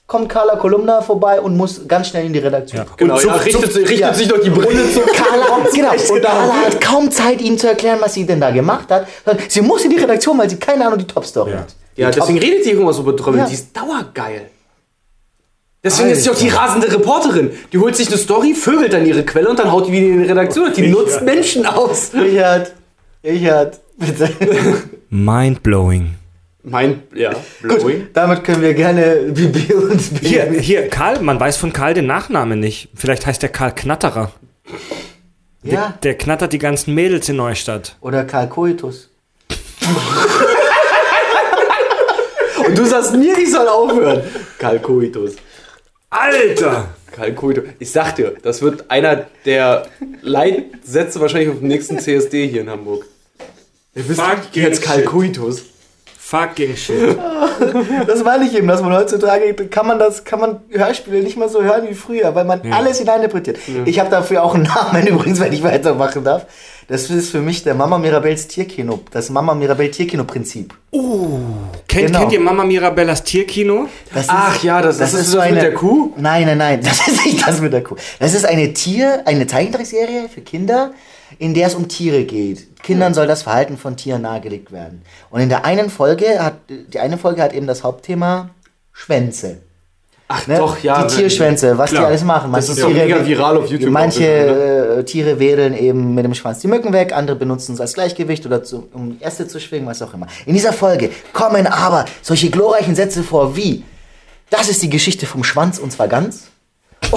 kommt 0.06 0.28
Carla 0.28 0.56
Kolumna 0.56 1.02
vorbei 1.02 1.40
und 1.40 1.56
muss 1.56 1.86
ganz 1.88 2.08
schnell 2.08 2.26
in 2.26 2.32
die 2.32 2.38
Redaktion. 2.38 2.84
Genau, 2.96 3.14
Und 3.16 3.24
ja, 3.24 3.34
richtet, 3.34 3.62
Zucht- 3.72 3.76
richtet 3.76 3.98
ja. 3.98 4.14
sich 4.14 4.28
durch 4.28 4.42
die 4.42 4.50
Brille 4.50 4.90
zu. 4.92 5.00
Carla, 5.00 5.46
genau, 5.74 5.90
und 5.92 6.22
Carla 6.22 6.54
hat 6.64 6.80
kaum 6.80 7.10
Zeit, 7.10 7.40
ihnen 7.40 7.58
zu 7.58 7.66
erklären, 7.68 7.98
was 8.00 8.14
sie 8.14 8.24
denn 8.24 8.40
da 8.40 8.50
gemacht 8.50 8.88
hat. 8.90 9.06
Sie 9.48 9.60
muss 9.62 9.84
in 9.84 9.90
die 9.90 9.96
Redaktion, 9.98 10.38
weil 10.38 10.48
sie 10.48 10.56
keine 10.56 10.86
Ahnung 10.86 10.98
die 10.98 11.06
Top-Story 11.06 11.50
Ja. 11.52 11.58
hat. 11.58 11.74
Ja, 11.96 12.10
Die 12.10 12.20
deswegen 12.20 12.38
redet 12.38 12.66
die 12.66 12.70
immer 12.70 12.92
so 12.92 13.02
betrümmelt. 13.02 13.44
Ja. 13.44 13.48
Die 13.48 13.54
ist 13.54 13.76
dauergeil. 13.76 14.42
Deswegen 15.82 16.10
ist 16.10 16.24
sie 16.24 16.30
auch 16.30 16.34
die 16.36 16.48
rasende 16.48 16.92
Reporterin. 16.92 17.50
Die 17.72 17.78
holt 17.78 17.94
sich 17.96 18.08
eine 18.08 18.16
Story, 18.18 18.54
vögelt 18.54 18.92
dann 18.92 19.06
ihre 19.06 19.24
Quelle 19.24 19.48
und 19.48 19.58
dann 19.58 19.70
haut 19.70 19.86
die 19.86 19.92
wieder 19.92 20.06
in 20.06 20.22
die 20.22 20.28
Redaktion. 20.28 20.72
Die 20.76 20.88
nutzt 20.88 21.22
Menschen 21.22 21.64
aus. 21.64 22.10
Richard, 22.12 22.72
Richard, 23.24 23.78
bitte. 23.96 24.30
Mindblowing. 25.10 26.14
Mein, 26.68 27.04
ja, 27.14 27.30
Gut, 27.62 28.08
damit 28.12 28.42
können 28.42 28.60
wir 28.60 28.74
gerne 28.74 29.16
Bibi 29.32 29.72
und 29.72 30.00
Hier, 30.20 30.40
Benjamin. 30.40 30.58
hier, 30.60 30.88
Karl, 30.88 31.20
man 31.20 31.38
weiß 31.38 31.56
von 31.58 31.72
Karl 31.72 31.94
den 31.94 32.06
Nachnamen 32.06 32.58
nicht. 32.58 32.88
Vielleicht 32.94 33.24
heißt 33.24 33.40
der 33.40 33.50
Karl 33.50 33.72
Knatterer. 33.72 34.32
Ja, 35.62 35.96
Der 36.02 36.16
knattert 36.18 36.52
die 36.52 36.58
ganzen 36.58 36.92
Mädels 36.94 37.28
in 37.28 37.36
Neustadt. 37.36 37.96
oder 38.00 38.24
Karl 38.24 38.48
Koitus. 38.48 39.10
Und 42.66 42.76
du 42.76 42.84
sagst 42.84 43.14
mir, 43.14 43.38
ich 43.38 43.50
soll 43.50 43.68
aufhören. 43.68 44.22
Kalkoitus. 44.58 45.36
Alter! 46.10 46.88
Kalkoitus. 47.12 47.64
Ich 47.78 47.90
sag 47.92 48.16
dir, 48.16 48.34
das 48.42 48.60
wird 48.60 48.90
einer 48.90 49.26
der 49.44 49.86
Leitsätze 50.22 51.20
wahrscheinlich 51.20 51.50
auf 51.50 51.58
dem 51.60 51.68
nächsten 51.68 51.98
CSD 52.00 52.48
hier 52.48 52.62
in 52.62 52.70
Hamburg. 52.70 53.06
Ihr 53.94 54.08
wisst 54.08 54.20
Fucking 54.20 54.62
jetzt 54.64 54.82
shit. 54.84 54.94
Fucking 56.28 56.74
shit. 56.76 57.16
Das 58.06 58.22
meine 58.24 58.44
ich 58.44 58.54
eben, 58.54 58.66
dass 58.68 58.82
man 58.82 58.92
heutzutage 58.92 59.54
kann 59.70 59.86
man 59.86 59.98
das, 59.98 60.24
kann 60.24 60.40
man 60.40 60.60
Hörspiele 60.70 61.22
nicht 61.22 61.36
mehr 61.38 61.48
so 61.48 61.62
hören 61.62 61.84
wie 61.88 61.94
früher, 61.94 62.34
weil 62.34 62.44
man 62.44 62.60
alles 62.72 62.98
hineininterpretiert. 62.98 63.58
Ich 63.86 63.98
habe 64.00 64.10
dafür 64.10 64.42
auch 64.42 64.54
einen 64.54 64.64
Namen 64.64 65.06
übrigens, 65.06 65.40
wenn 65.40 65.52
ich 65.52 65.62
weitermachen 65.62 66.24
darf. 66.24 66.44
Das 66.88 67.08
ist 67.10 67.30
für 67.30 67.40
mich 67.40 67.62
der 67.64 67.74
Mama 67.74 67.98
Mirabells 67.98 68.46
Tierkino, 68.48 69.00
das 69.10 69.30
Mama 69.30 69.54
Mirabell 69.54 69.90
Tierkino-Prinzip. 69.90 70.74
Kennt, 70.92 72.06
Genau. 72.08 72.18
kennt 72.20 72.32
ihr 72.32 72.40
Mama 72.40 72.64
Mirabellas 72.64 73.22
Tierkino? 73.24 73.88
Das 74.12 74.24
ist, 74.24 74.30
Ach 74.32 74.62
ja, 74.62 74.82
das- 74.82 74.98
das 74.98 75.14
ist 75.14 75.32
das 75.34 75.50
mit 75.50 75.62
der 75.62 75.74
Kuh? 75.74 76.12
Nein, 76.16 76.46
nein, 76.46 76.58
nein, 76.58 76.80
das 76.84 77.06
ist 77.08 77.24
nicht 77.24 77.46
das 77.46 77.60
mit 77.60 77.72
der 77.72 77.82
Kuh. 77.82 77.96
Das 78.18 78.34
ist 78.34 78.44
eine 78.44 78.72
Tier, 78.72 79.22
eine 79.26 79.46
Zeichentrickserie 79.46 80.28
für 80.32 80.40
Kinder, 80.42 80.92
in 81.38 81.54
der 81.54 81.66
es 81.68 81.74
um 81.74 81.88
Tiere 81.88 82.24
geht. 82.24 82.82
Kindern 82.82 83.14
soll 83.14 83.26
das 83.26 83.42
Verhalten 83.42 83.76
von 83.76 83.96
Tieren 83.96 84.22
nahegelegt 84.22 84.72
werden. 84.72 85.02
Und 85.30 85.40
in 85.40 85.48
der 85.48 85.64
einen 85.64 85.90
Folge 85.90 86.42
hat, 86.42 86.54
die 86.68 86.98
eine 86.98 87.18
Folge 87.18 87.42
hat 87.42 87.52
eben 87.52 87.66
das 87.66 87.82
Hauptthema 87.82 88.50
Schwänze. 88.92 89.58
Ach 90.28 90.46
Ne? 90.46 90.58
doch, 90.58 90.82
ja. 90.82 91.04
die 91.04 91.14
Tierschwänze, 91.14 91.78
was 91.78 91.90
klar. 91.90 92.02
die 92.02 92.06
alles 92.08 92.24
machen. 92.24 92.52
Das 92.52 92.66
Manche 92.66 92.72
ist 92.72 92.78
ja 92.78 92.86
Tiere, 92.86 93.06
mega 93.06 93.26
viral 93.26 93.56
auf 93.58 93.66
YouTube 93.66 93.90
Manche 93.90 94.24
auch 94.24 94.98
äh, 94.98 95.04
Tiere 95.04 95.38
wedeln 95.38 95.76
eben 95.76 96.14
mit 96.14 96.24
dem 96.24 96.34
Schwanz 96.34 96.60
die 96.60 96.66
Mücken 96.66 96.92
weg, 96.92 97.12
andere 97.12 97.36
benutzen 97.36 97.74
es 97.74 97.80
als 97.80 97.92
Gleichgewicht 97.92 98.44
oder 98.44 98.64
zu, 98.64 98.88
um 98.92 99.18
Äste 99.20 99.46
zu 99.46 99.60
schwingen, 99.60 99.86
was 99.86 100.02
auch 100.02 100.14
immer. 100.14 100.26
In 100.44 100.54
dieser 100.54 100.72
Folge 100.72 101.10
kommen 101.32 101.68
aber 101.68 102.06
solche 102.22 102.50
glorreichen 102.50 102.96
Sätze 102.96 103.22
vor 103.22 103.54
wie, 103.54 103.84
das 104.50 104.68
ist 104.68 104.82
die 104.82 104.90
Geschichte 104.90 105.26
vom 105.26 105.44
Schwanz 105.44 105.78
und 105.78 105.92
zwar 105.92 106.08
ganz. 106.08 106.48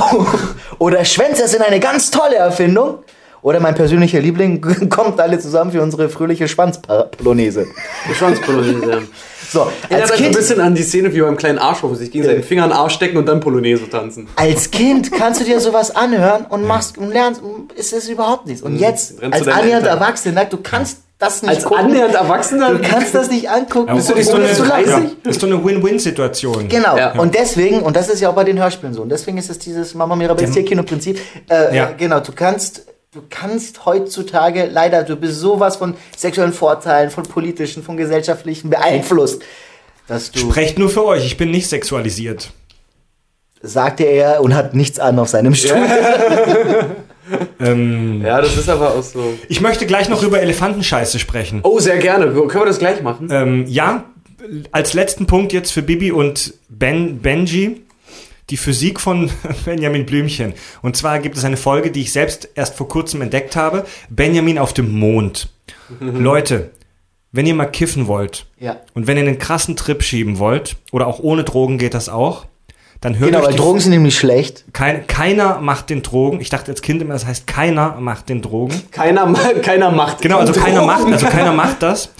oder 0.78 1.04
Schwänze 1.04 1.48
sind 1.48 1.64
eine 1.64 1.80
ganz 1.80 2.12
tolle 2.12 2.36
Erfindung. 2.36 3.00
Oder 3.42 3.60
mein 3.60 3.76
persönlicher 3.76 4.20
Liebling, 4.20 4.62
kommt 4.90 5.20
alle 5.20 5.40
zusammen 5.40 5.72
für 5.72 5.82
unsere 5.82 6.10
fröhliche 6.10 6.48
Schwanzpolonaise. 6.48 7.66
Schwanzpolonaise. 8.14 9.04
So, 9.52 9.62
Erinnert 9.90 10.02
als 10.04 10.12
ein 10.12 10.18
Kind, 10.26 10.36
bisschen 10.36 10.62
an 10.62 10.76
die 10.76 10.84
Szene 10.84 11.12
wie 11.12 11.22
beim 11.22 11.36
kleinen 11.36 11.58
Arschloch, 11.58 11.90
wo 11.90 11.96
sich 11.96 12.12
gegenseitig 12.12 12.44
den 12.44 12.48
Finger 12.48 12.66
in 12.66 12.70
den 12.70 12.78
Arsch 12.78 12.94
stecken 12.94 13.18
und 13.18 13.26
dann 13.28 13.40
Polonaise 13.40 13.90
tanzen. 13.90 14.28
als 14.36 14.70
Kind 14.70 15.12
kannst 15.12 15.42
du 15.42 15.44
dir 15.46 15.60
sowas 15.60 15.96
anhören 15.96 16.46
und 16.50 16.68
machst 16.68 17.00
und 17.00 17.10
lernst, 17.12 17.42
ist 17.76 17.92
es 17.92 18.08
überhaupt 18.10 18.46
nichts. 18.46 18.62
Und 18.62 18.78
jetzt, 18.78 19.20
Rennst 19.20 19.40
als 19.40 19.48
annähernd. 19.48 19.88
Erwachsener, 19.88 20.46
du 20.46 20.58
kannst 20.58 21.00
das 21.18 21.42
nicht 21.42 21.50
Als 21.50 21.64
gucken. 21.64 21.84
annähernd 21.86 22.14
Erwachsener? 22.14 22.74
Du 22.76 22.80
kannst 22.88 23.16
das 23.16 23.32
nicht 23.32 23.50
angucken. 23.50 23.96
Bist 23.96 24.12
du 24.12 24.14
nicht 24.14 24.28
so 24.30 24.36
eine 24.36 24.54
zu 24.54 24.64
lachen. 24.66 24.84
30? 24.84 24.94
Ja, 24.94 25.02
das 25.24 25.36
ist 25.38 25.42
doch 25.42 25.48
eine 25.50 25.66
Win-Win-Situation. 25.66 26.68
Genau. 26.68 26.96
Ja. 26.96 27.14
Und 27.14 27.34
deswegen, 27.34 27.80
und 27.80 27.96
das 27.96 28.08
ist 28.08 28.20
ja 28.22 28.30
auch 28.30 28.36
bei 28.36 28.44
den 28.44 28.60
Hörspielen 28.60 28.94
so, 28.94 29.02
und 29.02 29.10
deswegen 29.10 29.40
ist 29.40 29.50
es 29.50 29.58
dieses 29.58 29.96
Mama 29.96 30.16
Mirabells 30.16 30.52
Tierkino-Prinzip. 30.52 31.20
Äh, 31.50 31.76
Ja. 31.76 31.90
Genau, 31.98 32.20
du 32.20 32.34
kannst, 32.34 32.84
du 33.14 33.22
kannst 33.30 33.86
heutzutage 33.86 34.66
leider, 34.66 35.04
du 35.04 35.16
bist 35.16 35.40
sowas 35.40 35.78
von 35.78 35.96
sexuellen 36.16 36.54
Vorteilen, 36.54 37.10
von 37.10 37.24
politischen, 37.24 37.84
von 37.84 37.98
gesellschaftlichen 37.98 38.70
beeinflusst, 38.70 39.42
dass 40.08 40.32
du, 40.32 40.40
Sprecht 40.40 40.78
nur 40.80 40.90
für 40.90 41.06
euch, 41.06 41.26
ich 41.26 41.38
bin 41.38 41.52
nicht 41.52 41.68
sexualisiert. 41.68 42.52
sagte 43.62 44.04
er 44.04 44.42
und 44.42 44.56
hat 44.56 44.74
nichts 44.74 45.00
an 45.00 45.20
auf 45.20 45.30
seinem 45.30 45.56
Stuhl. 45.56 45.78
Ähm, 47.60 48.24
Ja, 48.26 48.42
das 48.42 48.58
ist 48.58 48.70
aber 48.70 48.96
auch 48.96 49.04
so. 49.04 49.36
ich 49.50 49.62
möchte 49.62 49.86
gleich 49.86 50.10
noch 50.10 50.24
über 50.24 50.42
Elefantenscheiße 50.42 51.20
sprechen. 51.20 51.60
Oh, 51.62 51.78
sehr 51.78 52.00
gerne. 52.00 52.26
Können 52.32 52.52
wir 52.52 52.66
das 52.66 52.80
gleich 52.80 53.04
machen? 53.04 53.30
Ähm, 53.32 53.66
ja, 53.68 54.06
als 54.72 54.94
letzten 54.96 55.28
Punkt 55.28 55.54
jetzt 55.54 55.70
für 55.72 55.84
Bibi 55.84 56.12
und 56.12 56.56
ben, 56.70 57.20
Benji. 57.20 57.84
Die 58.50 58.58
Physik 58.58 59.00
von 59.00 59.30
Benjamin 59.66 60.06
Blümchen. 60.06 60.54
Und 60.82 60.98
zwar 60.98 61.20
gibt 61.20 61.38
es 61.38 61.44
eine 61.46 61.58
Folge, 61.58 61.92
die 61.92 62.02
ich 62.02 62.12
selbst 62.12 62.50
erst 62.56 62.76
vor 62.76 62.88
kurzem 62.88 63.22
entdeckt 63.22 63.56
habe. 63.56 63.86
Benjamin 64.10 64.58
auf 64.60 64.74
dem 64.74 64.98
Mond. 64.98 65.50
Leute, 66.00 66.72
wenn 67.32 67.46
ihr 67.46 67.54
mal 67.54 67.66
kiffen 67.66 68.08
wollt 68.08 68.48
Ja. 68.60 68.78
und 68.96 69.06
wenn 69.08 69.18
ihr 69.18 69.24
einen 69.24 69.38
krassen 69.38 69.76
Trip 69.76 70.02
schieben 70.02 70.40
wollt, 70.40 70.78
oder 70.92 71.06
auch 71.08 71.20
ohne 71.20 71.44
Drogen 71.44 71.78
geht 71.78 71.94
das 71.94 72.10
auch, 72.10 72.46
dann 73.02 73.18
hört 73.18 73.32
Genau, 73.32 73.44
weil 73.44 73.54
die 73.54 73.58
Drogen 73.58 73.80
sind 73.80 73.92
nämlich 73.92 74.18
schlecht. 74.18 74.66
Kein, 74.74 75.08
keiner 75.08 75.60
macht 75.60 75.90
den 75.90 76.02
Drogen. 76.02 76.42
Ich 76.42 76.50
dachte 76.50 76.72
als 76.72 76.82
Kind 76.82 77.02
immer, 77.02 77.14
das 77.14 77.26
heißt 77.26 77.48
keiner 77.48 77.96
macht 78.00 78.28
den 78.28 78.42
Drogen. 78.42 78.74
Keiner, 78.92 79.32
keiner 79.62 79.90
macht. 79.92 80.22
Genau, 80.22 80.40
also 80.40 80.52
keiner 80.54 80.82
Drogen. 80.82 80.88
macht, 80.88 81.06
also 81.14 81.26
keiner 81.28 81.54
macht 81.54 81.82
das. 81.82 82.12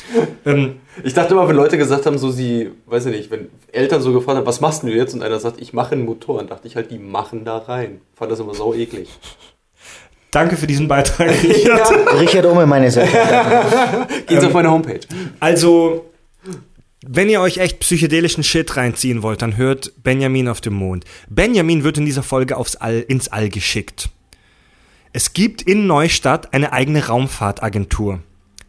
Ähm, 0.46 0.76
Ich 1.04 1.14
dachte 1.14 1.34
immer, 1.34 1.48
wenn 1.50 1.56
Leute 1.56 1.78
gesagt 1.78 2.06
haben, 2.06 2.18
so 2.18 2.32
sie, 2.32 2.72
weiß 2.86 3.08
ich 3.08 3.16
nicht, 3.16 3.32
wenn 3.32 3.50
Eltern 3.72 4.02
so 4.02 4.14
gefragt 4.14 4.38
haben, 4.38 4.46
was 4.46 4.62
machst 4.62 4.84
du 4.84 4.88
jetzt? 4.88 5.14
Und 5.14 5.22
einer 5.24 5.40
sagt, 5.40 5.60
ich 5.62 5.74
mache 5.74 5.94
einen 5.94 6.06
Motor, 6.06 6.38
dann 6.40 6.48
dachte 6.48 6.68
ich 6.68 6.76
halt, 6.76 6.92
die 6.92 7.00
machen 7.00 7.44
da 7.46 7.58
rein. 7.58 8.02
Fand 8.16 8.32
das 8.32 8.40
immer 8.40 8.54
sau 8.54 8.74
eklig. 8.74 9.10
danke 10.32 10.56
für 10.58 10.68
diesen 10.68 10.88
Beitrag. 10.88 11.30
Richard. 11.44 11.92
Richard 12.20 12.46
Ome, 12.46 12.66
meine 12.66 12.90
verehrten 12.92 14.08
Gehen 14.28 14.40
Sie 14.42 14.48
auf 14.48 14.54
meine 14.54 14.72
Homepage. 14.72 15.00
Also, 15.40 16.06
wenn 17.06 17.30
ihr 17.30 17.42
euch 17.42 17.58
echt 17.58 17.80
psychedelischen 17.80 18.44
Shit 18.44 18.76
reinziehen 18.76 19.24
wollt, 19.24 19.42
dann 19.42 19.56
hört 19.56 19.94
Benjamin 20.04 20.50
auf 20.50 20.62
dem 20.62 20.74
Mond. 20.74 21.06
Benjamin 21.30 21.84
wird 21.84 21.98
in 21.98 22.06
dieser 22.06 22.24
Folge 22.24 22.58
aufs 22.58 22.76
All, 22.76 23.00
ins 23.00 23.30
All 23.30 23.50
geschickt. 23.50 24.10
Es 25.14 25.34
gibt 25.34 25.62
in 25.62 25.88
Neustadt 25.88 26.54
eine 26.54 26.74
eigene 26.74 27.08
Raumfahrtagentur. 27.08 28.20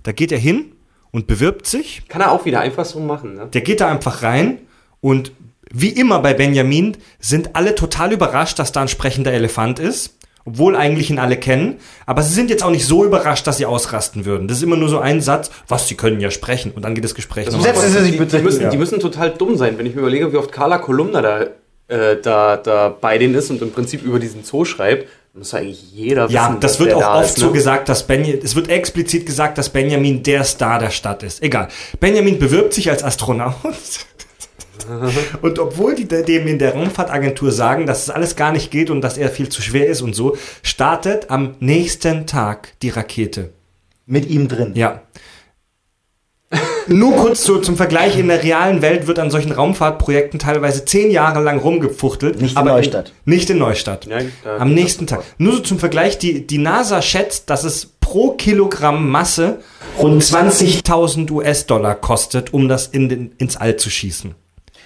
Da 0.02 0.12
geht 0.12 0.32
er 0.32 0.38
hin 0.38 0.72
und 1.10 1.26
bewirbt 1.26 1.66
sich. 1.66 2.02
Kann 2.08 2.22
er 2.22 2.32
auch 2.32 2.44
wieder 2.44 2.60
einfach 2.60 2.84
so 2.84 3.00
machen, 3.00 3.34
ne? 3.34 3.48
Der 3.52 3.60
geht 3.60 3.80
da 3.80 3.90
einfach 3.90 4.22
rein 4.22 4.58
und 5.00 5.32
wie 5.72 5.90
immer 5.90 6.20
bei 6.20 6.34
Benjamin 6.34 6.96
sind 7.18 7.54
alle 7.54 7.74
total 7.74 8.12
überrascht, 8.12 8.58
dass 8.58 8.72
da 8.72 8.82
ein 8.82 8.88
sprechender 8.88 9.32
Elefant 9.32 9.78
ist. 9.78 10.16
Obwohl 10.44 10.74
eigentlich 10.74 11.10
ihn 11.10 11.18
alle 11.18 11.36
kennen. 11.36 11.76
Aber 12.06 12.22
sie 12.22 12.32
sind 12.32 12.50
jetzt 12.50 12.64
auch 12.64 12.70
nicht 12.70 12.86
so 12.86 13.04
überrascht, 13.04 13.46
dass 13.46 13.58
sie 13.58 13.66
ausrasten 13.66 14.24
würden. 14.24 14.48
Das 14.48 14.56
ist 14.56 14.62
immer 14.62 14.76
nur 14.76 14.88
so 14.88 14.98
ein 14.98 15.20
Satz, 15.20 15.50
was, 15.68 15.86
sie 15.86 15.96
können 15.96 16.20
ja 16.20 16.30
sprechen. 16.30 16.72
Und 16.74 16.82
dann 16.84 16.94
geht 16.94 17.04
das 17.04 17.14
Gespräch 17.14 17.46
nochmal 17.46 17.62
Setzen 17.62 17.78
weiter. 17.82 17.90
Sie 17.90 18.00
sich 18.02 18.12
die, 18.12 18.18
bitte 18.18 18.38
die, 18.38 18.42
müssen, 18.42 18.62
Ja. 18.62 18.70
die 18.70 18.78
müssen 18.78 19.00
total 19.00 19.30
dumm 19.30 19.56
sein, 19.56 19.78
wenn 19.78 19.86
ich 19.86 19.94
mir 19.94 20.00
überlege, 20.00 20.32
wie 20.32 20.36
oft 20.38 20.50
Carla 20.50 20.78
Kolumna 20.78 21.20
da, 21.20 21.40
äh, 21.88 22.16
da, 22.22 22.56
da 22.56 22.88
bei 22.88 23.18
denen 23.18 23.34
ist 23.34 23.50
und 23.50 23.60
im 23.62 23.70
Prinzip 23.72 24.02
über 24.02 24.18
diesen 24.18 24.42
Zoo 24.44 24.64
schreibt, 24.64 25.08
muss 25.32 25.54
eigentlich 25.54 25.92
jeder 25.92 26.24
wissen. 26.24 26.34
Ja, 26.34 26.56
das 26.58 26.80
wird 26.80 26.92
auch 26.94 27.00
da 27.00 27.18
oft 27.20 27.28
ist, 27.28 27.38
so 27.38 27.46
ne? 27.46 27.52
gesagt, 27.52 27.88
dass 27.88 28.06
Benjamin, 28.06 28.40
es 28.42 28.56
wird 28.56 28.68
explizit 28.68 29.26
gesagt, 29.26 29.58
dass 29.58 29.68
Benjamin 29.68 30.22
der 30.22 30.42
Star 30.44 30.78
der 30.80 30.90
Stadt 30.90 31.22
ist. 31.22 31.42
Egal. 31.42 31.68
Benjamin 32.00 32.38
bewirbt 32.38 32.74
sich 32.74 32.90
als 32.90 33.04
Astronaut. 33.04 33.54
und 35.42 35.58
obwohl 35.58 35.94
die 35.94 36.06
dem 36.06 36.46
in 36.46 36.58
der 36.58 36.74
Raumfahrtagentur 36.74 37.52
sagen, 37.52 37.86
dass 37.86 38.02
es 38.04 38.10
alles 38.10 38.36
gar 38.36 38.52
nicht 38.52 38.70
geht 38.70 38.90
und 38.90 39.00
dass 39.00 39.18
er 39.18 39.28
viel 39.30 39.48
zu 39.48 39.62
schwer 39.62 39.86
ist 39.86 40.02
und 40.02 40.14
so, 40.14 40.36
startet 40.62 41.30
am 41.30 41.54
nächsten 41.60 42.26
Tag 42.26 42.74
die 42.82 42.90
Rakete. 42.90 43.50
Mit 44.06 44.28
ihm 44.28 44.48
drin. 44.48 44.72
Ja. 44.74 45.02
Nur 46.88 47.14
kurz 47.14 47.44
zu, 47.44 47.58
zum 47.60 47.76
Vergleich, 47.76 48.18
in 48.18 48.26
der 48.26 48.42
realen 48.42 48.82
Welt 48.82 49.06
wird 49.06 49.20
an 49.20 49.30
solchen 49.30 49.52
Raumfahrtprojekten 49.52 50.40
teilweise 50.40 50.84
zehn 50.84 51.12
Jahre 51.12 51.40
lang 51.40 51.60
rumgefuchtelt. 51.60 52.40
Nicht 52.42 52.52
in 52.52 52.56
aber 52.58 52.70
Neustadt. 52.72 53.12
nicht 53.24 53.48
in 53.50 53.58
Neustadt. 53.58 54.06
Ja, 54.06 54.18
da- 54.42 54.56
Am 54.56 54.74
nächsten 54.74 55.06
Tag. 55.06 55.22
Nur 55.38 55.52
so 55.54 55.58
zum 55.60 55.78
Vergleich, 55.78 56.18
die, 56.18 56.44
die 56.46 56.58
NASA 56.58 57.02
schätzt, 57.02 57.50
dass 57.50 57.62
es 57.62 57.86
pro 58.00 58.32
Kilogramm 58.32 59.08
Masse 59.08 59.60
rund 60.00 60.20
20.000 60.22 61.30
US-Dollar 61.30 61.94
kostet, 61.94 62.52
um 62.52 62.66
das 62.68 62.88
in 62.88 63.08
den, 63.08 63.32
ins 63.38 63.56
All 63.56 63.76
zu 63.76 63.88
schießen. 63.88 64.34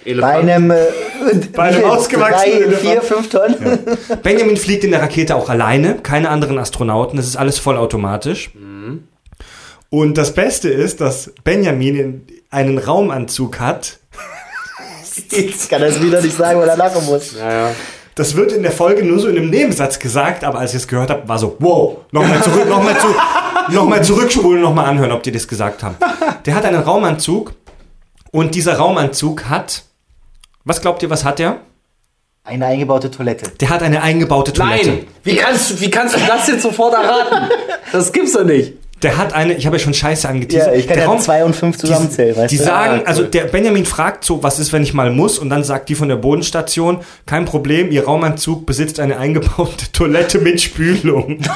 Bei 0.05 0.11
Elefant. 0.11 0.35
einem, 0.49 0.71
äh, 0.71 0.75
Bei 1.53 1.63
einem 1.63 1.83
ausgewachsenen 1.85 2.57
drei, 2.59 2.65
Elefant. 2.65 2.81
vier, 2.81 3.01
fünf 3.01 3.29
Tonnen. 3.29 3.79
Benjamin 4.23 4.55
fliegt 4.57 4.83
in 4.83 4.91
der 4.91 5.01
Rakete 5.01 5.35
auch 5.35 5.49
alleine, 5.49 5.95
keine 6.03 6.29
anderen 6.29 6.57
Astronauten, 6.59 7.17
das 7.17 7.25
ist 7.27 7.35
alles 7.35 7.57
vollautomatisch. 7.59 8.51
Und 9.89 10.17
das 10.17 10.33
Beste 10.33 10.69
ist, 10.69 11.01
dass 11.01 11.31
Benjamin 11.43 11.95
in- 11.95 12.27
einen 12.51 12.77
Raumanzug 12.77 13.59
hat. 13.59 13.97
Ich 15.31 15.69
kann 15.69 15.81
das 15.81 16.01
wieder 16.01 16.21
nicht 16.21 16.35
sagen, 16.35 16.59
weil 16.59 16.67
er 16.67 16.77
lachen 16.77 17.05
muss. 17.05 17.33
Ja, 17.37 17.51
ja. 17.51 17.71
Das 18.15 18.35
wird 18.35 18.51
in 18.51 18.63
der 18.63 18.71
Folge 18.71 19.03
nur 19.03 19.19
so 19.19 19.27
in 19.27 19.37
einem 19.37 19.49
Nebensatz 19.49 19.99
gesagt, 19.99 20.43
aber 20.43 20.59
als 20.59 20.71
ich 20.71 20.77
es 20.81 20.87
gehört 20.87 21.09
habe, 21.09 21.27
war 21.27 21.37
so, 21.37 21.55
wow, 21.59 21.97
nochmal 22.11 22.41
zurück, 22.43 22.67
nochmal 22.69 22.97
zu, 22.97 23.07
noch 23.73 23.85
mal 23.87 24.03
zurückspulen, 24.03 24.61
nochmal 24.61 24.85
anhören, 24.85 25.11
ob 25.11 25.23
die 25.23 25.31
das 25.31 25.47
gesagt 25.47 25.83
haben. 25.83 25.95
Der 26.45 26.55
hat 26.55 26.63
einen 26.65 26.81
Raumanzug 26.81 27.53
und 28.31 28.55
dieser 28.55 28.75
Raumanzug 28.77 29.45
hat, 29.49 29.83
was 30.65 30.81
glaubt 30.81 31.01
ihr, 31.03 31.09
was 31.09 31.23
hat 31.23 31.39
der? 31.39 31.61
Eine 32.43 32.65
eingebaute 32.67 33.09
Toilette. 33.09 33.49
Der 33.59 33.69
hat 33.69 33.81
eine 33.81 34.01
eingebaute 34.03 34.53
Toilette. 34.53 34.89
Nein! 34.89 35.07
Wie 35.23 35.35
kannst, 35.35 35.71
du, 35.71 35.79
wie 35.81 35.89
kannst 35.89 36.15
du 36.15 36.19
das 36.27 36.47
jetzt 36.47 36.61
sofort 36.61 36.93
erraten? 36.93 37.49
Das 37.91 38.11
gibt's 38.11 38.33
doch 38.33 38.43
nicht. 38.43 38.73
Der 39.01 39.17
hat 39.17 39.33
eine, 39.33 39.53
ich 39.55 39.65
habe 39.65 39.75
ja 39.77 39.83
schon 39.83 39.93
Scheiße 39.93 40.27
angeteasert. 40.27 40.73
Ja, 40.73 40.79
ich 40.79 40.87
kann 40.87 40.97
der 40.97 41.05
ja 41.07 41.17
zwei 41.17 41.43
und 41.43 41.55
fünf 41.55 41.77
zusammenzählen, 41.77 42.35
weißt 42.37 42.51
Die 42.51 42.57
du? 42.57 42.63
sagen, 42.63 43.01
Ja, 43.01 43.05
also 43.05 43.23
der 43.23 43.43
Benjamin 43.45 43.85
fragt 43.85 44.23
so, 44.23 44.41
was 44.41 44.57
ist, 44.57 44.71
wenn 44.73 44.83
ich 44.83 44.93
mal 44.93 45.11
muss? 45.11 45.37
Und 45.37 45.49
dann 45.49 45.63
sagt 45.63 45.89
die 45.89 45.95
von 45.95 46.07
der 46.07 46.15
Bodenstation, 46.15 46.99
kein 47.25 47.45
Problem, 47.45 47.91
ihr 47.91 48.05
Raumanzug 48.05 48.65
besitzt 48.65 48.99
eine 48.99 49.17
eingebaute 49.17 49.91
Toilette 49.91 50.39
mit 50.39 50.61
Spülung. 50.61 51.39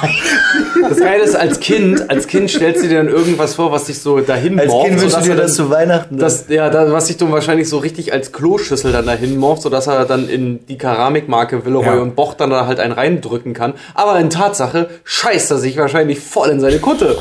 Das 0.88 1.00
Geile 1.00 1.24
ist, 1.24 1.36
als 1.36 1.60
Kind, 1.60 2.10
als 2.10 2.28
Kind 2.28 2.50
stellst 2.50 2.84
du 2.84 2.88
dir 2.88 2.98
dann 2.98 3.08
irgendwas 3.08 3.56
vor, 3.56 3.72
was 3.72 3.88
sich 3.88 4.00
so 4.00 4.20
dahin 4.20 4.60
Als 4.60 4.70
morpht, 4.70 4.90
Kind 4.90 5.02
wünschst 5.02 5.18
du 5.18 5.22
dir 5.24 5.36
das 5.36 5.54
zu 5.56 5.70
Weihnachten. 5.70 6.18
Das, 6.18 6.46
ja, 6.50 6.70
da, 6.70 6.92
was 6.92 7.08
sich 7.08 7.18
dann 7.18 7.32
wahrscheinlich 7.32 7.70
so 7.70 7.78
richtig 7.78 8.14
als 8.14 8.32
Kloschüssel 8.32 8.92
dann 8.92 9.06
dahin 9.06 9.38
morpht, 9.38 9.62
sodass 9.62 9.88
er 9.88 10.06
dann 10.06 10.30
in 10.30 10.66
die 10.68 10.78
Keramikmarke 10.78 11.66
Villeroy 11.66 11.86
Ja. 11.98 12.02
und 12.02 12.16
Boch 12.16 12.34
dann 12.34 12.50
da 12.50 12.66
halt 12.66 12.80
einen 12.80 12.94
reindrücken 12.94 13.54
kann. 13.54 13.74
Aber 13.94 14.20
in 14.20 14.30
Tatsache 14.30 14.90
scheißt 15.04 15.52
er 15.52 15.58
sich 15.58 15.78
wahrscheinlich 15.78 16.20
voll 16.20 16.50
in 16.50 16.60
seine 16.60 16.80
Kutte. 16.80 17.18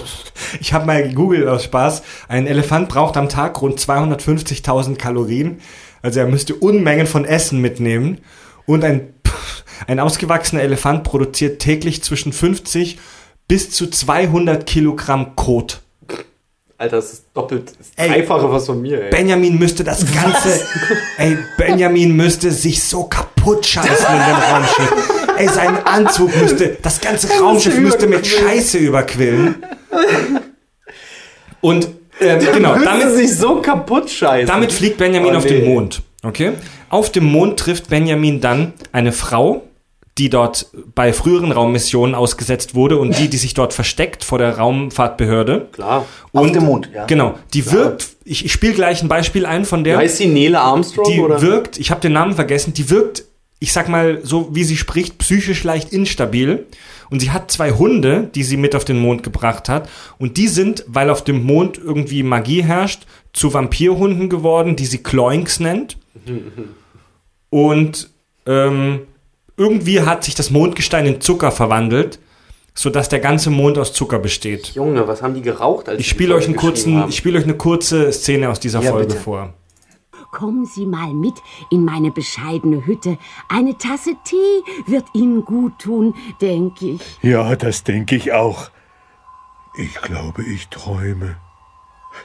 Ich 0.60 0.72
habe 0.72 0.86
mal 0.86 1.02
gegoogelt 1.02 1.46
aus 1.48 1.64
Spaß. 1.64 2.02
Ein 2.28 2.46
Elefant 2.46 2.88
braucht 2.88 3.16
am 3.16 3.28
Tag 3.28 3.60
rund 3.60 3.78
250.000 3.80 4.96
Kalorien. 4.96 5.60
Also 6.02 6.20
er 6.20 6.26
müsste 6.26 6.54
Unmengen 6.54 7.06
von 7.06 7.24
Essen 7.24 7.60
mitnehmen. 7.60 8.18
Und 8.66 8.84
ein, 8.84 9.08
ein 9.86 10.00
ausgewachsener 10.00 10.62
Elefant 10.62 11.04
produziert 11.04 11.60
täglich 11.60 12.02
zwischen 12.02 12.32
50 12.32 12.98
bis 13.48 13.70
zu 13.70 13.86
200 13.88 14.66
Kilogramm 14.66 15.34
Kot. 15.34 15.80
Alter, 16.80 16.96
das 16.96 17.12
ist 17.12 17.24
doppelt, 17.34 17.72
das 17.76 17.88
Ey. 17.96 18.08
dreifache 18.08 18.52
was 18.52 18.66
von 18.66 18.80
mir, 18.80 19.02
ey. 19.02 19.10
Benjamin 19.10 19.58
müsste 19.58 19.82
das 19.82 20.04
Ganze, 20.14 20.60
ey, 21.16 21.36
Benjamin 21.56 22.14
müsste 22.14 22.52
sich 22.52 22.84
so 22.84 23.02
kaputt 23.04 23.66
scheißen 23.66 24.06
in 24.06 24.26
dem 24.26 24.36
Raumschiff. 24.36 24.92
Ey, 25.38 25.48
sein 25.48 25.84
Anzug 25.86 26.36
müsste, 26.40 26.76
das 26.80 27.00
ganze 27.00 27.28
Raumschiff 27.40 27.76
müsste 27.80 28.06
mit 28.06 28.24
Scheiße 28.24 28.78
überquillen. 28.78 29.56
Und, 31.60 31.88
ähm, 32.20 32.38
genau, 32.52 32.76
Damit 32.78 33.10
sich 33.16 33.36
so 33.36 33.56
kaputt 33.60 34.10
scheißen. 34.10 34.46
damit 34.46 34.72
fliegt 34.72 34.98
Benjamin 34.98 35.34
Oh, 35.34 35.38
auf 35.38 35.46
den 35.46 35.62
nee. 35.64 35.68
Mond. 35.74 36.02
Okay? 36.22 36.52
Auf 36.90 37.10
dem 37.10 37.24
Mond 37.24 37.58
trifft 37.58 37.88
Benjamin 37.88 38.40
dann 38.40 38.72
eine 38.92 39.12
Frau, 39.12 39.62
die 40.18 40.28
dort 40.30 40.66
bei 40.94 41.12
früheren 41.12 41.52
Raummissionen 41.52 42.14
ausgesetzt 42.14 42.74
wurde 42.74 42.98
und 42.98 43.18
die, 43.18 43.28
die 43.28 43.36
sich 43.36 43.54
dort 43.54 43.72
versteckt 43.72 44.24
vor 44.24 44.38
der 44.38 44.58
Raumfahrtbehörde. 44.58 45.68
Klar. 45.72 46.04
Auf 46.32 46.42
Und- 46.42 46.54
dem 46.54 46.64
Mond, 46.64 46.90
ja. 46.92 47.06
Genau, 47.06 47.34
die 47.54 47.70
wirkt, 47.70 48.08
ich, 48.24 48.44
ich 48.44 48.52
spiele 48.52 48.74
gleich 48.74 49.02
ein 49.02 49.08
Beispiel 49.08 49.46
ein 49.46 49.64
von 49.64 49.84
der. 49.84 49.96
Heißt 49.98 50.16
sie 50.18 50.26
Nele 50.26 50.60
Armstrong? 50.60 51.10
Die 51.12 51.20
oder? 51.20 51.40
wirkt, 51.40 51.78
ich 51.78 51.90
habe 51.90 52.00
den 52.00 52.12
Namen 52.12 52.34
vergessen, 52.34 52.74
die 52.74 52.90
wirkt, 52.90 53.24
ich 53.60 53.72
sag 53.72 53.88
mal, 53.88 54.20
so 54.22 54.54
wie 54.54 54.64
sie 54.64 54.76
spricht, 54.76 55.18
psychisch 55.18 55.64
leicht 55.64 55.92
instabil. 55.92 56.66
Und 57.10 57.20
sie 57.20 57.30
hat 57.30 57.50
zwei 57.50 57.70
Hunde, 57.72 58.28
die 58.34 58.42
sie 58.44 58.56
mit 58.58 58.74
auf 58.76 58.84
den 58.84 58.98
Mond 58.98 59.22
gebracht 59.22 59.68
hat. 59.68 59.88
Und 60.18 60.36
die 60.36 60.46
sind, 60.48 60.84
weil 60.86 61.08
auf 61.10 61.24
dem 61.24 61.42
Mond 61.44 61.78
irgendwie 61.78 62.22
Magie 62.22 62.62
herrscht, 62.62 63.06
zu 63.32 63.54
Vampirhunden 63.54 64.28
geworden, 64.28 64.76
die 64.76 64.84
sie 64.86 64.98
Kloinks 64.98 65.58
nennt. 65.58 65.96
Und 67.50 68.10
ähm, 68.46 69.00
irgendwie 69.58 70.00
hat 70.02 70.24
sich 70.24 70.34
das 70.34 70.50
Mondgestein 70.50 71.04
in 71.04 71.20
Zucker 71.20 71.50
verwandelt, 71.50 72.18
sodass 72.74 73.08
der 73.08 73.18
ganze 73.20 73.50
Mond 73.50 73.76
aus 73.76 73.92
Zucker 73.92 74.18
besteht. 74.20 74.68
Junge, 74.68 75.06
was 75.08 75.20
haben 75.20 75.34
die 75.34 75.42
geraucht? 75.42 75.88
Als 75.88 76.00
Ich 76.00 76.08
spiele 76.08 76.34
euch, 76.34 76.46
einen 76.46 76.56
kurzen, 76.56 77.08
ich 77.08 77.16
spiele 77.16 77.36
euch 77.38 77.44
eine 77.44 77.56
kurze 77.56 78.12
Szene 78.12 78.48
aus 78.48 78.60
dieser 78.60 78.80
Ja, 78.82 78.92
Folge 78.92 79.08
bitte. 79.08 79.20
vor. 79.20 79.52
Kommen 80.30 80.66
Sie 80.66 80.84
mal 80.86 81.12
mit 81.14 81.34
in 81.70 81.84
meine 81.84 82.10
bescheidene 82.10 82.84
Hütte. 82.86 83.16
Eine 83.48 83.76
Tasse 83.78 84.14
Tee 84.24 84.62
wird 84.86 85.04
Ihnen 85.14 85.44
gut 85.44 85.78
tun, 85.78 86.14
denke 86.40 86.86
ich. 86.90 87.00
Ja, 87.22 87.56
das 87.56 87.82
denke 87.82 88.14
ich 88.14 88.32
auch. 88.32 88.70
Ich 89.76 89.94
glaube, 90.02 90.42
ich 90.44 90.68
träume. 90.68 91.36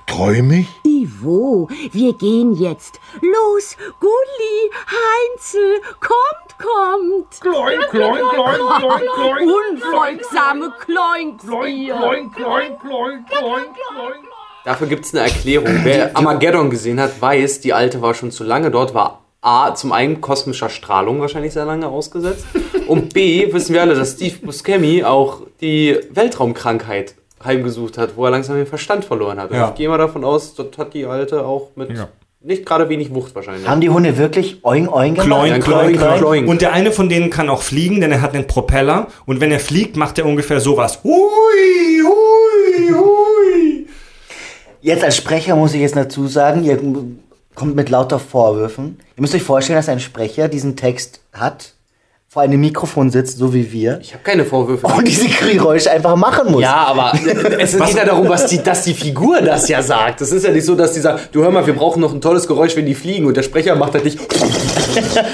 Träume 0.07 0.59
ich? 0.59 0.67
Ivo, 0.85 1.67
wir 1.91 2.13
gehen 2.13 2.53
jetzt. 2.55 2.99
Los, 3.21 3.77
Gulli, 3.99 4.71
Heinzel, 4.87 5.81
kommt, 5.99 6.57
kommt. 6.57 7.41
Kloin, 7.41 7.79
kloin, 7.89 8.21
kloin, 8.33 8.55
kloin, 8.55 9.01
kloin. 9.15 9.49
Unfolgsame 9.49 10.73
Kloinks 10.79 11.43
ihr. 11.43 11.95
kloin, 11.95 12.31
kloin, 12.31 12.77
kloin, 12.79 13.25
kloin. 13.25 13.63
Dafür 14.65 14.87
gibt 14.87 15.05
es 15.05 15.13
eine 15.13 15.23
Erklärung. 15.25 15.81
Wer 15.83 16.15
Armageddon 16.15 16.69
gesehen 16.69 16.99
hat, 16.99 17.21
weiß, 17.21 17.59
die 17.61 17.73
alte 17.73 18.01
war 18.01 18.13
schon 18.13 18.31
zu 18.31 18.43
lange 18.43 18.71
dort, 18.71 18.93
war 18.93 19.23
A, 19.41 19.75
zum 19.75 19.91
einen 19.91 20.21
kosmischer 20.21 20.69
Strahlung 20.69 21.19
wahrscheinlich 21.19 21.51
sehr 21.51 21.65
lange 21.65 21.89
ausgesetzt 21.89 22.45
und 22.87 23.13
B, 23.13 23.51
wissen 23.51 23.73
wir 23.73 23.81
alle, 23.81 23.93
dass 23.93 24.13
Steve 24.13 24.37
Buscemi 24.37 25.03
auch 25.03 25.41
die 25.59 25.99
Weltraumkrankheit 26.11 27.15
heimgesucht 27.45 27.97
hat, 27.97 28.15
wo 28.15 28.25
er 28.25 28.31
langsam 28.31 28.55
den 28.55 28.65
Verstand 28.67 29.05
verloren 29.05 29.37
hat. 29.39 29.51
Also 29.51 29.55
Ja. 29.55 29.69
Ich 29.69 29.75
gehe 29.75 29.89
mal 29.89 29.97
davon 29.97 30.23
aus, 30.23 30.53
dort 30.55 30.77
hat 30.77 30.93
die 30.93 31.05
alte 31.05 31.45
auch 31.45 31.69
mit 31.75 31.89
Ja. 31.97 32.07
nicht 32.41 32.65
gerade 32.65 32.89
wenig 32.89 33.13
Wucht 33.13 33.33
wahrscheinlich. 33.35 33.67
Haben 33.67 33.81
die 33.81 33.89
Hunde 33.89 34.17
wirklich 34.17 34.63
oing 34.65 34.87
oing 34.89 35.13
gemacht? 35.15 35.27
Kloin, 35.27 35.47
Ja, 35.51 35.59
kloin, 35.59 35.87
kloin, 35.87 35.97
kloin. 35.97 36.19
kloin. 36.19 36.47
Und 36.47 36.61
der 36.61 36.73
eine 36.73 36.91
von 36.91 37.09
denen 37.09 37.29
kann 37.29 37.49
auch 37.49 37.61
fliegen, 37.61 38.01
denn 38.01 38.11
er 38.11 38.21
hat 38.21 38.33
einen 38.33 38.47
Propeller. 38.47 39.07
Und 39.25 39.39
wenn 39.41 39.51
er 39.51 39.59
fliegt, 39.59 39.95
macht 39.95 40.17
er 40.19 40.25
ungefähr 40.25 40.59
sowas. 40.59 40.99
Hui, 41.03 42.01
hui, 42.03 42.93
hui. 42.93 43.87
Jetzt 44.81 45.03
als 45.03 45.15
Sprecher 45.15 45.55
muss 45.55 45.73
ich 45.73 45.81
jetzt 45.81 45.95
dazu 45.95 46.27
sagen, 46.27 46.63
ihr 46.65 46.77
kommt 47.55 47.75
mit 47.75 47.89
lauter 47.89 48.19
Vorwürfen. 48.19 48.99
Ihr 49.15 49.21
müsst 49.21 49.35
euch 49.35 49.43
vorstellen, 49.43 49.77
dass 49.77 49.87
ein 49.89 49.99
Sprecher 49.99 50.47
diesen 50.49 50.75
Text 50.75 51.21
hat, 51.31 51.73
vor 52.33 52.41
einem 52.41 52.59
Mikrofon 52.61 53.11
sitzt, 53.11 53.37
so 53.37 53.53
wie 53.53 53.71
wir, 53.71 53.99
Ich 54.01 54.11
habe 54.13 54.23
keine 54.23 54.43
Vorwürfe. 54.43 54.87
und 54.87 55.07
diese 55.07 55.27
Geräusche 55.27 55.91
einfach 55.91 56.15
machen 56.15 56.51
muss. 56.51 56.63
Ja, 56.63 56.87
aber 56.87 57.13
es 57.59 57.77
geht 57.77 57.93
ja 57.95 58.05
darum, 58.05 58.27
was 58.27 58.47
die, 58.47 58.57
dass 58.63 58.83
die 58.85 58.95
Figur 58.95 59.39
das 59.41 59.69
ja 59.69 59.83
sagt. 59.83 60.19
Es 60.21 60.31
ist 60.31 60.43
ja 60.43 60.51
nicht 60.51 60.65
so, 60.65 60.73
dass 60.73 60.93
die 60.93 60.99
sagt, 60.99 61.29
du 61.35 61.43
hör 61.43 61.51
mal, 61.51 61.67
wir 61.67 61.75
brauchen 61.75 62.01
noch 62.01 62.11
ein 62.11 62.21
tolles 62.21 62.47
Geräusch, 62.47 62.75
wenn 62.75 62.87
die 62.87 62.95
fliegen 62.95 63.27
und 63.27 63.37
der 63.37 63.43
Sprecher 63.43 63.75
macht 63.75 63.93
das 63.93 64.03
nicht. 64.03 64.17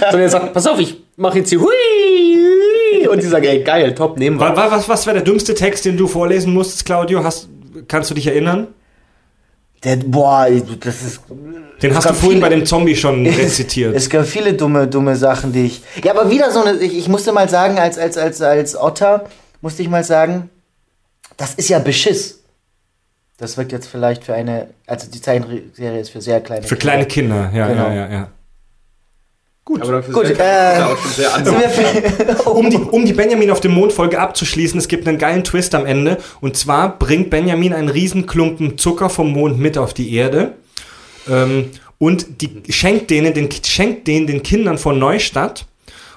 Sondern 0.02 0.20
er 0.22 0.30
sagt, 0.30 0.54
pass 0.54 0.68
auf, 0.68 0.78
ich 0.78 0.97
mache 1.16 1.38
jetzt 1.38 1.50
hier 1.50 1.62
hui. 1.62 3.08
Und 3.08 3.24
die 3.24 3.28
sagen, 3.28 3.45
ey, 3.45 3.64
geil, 3.64 3.95
top, 3.95 4.18
nehmen 4.20 4.38
wir. 4.38 4.50
Wa- 4.50 4.56
wa- 4.58 4.72
Was, 4.72 4.89
was 4.89 5.06
wäre 5.06 5.16
der 5.16 5.24
dümmste 5.24 5.54
Text, 5.54 5.86
den 5.86 5.95
du 5.95 6.06
vorlesen 6.06 6.54
musstest, 6.54 6.86
Claudio? 6.86 7.24
Hast, 7.24 7.47
kannst 7.88 8.10
du 8.10 8.14
dich 8.14 8.28
erinnern? 8.28 8.68
Der, 9.84 9.95
boah, 9.95 10.47
das 10.82 11.01
ist. 11.03 11.21
Den 11.82 11.95
hast 11.95 12.09
du 12.09 12.13
vorhin 12.13 12.32
viele- 12.32 12.41
bei 12.41 12.49
dem 12.49 12.65
Zombie 12.65 12.95
schon 12.95 13.25
rezitiert. 13.27 13.95
Es 13.95 14.09
gab 14.09 14.25
viele 14.25 14.53
dumme, 14.53 14.88
dumme 14.88 15.15
Sachen, 15.15 15.53
die 15.53 15.67
ich. 15.67 15.82
Ja, 16.03 16.11
aber 16.13 16.30
wieder 16.30 16.51
so 16.51 16.63
eine. 16.63 16.77
Ich, 16.80 16.97
ich 16.97 17.07
musste 17.07 17.32
mal 17.32 17.47
sagen, 17.47 17.80
als, 17.80 17.97
als, 17.97 18.17
als, 18.17 18.41
als 18.41 18.75
Otter, 18.75 19.25
musste 19.61 19.82
ich 19.82 19.88
mal 19.89 20.03
sagen, 20.03 20.49
das 21.38 21.53
ist 21.53 21.69
ja 21.69 21.80
Beschiss. 21.80 22.39
Das 23.38 23.55
wirkt 23.55 23.71
jetzt 23.71 23.88
vielleicht 23.88 24.25
für 24.25 24.34
eine. 24.34 24.67
Also 24.86 25.09
die 25.09 25.21
Zeichenserie 25.21 26.01
ist 26.01 26.09
für 26.09 26.19
sehr 26.21 26.41
kleine 26.41 26.67
Für 26.67 26.75
kleine 26.75 27.05
Kinder, 27.05 27.49
ja, 27.53 27.67
Genau. 27.69 27.88
ja, 27.88 27.93
ja, 27.93 28.11
ja. 28.11 28.27
Aber 29.80 29.91
dafür 29.91 30.13
Gut, 30.13 30.24
ist 30.26 30.39
äh, 30.39 30.82
auch 30.82 30.97
schon 30.97 31.11
sehr 31.11 31.34
anders. 31.34 31.55
Um 32.45 32.70
die, 32.70 32.78
um 32.78 33.05
die 33.05 33.13
Benjamin 33.13 33.51
auf 33.51 33.61
dem 33.61 33.74
Mond-Folge 33.74 34.20
abzuschließen, 34.20 34.80
es 34.80 34.88
gibt 34.88 35.07
einen 35.07 35.17
geilen 35.17 35.43
Twist 35.43 35.76
am 35.76 35.86
Ende. 35.86 36.17
Und 36.41 36.57
zwar 36.57 36.97
bringt 36.97 37.30
Benjamin 37.30 37.74
einen 37.74 37.89
Riesenklumpen 37.89 38.78
Zucker 38.78 39.09
vom 39.09 39.32
Mond 39.32 39.59
mit 39.59 39.78
auf 39.78 39.93
die 39.93 40.13
Erde. 40.15 40.53
Ähm, 41.30 41.70
und 41.99 42.41
die 42.41 42.49
schenkt 42.72 43.11
denen, 43.11 43.34
den, 43.34 43.49
schenkt 43.51 44.07
denen 44.07 44.26
den 44.26 44.41
Kindern 44.41 44.78
von 44.78 44.97
Neustadt. 44.97 45.65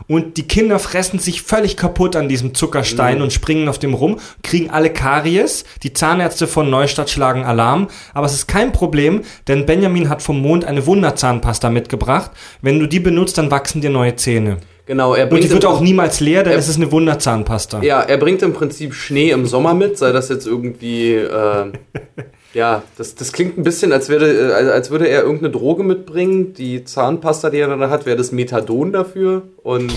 Und 0.09 0.37
die 0.37 0.43
Kinder 0.49 0.79
fressen 0.79 1.19
sich 1.19 1.43
völlig 1.43 1.77
kaputt 1.77 2.17
an 2.17 2.29
diesem 2.29 2.55
Zuckerstein 2.55 3.17
Mhm. 3.19 3.23
und 3.25 3.33
springen 3.33 3.69
auf 3.69 3.79
dem 3.79 3.95
rum, 3.95 4.19
kriegen 4.43 4.71
alle 4.71 4.91
Karies, 4.91 5.65
die 5.83 5.93
Zahnärzte 5.93 6.47
von 6.47 6.71
Neustadt 6.71 7.11
schlagen 7.11 7.45
Alarm, 7.45 7.89
aber 8.15 8.27
es 8.27 8.35
ist 8.35 8.49
kein 8.49 8.73
Problem, 8.73 9.23
denn 9.49 9.67
Benjamin 9.67 10.09
hat 10.09 10.23
vom 10.23 10.41
Mond 10.41 10.65
eine 10.65 10.87
Wunderzahnpasta 10.87 11.71
mitgebracht. 11.71 12.31
Wenn 12.61 12.79
du 12.79 12.87
die 12.87 13.01
benutzt, 13.01 13.39
dann 13.39 13.51
wachsen 13.51 13.81
dir 13.81 13.91
neue 13.91 14.17
Zähne. 14.17 14.59
Genau, 14.85 15.15
er 15.15 15.25
Und 15.25 15.31
bringt 15.31 15.45
die 15.45 15.51
wird 15.51 15.65
auch 15.65 15.81
niemals 15.81 16.19
leer, 16.19 16.43
denn 16.43 16.55
Er- 16.55 16.59
es 16.59 16.69
ist 16.69 16.77
eine 16.77 16.91
Wunderzahnpasta. 16.91 17.83
Ja, 17.83 18.01
er 18.03 18.17
bringt 18.19 18.43
im 18.43 18.53
Prinzip 18.53 18.95
Schnee 18.95 19.31
im 19.31 19.47
Sommer 19.47 19.75
mit, 19.75 19.97
sei 19.97 20.11
das 20.11 20.29
jetzt 20.29 20.45
irgendwie, 20.47 21.15
äh, 21.15 21.73
ja, 22.55 22.83
das, 22.99 23.15
das 23.15 23.33
klingt 23.33 23.57
ein 23.59 23.63
bisschen, 23.63 23.93
als, 23.93 24.09
wäre, 24.09 24.31
äh, 24.31 24.71
als 24.71 24.91
würde 24.91 25.09
er 25.09 25.23
irgendeine 25.23 25.51
Droge 25.51 25.83
mitbringen. 25.83 26.55
Die 26.55 26.85
Zahnpasta, 26.85 27.51
die 27.51 27.59
er 27.59 27.69
dann 27.69 27.91
hat, 27.91 28.07
wäre 28.07 28.17
das 28.17 28.33
Methadon 28.33 28.93
dafür. 28.93 29.43
Und 29.63 29.93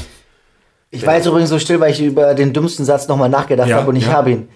Ich 0.91 1.05
war 1.05 1.15
jetzt 1.15 1.25
übrigens 1.25 1.49
so 1.49 1.59
still, 1.59 1.79
weil 1.79 1.91
ich 1.91 2.01
über 2.01 2.33
den 2.33 2.53
dümmsten 2.53 2.85
Satz 2.85 3.07
nochmal 3.07 3.29
nachgedacht 3.29 3.69
Ja, 3.69 3.77
habe 3.77 3.89
und 3.89 3.95
ich 3.95 4.07
ja. 4.07 4.13
habe 4.13 4.31
ihn. 4.31 4.47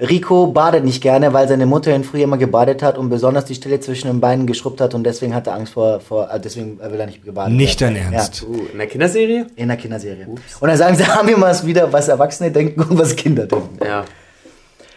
Rico 0.00 0.46
badet 0.46 0.82
nicht 0.84 1.02
gerne, 1.02 1.34
weil 1.34 1.46
seine 1.46 1.66
Mutter 1.66 1.94
ihn 1.94 2.04
früher 2.04 2.24
immer 2.24 2.38
gebadet 2.38 2.82
hat 2.82 2.96
und 2.96 3.10
besonders 3.10 3.44
die 3.44 3.54
Stelle 3.54 3.80
zwischen 3.80 4.06
den 4.06 4.20
Beinen 4.20 4.46
geschrubbt 4.46 4.80
hat 4.80 4.94
und 4.94 5.04
deswegen 5.04 5.34
hat 5.34 5.46
er 5.46 5.54
Angst 5.54 5.74
vor, 5.74 6.00
vor 6.00 6.30
äh, 6.30 6.40
deswegen 6.40 6.78
will 6.80 6.98
er 6.98 7.06
nicht 7.06 7.22
gebadet 7.22 7.52
Nicht 7.54 7.80
werden. 7.82 7.96
dein 7.96 8.14
Ernst. 8.14 8.40
Ja, 8.42 8.48
uh, 8.48 8.66
in 8.72 8.78
der 8.78 8.86
Kinderserie? 8.86 9.46
in 9.56 9.68
der 9.68 9.76
Kinderserie. 9.76 10.26
Und 10.26 10.68
dann 10.68 10.76
sagen 10.78 10.96
sie, 10.96 11.04
haben 11.06 11.28
wir 11.28 11.36
mal 11.36 11.54
wieder, 11.66 11.92
was 11.92 12.08
Erwachsene 12.08 12.50
denken 12.50 12.80
und 12.80 12.98
was 12.98 13.14
Kinder 13.14 13.46
denken. 13.46 13.78
Ja. 13.84 14.04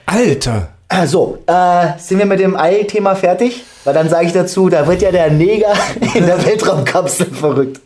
Alter! 0.05 0.69
Ah, 0.95 1.07
So, 1.07 1.39
äh, 1.47 1.97
sind 1.97 2.19
wir 2.19 2.27
mit 2.27 2.39
dem 2.39 2.55
Ei-Thema 2.55 3.15
fertig? 3.15 3.63
Weil 3.83 3.95
dann 3.95 4.09
sage 4.09 4.27
ich 4.27 4.33
dazu, 4.33 4.69
da 4.69 4.85
wird 4.85 5.01
ja 5.01 5.11
der 5.11 5.31
Neger 5.31 5.73
in 6.13 6.27
der 6.27 6.45
Weltraumkapsel 6.45 7.25
verrückt. 7.33 7.81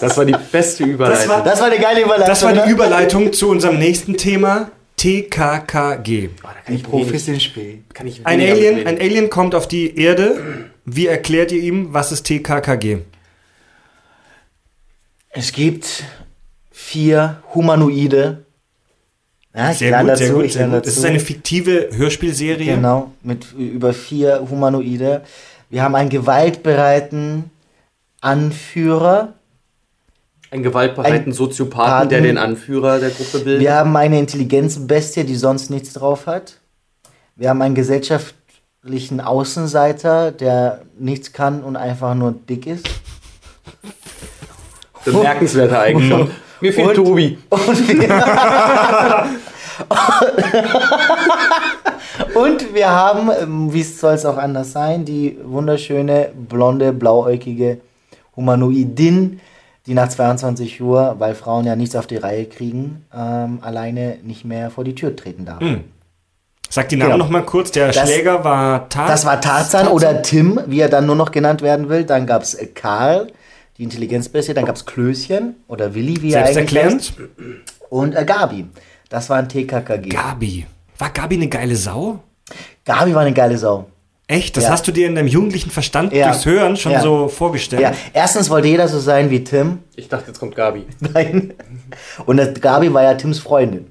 Das 0.00 0.16
war 0.16 0.24
die 0.24 0.34
beste 0.50 0.82
Überleitung. 0.82 1.44
Das 1.44 1.60
war 1.60 1.68
eine 1.68 1.78
geile 1.78 2.02
Überleitung. 2.02 2.26
Das 2.26 2.42
war 2.42 2.52
die? 2.52 2.68
Überleitung 2.68 3.32
zu 3.32 3.50
unserem 3.50 3.78
nächsten 3.78 4.16
Thema, 4.16 4.72
TKKG. 4.96 6.30
Oh, 6.42 6.48
da 6.48 6.60
kann 6.64 6.74
ich 6.74 6.82
Profis 6.82 7.26
kann 7.94 8.08
ich 8.08 8.26
Ein 8.26 8.40
Alien, 8.40 8.86
ein 8.88 8.98
Alien 8.98 9.30
kommt 9.30 9.54
auf 9.54 9.68
die 9.68 9.96
Erde. 9.96 10.66
Wie 10.84 11.06
erklärt 11.06 11.52
ihr 11.52 11.62
ihm, 11.62 11.94
was 11.94 12.10
ist 12.10 12.24
TKKG? 12.24 12.98
Es 15.30 15.52
gibt 15.52 16.02
vier 16.72 17.44
Humanoide. 17.54 18.44
Ja, 19.54 19.72
ich 19.72 19.78
Sehr 19.78 19.90
lerne 19.90 20.10
gut, 20.10 20.18
sehr 20.18 20.26
dazu, 20.28 20.36
gut, 20.38 20.46
ich 20.46 20.52
sehr 20.52 20.68
gut. 20.68 20.86
Es 20.86 20.96
ist 20.96 21.04
eine 21.04 21.20
fiktive 21.20 21.88
Hörspielserie. 21.92 22.76
Genau, 22.76 23.10
mit 23.22 23.52
über 23.52 23.92
vier 23.92 24.46
Humanoide. 24.48 25.22
Wir 25.70 25.82
haben 25.82 25.94
einen 25.96 26.08
gewaltbereiten 26.08 27.50
Anführer. 28.20 29.34
Einen 30.50 30.62
gewaltbereiten 30.62 31.30
Ein 31.30 31.32
Soziopathen, 31.32 32.08
der 32.08 32.16
Paten. 32.16 32.26
den 32.26 32.38
Anführer 32.38 32.98
der 33.00 33.10
Gruppe 33.10 33.38
bildet. 33.40 33.60
Wir 33.60 33.74
haben 33.74 33.96
eine 33.96 34.18
Intelligenzbestie, 34.18 35.24
die 35.24 35.36
sonst 35.36 35.70
nichts 35.70 35.92
drauf 35.94 36.26
hat. 36.26 36.58
Wir 37.36 37.50
haben 37.50 37.62
einen 37.62 37.74
gesellschaftlichen 37.74 39.20
Außenseiter, 39.20 40.32
der 40.32 40.82
nichts 40.98 41.32
kann 41.32 41.62
und 41.62 41.76
einfach 41.76 42.14
nur 42.14 42.32
dick 42.32 42.66
ist. 42.66 42.88
Bemerkenswerte 45.04 45.78
Eigenschaft. 45.78 46.32
Mir 46.60 46.72
fehlt 46.72 46.88
Und- 46.98 47.04
Tobi. 47.06 47.38
Und 47.48 47.88
wir, 47.88 49.26
und 52.34 52.74
wir 52.74 52.90
haben, 52.90 53.30
ähm, 53.40 53.72
wie 53.72 53.82
soll 53.82 54.14
es 54.14 54.26
auch 54.26 54.36
anders 54.36 54.72
sein, 54.72 55.04
die 55.04 55.38
wunderschöne, 55.42 56.30
blonde, 56.34 56.92
blauäugige 56.92 57.80
Humanoidin, 58.36 59.40
die 59.86 59.94
nach 59.94 60.08
22 60.08 60.80
Uhr, 60.82 61.16
weil 61.18 61.34
Frauen 61.34 61.64
ja 61.66 61.74
nichts 61.76 61.96
auf 61.96 62.06
die 62.06 62.16
Reihe 62.16 62.44
kriegen, 62.46 63.06
ähm, 63.16 63.58
alleine 63.62 64.18
nicht 64.22 64.44
mehr 64.44 64.70
vor 64.70 64.84
die 64.84 64.94
Tür 64.94 65.16
treten 65.16 65.46
darf. 65.46 65.62
Sag 66.68 66.88
die 66.90 66.96
Namen 66.96 67.12
Genau. 67.12 67.24
noch 67.24 67.30
mal 67.30 67.42
kurz. 67.42 67.72
Der 67.72 67.88
Das- 67.90 68.08
Schläger 68.08 68.44
war 68.44 68.88
Tarzan. 68.88 69.08
Das 69.10 69.24
war 69.26 69.40
Tarzan 69.40 69.88
oder 69.88 70.22
Tim, 70.22 70.60
wie 70.66 70.80
er 70.80 70.88
dann 70.88 71.06
nur 71.06 71.16
noch 71.16 71.32
genannt 71.32 71.62
werden 71.62 71.88
will. 71.88 72.04
Dann 72.04 72.26
gab 72.26 72.42
es 72.42 72.56
Karl, 72.74 73.32
die 73.80 73.84
Intelligenzbestie. 73.84 74.52
Dann 74.54 74.66
gab 74.66 74.76
es 74.76 74.84
Klößchen 74.84 75.56
oder 75.66 75.94
Willi, 75.94 76.20
wie 76.22 76.32
er 76.34 76.40
eigentlich 76.44 76.54
Selbsterklärend. 76.54 77.00
heißt. 77.02 77.14
Und 77.88 78.14
äh, 78.14 78.24
Gabi. 78.24 78.66
Das 79.08 79.28
war 79.30 79.38
ein 79.38 79.48
TKKG. 79.48 80.08
Gabi. 80.10 80.66
War 80.98 81.10
Gabi 81.10 81.36
eine 81.36 81.48
geile 81.48 81.74
Sau? 81.74 82.20
Gabi 82.84 83.14
war 83.14 83.22
eine 83.22 83.32
geile 83.32 83.56
Sau. 83.58 83.86
Echt? 84.28 84.56
Das 84.56 84.64
Ja. 84.64 84.70
hast 84.70 84.86
du 84.86 84.92
dir 84.92 85.08
in 85.08 85.14
deinem 85.16 85.26
jugendlichen 85.26 85.70
Verstand 85.70 86.12
Ja. 86.12 86.28
durchs 86.28 86.44
Hören 86.46 86.76
schon 86.76 86.92
Ja. 86.92 87.00
so 87.00 87.26
vorgestellt? 87.28 87.82
Ja, 87.82 87.92
erstens 88.12 88.48
wollte 88.50 88.68
jeder 88.68 88.86
so 88.86 89.00
sein 89.00 89.30
wie 89.30 89.42
Tim. 89.42 89.78
Ich 89.96 90.08
dachte, 90.08 90.28
jetzt 90.28 90.38
kommt 90.38 90.54
Gabi. 90.54 90.84
Nein. 91.14 91.54
Und 92.26 92.36
das, 92.36 92.52
Gabi 92.60 92.92
war 92.92 93.02
ja 93.02 93.14
Tims 93.14 93.40
Freundin. 93.40 93.86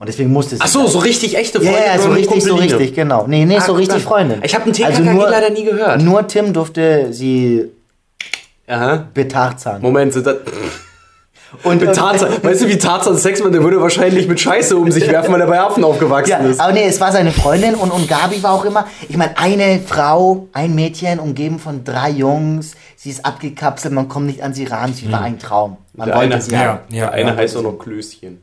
Und 0.00 0.06
deswegen 0.08 0.30
musste 0.32 0.56
sie. 0.56 0.60
Ach 0.62 0.68
so, 0.68 0.86
so 0.86 0.98
richtig 0.98 1.36
echte 1.36 1.58
Ja, 1.62 1.70
Freunde. 1.70 1.86
ja, 1.86 1.98
so 1.98 2.08
nur 2.08 2.16
richtig, 2.16 2.44
so 2.44 2.54
richtig, 2.56 2.94
genau. 2.94 3.26
Nee, 3.26 3.44
nee, 3.46 3.56
Ah, 3.56 3.60
so 3.62 3.72
richtig 3.72 4.02
guck 4.04 4.10
mal. 4.10 4.16
Freundin. 4.18 4.36
Also 4.42 4.44
Ich 4.44 4.54
hab 4.54 4.64
einen 4.64 4.72
TKKG 4.74 5.30
leider 5.30 5.50
nie 5.50 5.64
gehört. 5.64 6.02
Nur 6.02 6.26
Tim 6.28 6.52
durfte 6.52 7.12
sie 7.12 7.64
Aha. 8.68 9.08
betarzahn. 9.14 9.80
Moment, 9.82 10.12
sind 10.12 10.26
das. 10.26 10.36
Und, 11.62 11.80
Mit 11.80 11.94
Tarzan. 11.94 12.30
Weißt 12.42 12.60
du, 12.60 12.68
wie 12.68 12.76
Tarzan 12.76 13.16
Sex 13.16 13.42
macht? 13.42 13.54
Der 13.54 13.62
würde 13.62 13.80
wahrscheinlich 13.80 14.28
mit 14.28 14.38
Scheiße 14.38 14.76
um 14.76 14.90
sich 14.92 15.08
werfen, 15.08 15.32
weil 15.32 15.40
er 15.40 15.46
bei 15.46 15.58
Affen 15.58 15.82
aufgewachsen 15.82 16.30
Ja, 16.30 16.38
ist. 16.40 16.60
aber 16.60 16.72
nee, 16.74 16.84
es 16.84 17.00
war 17.00 17.10
seine 17.10 17.30
Freundin 17.32 17.74
und, 17.74 17.90
und 17.90 18.06
Gabi 18.06 18.42
war 18.42 18.52
auch 18.52 18.66
immer, 18.66 18.86
ich 19.08 19.16
meine, 19.16 19.38
eine 19.38 19.80
Frau, 19.80 20.48
ein 20.52 20.74
Mädchen, 20.74 21.18
umgeben 21.18 21.58
von 21.58 21.84
drei 21.84 22.10
Jungs, 22.10 22.74
sie 22.96 23.08
ist 23.08 23.24
abgekapselt, 23.24 23.94
man 23.94 24.08
kommt 24.08 24.26
nicht 24.26 24.42
an 24.42 24.52
sie 24.52 24.66
ran, 24.66 24.92
sie 24.92 25.10
war 25.10 25.22
ein 25.22 25.38
Traum. 25.38 25.78
Man 25.94 26.08
Der 26.08 26.16
wollte 26.18 26.34
eine, 26.34 26.42
sie 26.42 26.52
ja. 26.52 26.58
haben. 26.58 26.80
Der 26.92 27.12
eine 27.12 27.34
heißt 27.34 27.56
auch 27.56 27.62
noch 27.62 27.78
Klößchen. 27.78 28.42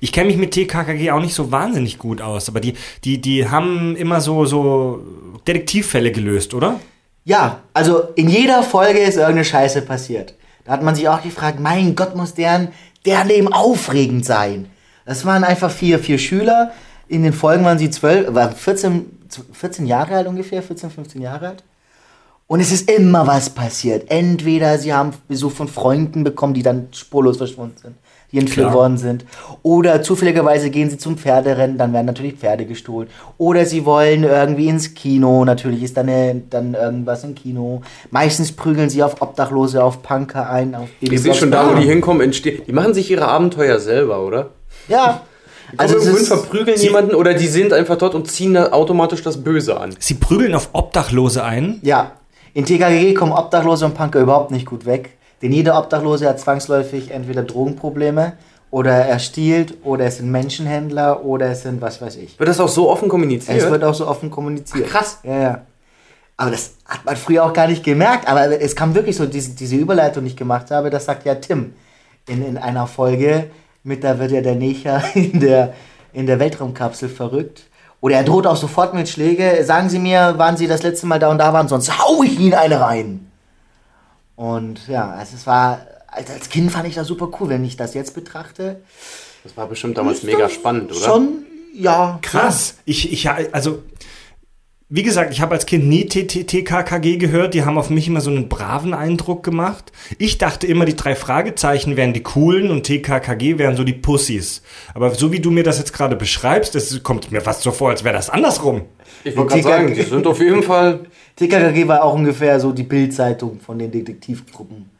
Ich 0.00 0.10
kenne 0.12 0.28
mich 0.28 0.36
mit 0.38 0.52
TKKG 0.52 1.10
auch 1.12 1.20
nicht 1.20 1.34
so 1.34 1.52
wahnsinnig 1.52 1.98
gut 1.98 2.20
aus, 2.22 2.48
aber 2.48 2.60
die, 2.60 2.74
die, 3.04 3.20
die 3.20 3.48
haben 3.48 3.94
immer 3.94 4.20
so, 4.20 4.44
so 4.46 5.02
Detektivfälle 5.46 6.10
gelöst, 6.12 6.52
oder? 6.54 6.80
Ja, 7.28 7.60
also 7.74 8.04
in 8.14 8.30
jeder 8.30 8.62
Folge 8.62 9.00
ist 9.00 9.16
irgendeine 9.16 9.44
Scheiße 9.44 9.82
passiert. 9.82 10.32
Da 10.64 10.72
hat 10.72 10.82
man 10.82 10.94
sich 10.94 11.10
auch 11.10 11.22
gefragt, 11.22 11.60
mein 11.60 11.94
Gott, 11.94 12.16
muss 12.16 12.32
deren, 12.32 12.68
deren 13.04 13.28
Leben 13.28 13.52
aufregend 13.52 14.24
sein. 14.24 14.70
Das 15.04 15.26
waren 15.26 15.44
einfach 15.44 15.70
vier, 15.70 15.98
vier 15.98 16.16
Schüler. 16.16 16.72
In 17.06 17.22
den 17.22 17.34
Folgen 17.34 17.66
waren 17.66 17.78
sie 17.78 17.90
zwölf, 17.90 18.32
war 18.32 18.50
14, 18.52 19.04
14 19.52 19.84
Jahre 19.84 20.14
alt 20.14 20.26
ungefähr, 20.26 20.62
14, 20.62 20.90
15 20.90 21.20
Jahre 21.20 21.48
alt. 21.48 21.64
Und 22.46 22.60
es 22.60 22.72
ist 22.72 22.90
immer 22.90 23.26
was 23.26 23.50
passiert. 23.50 24.10
Entweder 24.10 24.78
sie 24.78 24.94
haben 24.94 25.12
Besuch 25.28 25.52
von 25.52 25.68
Freunden 25.68 26.24
bekommen, 26.24 26.54
die 26.54 26.62
dann 26.62 26.88
spurlos 26.92 27.36
verschwunden 27.36 27.76
sind, 27.76 27.94
die 28.32 28.38
entführt 28.38 28.66
Klar. 28.68 28.74
worden 28.74 28.98
sind. 28.98 29.24
Oder 29.62 30.02
zufälligerweise 30.02 30.70
gehen 30.70 30.90
sie 30.90 30.98
zum 30.98 31.16
Pferderennen, 31.16 31.78
dann 31.78 31.92
werden 31.92 32.06
natürlich 32.06 32.34
Pferde 32.34 32.66
gestohlen. 32.66 33.08
Oder 33.38 33.64
sie 33.64 33.84
wollen 33.84 34.24
irgendwie 34.24 34.68
ins 34.68 34.94
Kino, 34.94 35.44
natürlich 35.44 35.82
ist 35.82 35.96
dann, 35.96 36.08
eine, 36.08 36.42
dann 36.50 36.74
irgendwas 36.74 37.24
im 37.24 37.34
Kino. 37.34 37.82
Meistens 38.10 38.52
prügeln 38.52 38.90
sie 38.90 39.02
auf 39.02 39.20
Obdachlose, 39.22 39.82
auf 39.82 40.02
Punker 40.02 40.50
ein, 40.50 40.74
auf 40.74 40.88
Ich 41.00 41.20
sehe 41.22 41.34
schon 41.34 41.50
da, 41.50 41.70
wo 41.70 41.78
die 41.80 41.86
hinkommen, 41.86 42.20
entstehen. 42.22 42.62
Die 42.66 42.72
machen 42.72 42.94
sich 42.94 43.10
ihre 43.10 43.28
Abenteuer 43.28 43.78
selber, 43.80 44.24
oder? 44.24 44.50
Ja. 44.88 45.22
Also 45.76 45.96
Also 45.98 46.16
ist, 46.16 46.28
verprügeln 46.28 46.80
jemanden 46.80 47.14
oder 47.14 47.34
die 47.34 47.46
sind 47.46 47.74
einfach 47.74 47.96
dort 47.96 48.14
und 48.14 48.30
ziehen 48.30 48.54
da 48.54 48.72
automatisch 48.72 49.22
das 49.22 49.42
Böse 49.44 49.78
an. 49.78 49.94
Sie 49.98 50.14
prügeln 50.14 50.54
auf 50.54 50.70
Obdachlose 50.72 51.42
ein. 51.44 51.78
ja. 51.82 52.12
In 52.54 52.64
TKG 52.64 53.14
kommen 53.14 53.32
Obdachlose 53.32 53.84
und 53.84 53.94
Punker 53.94 54.18
überhaupt 54.20 54.50
nicht 54.50 54.66
gut 54.66 54.84
weg. 54.86 55.17
Denn 55.42 55.52
jeder 55.52 55.78
Obdachlose 55.78 56.28
hat 56.28 56.40
zwangsläufig 56.40 57.10
entweder 57.10 57.42
Drogenprobleme 57.42 58.32
oder 58.70 58.92
er 58.92 59.18
stiehlt 59.18 59.78
oder 59.84 60.06
es 60.06 60.18
sind 60.18 60.30
Menschenhändler 60.30 61.24
oder 61.24 61.50
es 61.50 61.62
sind 61.62 61.80
was 61.80 62.02
weiß 62.02 62.16
ich. 62.16 62.38
Wird 62.38 62.48
das 62.48 62.60
auch 62.60 62.68
so 62.68 62.90
offen 62.90 63.08
kommuniziert? 63.08 63.58
Es 63.58 63.70
wird 63.70 63.84
auch 63.84 63.94
so 63.94 64.06
offen 64.06 64.30
kommuniziert. 64.30 64.86
Ach, 64.88 64.92
krass. 64.92 65.18
Ja, 65.22 65.40
ja. 65.40 65.62
Aber 66.36 66.50
das 66.50 66.74
hat 66.84 67.04
man 67.04 67.16
früher 67.16 67.44
auch 67.44 67.52
gar 67.52 67.66
nicht 67.66 67.82
gemerkt. 67.82 68.28
Aber 68.28 68.60
es 68.60 68.76
kam 68.76 68.94
wirklich 68.94 69.16
so, 69.16 69.26
diese, 69.26 69.50
diese 69.50 69.76
Überleitung, 69.76 70.24
die 70.24 70.30
ich 70.30 70.36
gemacht 70.36 70.70
habe, 70.70 70.90
das 70.90 71.04
sagt 71.04 71.24
ja 71.24 71.34
Tim 71.34 71.72
in, 72.28 72.44
in 72.44 72.56
einer 72.58 72.86
Folge 72.86 73.50
mit, 73.82 74.04
da 74.04 74.18
wird 74.18 74.30
ja 74.32 74.40
der 74.40 74.54
Necher 74.54 75.02
in 75.14 75.40
der, 75.40 75.74
in 76.12 76.26
der 76.26 76.38
Weltraumkapsel 76.38 77.08
verrückt. 77.08 77.64
Oder 78.00 78.16
er 78.16 78.24
droht 78.24 78.46
auch 78.46 78.56
sofort 78.56 78.94
mit 78.94 79.08
Schläge. 79.08 79.64
Sagen 79.64 79.88
Sie 79.88 79.98
mir, 79.98 80.34
wann 80.36 80.56
Sie 80.56 80.68
das 80.68 80.82
letzte 80.84 81.06
Mal 81.06 81.18
da 81.18 81.30
und 81.30 81.38
da 81.38 81.52
waren, 81.52 81.66
sonst 81.66 81.98
hau 81.98 82.22
ich 82.22 82.38
Ihnen 82.38 82.54
eine 82.54 82.80
rein. 82.80 83.27
Und 84.38 84.86
ja, 84.86 85.10
also 85.10 85.34
es 85.34 85.48
war, 85.48 85.80
als, 86.06 86.30
als 86.30 86.48
Kind 86.48 86.70
fand 86.70 86.86
ich 86.86 86.94
das 86.94 87.08
super 87.08 87.28
cool, 87.40 87.48
wenn 87.48 87.64
ich 87.64 87.76
das 87.76 87.94
jetzt 87.94 88.14
betrachte. 88.14 88.80
das 89.42 89.56
war 89.56 89.66
bestimmt 89.66 89.98
damals 89.98 90.22
mega 90.22 90.48
spannend, 90.48 90.92
oder? 90.92 91.06
Schon, 91.06 91.44
ja. 91.74 92.20
Krass. 92.22 92.76
Ich, 92.84 93.12
ich, 93.12 93.28
also, 93.28 93.82
wie 94.88 95.02
gesagt, 95.02 95.32
ich 95.32 95.40
habe 95.40 95.56
als 95.56 95.66
Kind 95.66 95.88
nie 95.88 96.04
TKKG 96.06 97.16
gehört. 97.16 97.52
Die 97.52 97.64
haben 97.64 97.76
auf 97.78 97.90
mich 97.90 98.06
immer 98.06 98.20
so 98.20 98.30
einen 98.30 98.48
braven 98.48 98.94
Eindruck 98.94 99.42
gemacht. 99.42 99.90
Ich 100.18 100.38
dachte 100.38 100.68
immer, 100.68 100.84
die 100.84 100.94
drei 100.94 101.16
Fragezeichen 101.16 101.96
wären 101.96 102.12
die 102.12 102.22
coolen 102.22 102.70
und 102.70 102.84
TKKG 102.84 103.58
wären 103.58 103.74
so 103.74 103.82
die 103.82 103.92
Pussys. 103.92 104.62
Aber 104.94 105.10
so 105.16 105.32
wie 105.32 105.40
du 105.40 105.50
mir 105.50 105.64
das 105.64 105.78
jetzt 105.78 105.92
gerade 105.92 106.14
beschreibst, 106.14 106.76
das 106.76 107.02
kommt 107.02 107.32
mir 107.32 107.40
fast 107.40 107.62
so 107.62 107.72
vor, 107.72 107.90
als 107.90 108.04
wäre 108.04 108.14
das 108.14 108.30
andersrum. 108.30 108.82
Ich 109.24 109.36
wollte 109.36 109.54
gerade 109.54 109.62
sagen, 109.64 109.94
die 109.94 110.02
sind 110.02 110.28
auf 110.28 110.38
jeden 110.38 110.62
Fall. 110.62 111.06
TKKG 111.38 111.86
war 111.86 112.02
auch 112.02 112.14
ungefähr 112.14 112.58
so 112.58 112.72
die 112.72 112.82
Bildzeitung 112.82 113.60
von 113.60 113.78
den 113.78 113.92
Detektivgruppen. 113.92 114.90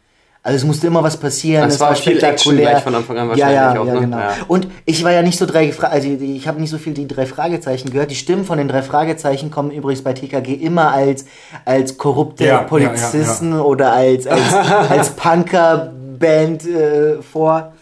Also 0.40 0.58
es 0.58 0.64
musste 0.64 0.86
immer 0.86 1.02
was 1.02 1.16
passieren. 1.16 1.68
Es 1.68 1.74
es 1.74 1.80
war 1.80 1.94
viel 1.96 2.22
Action 2.22 2.56
gleich 2.56 2.82
von 2.82 2.94
Anfang 2.94 3.18
an 3.18 3.36
ja, 3.36 3.50
ja, 3.50 3.74
wahrscheinlich 3.74 3.80
auch, 3.80 3.86
ja, 3.86 3.94
ne? 3.94 4.00
genau. 4.00 4.18
Ja. 4.18 4.34
Und 4.46 4.68
ich 4.84 5.02
war 5.02 5.10
ja 5.10 5.22
nicht 5.22 5.36
so 5.36 5.46
drei 5.46 5.72
Fra 5.72 5.88
also 5.88 6.08
ich 6.08 6.46
habe 6.46 6.60
nicht 6.60 6.70
so 6.70 6.78
viel 6.78 6.94
die 6.94 7.08
drei 7.08 7.26
Fragezeichen 7.26 7.90
gehört. 7.90 8.12
Die 8.12 8.14
Stimmen 8.14 8.44
von 8.44 8.56
den 8.56 8.68
drei 8.68 8.82
Fragezeichen 8.82 9.50
kommen 9.50 9.72
übrigens 9.72 10.02
bei 10.02 10.12
TKG 10.12 10.54
immer 10.54 10.92
als 10.92 11.26
als 11.64 11.98
korrupte 11.98 12.44
Ja, 12.44 12.50
ja, 12.50 12.62
Polizisten 12.62 13.52
oder 13.60 13.92
als 13.92 14.28
als, 14.28 14.54
als 14.90 15.10
Punker-Band 15.10 16.66
äh, 16.66 17.20
vor. 17.20 17.72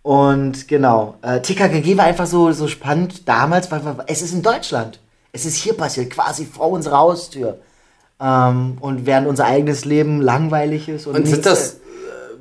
Und 0.00 0.66
genau, 0.66 1.14
äh, 1.20 1.40
TKKG 1.40 1.98
war 1.98 2.06
einfach 2.06 2.26
so, 2.26 2.50
so 2.52 2.68
spannend 2.68 3.28
damals, 3.28 3.70
weil 3.70 3.84
weil 3.84 3.96
es 4.06 4.22
ist 4.22 4.32
in 4.32 4.42
Deutschland. 4.42 4.98
Es 5.30 5.44
ist 5.44 5.56
hier 5.56 5.74
passiert, 5.74 6.10
quasi 6.10 6.46
vor 6.46 6.70
unserer 6.70 6.98
Haustür. 6.98 7.58
Ähm, 8.22 8.76
und 8.80 9.06
während 9.06 9.26
unser 9.26 9.46
eigenes 9.46 9.84
Leben 9.84 10.20
langweilig 10.20 10.88
ist. 10.88 11.06
Und, 11.06 11.16
Und 11.16 11.26
sind 11.26 11.44
das, 11.44 11.72
äh, 11.72 11.76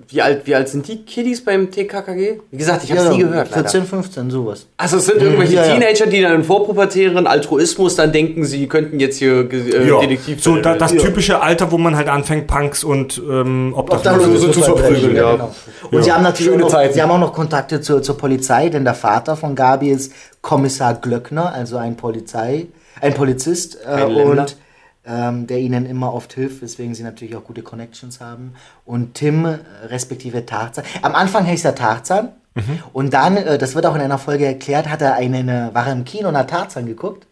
wie 0.09 0.21
alt, 0.21 0.45
wie 0.45 0.53
alt 0.53 0.69
sind 0.69 0.87
die 0.87 0.97
Kiddies 1.05 1.43
beim 1.43 1.71
TKKG? 1.71 2.39
Wie 2.51 2.57
gesagt, 2.57 2.83
ich 2.83 2.91
habe 2.91 2.99
es 3.01 3.05
Ja, 3.07 3.11
nie 3.13 3.19
gehört. 3.19 3.49
Leider. 3.49 3.61
14, 3.69 3.85
15, 3.85 4.29
sowas. 4.29 4.67
Also 4.77 4.97
es 4.97 5.05
sind 5.07 5.21
irgendwelche 5.21 5.55
Ja. 5.55 5.63
Teenager, 5.63 6.05
die 6.05 6.21
dann 6.21 6.35
in 6.35 6.43
vorpubertären 6.43 7.25
Altruismus 7.25 7.95
dann 7.95 8.11
denken, 8.11 8.43
sie 8.45 8.67
könnten 8.67 8.99
jetzt 8.99 9.17
hier 9.17 9.49
äh, 9.51 9.87
Ja, 9.87 10.01
Detektiv 10.01 10.43
so 10.43 10.57
da, 10.57 10.75
das 10.75 10.91
Ja. 10.93 11.01
typische 11.01 11.41
Alter, 11.41 11.71
wo 11.71 11.77
man 11.79 11.95
halt 11.95 12.09
anfängt, 12.09 12.45
Punks 12.47 12.83
und 12.83 13.19
ähm, 13.27 13.73
Obdachlose 13.75 14.51
zu 14.51 14.61
verprügeln, 14.61 15.15
ja. 15.15 15.31
genau. 15.31 15.55
Und 15.89 16.03
sie 16.03 16.11
haben 16.11 16.23
natürlich 16.23 16.51
auch 16.51 16.57
Schöne 16.57 16.67
Zeiten. 16.67 16.93
sie 16.93 17.01
haben 17.01 17.11
auch 17.11 17.19
noch 17.19 17.33
Kontakte 17.33 17.81
zur, 17.81 18.03
zur 18.03 18.17
Polizei, 18.17 18.69
denn 18.69 18.83
der 18.83 18.93
Vater 18.93 19.35
von 19.35 19.55
Gabi 19.55 19.89
ist 19.89 20.11
Kommissar 20.41 20.93
Glöckner, 20.95 21.53
also 21.53 21.77
ein 21.77 21.95
Polizei, 21.95 22.67
ein 22.99 23.13
Polizist 23.15 23.77
äh, 23.83 23.89
Ein 23.89 24.11
Länder. 24.11 24.41
und 24.43 24.57
ähm, 25.05 25.47
der 25.47 25.57
ihnen 25.59 25.85
immer 25.85 26.13
oft 26.13 26.33
hilft, 26.33 26.61
weswegen 26.61 26.93
sie 26.93 27.03
natürlich 27.03 27.35
auch 27.35 27.43
gute 27.43 27.63
Connections 27.63 28.19
haben. 28.19 28.53
Und 28.85 29.15
Tim, 29.15 29.45
äh, 29.45 29.57
respektive 29.87 30.45
Tarzan. 30.45 30.83
Am 31.01 31.15
Anfang 31.15 31.45
hieß 31.45 31.65
er 31.65 31.75
Tarzan. 31.75 32.29
Mhm. 32.53 32.79
Und 32.93 33.13
dann, 33.13 33.37
äh, 33.37 33.57
das 33.57 33.75
wird 33.75 33.85
auch 33.85 33.95
in 33.95 34.01
einer 34.01 34.17
Folge 34.17 34.45
erklärt, 34.45 34.89
hat 34.89 35.01
er 35.01 35.15
einen, 35.15 35.49
äh, 35.49 35.69
war 35.73 35.87
er 35.87 35.93
im 35.93 36.03
Kino 36.05 36.29
und 36.29 36.37
hat 36.37 36.49
Tarzan 36.49 36.85
geguckt. 36.85 37.25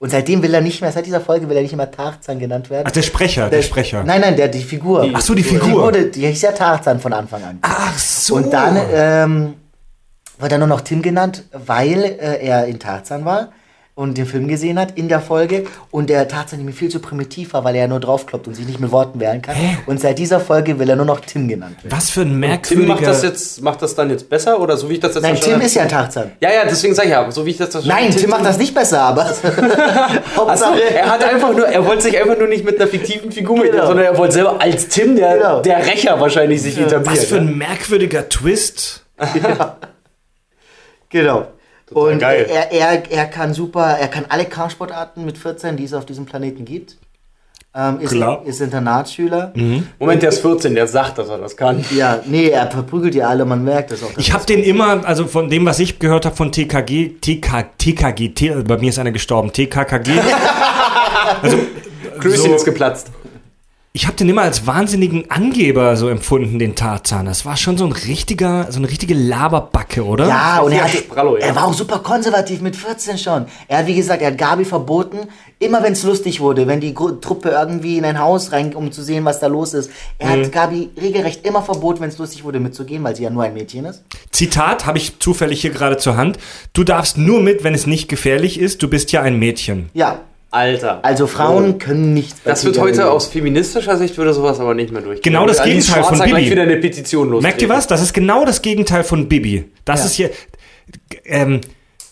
Und 0.00 0.10
seitdem 0.10 0.42
will 0.42 0.54
er 0.54 0.60
nicht 0.60 0.80
mehr, 0.80 0.92
seit 0.92 1.06
dieser 1.06 1.20
Folge 1.20 1.48
will 1.48 1.56
er 1.56 1.62
nicht 1.62 1.72
immer 1.72 1.90
Tarzan 1.90 2.38
genannt 2.38 2.70
werden. 2.70 2.84
Ach, 2.86 2.92
der 2.92 3.02
Sprecher, 3.02 3.50
der, 3.50 3.62
Sprecher. 3.62 4.04
Nein, 4.04 4.20
nein, 4.20 4.36
der, 4.36 4.46
die 4.46 4.62
Figur. 4.62 5.10
Ach 5.12 5.20
so, 5.20 5.34
die 5.34 5.42
Die 5.42 5.48
Figur. 5.48 5.82
wurde, 5.82 6.06
die 6.06 6.24
hieß 6.24 6.42
ja 6.42 6.52
Tarzan 6.52 7.00
von 7.00 7.12
Anfang 7.12 7.42
an. 7.42 7.58
Ach 7.62 7.98
so. 7.98 8.36
Und 8.36 8.52
dann 8.52 8.78
ähm, 8.92 9.54
wird 10.38 10.52
er 10.52 10.58
nur 10.58 10.68
noch 10.68 10.82
Tim 10.82 11.02
genannt, 11.02 11.42
weil 11.52 12.04
äh, 12.04 12.46
er 12.46 12.66
in 12.66 12.78
Tarzan 12.78 13.24
war 13.24 13.48
und 13.98 14.16
den 14.16 14.26
Film 14.26 14.46
gesehen 14.46 14.78
hat 14.78 14.96
in 14.96 15.08
der 15.08 15.20
Folge 15.20 15.64
und 15.90 16.08
der 16.08 16.28
Tarzan 16.28 16.60
nämlich 16.60 16.76
viel 16.76 16.88
zu 16.88 17.00
primitiv 17.00 17.52
war, 17.52 17.64
weil 17.64 17.74
er 17.74 17.82
ja 17.82 17.88
nur 17.88 17.98
draufkloppt 17.98 18.46
und 18.46 18.54
sich 18.54 18.64
nicht 18.64 18.78
mit 18.78 18.92
Worten 18.92 19.18
wehren 19.18 19.42
kann. 19.42 19.56
Und 19.86 20.00
seit 20.00 20.20
dieser 20.20 20.38
Folge 20.38 20.78
will 20.78 20.88
er 20.88 20.94
nur 20.94 21.04
noch 21.04 21.18
Tim 21.18 21.48
genannt 21.48 21.82
werden. 21.82 21.96
Was 21.96 22.08
für 22.08 22.20
ein 22.20 22.28
Tim 22.28 22.38
merkwürdiger... 22.38 22.86
macht 22.94 23.04
das 23.04 23.24
jetzt, 23.24 23.60
macht 23.60 23.82
das 23.82 23.96
dann 23.96 24.08
jetzt 24.10 24.30
besser 24.30 24.60
oder 24.60 24.76
so 24.76 24.88
wie 24.88 24.94
ich 24.94 25.00
das 25.00 25.16
jetzt 25.16 25.24
Nein, 25.24 25.34
Tim 25.34 25.60
ist 25.60 25.74
ja? 25.74 25.86
Tarzan. 25.86 26.30
Ja, 26.40 26.52
ja, 26.52 26.60
deswegen 26.64 26.94
sage 26.94 27.08
ich 27.08 27.12
ja, 27.12 27.28
so 27.28 27.44
wie 27.44 27.50
ich 27.50 27.56
das 27.56 27.70
verstanden 27.70 28.04
Nein, 28.04 28.16
Tim 28.16 28.30
macht 28.30 28.44
das 28.44 28.56
nicht 28.56 28.72
besser, 28.72 29.02
aber 29.02 29.24
Hauptsache, 30.36 30.80
er 30.94 31.10
hat 31.10 31.24
einfach 31.24 31.52
nur, 31.52 31.66
er 31.66 31.84
wollte 31.84 32.02
sich 32.02 32.16
einfach 32.20 32.38
nur 32.38 32.46
nicht 32.46 32.64
mit 32.64 32.80
einer 32.80 32.88
fiktiven 32.88 33.32
Figur 33.32 33.64
Genau. 33.64 33.84
sondern 33.88 34.04
er 34.06 34.16
wollte 34.16 34.34
selber 34.34 34.60
als 34.60 34.86
Tim, 34.86 35.16
der, 35.16 35.38
Genau. 35.38 35.60
der 35.62 35.84
Rächer 35.84 36.20
wahrscheinlich 36.20 36.62
sich 36.62 36.78
etablieren. 36.78 37.04
Was 37.04 37.24
für 37.24 37.38
ein 37.38 37.58
merkwürdiger 37.58 38.28
Twist. 38.28 39.04
Genau. 41.10 41.48
Und 41.90 42.18
geil. 42.18 42.46
Er, 42.50 42.70
er, 42.72 43.10
er 43.10 43.26
kann 43.26 43.54
super, 43.54 43.96
er 43.98 44.08
kann 44.08 44.24
alle 44.28 44.44
Kampfsportarten 44.44 45.24
mit 45.24 45.38
14, 45.38 45.76
die 45.76 45.84
es 45.84 45.94
auf 45.94 46.04
diesem 46.06 46.26
Planeten 46.26 46.64
gibt. 46.64 46.96
Ähm, 47.74 48.00
ist, 48.00 48.10
Klar. 48.12 48.42
ist 48.46 48.60
Internatsschüler. 48.62 49.52
Moment, 49.98 50.22
der 50.22 50.30
ist 50.30 50.40
14, 50.40 50.74
der 50.74 50.86
sagt, 50.86 51.18
dass 51.18 51.28
er 51.28 51.38
das 51.38 51.56
kann. 51.56 51.84
Ja, 51.94 52.20
nee, 52.24 52.48
er 52.48 52.70
verprügelt 52.70 53.12
die 53.14 53.22
alle, 53.22 53.44
man 53.44 53.62
merkt 53.62 53.90
das 53.90 54.02
auch. 54.02 54.10
Ich 54.16 54.32
habe 54.32 54.44
den 54.46 54.62
immer, 54.62 55.06
also 55.06 55.26
von 55.26 55.48
dem, 55.50 55.66
was 55.66 55.78
ich 55.78 55.98
gehört 55.98 56.24
habe 56.24 56.34
von 56.34 56.50
TKG, 56.50 57.16
TK, 57.20 57.66
TKG, 57.76 58.28
T, 58.30 58.50
bei 58.66 58.78
mir 58.78 58.88
ist 58.88 58.98
einer 58.98 59.12
gestorben, 59.12 59.52
TKKG. 59.52 60.12
Klößchen 62.20 62.42
So- 62.50 62.54
ist 62.54 62.64
geplatzt. 62.64 63.10
Ich 63.94 64.06
habe 64.06 64.16
den 64.16 64.28
immer 64.28 64.42
als 64.42 64.64
wahnsinnigen 64.66 65.28
Angeber 65.30 65.96
so 65.96 66.08
empfunden, 66.08 66.58
den 66.60 66.76
Tarzan. 66.76 67.26
Das 67.26 67.44
war 67.44 67.56
schon 67.56 67.76
so 67.78 67.84
ein 67.84 67.90
richtiger, 67.92 68.70
so 68.70 68.78
eine 68.78 68.88
richtige 68.88 69.14
Laberbacke, 69.14 70.04
oder? 70.04 70.28
Ja, 70.28 70.60
und 70.60 70.70
er, 70.72 70.84
hatte, 70.84 70.98
Sprallo, 70.98 71.36
ja. 71.36 71.46
er 71.46 71.56
war 71.56 71.64
auch 71.66 71.72
super 71.74 71.98
konservativ 72.00 72.60
mit 72.60 72.76
14 72.76 73.18
schon. 73.18 73.46
Er 73.66 73.78
hat, 73.78 73.86
wie 73.86 73.96
gesagt, 73.96 74.22
er 74.22 74.28
hat 74.28 74.38
Gabi 74.38 74.64
verboten, 74.64 75.20
immer 75.58 75.82
wenn 75.82 75.94
es 75.94 76.04
lustig 76.04 76.38
wurde, 76.38 76.66
wenn 76.68 76.80
die 76.80 76.94
Truppe 76.94 77.48
irgendwie 77.48 77.96
in 77.98 78.04
ein 78.04 78.20
Haus 78.20 78.52
rein, 78.52 78.72
um 78.74 78.92
zu 78.92 79.02
sehen, 79.02 79.24
was 79.24 79.40
da 79.40 79.48
los 79.48 79.74
ist. 79.74 79.90
Er 80.18 80.36
Mhm. 80.36 80.42
hat 80.44 80.52
Gabi 80.52 80.90
regelrecht 81.00 81.44
immer 81.44 81.62
verboten, 81.62 82.00
wenn 82.00 82.10
es 82.10 82.18
lustig 82.18 82.44
wurde, 82.44 82.60
mitzugehen, 82.60 83.02
weil 83.02 83.16
sie 83.16 83.24
ja 83.24 83.30
nur 83.30 83.42
ein 83.42 83.54
Mädchen 83.54 83.84
ist. 83.86 84.04
Zitat 84.30 84.86
habe 84.86 84.98
ich 84.98 85.18
zufällig 85.18 85.62
hier 85.62 85.70
gerade 85.70 85.96
zur 85.96 86.16
Hand. 86.16 86.38
Du 86.72 86.84
darfst 86.84 87.16
nur 87.18 87.40
mit, 87.40 87.64
wenn 87.64 87.74
es 87.74 87.86
nicht 87.86 88.08
gefährlich 88.08 88.60
ist. 88.60 88.80
Du 88.82 88.88
bist 88.88 89.10
ja 89.10 89.22
ein 89.22 89.38
Mädchen. 89.40 89.88
Ja, 89.94 90.20
Alter. 90.50 91.04
also 91.04 91.26
Frauen 91.26 91.78
können 91.78 92.14
nichts 92.14 92.40
bei 92.40 92.50
Das 92.50 92.64
wird 92.64 92.78
heute 92.78 93.10
aus 93.10 93.26
feministischer 93.26 93.98
Sicht 93.98 94.16
würde 94.16 94.32
sowas 94.32 94.60
aber 94.60 94.74
nicht 94.74 94.92
mehr 94.92 95.02
durchgehen. 95.02 95.22
Genau 95.22 95.46
das 95.46 95.62
Gegenteil 95.62 96.02
von 96.04 96.18
Bibi. 96.18 96.30
gleich 96.30 96.50
wieder 96.50 96.62
eine 96.62 96.76
Petition 96.78 97.28
los. 97.30 97.42
Merkt 97.42 97.60
ihr 97.60 97.68
was? 97.68 97.86
Das 97.86 98.00
ist 98.00 98.14
genau 98.14 98.44
das 98.46 98.62
Gegenteil 98.62 99.04
von 99.04 99.28
Bibi. 99.28 99.70
Das 99.84 100.00
Ja. 100.00 100.06
ist 100.06 100.12
hier. 100.14 100.30
Ähm, 101.24 101.60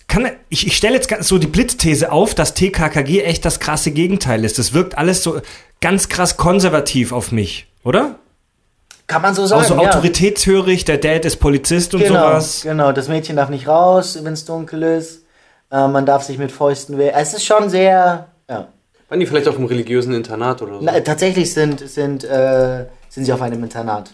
kann, 0.08 0.30
ich, 0.50 0.66
ich 0.66 0.76
stelle 0.76 0.94
jetzt 0.96 1.08
so 1.24 1.38
die 1.38 1.46
Blitzthese 1.46 2.12
auf, 2.12 2.34
dass 2.34 2.54
TKKG 2.54 3.22
echt 3.22 3.44
das 3.44 3.58
krasse 3.58 3.90
Gegenteil 3.90 4.44
ist. 4.44 4.58
Das 4.58 4.72
wirkt 4.74 4.98
alles 4.98 5.22
so 5.22 5.40
ganz 5.80 6.08
krass 6.08 6.36
konservativ 6.36 7.12
auf 7.12 7.32
mich, 7.32 7.66
oder? 7.84 8.16
Kann 9.08 9.22
man 9.22 9.34
so 9.34 9.46
sagen, 9.46 9.64
so 9.64 9.74
ja. 9.74 9.80
autoritätshörig, 9.88 10.84
der 10.84 10.98
Dad 10.98 11.24
ist 11.24 11.36
Polizist 11.36 11.94
und 11.94 12.02
Genau, 12.02 12.14
sowas. 12.28 12.60
genau, 12.62 12.92
das 12.92 13.08
Mädchen 13.08 13.36
darf 13.36 13.48
nicht 13.50 13.66
raus, 13.68 14.18
wenn 14.22 14.32
es 14.32 14.44
dunkel 14.44 14.82
ist. 14.82 15.22
Äh, 15.70 15.88
man 15.88 16.06
darf 16.06 16.22
sich 16.22 16.38
mit 16.38 16.52
Fäusten 16.52 16.98
wehren. 16.98 17.14
Es 17.16 17.34
ist 17.34 17.44
schon 17.44 17.68
sehr, 17.68 18.28
ja. 18.48 18.68
Waren 19.08 19.20
die 19.20 19.26
vielleicht 19.26 19.48
auf 19.48 19.56
einem 19.56 19.66
religiösen 19.66 20.12
Internat 20.14 20.62
oder 20.62 20.74
so? 20.74 20.80
Na, 20.82 20.98
tatsächlich 21.00 21.52
sind, 21.52 21.80
sind, 21.80 22.24
äh, 22.24 22.86
sind 23.08 23.24
sie 23.24 23.32
auf 23.32 23.42
einem 23.42 23.62
Internat. 23.62 24.10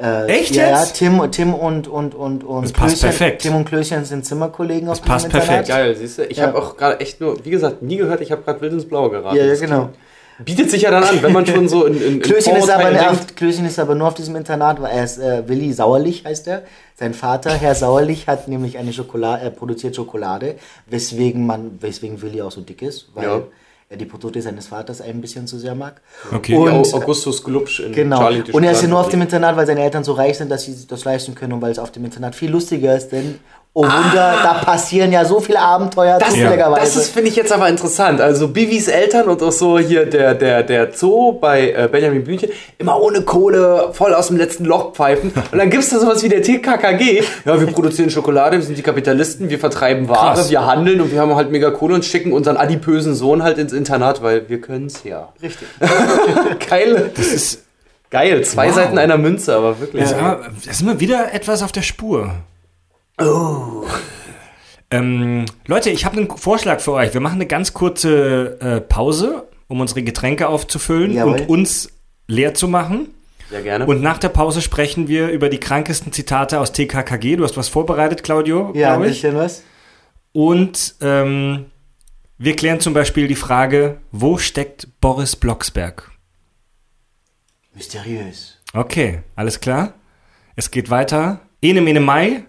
Äh, 0.00 0.26
Echt 0.26 0.54
ja, 0.54 0.68
jetzt? 0.80 1.00
Ja, 1.00 1.10
Tim, 1.10 1.30
Tim 1.32 1.54
und, 1.54 1.88
und, 1.88 2.14
und, 2.14 2.44
und 2.44 2.62
Das 2.64 2.72
passt 2.72 3.00
perfekt. 3.02 3.42
Tim 3.42 3.56
und 3.56 3.64
Klößchen 3.64 4.04
sind 4.04 4.24
Zimmerkollegen 4.24 4.88
auf 4.88 5.02
passt 5.02 5.26
diesem 5.26 5.32
perfekt. 5.40 5.68
Geil, 5.68 5.94
siehst 5.96 6.18
du? 6.18 6.24
Ich 6.26 6.36
Ja. 6.38 6.46
habe 6.46 6.58
auch 6.58 6.76
gerade 6.76 7.00
echt 7.00 7.20
nur, 7.20 7.44
wie 7.44 7.50
gesagt, 7.50 7.82
nie 7.82 7.96
gehört, 7.96 8.20
ich 8.20 8.30
habe 8.30 8.42
gerade 8.42 8.60
wild 8.60 8.72
ins 8.74 8.86
Blaue 8.86 9.10
geraten. 9.10 9.36
Ja, 9.36 9.44
ja, 9.44 9.50
Das 9.50 9.60
genau. 9.60 9.90
Bietet 10.44 10.70
sich 10.70 10.82
ja 10.82 10.90
dann 10.90 11.02
an, 11.02 11.20
wenn 11.22 11.32
man 11.32 11.44
schon 11.46 11.68
so 11.68 11.84
in, 11.84 11.94
in, 12.00 12.02
in 12.14 12.20
Klößchen 12.22 12.56
ist, 12.56 12.70
aber 12.70 12.90
nervt, 12.90 13.36
Klößchen 13.36 13.64
ist 13.66 13.78
aber 13.78 13.94
nur 13.94 14.08
auf 14.08 14.14
diesem 14.14 14.36
Internat, 14.36 14.80
weil 14.80 14.92
er 14.96 15.04
ist 15.04 15.18
äh, 15.18 15.48
Willi 15.48 15.72
Sauerlich 15.72 16.24
heißt 16.24 16.46
er. 16.48 16.62
Sein 16.96 17.12
Vater, 17.14 17.50
Herr 17.50 17.74
Sauerlich, 17.74 18.26
hat 18.28 18.48
nämlich 18.48 18.78
eine 18.78 18.92
Schokolade, 18.92 19.42
er 19.44 19.50
produziert 19.50 19.96
Schokolade, 19.96 20.54
weswegen 20.86 21.46
man, 21.46 21.78
weswegen 21.80 22.22
Willi 22.22 22.40
auch 22.42 22.52
so 22.52 22.60
dick 22.60 22.82
ist, 22.82 23.08
weil 23.14 23.24
Ja. 23.24 23.40
er 23.90 23.96
die 23.96 24.04
Produkte 24.04 24.40
seines 24.42 24.66
Vaters 24.68 25.00
ein 25.00 25.20
bisschen 25.20 25.46
zu 25.46 25.58
sehr 25.58 25.74
mag. 25.74 26.00
Okay. 26.32 26.54
Und- 26.56 26.68
Au- 26.70 26.96
Augustus 26.96 27.42
Glubsch 27.42 27.80
in 27.80 27.92
Genau. 27.92 28.18
Charlie 28.18 28.42
die 28.42 28.52
Und 28.52 28.62
er 28.64 28.72
ist 28.72 28.82
ja 28.82 28.88
nur 28.88 29.00
auf 29.00 29.08
dem. 29.08 29.22
Internat, 29.22 29.56
weil 29.56 29.66
seine 29.66 29.80
Eltern 29.82 30.04
so 30.04 30.12
reich 30.12 30.38
sind, 30.38 30.50
dass 30.50 30.64
sie 30.64 30.72
sich 30.74 30.86
das 30.86 31.04
leisten 31.04 31.34
können 31.34 31.54
und 31.54 31.62
weil 31.62 31.72
es 31.72 31.78
auf 31.78 31.90
dem 31.90 32.04
Internat 32.04 32.34
viel 32.34 32.50
lustiger 32.50 32.96
ist, 32.96 33.10
denn 33.10 33.38
oh 33.74 33.82
Wunder, 33.84 34.34
da 34.42 34.54
passieren 34.64 35.12
ja 35.12 35.24
so 35.24 35.38
viele 35.40 35.60
Abenteuer 35.60 36.16
Ah. 36.16 36.18
Das, 36.18 36.30
zufälligerweise. 36.30 36.80
das 36.80 36.96
ist, 36.96 37.12
finde 37.12 37.28
ich 37.28 37.36
jetzt 37.36 37.52
aber 37.52 37.68
interessant. 37.68 38.20
Also 38.20 38.48
Bivis 38.48 38.88
Eltern 38.88 39.28
und 39.28 39.42
auch 39.42 39.52
so 39.52 39.78
hier 39.78 40.06
der, 40.06 40.34
der, 40.34 40.62
der 40.64 40.92
Zoo 40.92 41.32
bei 41.32 41.70
äh, 41.70 41.88
Benjamin 41.90 42.24
Blümchen, 42.24 42.50
immer 42.78 43.00
ohne 43.00 43.22
Kohle, 43.22 43.90
voll 43.92 44.14
aus 44.14 44.28
dem 44.28 44.36
letzten 44.36 44.64
Loch 44.64 44.94
pfeifen. 44.94 45.32
Und 45.52 45.58
dann 45.58 45.70
gibt 45.70 45.84
es 45.84 45.90
da 45.90 46.00
sowas 46.00 46.22
wie 46.22 46.28
der 46.28 46.42
TKKG. 46.42 47.22
Ja, 47.44 47.60
wir 47.60 47.66
produzieren 47.68 48.10
Schokolade, 48.10 48.56
wir 48.56 48.64
sind 48.64 48.76
die 48.78 48.82
Kapitalisten, 48.82 49.48
wir 49.50 49.58
vertreiben 49.58 50.08
Ware, 50.08 50.34
Krass. 50.34 50.50
wir 50.50 50.66
handeln 50.66 51.00
und 51.00 51.12
wir 51.12 51.20
haben 51.20 51.34
halt 51.36 51.50
mega 51.50 51.70
Kohle 51.70 51.94
und 51.94 52.04
schicken 52.04 52.32
unseren 52.32 52.56
adipösen 52.56 53.14
Sohn 53.14 53.42
halt 53.42 53.58
ins 53.58 53.72
Internat, 53.72 54.22
weil 54.22 54.48
wir 54.48 54.60
können 54.60 54.86
es 54.86 55.04
ja. 55.04 55.28
richtig. 55.42 55.68
Geil. 56.68 57.10
Das 57.16 57.26
ist, 57.26 57.64
Geil. 58.10 58.42
Zwei 58.44 58.68
Wow. 58.68 58.74
Seiten 58.74 58.98
einer 58.98 59.18
Münze, 59.18 59.54
aber 59.54 59.80
wirklich. 59.80 60.10
ja, 60.10 60.40
da 60.64 60.72
sind 60.72 60.86
wir 60.88 60.98
wieder 61.00 61.32
etwas 61.34 61.62
auf 61.62 61.72
der 61.72 61.82
Spur. 61.82 62.30
Oh. 63.20 63.84
Ähm, 64.90 65.44
Leute, 65.66 65.90
ich 65.90 66.04
habe 66.04 66.16
einen 66.16 66.30
Vorschlag 66.36 66.80
für 66.80 66.92
euch. 66.92 67.12
Wir 67.12 67.20
machen 67.20 67.34
eine 67.36 67.46
ganz 67.46 67.74
kurze 67.74 68.60
äh, 68.60 68.80
Pause, 68.80 69.48
um 69.66 69.80
unsere 69.80 70.02
Getränke 70.02 70.48
aufzufüllen 70.48 71.12
Jawohl. 71.12 71.40
und 71.40 71.48
uns 71.48 71.90
leer 72.26 72.54
zu 72.54 72.68
machen. 72.68 73.08
Sehr 73.50 73.62
gerne. 73.62 73.86
Und 73.86 74.02
nach 74.02 74.18
der 74.18 74.28
Pause 74.28 74.62
sprechen 74.62 75.08
wir 75.08 75.28
über 75.28 75.48
die 75.48 75.58
krankesten 75.58 76.12
Zitate 76.12 76.60
aus 76.60 76.72
TKKG. 76.72 77.36
Du 77.36 77.44
hast 77.44 77.56
was 77.56 77.68
vorbereitet, 77.68 78.22
Claudio, 78.22 78.72
Ja, 78.74 78.94
ein 78.94 79.02
bisschen 79.02 79.34
was. 79.34 79.62
Und 80.32 80.94
ähm, 81.00 81.66
wir 82.36 82.54
klären 82.56 82.80
zum 82.80 82.94
Beispiel 82.94 83.26
die 83.26 83.34
Frage, 83.34 83.98
wo 84.12 84.38
steckt 84.38 84.88
Boris 85.00 85.34
Blocksberg? 85.34 86.10
Mysteriös. 87.74 88.58
Okay, 88.74 89.20
alles 89.34 89.60
klar. 89.60 89.94
Es 90.56 90.70
geht 90.70 90.90
weiter. 90.90 91.40
Ene 91.62 91.80
Mene 91.80 92.00
Mai. 92.00 92.44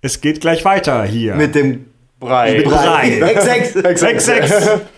Es 0.00 0.20
geht 0.20 0.40
gleich 0.40 0.64
weiter 0.64 1.04
hier. 1.04 1.34
Mit 1.34 1.54
dem 1.54 1.86
Brei. 2.20 2.62
Brei. 2.62 3.20
Ex-Ex. 3.20 4.00
Sechs, 4.00 4.24
sechs. 4.24 4.52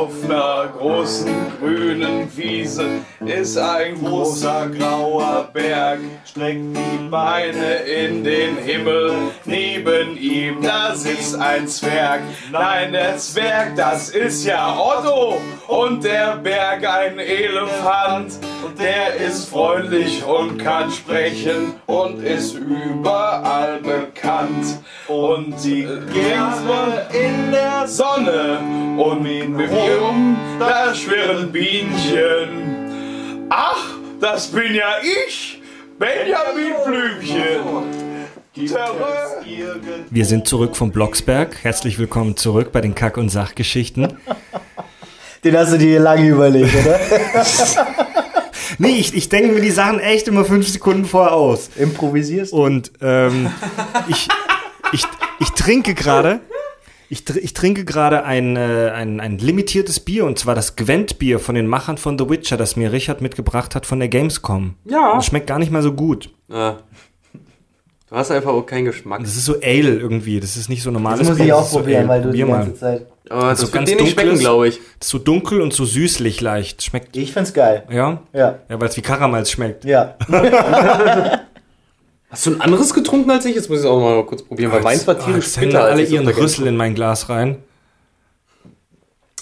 Auf 0.00 0.24
einer 0.24 0.72
großen 0.78 1.28
grünen 1.60 2.34
Wiese 2.34 2.86
ist 3.22 3.58
ein 3.58 4.02
großer 4.02 4.70
grauer 4.70 5.50
Berg. 5.52 5.98
Streckt 6.24 6.74
die 6.74 7.08
Beine 7.10 7.74
in 7.84 8.24
den 8.24 8.56
Himmel. 8.56 9.12
Neben 9.44 10.16
ihm, 10.16 10.62
da 10.62 10.94
sitzt 10.94 11.38
ein 11.38 11.68
Zwerg. 11.68 12.22
Nein, 12.50 12.92
der 12.92 13.18
Zwerg, 13.18 13.76
das 13.76 14.08
ist 14.08 14.42
ja 14.46 14.74
Otto. 14.74 15.38
Und 15.68 16.02
der 16.02 16.38
Berg 16.38 16.82
ein 16.88 17.18
Elefant. 17.18 18.38
Der 18.78 19.16
ist 19.16 19.50
freundlich 19.50 20.24
und 20.24 20.56
kann 20.56 20.90
sprechen 20.90 21.74
und 21.84 22.24
ist 22.24 22.54
überall 22.54 23.80
bekannt. 23.80 24.78
Und 25.08 25.60
sie 25.60 25.82
gerne 25.82 27.06
in 27.12 27.50
der 27.50 27.86
Sonne 27.86 28.60
und 28.96 29.22
um 29.98 30.36
da 30.58 30.94
schwirren 30.94 31.50
Bienchen. 31.50 33.46
Ach, 33.48 33.94
das 34.20 34.48
bin 34.48 34.74
ja 34.74 34.96
ich, 35.26 35.60
Benjamin 35.98 36.74
Blümchen. 36.84 37.60
Wir 40.10 40.24
sind 40.24 40.46
zurück 40.46 40.76
vom 40.76 40.90
Blocksberg. 40.92 41.56
Herzlich 41.62 41.98
willkommen 41.98 42.36
zurück 42.36 42.72
bei 42.72 42.80
den 42.80 42.94
Kack- 42.94 43.16
und 43.16 43.30
Sachgeschichten. 43.30 44.18
Den 45.44 45.56
hast 45.56 45.72
du 45.72 45.78
dir 45.78 46.00
lange 46.00 46.28
überlegt, 46.28 46.74
oder? 46.74 47.00
Nee, 48.78 48.96
ich, 48.96 49.14
ich 49.14 49.28
denke 49.28 49.52
mir 49.52 49.60
die 49.60 49.70
Sachen 49.70 50.00
echt 50.00 50.26
immer 50.26 50.44
fünf 50.44 50.66
Sekunden 50.66 51.04
vorher 51.04 51.34
aus. 51.34 51.68
Improvisierst? 51.76 52.52
Und 52.52 52.92
ähm, 53.02 53.50
ich, 54.08 54.26
ich, 54.92 55.04
ich 55.38 55.50
trinke 55.50 55.92
gerade. 55.92 56.40
Ich, 57.12 57.20
tr- 57.22 57.38
ich 57.38 57.54
trinke 57.54 57.84
gerade 57.84 58.22
ein, 58.24 58.54
äh, 58.56 58.92
ein, 58.94 59.18
ein 59.18 59.38
limitiertes 59.38 59.98
Bier, 59.98 60.24
und 60.24 60.38
zwar 60.38 60.54
das 60.54 60.76
Gwent-Bier 60.76 61.40
von 61.40 61.56
den 61.56 61.66
Machern 61.66 61.98
von 61.98 62.16
The 62.16 62.30
Witcher, 62.30 62.56
das 62.56 62.76
mir 62.76 62.92
Richard 62.92 63.20
mitgebracht 63.20 63.74
hat 63.74 63.84
von 63.84 63.98
der 63.98 64.08
Gamescom. 64.08 64.74
Ja. 64.84 65.14
Das 65.16 65.26
schmeckt 65.26 65.48
gar 65.48 65.58
nicht 65.58 65.72
mal 65.72 65.82
so 65.82 65.92
gut. 65.92 66.30
Ah. 66.48 66.74
Du 68.08 68.16
hast 68.16 68.30
einfach 68.30 68.50
auch 68.52 68.62
keinen 68.62 68.84
Geschmack. 68.84 69.20
Das 69.20 69.36
ist 69.36 69.44
so 69.44 69.54
Ale 69.54 69.94
irgendwie. 69.96 70.38
Das 70.40 70.56
ist 70.56 70.68
nicht 70.68 70.82
so 70.84 70.90
normales 70.92 71.20
Das 71.20 71.28
muss 71.30 71.36
Bier, 71.38 71.46
ich 71.46 71.50
das 71.52 71.60
auch 71.60 71.66
so 71.68 71.78
probieren, 71.78 72.00
Ale. 72.02 72.08
weil 72.08 72.22
du 72.22 72.30
die 72.30 72.40
Probier 72.42 72.54
ganze 72.56 72.70
mal. 72.70 72.76
Zeit. 72.76 73.06
Aber 73.28 73.50
das 73.50 73.58
so 73.60 73.66
wird 73.66 73.72
ganz 73.72 73.90
dir 73.90 73.96
nicht 73.96 74.12
schmecken, 74.12 74.38
glaube 74.38 74.68
ich. 74.68 74.76
Das 74.98 75.06
ist 75.06 75.10
so 75.10 75.18
dunkel 75.18 75.60
und 75.60 75.72
so 75.72 75.84
süßlich 75.84 76.40
leicht. 76.40 76.82
Schmeckt. 76.82 77.16
Ich 77.16 77.32
find's 77.32 77.52
geil. 77.54 77.84
Ja? 77.90 78.22
Ja. 78.32 78.58
Ja, 78.68 78.80
weil 78.80 78.88
es 78.88 78.96
wie 78.96 79.02
Karamals 79.02 79.50
schmeckt. 79.50 79.84
Ja. 79.84 80.16
Hast 82.30 82.46
du 82.46 82.50
ein 82.52 82.60
anderes 82.60 82.94
getrunken 82.94 83.30
als 83.30 83.44
ich? 83.44 83.56
Jetzt 83.56 83.68
muss 83.68 83.80
ich 83.80 83.84
es 83.84 83.90
auch 83.90 84.00
mal 84.00 84.24
kurz 84.24 84.42
probieren, 84.42 84.70
weil 84.72 84.82
meins 84.82 85.06
war 85.06 85.16
Oh, 85.20 85.24
tierisch 85.24 85.56
hängen 85.56 85.70
bitter. 85.70 85.84
alle 85.84 86.02
ihren 86.04 86.28
Rüssel 86.28 86.66
in 86.68 86.76
mein 86.76 86.94
Glas 86.94 87.28
rein. 87.28 87.56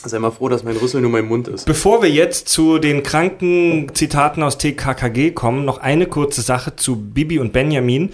Sei 0.04 0.18
mal 0.20 0.30
froh, 0.30 0.48
dass 0.48 0.62
mein 0.62 0.76
Rüssel 0.76 1.00
nur 1.00 1.10
mein 1.10 1.26
Mund 1.26 1.48
ist. 1.48 1.66
Bevor 1.66 2.02
wir 2.02 2.08
jetzt 2.10 2.48
zu 2.48 2.78
den 2.78 3.02
kranken 3.02 3.92
Zitaten 3.94 4.42
aus 4.42 4.56
TKKG 4.56 5.32
kommen, 5.32 5.64
noch 5.64 5.78
eine 5.78 6.06
kurze 6.06 6.40
Sache 6.40 6.76
zu 6.76 6.96
Bibi 6.96 7.40
und 7.40 7.52
Benjamin. 7.52 8.10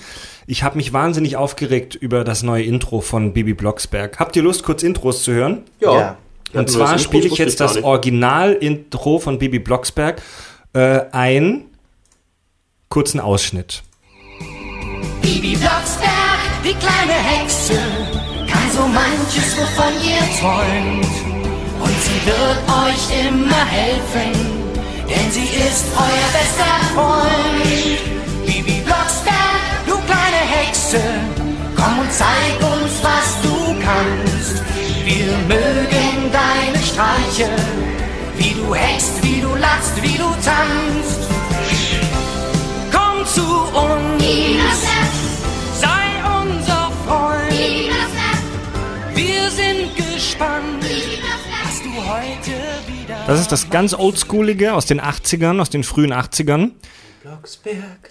Ich 0.47 0.63
habe 0.63 0.77
mich 0.77 0.93
wahnsinnig 0.93 1.37
aufgeregt 1.37 1.95
über 1.95 2.25
das 2.25 2.43
neue 2.43 2.65
Intro 2.65 3.01
von 3.01 3.33
Bibi 3.33 3.55
Blocksberg. 3.55 4.19
Habt 4.19 4.35
ihr 4.35 4.43
Lust, 4.43 4.65
kurz 4.65 4.83
Intros 4.83 5.23
zu 5.23 5.33
hören? 5.33 5.63
Ja. 5.81 6.17
Und 6.53 6.71
zwar 6.71 6.99
spiele 6.99 7.27
ich 7.27 7.37
jetzt 7.37 7.61
das 7.61 7.83
Original-Intro 7.83 9.19
von 9.19 9.39
Bibi 9.39 9.59
Blocksberg 9.59 10.21
äh, 10.73 11.03
ein. 11.13 11.67
Kurzen 12.89 13.21
Ausschnitt. 13.21 13.83
Bibi 15.25 15.57
Blocksberg, 15.57 16.39
die 16.63 16.75
kleine 16.75 17.15
Hexe, 17.15 17.79
kann 18.47 18.69
so 18.77 18.87
manches, 18.87 19.57
wovon 19.57 19.95
ihr 20.05 20.21
träumt. 20.39 21.15
Und 21.81 21.97
sie 22.05 22.21
wird 22.27 22.61
euch 22.85 23.05
immer 23.27 23.65
helfen, 23.65 24.33
denn 25.09 25.31
sie 25.33 25.49
ist 25.67 25.87
euer 25.97 26.29
bester 26.37 26.77
Freund. 26.95 28.01
Bibi 28.45 28.83
Blocksberg, 28.85 29.65
du 29.87 29.95
kleine 30.11 30.43
Hexe, 30.57 31.01
komm 31.75 32.01
und 32.01 32.13
zeig 32.13 32.57
uns, 32.61 32.93
was 33.01 33.29
du 33.45 33.75
kannst. 33.81 34.63
Wir 35.07 35.33
mögen 35.49 36.31
deine 36.33 36.85
Streiche, 36.85 37.49
wie 38.37 38.53
du 38.53 38.75
hext, 38.75 39.23
wie 39.23 39.41
du 39.41 39.55
lachst, 39.55 40.03
wie 40.03 40.19
du 40.19 40.29
tanzt. 40.45 41.31
Komm 42.93 43.25
zu 43.25 43.43
uns, 43.43 44.05
du 51.85 51.91
heute 51.91 52.51
wieder. 52.87 53.17
Das 53.27 53.41
ist 53.41 53.53
das 53.53 53.71
ganz 53.71 53.95
Oldschoolige 53.95 54.75
aus 54.75 54.87
den 54.87 55.01
80ern, 55.01 55.61
aus 55.61 55.71
den 55.71 55.85
frühen 55.85 56.13
80ern. 56.13 56.71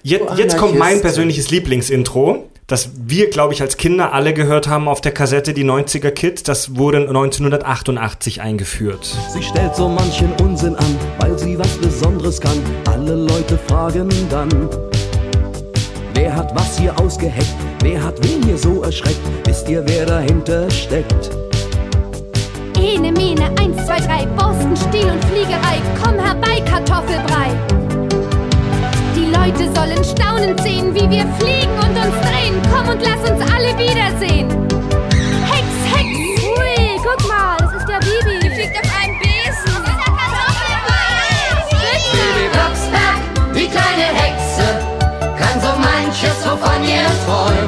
Jetzt, 0.02 0.38
jetzt 0.38 0.58
kommt 0.58 0.78
mein 0.78 1.02
persönliches 1.02 1.52
Lieblingsintro, 1.52 2.50
das 2.66 2.90
wir, 2.96 3.30
glaube 3.30 3.54
ich, 3.54 3.62
als 3.62 3.78
Kinder 3.78 4.12
alle 4.12 4.34
gehört 4.34 4.68
haben 4.68 4.88
auf 4.88 5.02
der 5.02 5.12
Kassette, 5.12 5.54
die 5.54 5.64
90er 5.64 6.10
Kids. 6.10 6.42
Das 6.42 6.78
wurde 6.78 6.98
1988 7.08 8.42
eingeführt. 8.42 9.16
Sie 9.32 9.44
stellt 9.44 9.76
so 9.76 9.88
manchen 9.88 10.32
Unsinn 10.42 10.76
an, 10.76 10.98
weil 11.20 11.38
sie 11.38 11.60
was 11.60 11.78
Besonderes 11.78 12.42
kann. 12.42 12.58
Alle 12.90 13.14
Leute 13.14 13.60
fragen 13.68 14.10
dann, 14.32 14.50
wer 16.16 16.36
hat 16.36 16.56
was 16.56 16.80
hier 16.80 17.00
ausgeheckt? 17.00 17.54
Wer 17.84 18.02
hat 18.02 18.24
wen 18.24 18.42
hier 18.44 18.58
so 18.58 18.82
erschreckt? 18.82 19.22
Wisst 19.46 19.70
ihr, 19.70 19.84
wer 19.86 20.08
dahinter 20.08 20.72
steckt? 20.72 21.30
Ene, 22.84 23.14
Mene, 23.14 23.50
eins, 23.62 23.86
zwei, 23.86 23.98
drei, 24.02 24.26
Borsten, 24.36 24.76
Stiel 24.76 25.10
und 25.10 25.24
Fliegerei, 25.26 25.82
komm 26.04 26.20
herbei, 26.20 26.60
Kartoffelbrei. 26.70 27.50
Die 29.16 29.28
Leute 29.32 29.74
sollen 29.74 30.04
staunend 30.04 30.60
sehen, 30.62 30.94
wie 30.94 31.10
wir 31.10 31.26
fliegen 31.40 31.72
und 31.78 31.96
uns 31.96 32.16
drehen. 32.28 32.56
Komm 32.74 32.90
und 32.90 33.02
lass 33.02 33.22
uns 33.30 33.40
alle 33.54 33.72
wiedersehen. 33.78 34.50
Hex, 35.50 35.68
Hex! 35.96 36.44
Ui, 36.44 37.00
guck 37.02 37.26
mal, 37.30 37.56
das 37.58 37.74
ist 37.74 37.88
der 37.88 38.00
Bibi. 38.00 38.40
Die 38.44 38.50
fliegt 38.50 38.76
auf 38.76 38.92
einem 39.02 39.18
Besen. 39.20 39.64
Das 39.64 39.88
ist 39.88 40.00
der 40.04 40.14
Kartoffelbrei. 40.20 41.08
Bibi 42.12 42.46
Blocksberg, 42.52 43.20
die 43.56 43.68
kleine 43.72 44.08
Hexe, 44.20 44.68
kann 45.40 45.62
so 45.62 45.72
manches, 45.80 46.38
wovon 46.46 46.84
ihr 46.84 47.08
träumt. 47.26 47.63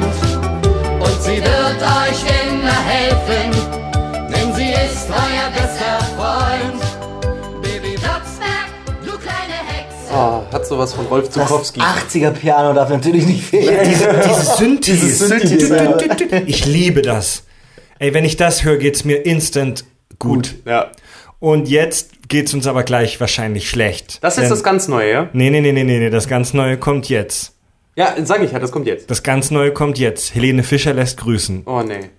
Ah, 10.16 10.42
hat 10.52 10.66
sowas 10.66 10.94
von 10.94 11.06
Rolf 11.06 11.28
Das 11.28 11.34
Zukowski. 11.48 11.80
80er 11.80 12.30
Piano 12.30 12.72
darf 12.72 12.88
natürlich 12.88 13.26
nicht 13.26 13.44
fehlen. 13.44 13.78
Diese 13.84 14.56
Synthes. 14.56 15.00
Dieses 15.00 15.18
Synthes, 15.28 15.68
ja. 15.68 15.96
Ich 16.46 16.64
liebe 16.66 17.02
das. 17.02 17.42
Ey, 17.98 18.14
wenn 18.14 18.24
ich 18.24 18.36
das 18.36 18.64
höre, 18.64 18.76
geht's 18.78 19.04
mir 19.04 19.24
instant 19.26 19.84
gut. 20.18 20.54
Ja. 20.64 20.90
Und 21.38 21.68
jetzt 21.68 22.28
geht's 22.28 22.54
uns 22.54 22.66
aber 22.66 22.82
gleich 22.82 23.20
wahrscheinlich 23.20 23.68
schlecht. 23.68 24.22
Das 24.24 24.34
ist 24.36 24.42
Denn- 24.44 24.50
das 24.50 24.62
ganz 24.62 24.88
Neue, 24.88 25.10
ja? 25.12 25.28
Nee, 25.32 25.50
nee, 25.50 25.60
nee, 25.60 25.72
nee, 25.72 25.84
nee, 25.84 25.98
nee, 25.98 26.10
das 26.10 26.28
ganz 26.28 26.54
Neue 26.54 26.78
kommt 26.78 27.08
jetzt. 27.08 27.52
Ja, 27.94 28.14
sag 28.24 28.42
ich 28.42 28.52
ja, 28.52 28.58
das 28.58 28.72
kommt 28.72 28.86
jetzt. 28.86 29.10
Das 29.10 29.22
ganz 29.22 29.50
Neue 29.50 29.72
kommt 29.72 29.98
jetzt. 29.98 30.34
Helene 30.34 30.62
Fischer 30.62 30.92
lässt 30.94 31.18
grüßen. 31.18 31.62
Oh 31.66 31.82
nee. 31.82 32.10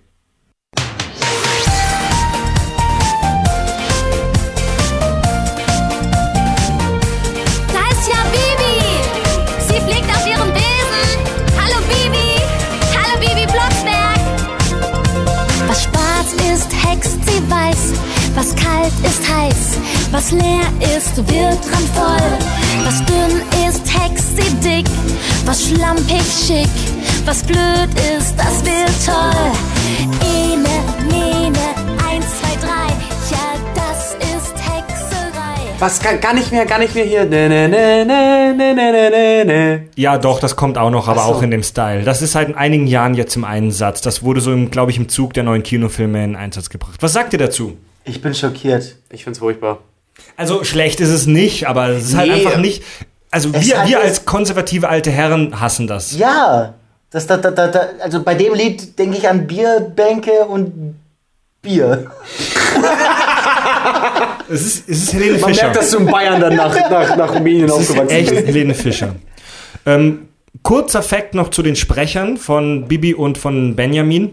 Was 20.27 20.33
leer 20.33 20.97
ist, 20.97 21.15
wird 21.15 21.57
randvoll. 21.71 22.37
Was 22.83 23.01
dünn 23.05 23.41
ist, 23.65 23.81
hext 23.97 24.35
sie 24.35 24.53
dick. 24.55 24.85
Was 25.45 25.69
schlampig 25.69 26.21
schick. 26.21 26.67
Was 27.23 27.43
blöd 27.43 27.87
ist, 28.17 28.35
das 28.37 28.65
wird 28.65 28.91
toll. 29.05 29.51
Ene, 30.19 30.67
Nene, 31.09 31.57
eins, 32.09 32.25
zwei, 32.41 32.57
drei. 32.59 32.91
Ja, 33.31 33.55
das 33.73 34.15
ist 34.15 34.53
Hexerei. 34.57 35.71
Was 35.79 36.01
gar, 36.01 36.15
gar 36.15 36.33
nicht 36.33 36.51
mehr, 36.51 36.65
gar 36.65 36.79
nicht 36.79 36.93
mehr 36.93 37.05
hier. 37.05 37.23
Ne, 37.23 37.47
ne, 37.47 37.69
ne, 37.69 38.05
ne, 38.05 38.53
ne, 38.53 38.73
ne, 38.75 38.91
ne, 38.91 39.09
ne, 39.09 39.45
ne. 39.45 39.87
Ja, 39.95 40.17
doch, 40.17 40.41
das 40.41 40.57
kommt 40.57 40.77
auch 40.77 40.91
noch, 40.91 41.07
aber 41.07 41.21
so. 41.21 41.27
auch 41.27 41.41
in 41.41 41.51
dem 41.51 41.63
Style. 41.63 42.03
Das 42.03 42.21
ist 42.21 42.33
seit 42.33 42.53
einigen 42.53 42.87
Jahren 42.87 43.13
jetzt 43.13 43.37
im 43.37 43.45
Einsatz. 43.45 44.01
Das 44.01 44.23
wurde 44.23 44.41
so, 44.41 44.53
glaube 44.67 44.91
ich, 44.91 44.97
im 44.97 45.07
Zug 45.07 45.33
der 45.35 45.43
neuen 45.43 45.63
Kinofilme 45.63 46.21
in 46.21 46.35
Einsatz 46.35 46.69
gebracht. 46.69 46.97
Was 46.99 47.13
sagt 47.13 47.31
ihr 47.31 47.39
dazu? 47.39 47.77
Ich 48.03 48.21
bin 48.21 48.35
schockiert. 48.35 48.97
Ich 49.09 49.23
find's 49.23 49.39
furchtbar. 49.39 49.79
Also 50.35 50.63
schlecht 50.63 50.99
ist 50.99 51.09
es 51.09 51.25
nicht, 51.27 51.67
aber 51.67 51.89
es 51.89 52.09
ist 52.09 52.15
halt 52.17 52.29
Nee. 52.31 52.45
einfach 52.45 52.57
nicht. 52.57 52.83
Also 53.31 53.49
Es 53.53 53.65
wir, 53.67 53.79
hat 53.81 53.87
wir 53.89 53.99
als 54.01 54.25
konservative 54.25 54.87
alte 54.89 55.11
Herren 55.11 55.59
hassen 55.59 55.87
das. 55.87 56.17
Ja. 56.17 56.73
Das, 57.09 57.25
da, 57.27 57.37
da, 57.37 57.51
da, 57.51 57.81
also 58.01 58.21
bei 58.23 58.35
dem 58.35 58.53
Lied 58.53 58.99
denke 58.99 59.17
ich 59.17 59.27
an 59.29 59.47
Bierbänke 59.47 60.45
und 60.45 60.95
Bier. 61.61 62.11
es, 64.49 64.61
ist, 64.65 64.89
es 64.89 65.03
ist 65.03 65.13
Helene 65.13 65.37
Man 65.39 65.49
Fischer. 65.49 65.63
merkt, 65.63 65.77
dass 65.77 65.91
du 65.91 65.97
in 65.99 66.05
Bayern 66.05 66.39
dann 66.41 66.55
nach, 66.55 66.75
nach, 66.89 67.15
nach 67.17 67.33
Rumänien 67.35 67.69
aufgewachsen 67.71 68.09
echt 68.09 68.29
bist. 68.31 68.47
Helene 68.47 68.73
Fischer. 68.73 69.15
Ähm, 69.85 70.27
kurzer 70.63 71.01
Fakt 71.01 71.33
noch 71.33 71.49
zu 71.49 71.63
den 71.63 71.75
Sprechern 71.75 72.37
von 72.37 72.87
Bibi 72.87 73.13
und 73.13 73.37
von 73.37 73.75
Benjamin. 73.75 74.31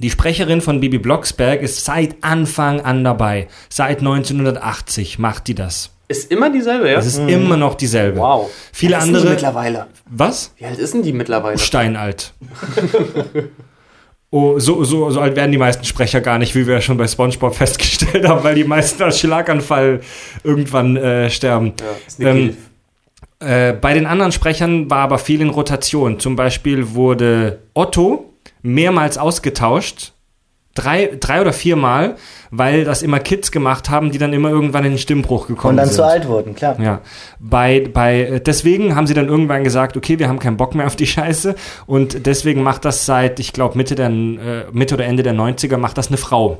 Die 0.00 0.08
Sprecherin 0.08 0.62
von 0.62 0.80
Bibi 0.80 0.96
Blocksberg 0.96 1.60
ist 1.60 1.84
seit 1.84 2.16
Anfang 2.22 2.80
an 2.80 3.04
dabei. 3.04 3.48
Seit 3.68 3.98
1980 3.98 5.18
macht 5.18 5.46
die 5.46 5.54
das. 5.54 5.90
Ist 6.08 6.32
immer 6.32 6.50
dieselbe, 6.50 6.90
ja? 6.90 6.98
Es 6.98 7.04
ist 7.04 7.18
immer 7.18 7.58
noch 7.58 7.74
dieselbe. 7.74 8.18
Wow. 8.18 8.50
Viele 8.72 8.96
Wie 8.96 9.00
denn 9.00 9.08
die 9.10 9.16
andere. 9.16 9.30
mittlerweile. 9.32 9.86
Was? 10.06 10.54
Wie 10.56 10.64
alt 10.64 10.78
ist 10.78 10.94
denn 10.94 11.02
die 11.02 11.12
mittlerweile? 11.12 11.58
Steinalt. 11.58 12.32
Oh, 14.32 14.60
so, 14.60 14.84
so, 14.84 15.10
so 15.10 15.20
alt 15.20 15.34
werden 15.34 15.50
die 15.50 15.58
meisten 15.58 15.84
Sprecher 15.84 16.20
gar 16.20 16.38
nicht, 16.38 16.54
wie 16.54 16.64
wir 16.64 16.74
ja 16.74 16.80
schon 16.80 16.96
bei 16.96 17.08
SpongeBob 17.08 17.52
festgestellt 17.56 18.28
haben, 18.28 18.44
weil 18.44 18.54
die 18.54 18.62
meisten 18.62 19.02
als 19.02 19.18
Schlaganfall 19.18 20.02
irgendwann 20.44 20.96
äh, 20.96 21.28
sterben. 21.30 21.72
Ja, 21.80 21.86
ist 22.06 22.20
eine 22.20 22.30
Ähm. 22.30 22.56
Äh, 23.40 23.72
bei 23.72 23.92
den 23.92 24.06
anderen 24.06 24.30
Sprechern 24.30 24.88
war 24.88 24.98
aber 24.98 25.18
viel 25.18 25.40
in 25.40 25.48
Rotation. 25.48 26.20
Zum 26.20 26.36
Beispiel 26.36 26.94
wurde 26.94 27.58
Otto 27.74 28.29
mehrmals 28.62 29.18
ausgetauscht. 29.18 30.12
Drei, 30.76 31.10
drei 31.18 31.40
oder 31.40 31.52
viermal, 31.52 32.14
weil 32.52 32.84
das 32.84 33.02
immer 33.02 33.18
Kids 33.18 33.50
gemacht 33.50 33.90
haben, 33.90 34.12
die 34.12 34.18
dann 34.18 34.32
immer 34.32 34.50
irgendwann 34.50 34.84
in 34.84 34.92
den 34.92 34.98
Stimmbruch 34.98 35.48
gekommen 35.48 35.72
Und 35.72 35.76
dann 35.78 35.86
sind. 35.86 35.96
zu 35.96 36.04
alt 36.04 36.28
wurden, 36.28 36.54
klar. 36.54 36.80
Ja, 36.80 37.00
bei, 37.40 37.88
bei, 37.92 38.40
deswegen 38.46 38.94
haben 38.94 39.08
sie 39.08 39.14
dann 39.14 39.26
irgendwann 39.26 39.64
gesagt, 39.64 39.96
okay, 39.96 40.20
wir 40.20 40.28
haben 40.28 40.38
keinen 40.38 40.56
Bock 40.56 40.76
mehr 40.76 40.86
auf 40.86 40.94
die 40.94 41.08
Scheiße 41.08 41.56
und 41.86 42.24
deswegen 42.24 42.62
macht 42.62 42.84
das 42.84 43.04
seit, 43.04 43.40
ich 43.40 43.52
glaube, 43.52 43.76
Mitte, 43.76 43.96
der, 43.96 44.10
äh, 44.10 44.64
Mitte 44.70 44.94
oder 44.94 45.06
Ende 45.06 45.24
der 45.24 45.34
90er 45.34 45.76
macht 45.76 45.98
das 45.98 46.06
eine 46.06 46.18
Frau. 46.18 46.58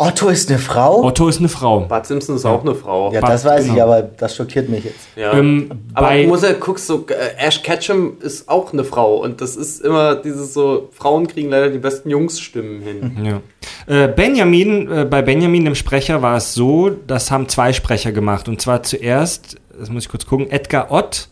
Otto 0.00 0.28
ist 0.28 0.48
eine 0.48 0.60
Frau? 0.60 1.02
Otto 1.02 1.26
ist 1.26 1.40
eine 1.40 1.48
Frau. 1.48 1.80
Bart 1.80 2.06
Simpson 2.06 2.36
ist 2.36 2.44
auch 2.44 2.62
eine 2.62 2.76
Frau. 2.76 3.12
Ja, 3.12 3.20
das 3.20 3.44
weiß 3.44 3.64
ich, 3.66 3.72
genau. 3.72 3.82
aber 3.86 4.02
das 4.02 4.36
schockiert 4.36 4.68
mich 4.68 4.84
jetzt. 4.84 5.08
Ja. 5.16 5.32
Ähm, 5.32 5.72
Aber 5.92 6.06
bei- 6.06 6.22
du 6.22 6.28
musst 6.28 6.44
ja 6.44 6.52
guckst, 6.52 6.86
so, 6.86 7.04
äh, 7.08 7.44
Ash 7.44 7.64
Ketchum 7.64 8.16
ist 8.20 8.48
auch 8.48 8.72
eine 8.72 8.84
Frau 8.84 9.16
und 9.16 9.40
das 9.40 9.56
ist 9.56 9.80
immer 9.84 10.14
dieses 10.14 10.54
so, 10.54 10.88
Frauen 10.92 11.26
kriegen 11.26 11.50
leider 11.50 11.68
die 11.70 11.78
besten 11.78 12.10
Jungsstimmen 12.10 12.80
hin. 12.80 13.42
Ja. 13.88 14.02
Äh, 14.04 14.06
Benjamin, 14.06 14.88
äh, 14.88 15.04
bei 15.04 15.20
Benjamin, 15.20 15.64
dem 15.64 15.74
Sprecher, 15.74 16.22
war 16.22 16.36
es 16.36 16.54
so, 16.54 16.90
das 16.90 17.32
haben 17.32 17.48
zwei 17.48 17.72
Sprecher 17.72 18.12
gemacht. 18.12 18.48
Und 18.48 18.60
zwar 18.62 18.84
zuerst, 18.84 19.56
das 19.76 19.90
muss 19.90 20.04
ich 20.04 20.08
kurz 20.08 20.26
gucken, 20.26 20.48
Edgar 20.48 20.92
Ott, 20.92 21.28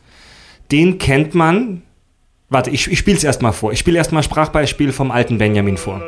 den 0.73 0.99
kennt 0.99 1.37
man. 1.37 1.83
Warte, 2.49 2.71
ich, 2.71 2.91
ich 2.91 2.99
spiele 2.99 3.17
es 3.17 3.23
erstmal 3.23 3.53
vor. 3.53 3.71
Ich 3.73 3.79
spiele 3.79 3.99
erstmal 3.99 4.25
Sprachbeispiel 4.25 4.91
vom 4.93 5.13
alten 5.13 5.39
Benjamin 5.39 5.77
vor. 5.77 6.01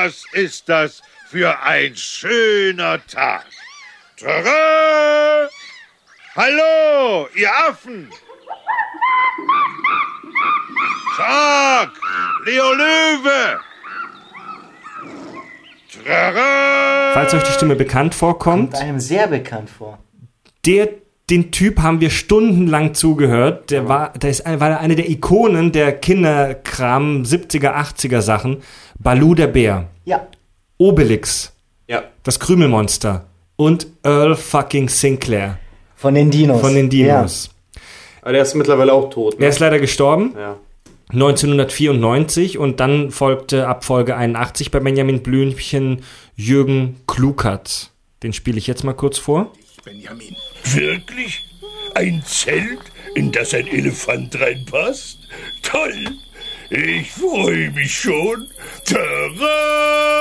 Was 0.00 0.22
ist 0.32 0.68
das 0.68 1.02
für 1.28 1.60
ein 1.60 1.96
schöner 1.96 3.04
Tag. 3.08 3.46
Tada! 4.16 5.48
Hallo, 6.36 7.26
ihr 7.34 7.50
Affen! 7.68 8.08
Tag, 11.16 11.90
Leo 12.46 12.72
Löwe! 12.74 13.58
Tada! 16.04 17.12
Falls 17.14 17.34
euch 17.34 17.42
die 17.42 17.52
Stimme 17.52 17.74
bekannt 17.74 18.14
vorkommt, 18.14 18.74
Kommt 18.74 18.82
einem 18.84 19.00
sehr 19.00 19.26
bekannt 19.26 19.68
vor. 19.68 19.98
der, 20.64 20.90
den 21.28 21.50
Typ 21.50 21.80
haben 21.80 22.00
wir 22.00 22.08
stundenlang 22.08 22.94
zugehört. 22.94 23.70
Der 23.70 23.86
war, 23.88 24.12
der 24.14 24.30
ist, 24.30 24.44
war 24.46 24.80
eine 24.80 24.96
der 24.96 25.10
Ikonen 25.10 25.72
der 25.72 25.92
Kinderkram 25.92 27.22
70er, 27.24 27.74
80er 27.74 28.22
Sachen. 28.22 28.62
Baloo 28.98 29.34
der 29.34 29.46
Bär, 29.48 29.88
Ja. 30.04 30.26
Obelix, 30.78 31.52
Ja. 31.86 32.04
das 32.22 32.38
Krümelmonster 32.40 33.26
und 33.56 33.86
Earl 34.02 34.36
fucking 34.36 34.88
Sinclair 34.88 35.58
Von 35.96 36.14
den 36.14 36.30
Dinos. 36.30 36.60
von 36.60 36.74
den 36.74 36.88
Dinos. 36.90 37.50
Aber 38.22 38.32
der 38.32 38.42
ist 38.42 38.54
mittlerweile 38.54 38.92
auch 38.92 39.10
tot. 39.10 39.38
Ne? 39.38 39.44
Er 39.46 39.50
ist 39.50 39.58
leider 39.60 39.78
gestorben. 39.78 40.34
Ja. 40.36 40.56
1994 41.10 42.58
und 42.58 42.80
dann 42.80 43.10
folgte 43.10 43.66
ab 43.66 43.84
Folge 43.84 44.16
81 44.16 44.70
bei 44.70 44.80
Benjamin 44.80 45.22
Blümchen 45.22 46.02
Jürgen 46.36 46.96
Klukert. 47.06 47.90
Den 48.22 48.32
spiele 48.32 48.58
ich 48.58 48.66
jetzt 48.66 48.84
mal 48.84 48.92
kurz 48.92 49.16
vor. 49.18 49.52
Benjamin. 49.84 50.36
Wirklich? 50.64 51.44
Ein 51.94 52.22
Zelt, 52.26 52.78
in 53.14 53.32
das 53.32 53.54
ein 53.54 53.66
Elefant 53.66 54.38
reinpasst? 54.38 55.18
Toll! 55.62 55.94
Ich 56.70 57.12
freue 57.12 57.70
mich 57.70 57.94
schon. 57.98 58.46
Tada! 58.84 60.18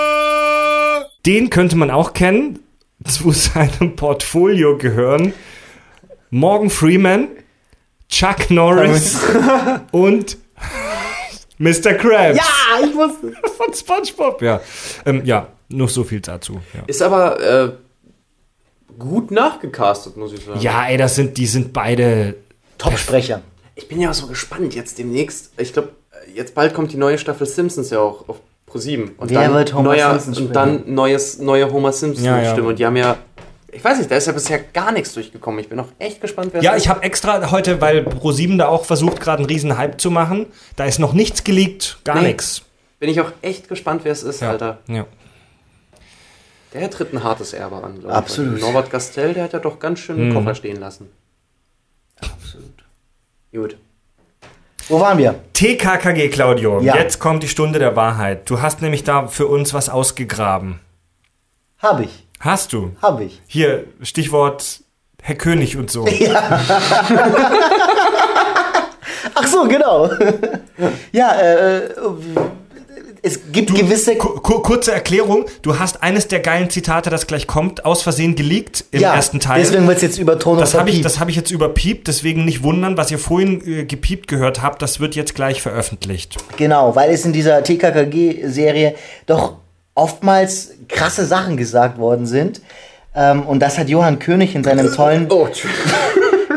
Den 1.25 1.49
könnte 1.49 1.75
man 1.75 1.91
auch 1.91 2.13
kennen. 2.13 2.59
Zu 3.05 3.31
seinem 3.31 3.95
Portfolio 3.95 4.77
gehören 4.77 5.33
Morgan 6.29 6.69
Freeman, 6.69 7.27
Chuck 8.09 8.49
Norris 8.49 9.19
und 9.91 10.37
Mr. 11.57 11.93
Krabs. 11.93 12.37
Ja, 12.37 12.43
ich 12.83 12.95
wusste. 12.95 13.33
Von 13.55 13.73
SpongeBob, 13.73 14.41
ja. 14.41 14.61
Ähm, 15.05 15.25
ja, 15.25 15.47
nur 15.69 15.89
so 15.89 16.03
viel 16.03 16.21
dazu. 16.21 16.61
Ja. 16.73 16.83
Ist 16.87 17.01
aber 17.01 17.39
äh, 17.41 17.71
gut 18.97 19.31
nachgecastet, 19.31 20.17
muss 20.17 20.33
ich 20.33 20.43
sagen. 20.43 20.59
ja, 20.61 20.87
ey, 20.87 20.97
das 20.97 21.15
sind, 21.15 21.37
die 21.37 21.47
sind 21.47 21.73
beide 21.73 22.35
Top-Sprecher. 22.77 23.41
Ich 23.75 23.87
bin 23.87 23.99
ja 24.01 24.09
auch 24.09 24.15
so 24.15 24.27
gespannt 24.27 24.73
jetzt 24.75 24.97
demnächst. 24.97 25.51
Ich 25.57 25.73
glaube, 25.73 25.89
jetzt 26.33 26.53
bald 26.55 26.73
kommt 26.73 26.91
die 26.93 26.97
neue 26.97 27.17
Staffel 27.17 27.47
Simpsons 27.47 27.89
ja 27.89 27.99
auch 27.99 28.27
auf 28.29 28.37
Pro7. 28.71 29.15
Und 29.17 29.29
Wer 29.29 29.41
dann 29.43 29.53
wird 29.53 29.73
Homer 29.73 29.95
neuer, 29.95 30.19
Simpson 30.19 30.47
Und 30.47 30.53
dann 30.55 30.93
neues, 30.93 31.39
neue 31.39 31.71
Homer 31.71 31.91
Simpson 31.91 32.25
Ja. 32.25 32.53
Und 32.55 32.79
die 32.79 32.85
haben 32.85 32.97
ja, 32.97 33.17
ich 33.71 33.83
weiß 33.83 33.97
nicht, 33.99 34.11
da 34.11 34.15
ist 34.17 34.27
ja 34.27 34.33
bisher 34.33 34.59
gar 34.59 34.91
nichts 34.91 35.13
durchgekommen. 35.13 35.59
Ich 35.59 35.69
bin 35.69 35.79
auch 35.79 35.87
echt 35.99 36.19
gespannt, 36.21 36.49
wer 36.53 36.59
es 36.59 36.65
Ja, 36.65 36.75
ich 36.75 36.89
habe 36.89 37.01
extra 37.03 37.51
heute, 37.51 37.79
weil 37.81 37.99
Pro7 38.05 38.57
da 38.57 38.67
auch 38.67 38.85
versucht, 38.85 39.19
gerade 39.21 39.39
einen 39.39 39.45
riesen 39.47 39.77
Hype 39.77 39.99
zu 40.01 40.11
machen. 40.11 40.47
Da 40.75 40.85
ist 40.85 40.99
noch 40.99 41.13
nichts 41.13 41.43
geleakt, 41.43 41.99
gar 42.03 42.19
Nee. 42.19 42.27
nichts. 42.27 42.63
Bin 42.99 43.09
ich 43.09 43.21
auch 43.21 43.31
echt 43.41 43.69
gespannt, 43.69 44.01
wer 44.03 44.11
es 44.11 44.23
ist, 44.23 44.41
Ja. 44.41 44.49
Alter. 44.51 44.79
Ja. 44.87 45.05
Der 46.73 46.89
tritt 46.91 47.13
ein 47.13 47.23
hartes 47.23 47.53
Erbe 47.53 47.77
an, 47.77 47.93
glaube 47.99 48.07
ich. 48.09 48.13
Absolut. 48.13 48.59
Norbert 48.59 48.89
Gastel, 48.89 49.33
der 49.33 49.45
hat 49.45 49.53
ja 49.53 49.59
doch 49.59 49.79
ganz 49.79 49.99
schön 49.99 50.17
Mhm. 50.17 50.21
einen 50.23 50.33
Koffer 50.33 50.55
stehen 50.55 50.79
lassen. 50.79 51.09
Absolut. 52.19 52.83
Gut. 53.53 53.77
Wo 54.89 55.01
waren 55.01 55.17
wir? 55.17 55.35
TKKG, 55.53 56.29
Claudio. 56.29 56.79
Ja. 56.79 56.95
Jetzt 56.95 57.19
kommt 57.19 57.43
die 57.43 57.49
Stunde 57.49 57.77
der 57.77 57.95
Wahrheit. 57.95 58.49
Du 58.49 58.61
hast 58.61 58.81
nämlich 58.81 59.03
da 59.03 59.27
für 59.27 59.47
uns 59.47 59.73
was 59.73 59.89
ausgegraben. 59.89 60.79
Hab 61.79 61.99
ich. 61.99 62.25
Hast 62.39 62.71
du? 62.71 62.95
Hab 63.01 63.19
ich. 63.19 63.41
Hier, 63.47 63.85
Stichwort 64.01 64.81
Herr 65.21 65.35
König 65.35 65.75
und 65.75 65.91
so. 65.91 66.05
Ach 69.33 69.47
so, 69.47 69.67
genau. 69.67 70.09
ja, 71.11 71.33
äh, 71.33 71.89
es 73.21 73.51
gibt 73.51 73.73
gewisse. 73.75 74.15
Ku- 74.15 74.39
ku- 74.39 74.59
kurze 74.61 74.91
Erklärung. 74.93 75.45
Du 75.61 75.79
hast 75.79 76.03
eines 76.03 76.27
der 76.27 76.39
geilen 76.39 76.69
Zitate, 76.69 77.09
das 77.09 77.27
gleich 77.27 77.47
kommt, 77.47 77.85
aus 77.85 78.01
Versehen 78.03 78.35
geleakt 78.35 78.85
im 78.91 79.01
ja, 79.01 79.13
ersten 79.15 79.39
Teil. 79.39 79.61
deswegen 79.61 79.87
wird 79.87 79.97
es 79.97 80.03
jetzt 80.03 80.17
übertont 80.19 80.61
das 80.61 80.73
und 80.73 80.79
habe 80.81 80.89
ich, 80.89 81.01
das 81.01 81.19
hab 81.19 81.29
ich 81.29 81.35
jetzt 81.35 81.51
überpiept, 81.51 82.07
deswegen 82.07 82.45
nicht 82.45 82.63
wundern, 82.63 82.97
was 82.97 83.11
ihr 83.11 83.19
vorhin 83.19 83.61
äh, 83.65 83.83
gepiept 83.85 84.27
gehört 84.27 84.61
habt, 84.61 84.81
das 84.81 84.99
wird 84.99 85.15
jetzt 85.15 85.35
gleich 85.35 85.61
veröffentlicht. 85.61 86.37
Genau, 86.57 86.95
weil 86.95 87.11
es 87.11 87.25
in 87.25 87.33
dieser 87.33 87.63
TKKG-Serie 87.63 88.95
doch 89.25 89.55
oftmals 89.95 90.71
krasse 90.87 91.25
Sachen 91.25 91.57
gesagt 91.57 91.97
worden 91.97 92.25
sind. 92.25 92.61
Ähm, 93.15 93.43
und 93.43 93.59
das 93.61 93.77
hat 93.79 93.89
Johann 93.89 94.19
König 94.19 94.53
in 94.53 94.63
seinem 94.63 94.93
tollen. 94.93 95.25
Oh, 95.31 95.47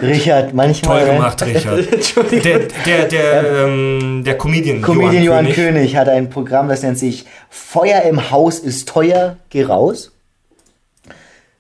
Richard, 0.03 0.55
manchmal. 0.55 1.05
Toll 1.05 1.15
gemacht, 1.15 1.43
Richard. 1.43 2.33
der, 2.45 2.59
der, 2.87 3.05
der, 3.09 3.65
ähm, 3.65 4.23
der 4.25 4.39
Comedian, 4.39 4.83
Comedian 4.83 5.23
Johann, 5.23 5.45
König. 5.47 5.57
König. 5.57 5.97
hat 5.97 6.09
ein 6.09 6.31
Programm, 6.31 6.69
das 6.69 6.83
nennt 6.83 6.99
sich 6.99 7.27
Feuer 7.49 8.03
im 8.03 8.31
Haus 8.31 8.59
ist 8.59 8.89
teuer, 8.89 9.37
geh 9.51 9.65
raus. 9.65 10.13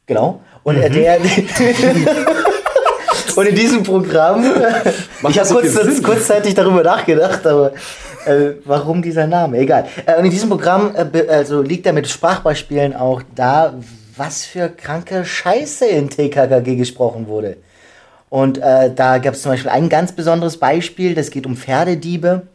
Genau. 0.06 0.40
Und 0.62 0.76
Mhm. 0.76 0.92
der. 0.92 1.18
Und 3.36 3.46
in 3.46 3.54
diesem 3.54 3.82
Programm, 3.84 4.44
ich 5.28 5.38
habe 5.38 5.48
kurz, 5.48 6.02
kurzzeitig 6.02 6.54
darüber 6.54 6.82
nachgedacht, 6.82 7.46
aber 7.46 7.72
äh, 8.26 8.54
warum 8.64 9.02
dieser 9.02 9.26
Name? 9.26 9.58
Egal. 9.58 9.86
Äh, 10.04 10.18
und 10.18 10.24
in 10.24 10.30
diesem 10.30 10.48
Programm 10.48 10.94
äh, 10.94 11.28
also 11.28 11.62
liegt 11.62 11.86
er 11.86 11.92
mit 11.92 12.08
Sprachbeispielen 12.08 12.94
auch 12.94 13.22
da, 13.34 13.74
was 14.16 14.44
für 14.44 14.68
kranke 14.68 15.24
Scheiße 15.24 15.86
in 15.86 16.10
TKKG 16.10 16.76
gesprochen 16.76 17.28
wurde. 17.28 17.56
Und 18.30 18.58
äh, 18.58 18.94
da 18.94 19.18
gab 19.18 19.34
es 19.34 19.42
zum 19.42 19.52
Beispiel 19.52 19.70
ein 19.70 19.90
ganz 19.90 20.12
besonderes 20.12 20.56
Beispiel, 20.56 21.14
das 21.14 21.30
geht 21.30 21.44
um 21.44 21.56
Pferdediebe, 21.56 22.46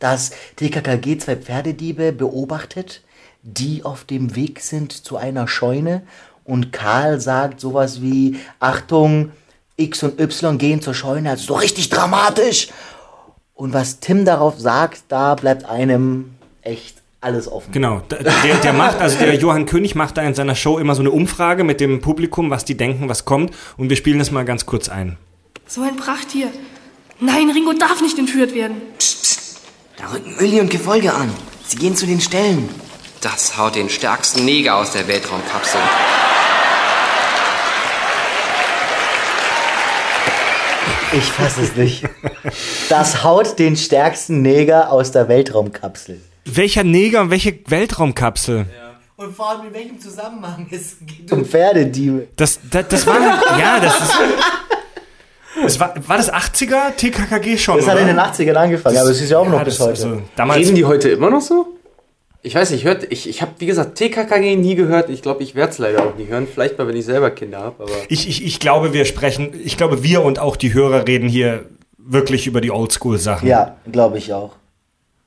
dass 0.00 0.32
TKKG 0.56 1.18
zwei 1.18 1.36
Pferdediebe 1.36 2.12
beobachtet, 2.12 3.02
die 3.42 3.84
auf 3.84 4.04
dem 4.04 4.34
Weg 4.34 4.60
sind 4.60 4.92
zu 4.92 5.16
einer 5.16 5.46
Scheune 5.46 6.02
und 6.46 6.72
Karl 6.72 7.20
sagt 7.20 7.60
sowas 7.60 8.00
wie, 8.00 8.38
Achtung, 8.60 9.32
X 9.76 10.02
und 10.04 10.20
Y 10.20 10.58
gehen 10.58 10.80
zur 10.80 10.94
Scheune, 10.94 11.30
also 11.30 11.44
so 11.44 11.54
richtig 11.54 11.88
dramatisch. 11.88 12.68
Und 13.54 13.72
was 13.72 13.98
Tim 14.00 14.24
darauf 14.24 14.58
sagt, 14.58 15.04
da 15.08 15.34
bleibt 15.34 15.64
einem 15.64 16.36
echt 16.62 17.02
alles 17.26 17.50
offen. 17.50 17.72
Genau, 17.72 18.00
der, 18.10 18.56
der 18.62 18.72
macht, 18.72 19.00
also 19.00 19.18
der 19.18 19.34
Johann 19.34 19.66
König 19.66 19.94
macht 19.94 20.16
da 20.16 20.22
in 20.22 20.34
seiner 20.34 20.54
Show 20.54 20.78
immer 20.78 20.94
so 20.94 21.02
eine 21.02 21.10
Umfrage 21.10 21.64
mit 21.64 21.80
dem 21.80 22.00
Publikum, 22.00 22.48
was 22.48 22.64
die 22.64 22.76
denken, 22.76 23.08
was 23.08 23.24
kommt. 23.26 23.50
Und 23.76 23.90
wir 23.90 23.96
spielen 23.96 24.18
das 24.18 24.30
mal 24.30 24.44
ganz 24.44 24.64
kurz 24.64 24.88
ein. 24.88 25.18
So 25.66 25.82
ein 25.82 25.96
Prachttier. 25.96 26.48
Nein, 27.20 27.50
Ringo 27.50 27.72
darf 27.72 28.00
nicht 28.00 28.18
entführt 28.18 28.54
werden. 28.54 28.76
Da 29.98 30.12
rücken 30.12 30.36
Uli 30.38 30.60
und 30.60 30.70
Gefolge 30.70 31.12
an. 31.12 31.30
Sie 31.66 31.76
gehen 31.76 31.96
zu 31.96 32.06
den 32.06 32.20
Stellen. 32.20 32.68
Das 33.20 33.58
haut 33.58 33.74
den 33.74 33.88
stärksten 33.88 34.44
Neger 34.44 34.76
aus 34.76 34.92
der 34.92 35.08
Weltraumkapsel. 35.08 35.80
Ich 41.12 41.32
fasse 41.32 41.62
es 41.62 41.76
nicht. 41.76 42.04
Das 42.88 43.24
haut 43.24 43.58
den 43.58 43.76
stärksten 43.76 44.42
Neger 44.42 44.92
aus 44.92 45.12
der 45.12 45.28
Weltraumkapsel. 45.28 46.20
Welcher 46.46 46.84
Neger 46.84 47.22
und 47.22 47.30
welche 47.30 47.58
Weltraumkapsel? 47.66 48.66
Und 49.16 49.34
vor 49.34 49.50
allem 49.50 49.66
in 49.68 49.74
welchem 49.74 49.98
Zusammenhang? 50.00 50.66
Es 50.70 50.96
geht 51.04 51.30
Um 51.32 51.44
Pferdediebe. 51.44 52.28
Das, 52.36 52.60
das, 52.70 52.88
das 52.88 53.06
war, 53.06 53.18
ja, 53.58 53.80
das 53.80 54.00
ist. 54.00 54.14
Das 55.62 55.80
war, 55.80 55.94
war 56.06 56.18
das 56.18 56.32
80er 56.32 56.94
TKKG 56.96 57.56
schon? 57.56 57.78
Das 57.78 57.86
hat 57.86 57.94
oder? 57.94 58.02
in 58.02 58.08
den 58.08 58.18
80ern 58.18 58.54
angefangen, 58.54 58.98
aber 58.98 59.08
es 59.10 59.20
ist 59.22 59.30
ja 59.30 59.38
auch 59.38 59.46
noch 59.48 59.58
Ja, 59.58 59.64
bis 59.64 59.78
das- 59.78 59.86
heute. 59.86 60.02
also, 60.10 60.22
damals, 60.36 60.60
Reden 60.60 60.74
die 60.74 60.84
heute 60.84 61.08
immer 61.08 61.30
noch 61.30 61.40
so? 61.40 61.66
Ich 62.42 62.54
weiß 62.54 62.70
nicht, 62.70 62.84
hört, 62.84 63.10
ich, 63.10 63.28
ich 63.28 63.42
habe, 63.42 63.52
wie 63.58 63.66
gesagt, 63.66 63.96
TKKG 63.96 64.54
nie 64.54 64.76
gehört. 64.76 65.08
Ich 65.10 65.22
glaube, 65.22 65.42
ich 65.42 65.54
werde 65.56 65.72
es 65.72 65.78
leider 65.78 66.04
auch 66.06 66.14
nie 66.16 66.26
hören. 66.28 66.46
Vielleicht 66.46 66.78
mal, 66.78 66.86
wenn 66.86 66.94
ich 66.94 67.06
selber 67.06 67.30
Kinder 67.30 67.58
habe. 67.60 67.82
Aber 67.82 67.92
ich, 68.08 68.28
ich, 68.28 68.44
ich 68.44 68.60
glaube, 68.60 68.92
wir 68.92 69.04
sprechen, 69.06 69.50
ich 69.64 69.76
glaube, 69.76 70.04
wir 70.04 70.22
und 70.22 70.38
auch 70.38 70.54
die 70.54 70.72
Hörer 70.72 71.08
reden 71.08 71.28
hier 71.28 71.64
wirklich 71.98 72.46
über 72.46 72.60
die 72.60 72.70
Oldschool-Sachen. 72.70 73.48
Ja, 73.48 73.76
glaube 73.90 74.18
ich 74.18 74.32
auch. 74.32 74.54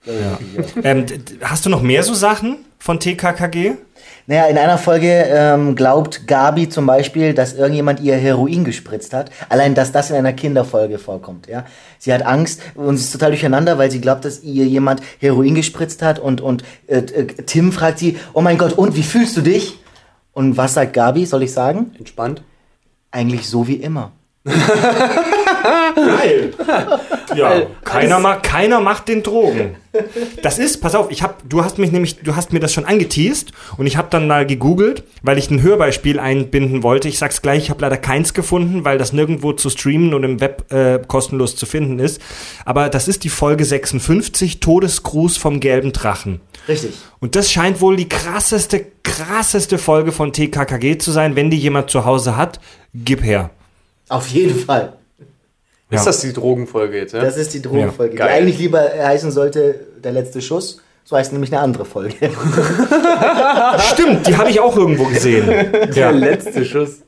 Ähm, 0.06 1.06
d- 1.06 1.18
d- 1.18 1.36
hast 1.44 1.66
du 1.66 1.70
noch 1.70 1.82
mehr 1.82 2.04
so 2.04 2.14
Sachen 2.14 2.58
von 2.80 3.00
TKKG? 3.00 3.74
Naja, 4.28 4.46
in 4.46 4.58
einer 4.58 4.78
Folge 4.78 5.26
ähm, 5.28 5.76
glaubt 5.76 6.28
Gabi 6.28 6.70
zum 6.70 6.86
Beispiel, 6.86 7.34
dass 7.34 7.54
irgendjemand 7.54 8.00
ihr 8.00 8.16
Heroin 8.16 8.64
gespritzt 8.64 9.14
hat. 9.14 9.32
Allein, 9.50 9.74
dass 9.76 9.92
das 9.92 10.10
in 10.12 10.16
einer 10.16 10.34
Kinderfolge 10.34 11.00
vorkommt. 11.00 11.48
Ja, 11.48 11.66
sie 11.98 12.14
hat 12.14 12.22
Angst 12.26 12.62
und 12.76 12.98
sie 12.98 13.04
ist 13.04 13.12
total 13.12 13.32
durcheinander, 13.32 13.78
weil 13.78 13.90
sie 13.92 14.00
glaubt, 14.02 14.24
dass 14.26 14.44
ihr 14.44 14.66
jemand 14.66 15.02
Heroin 15.20 15.56
gespritzt 15.56 16.02
hat 16.02 16.20
und 16.20 16.42
und 16.42 16.64
äh, 16.88 16.98
äh, 17.00 17.26
Tim 17.46 17.72
fragt 17.72 18.00
sie: 18.00 18.18
Oh 18.34 18.42
mein 18.42 18.58
Gott, 18.58 18.74
und 18.74 18.96
wie 18.96 19.04
fühlst 19.04 19.36
du 19.36 19.42
dich? 19.42 19.80
Und 20.32 20.58
was 20.58 20.76
sagt 20.76 20.94
Gabi? 20.94 21.26
Soll 21.26 21.44
ich 21.44 21.52
sagen? 21.52 21.92
entspannt. 21.98 22.44
Eigentlich 23.12 23.48
so 23.48 23.68
wie 23.68 23.76
immer. 23.76 24.12
Geil. 25.96 26.54
Ja, 27.36 27.62
keiner, 27.84 28.20
ma 28.20 28.36
keiner 28.38 28.80
macht 28.80 29.08
den 29.08 29.24
Drogen. 29.24 29.76
Das 30.44 30.60
ist, 30.60 30.82
pass 30.82 30.96
auf, 30.96 31.10
ich 31.10 31.24
hab, 31.24 31.48
du 31.48 31.64
hast 31.64 31.80
mich 31.80 31.92
nämlich, 31.92 32.20
du 32.20 32.36
hast 32.36 32.54
mir 32.54 32.60
das 32.60 32.74
schon 32.74 32.86
angeteased 32.86 33.52
und 33.78 33.88
ich 33.88 33.98
habe 33.98 34.08
dann 34.12 34.28
mal 34.28 34.46
gegoogelt, 34.46 35.04
weil 35.24 35.38
ich 35.38 35.50
ein 35.50 35.62
Hörbeispiel 35.62 36.20
einbinden 36.20 36.84
wollte. 36.84 37.08
Ich 37.08 37.18
sag's 37.18 37.42
gleich, 37.42 37.64
ich 37.64 37.70
habe 37.70 37.82
leider 37.82 37.98
keins 37.98 38.34
gefunden, 38.34 38.86
weil 38.86 38.98
das 38.98 39.14
nirgendwo 39.14 39.54
zu 39.54 39.70
streamen 39.70 40.14
und 40.14 40.24
im 40.24 40.42
Web 40.42 40.72
äh, 40.72 41.00
kostenlos 41.08 41.56
zu 41.56 41.66
finden 41.66 42.00
ist. 42.00 42.22
Aber 42.66 42.90
das 42.90 43.08
ist 43.08 43.24
die 43.24 43.30
Folge 43.30 43.66
56, 43.66 44.60
Todesgruß 44.60 45.38
vom 45.38 45.60
gelben 45.60 45.92
Drachen. 45.92 46.42
Richtig. 46.68 46.92
Und 47.20 47.36
das 47.36 47.52
scheint 47.52 47.82
wohl 47.82 47.96
die 47.96 48.10
krasseste, 48.10 48.86
krasseste 49.04 49.78
Folge 49.78 50.12
von 50.12 50.34
TKKG 50.34 50.98
zu 51.00 51.12
sein. 51.12 51.36
Wenn 51.36 51.50
die 51.50 51.58
jemand 51.58 51.90
zu 51.90 52.06
Hause 52.06 52.38
hat, 52.38 52.60
gib 52.94 53.24
her. 53.24 53.50
Auf 54.08 54.28
jeden 54.28 54.58
Fall. 54.58 54.94
Ist 55.90 56.06
das 56.06 56.20
die 56.22 56.34
Drogenfolge 56.34 56.98
jetzt, 56.98 57.14
ja? 57.14 57.22
Das 57.22 57.38
ist 57.38 57.54
die 57.54 57.62
Drogenfolge, 57.62 58.18
Ja. 58.18 58.26
die 58.28 58.32
eigentlich 58.32 58.60
lieber 58.60 58.80
heißen 58.82 59.32
sollte 59.32 59.76
der 60.04 60.12
letzte 60.12 60.42
Schuss. 60.42 60.82
So 61.04 61.18
heißt 61.18 61.34
nämlich 61.34 61.52
eine 61.52 61.62
andere 61.62 61.86
Folge. 61.86 62.14
Stimmt, 63.94 64.28
die 64.28 64.38
habe 64.38 64.50
ich 64.52 64.60
auch 64.60 64.76
irgendwo 64.78 65.06
gesehen. 65.06 65.48
Der 65.96 66.12
letzte 66.12 66.64
Schuss. 66.66 67.02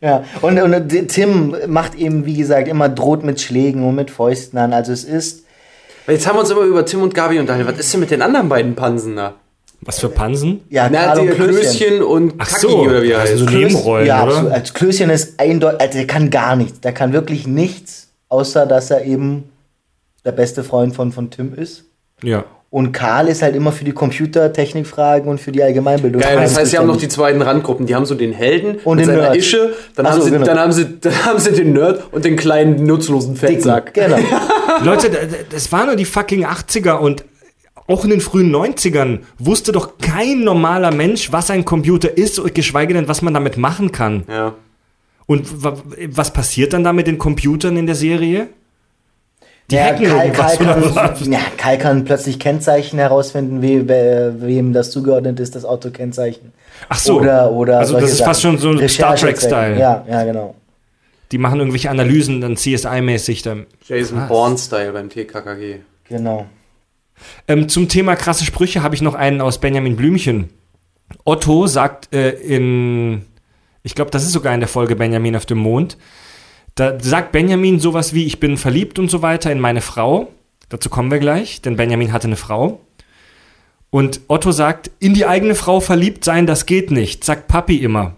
Ja, 0.00 0.24
und, 0.40 0.60
und 0.60 1.08
Tim 1.08 1.56
macht 1.66 1.94
eben, 1.96 2.24
wie 2.24 2.36
gesagt, 2.36 2.68
immer 2.68 2.88
droht 2.88 3.24
mit 3.24 3.40
Schlägen 3.40 3.84
und 3.86 3.96
mit 3.96 4.10
Fäusten 4.12 4.58
an. 4.58 4.72
Also 4.72 4.92
es 4.92 5.02
ist. 5.04 5.44
Jetzt 6.06 6.26
haben 6.26 6.36
wir 6.36 6.40
uns 6.40 6.50
immer 6.50 6.62
über 6.62 6.86
Tim 6.86 7.02
und 7.02 7.14
Gabi 7.14 7.38
unterhalten. 7.40 7.68
Was 7.70 7.78
ist 7.80 7.92
denn 7.92 8.00
mit 8.00 8.10
den 8.12 8.22
anderen 8.22 8.48
beiden 8.48 8.76
Pansen 8.76 9.16
da? 9.16 9.34
Was 9.82 9.98
für 9.98 10.10
Pansen? 10.10 10.60
Ja, 10.68 10.88
Na, 10.90 11.06
Karl 11.06 11.22
die 11.22 11.28
und 11.30 11.34
Klößchen 11.36 12.02
und 12.02 12.34
Ach 12.38 12.48
Kacki, 12.48 12.60
so, 12.60 12.78
oder 12.80 13.02
wie 13.02 13.12
er 13.12 13.20
also 13.20 13.44
heißt. 13.44 13.50
so 13.50 13.58
Nebenrollen, 13.58 14.06
ja, 14.06 14.22
oder? 14.22 14.32
absolut. 14.32 14.52
Als 14.52 14.74
Klößchen 14.74 15.10
ist 15.10 15.40
eindeutig, 15.40 15.80
also 15.80 15.98
der 15.98 16.06
kann 16.06 16.30
gar 16.30 16.56
nichts. 16.56 16.80
Der 16.80 16.92
kann 16.92 17.12
wirklich 17.12 17.46
nichts, 17.46 18.08
außer 18.28 18.66
dass 18.66 18.90
er 18.90 19.04
eben 19.04 19.44
der 20.24 20.32
beste 20.32 20.64
Freund 20.64 20.94
von, 20.94 21.12
von 21.12 21.30
Tim 21.30 21.54
ist. 21.54 21.84
Ja. 22.22 22.44
Und 22.68 22.92
Karl 22.92 23.26
ist 23.26 23.42
halt 23.42 23.56
immer 23.56 23.72
für 23.72 23.84
die 23.84 23.90
Computertechnikfragen 23.90 25.28
und 25.28 25.40
für 25.40 25.50
die 25.50 25.60
Allgemeinbildung. 25.60 26.22
Geil, 26.22 26.36
das 26.36 26.56
heißt, 26.56 26.70
sie 26.70 26.78
haben 26.78 26.86
noch 26.86 26.98
die 26.98 27.08
zweiten 27.08 27.42
Randgruppen. 27.42 27.86
Die 27.86 27.96
haben 27.96 28.06
so 28.06 28.14
den 28.14 28.32
Helden 28.32 28.76
Und 28.84 28.98
den 28.98 29.06
seiner 29.06 29.22
Nerd. 29.22 29.36
Ische, 29.36 29.72
dann, 29.96 30.06
Ach 30.06 30.12
haben 30.12 30.20
so, 30.20 30.26
sie, 30.26 30.30
genau. 30.30 30.44
dann, 30.44 30.58
haben 30.60 30.70
sie, 30.70 31.00
dann 31.00 31.24
haben 31.24 31.38
sie 31.40 31.52
den 31.52 31.72
Nerd 31.72 32.04
und 32.12 32.24
den 32.24 32.36
kleinen 32.36 32.84
nutzlosen 32.84 33.34
Fettsack. 33.34 33.92
Genau. 33.94 34.18
Leute, 34.84 35.10
das 35.50 35.72
waren 35.72 35.86
nur 35.86 35.96
die 35.96 36.04
fucking 36.04 36.46
80er 36.46 36.98
und 36.98 37.24
auch 37.90 38.04
in 38.04 38.10
den 38.10 38.20
frühen 38.20 38.50
90ern 38.54 39.20
wusste 39.38 39.72
doch 39.72 39.98
kein 39.98 40.44
normaler 40.44 40.92
Mensch, 40.92 41.32
was 41.32 41.50
ein 41.50 41.64
Computer 41.64 42.16
ist, 42.16 42.38
und 42.38 42.54
geschweige 42.54 42.94
denn, 42.94 43.08
was 43.08 43.20
man 43.22 43.34
damit 43.34 43.56
machen 43.56 43.92
kann. 43.92 44.24
Ja. 44.28 44.54
Und 45.26 45.62
wa- 45.64 45.76
was 46.08 46.32
passiert 46.32 46.72
dann 46.72 46.84
da 46.84 46.92
mit 46.92 47.06
den 47.06 47.18
Computern 47.18 47.76
in 47.76 47.86
der 47.86 47.94
Serie? 47.94 48.48
Die 49.70 49.76
ja, 49.76 49.84
hacken 49.84 50.06
Karl, 50.06 50.24
irgendwas 50.26 50.58
Karl, 50.58 51.14
kann, 51.14 51.32
ja, 51.32 51.38
Karl 51.56 51.78
kann 51.78 52.04
plötzlich 52.04 52.40
Kennzeichen 52.40 52.98
herausfinden, 52.98 53.62
we, 53.62 53.86
we, 53.88 54.34
wem 54.40 54.72
das 54.72 54.90
zugeordnet 54.90 55.38
ist, 55.38 55.54
das 55.54 55.64
Autokennzeichen. 55.64 56.52
Ach 56.88 56.98
so. 56.98 57.20
Oder, 57.20 57.52
oder 57.52 57.78
Also 57.78 58.00
das 58.00 58.10
ist 58.12 58.22
fast 58.22 58.40
Sachen. 58.42 58.58
schon 58.58 58.76
so 58.76 58.82
ein 58.82 58.88
Star. 58.88 59.14
Trek-Style. 59.14 59.78
Ja, 59.78 60.04
ja, 60.10 60.24
genau. 60.24 60.56
Die 61.30 61.38
machen 61.38 61.60
irgendwelche 61.60 61.88
Analysen, 61.90 62.40
dann 62.40 62.56
CSI-mäßig. 62.56 63.44
dann- 63.44 63.66
Jason. 63.86 64.26
Bourne-Style 64.26 64.90
beim 64.92 65.08
TKKG. 65.08 65.76
Genau. 66.08 66.46
Ähm, 67.48 67.68
zum 67.68 67.88
Thema 67.88 68.16
krasse 68.16 68.44
Sprüche 68.44 68.82
habe 68.82 68.94
ich 68.94 69.02
noch 69.02 69.14
einen 69.14 69.40
aus 69.40 69.58
Benjamin 69.58 69.96
Blümchen. 69.96 70.50
Otto 71.24 71.66
sagt 71.66 72.12
äh, 72.14 72.30
in, 72.30 73.22
ich 73.82 73.94
glaube, 73.94 74.10
das 74.10 74.24
ist 74.24 74.32
sogar 74.32 74.54
in 74.54 74.60
der 74.60 74.68
Folge 74.68 74.96
Benjamin 74.96 75.36
auf 75.36 75.46
dem 75.46 75.58
Mond, 75.58 75.96
da 76.74 76.98
sagt 77.00 77.32
Benjamin 77.32 77.80
sowas 77.80 78.14
wie, 78.14 78.24
ich 78.24 78.40
bin 78.40 78.56
verliebt 78.56 78.98
und 78.98 79.10
so 79.10 79.22
weiter 79.22 79.50
in 79.50 79.60
meine 79.60 79.80
Frau. 79.80 80.28
Dazu 80.68 80.88
kommen 80.88 81.10
wir 81.10 81.18
gleich, 81.18 81.60
denn 81.60 81.76
Benjamin 81.76 82.12
hatte 82.12 82.28
eine 82.28 82.36
Frau. 82.36 82.80
Und 83.90 84.20
Otto 84.28 84.52
sagt, 84.52 84.90
in 85.00 85.14
die 85.14 85.26
eigene 85.26 85.56
Frau 85.56 85.80
verliebt 85.80 86.24
sein, 86.24 86.46
das 86.46 86.64
geht 86.64 86.90
nicht, 86.92 87.24
sagt 87.24 87.48
Papi 87.48 87.78
immer. 87.78 88.14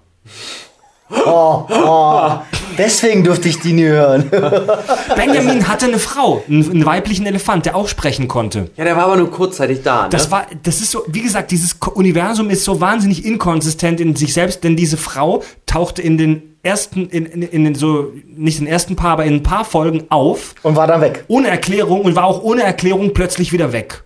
Oh, 1.24 1.66
oh. 1.68 2.38
Deswegen 2.78 3.24
durfte 3.24 3.48
ich 3.48 3.60
die 3.60 3.72
nie 3.72 3.84
hören. 3.84 4.30
Benjamin 5.16 5.68
hatte 5.68 5.86
eine 5.86 5.98
Frau, 5.98 6.42
einen, 6.48 6.70
einen 6.70 6.86
weiblichen 6.86 7.26
Elefant, 7.26 7.66
der 7.66 7.76
auch 7.76 7.88
sprechen 7.88 8.28
konnte. 8.28 8.70
Ja, 8.76 8.84
der 8.84 8.96
war 8.96 9.04
aber 9.04 9.16
nur 9.16 9.30
kurzzeitig 9.30 9.82
da, 9.82 10.04
ne? 10.04 10.08
Das 10.10 10.30
war, 10.30 10.46
das 10.62 10.80
ist 10.80 10.90
so, 10.90 11.04
wie 11.08 11.22
gesagt, 11.22 11.50
dieses 11.50 11.74
Universum 11.94 12.50
ist 12.50 12.64
so 12.64 12.80
wahnsinnig 12.80 13.24
inkonsistent 13.24 14.00
in 14.00 14.16
sich 14.16 14.32
selbst, 14.32 14.64
denn 14.64 14.76
diese 14.76 14.96
Frau 14.96 15.42
tauchte 15.66 16.02
in 16.02 16.18
den 16.18 16.56
ersten, 16.62 17.08
in, 17.08 17.26
in, 17.26 17.42
in 17.42 17.64
den 17.64 17.74
so, 17.74 18.12
nicht 18.26 18.58
in 18.58 18.64
den 18.66 18.72
ersten 18.72 18.96
paar, 18.96 19.12
aber 19.12 19.24
in 19.24 19.34
ein 19.34 19.42
paar 19.42 19.64
Folgen 19.64 20.04
auf. 20.10 20.54
Und 20.62 20.76
war 20.76 20.86
dann 20.86 21.00
weg. 21.00 21.24
Ohne 21.28 21.48
Erklärung 21.48 22.02
und 22.02 22.16
war 22.16 22.24
auch 22.24 22.42
ohne 22.42 22.62
Erklärung 22.62 23.12
plötzlich 23.14 23.52
wieder 23.52 23.72
weg. 23.72 24.04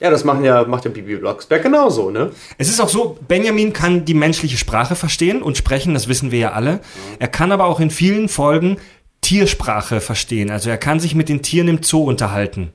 Ja, 0.00 0.10
das 0.10 0.24
machen 0.24 0.44
ja, 0.44 0.64
macht 0.64 0.84
der 0.84 0.90
Bibi 0.90 1.16
Blocksberg 1.16 1.62
genauso, 1.62 2.10
ne? 2.10 2.30
Es 2.58 2.68
ist 2.68 2.80
auch 2.80 2.88
so, 2.88 3.18
Benjamin 3.26 3.72
kann 3.72 4.04
die 4.04 4.14
menschliche 4.14 4.56
Sprache 4.56 4.94
verstehen 4.94 5.42
und 5.42 5.56
sprechen, 5.56 5.94
das 5.94 6.08
wissen 6.08 6.30
wir 6.30 6.38
ja 6.38 6.52
alle. 6.52 6.80
Er 7.18 7.28
kann 7.28 7.52
aber 7.52 7.66
auch 7.66 7.80
in 7.80 7.90
vielen 7.90 8.28
Folgen 8.28 8.78
Tiersprache 9.20 10.00
verstehen. 10.00 10.50
Also 10.50 10.70
er 10.70 10.78
kann 10.78 11.00
sich 11.00 11.14
mit 11.14 11.28
den 11.28 11.42
Tieren 11.42 11.68
im 11.68 11.82
Zoo 11.82 12.04
unterhalten. 12.04 12.72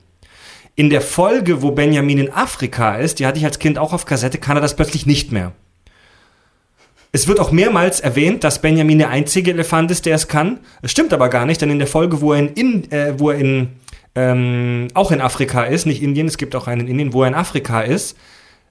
In 0.76 0.90
der 0.90 1.00
Folge, 1.00 1.62
wo 1.62 1.70
Benjamin 1.70 2.18
in 2.18 2.32
Afrika 2.32 2.96
ist, 2.96 3.18
die 3.18 3.26
hatte 3.26 3.38
ich 3.38 3.44
als 3.44 3.58
Kind 3.58 3.78
auch 3.78 3.92
auf 3.92 4.06
Kassette, 4.06 4.38
kann 4.38 4.56
er 4.56 4.60
das 4.60 4.76
plötzlich 4.76 5.06
nicht 5.06 5.32
mehr. 5.32 5.52
Es 7.12 7.28
wird 7.28 7.38
auch 7.38 7.52
mehrmals 7.52 8.00
erwähnt, 8.00 8.42
dass 8.42 8.60
Benjamin 8.60 8.98
der 8.98 9.08
einzige 9.08 9.52
Elefant 9.52 9.88
ist, 9.92 10.04
der 10.04 10.16
es 10.16 10.26
kann. 10.26 10.58
Es 10.82 10.90
stimmt 10.90 11.12
aber 11.12 11.28
gar 11.28 11.46
nicht, 11.46 11.60
denn 11.60 11.70
in 11.70 11.78
der 11.78 11.86
Folge, 11.86 12.20
wo 12.20 12.32
er 12.32 12.40
in, 12.40 12.48
in, 12.54 12.90
äh, 12.90 13.14
wo 13.16 13.30
er 13.30 13.38
in 13.38 13.68
ähm, 14.14 14.88
auch 14.94 15.10
in 15.10 15.20
Afrika 15.20 15.64
ist, 15.64 15.86
nicht 15.86 16.02
Indien, 16.02 16.26
es 16.26 16.38
gibt 16.38 16.54
auch 16.56 16.66
einen 16.66 16.82
in 16.82 16.88
Indien, 16.88 17.12
wo 17.12 17.22
er 17.22 17.28
in 17.28 17.34
Afrika 17.34 17.80
ist, 17.82 18.16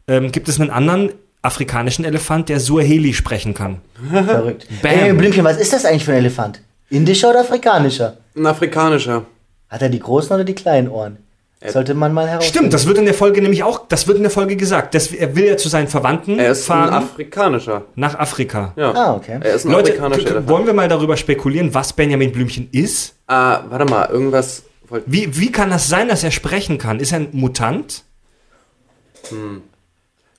ähm, 0.08 0.32
gibt 0.32 0.48
es 0.50 0.60
einen 0.60 0.70
anderen 0.70 1.12
afrikanischen 1.42 2.06
Elefant, 2.06 2.50
der 2.50 2.60
Suaheli 2.60 3.14
sprechen 3.14 3.54
kann. 3.54 3.82
Verrückt. 4.10 4.68
Bam. 4.82 4.92
Ey, 4.92 5.14
Blümchen, 5.14 5.44
was 5.44 5.58
ist 5.58 5.74
das 5.74 5.84
eigentlich 5.86 6.06
für 6.06 6.12
ein 6.14 6.20
Elefant? 6.20 6.62
Indischer 6.90 7.32
oder 7.32 7.42
afrikanischer? 7.42 8.18
Ein 8.36 8.46
afrikanischer. 8.46 9.26
Hat 9.70 9.82
er 9.82 9.90
die 9.90 10.00
großen 10.00 10.34
oder 10.34 10.44
die 10.44 10.56
kleinen 10.56 10.88
Ohren? 10.88 11.18
Sollte 11.66 11.94
man 11.94 12.14
mal 12.14 12.28
herausfinden. 12.28 12.58
Stimmt, 12.58 12.74
das 12.74 12.88
wird 12.88 12.98
in 12.98 13.06
der 13.06 13.14
Folge 13.14 13.42
nämlich 13.42 13.64
auch, 13.64 13.88
das 13.88 14.06
wird 14.06 14.18
in 14.18 14.24
der 14.24 14.32
Folge 14.32 14.58
gesagt. 14.58 14.94
Das, 14.96 15.08
er 15.14 15.34
will 15.34 15.46
ja 15.46 15.56
zu 15.56 15.70
seinen 15.70 15.88
Verwandten 15.88 16.38
Er 16.38 16.52
ist 16.52 16.66
fahren 16.66 16.90
ein 16.90 17.04
afrikanischer. 17.04 17.86
nach 17.96 18.20
Afrika. 18.20 18.74
Ja. 18.76 18.92
Ah, 18.94 19.14
okay. 19.16 19.40
Er 19.42 19.54
ist 19.56 19.66
ein 19.66 19.72
Leute, 19.72 19.94
Elefant. 19.94 20.50
wollen 20.50 20.66
wir 20.66 20.74
mal 20.74 20.90
darüber 20.90 21.16
spekulieren, 21.16 21.74
was 21.74 21.94
Benjamin 21.94 22.34
Blümchen 22.34 22.68
ist? 22.74 23.16
Ah, 23.28 23.62
warte 23.70 23.86
mal, 23.86 24.10
irgendwas. 24.10 24.64
Wollt- 24.94 25.04
Wie, 25.08 25.38
wie 25.38 25.52
kann 25.52 25.70
das 25.70 25.90
sein, 25.90 26.08
dass 26.08 26.24
er 26.24 26.32
sprechen 26.32 26.78
kann? 26.78 27.00
Ist 27.02 27.12
er 27.12 27.20
ein 27.20 27.30
Mutant? 27.34 28.04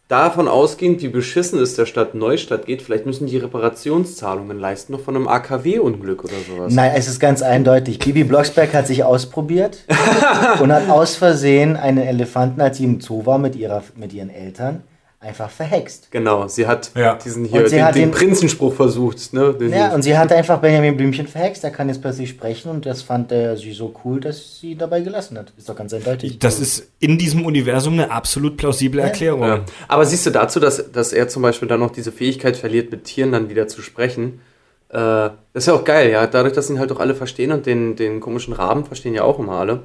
Davon 0.08 0.48
ausgehend, 0.48 1.00
wie 1.02 1.08
beschissen 1.08 1.58
es 1.58 1.74
der 1.76 1.86
Stadt 1.86 2.14
Neustadt 2.14 2.66
geht, 2.66 2.82
vielleicht 2.82 3.06
müssen 3.06 3.26
die 3.26 3.38
Reparationszahlungen 3.38 4.58
leisten, 4.60 4.92
noch 4.92 5.00
von 5.00 5.16
einem 5.16 5.28
AKW-Unglück 5.28 6.24
oder 6.24 6.34
sowas. 6.46 6.74
Nein, 6.74 6.92
es 6.94 7.08
ist 7.08 7.18
ganz 7.20 7.40
eindeutig. 7.40 7.98
Bibi 7.98 8.24
Blocksberg 8.24 8.74
hat 8.74 8.86
sich 8.86 9.02
ausprobiert 9.02 9.78
und 10.60 10.70
hat 10.72 10.90
aus 10.90 11.16
Versehen 11.16 11.76
einen 11.76 11.98
Elefanten, 12.06 12.60
als 12.60 12.76
sie 12.76 12.84
im 12.84 13.00
Zoo 13.00 13.24
war 13.24 13.38
mit, 13.38 13.56
ihrer, 13.56 13.82
mit 13.96 14.12
ihren 14.12 14.28
Eltern, 14.28 14.82
einfach 15.24 15.50
verhext. 15.50 16.08
Genau, 16.10 16.46
sie 16.46 16.66
hat 16.66 16.92
diesen 17.24 17.44
Und 17.46 17.50
hier, 17.50 17.68
sie 17.68 17.76
den, 17.76 17.84
hat 17.84 17.94
den 17.94 18.02
den- 18.02 18.10
Prinzenspruch 18.12 18.74
versucht. 18.74 19.32
Ne? 19.32 19.54
Den 19.54 19.72
Ja, 19.72 19.94
und 19.94 20.02
sie 20.02 20.16
hat 20.16 20.30
einfach 20.32 20.60
Benjamin 20.60 20.96
Blümchen 20.96 21.26
verhext. 21.26 21.64
Er 21.64 21.70
kann 21.70 21.88
jetzt 21.88 22.00
plötzlich 22.02 22.28
sprechen 22.30 22.70
und 22.70 22.86
das 22.86 23.02
fand 23.02 23.32
er 23.32 23.56
sie 23.56 23.72
so 23.72 23.94
cool, 24.04 24.20
dass 24.20 24.60
sie 24.60 24.72
ihn 24.72 24.78
dabei 24.78 25.00
gelassen 25.00 25.36
hat. 25.38 25.52
Ist 25.56 25.68
doch 25.68 25.76
ganz 25.76 25.92
eindeutig. 25.92 26.38
Das 26.38 26.60
ist 26.60 26.88
in 27.00 27.18
diesem 27.18 27.44
Universum 27.44 27.94
eine 27.94 28.10
absolut 28.10 28.56
plausible 28.56 29.00
Erklärung. 29.00 29.42
Ja. 29.42 29.60
Aber 29.88 30.04
siehst 30.04 30.26
du 30.26 30.30
dazu, 30.30 30.60
dass, 30.60 30.92
dass 30.92 31.12
er 31.12 31.28
zum 31.28 31.42
Beispiel 31.42 31.66
dann 31.68 31.80
noch 31.80 31.90
diese 31.90 32.12
Fähigkeit 32.12 32.56
verliert, 32.56 32.90
mit 32.90 33.04
Tieren 33.04 33.32
dann 33.32 33.48
wieder 33.48 33.66
zu 33.66 33.82
sprechen? 33.82 34.40
Äh, 34.90 34.96
das 34.98 35.32
ist 35.54 35.66
ja 35.66 35.74
auch 35.74 35.84
geil, 35.84 36.10
ja. 36.10 36.26
Dadurch, 36.26 36.54
dass 36.54 36.70
ihn 36.70 36.78
halt 36.78 36.92
auch 36.92 37.00
alle 37.00 37.14
verstehen 37.14 37.50
und 37.52 37.66
den, 37.66 37.96
den 37.96 38.20
komischen 38.20 38.52
Raben 38.52 38.84
verstehen 38.84 39.14
ja 39.14 39.22
auch 39.24 39.38
immer 39.38 39.54
alle. 39.54 39.80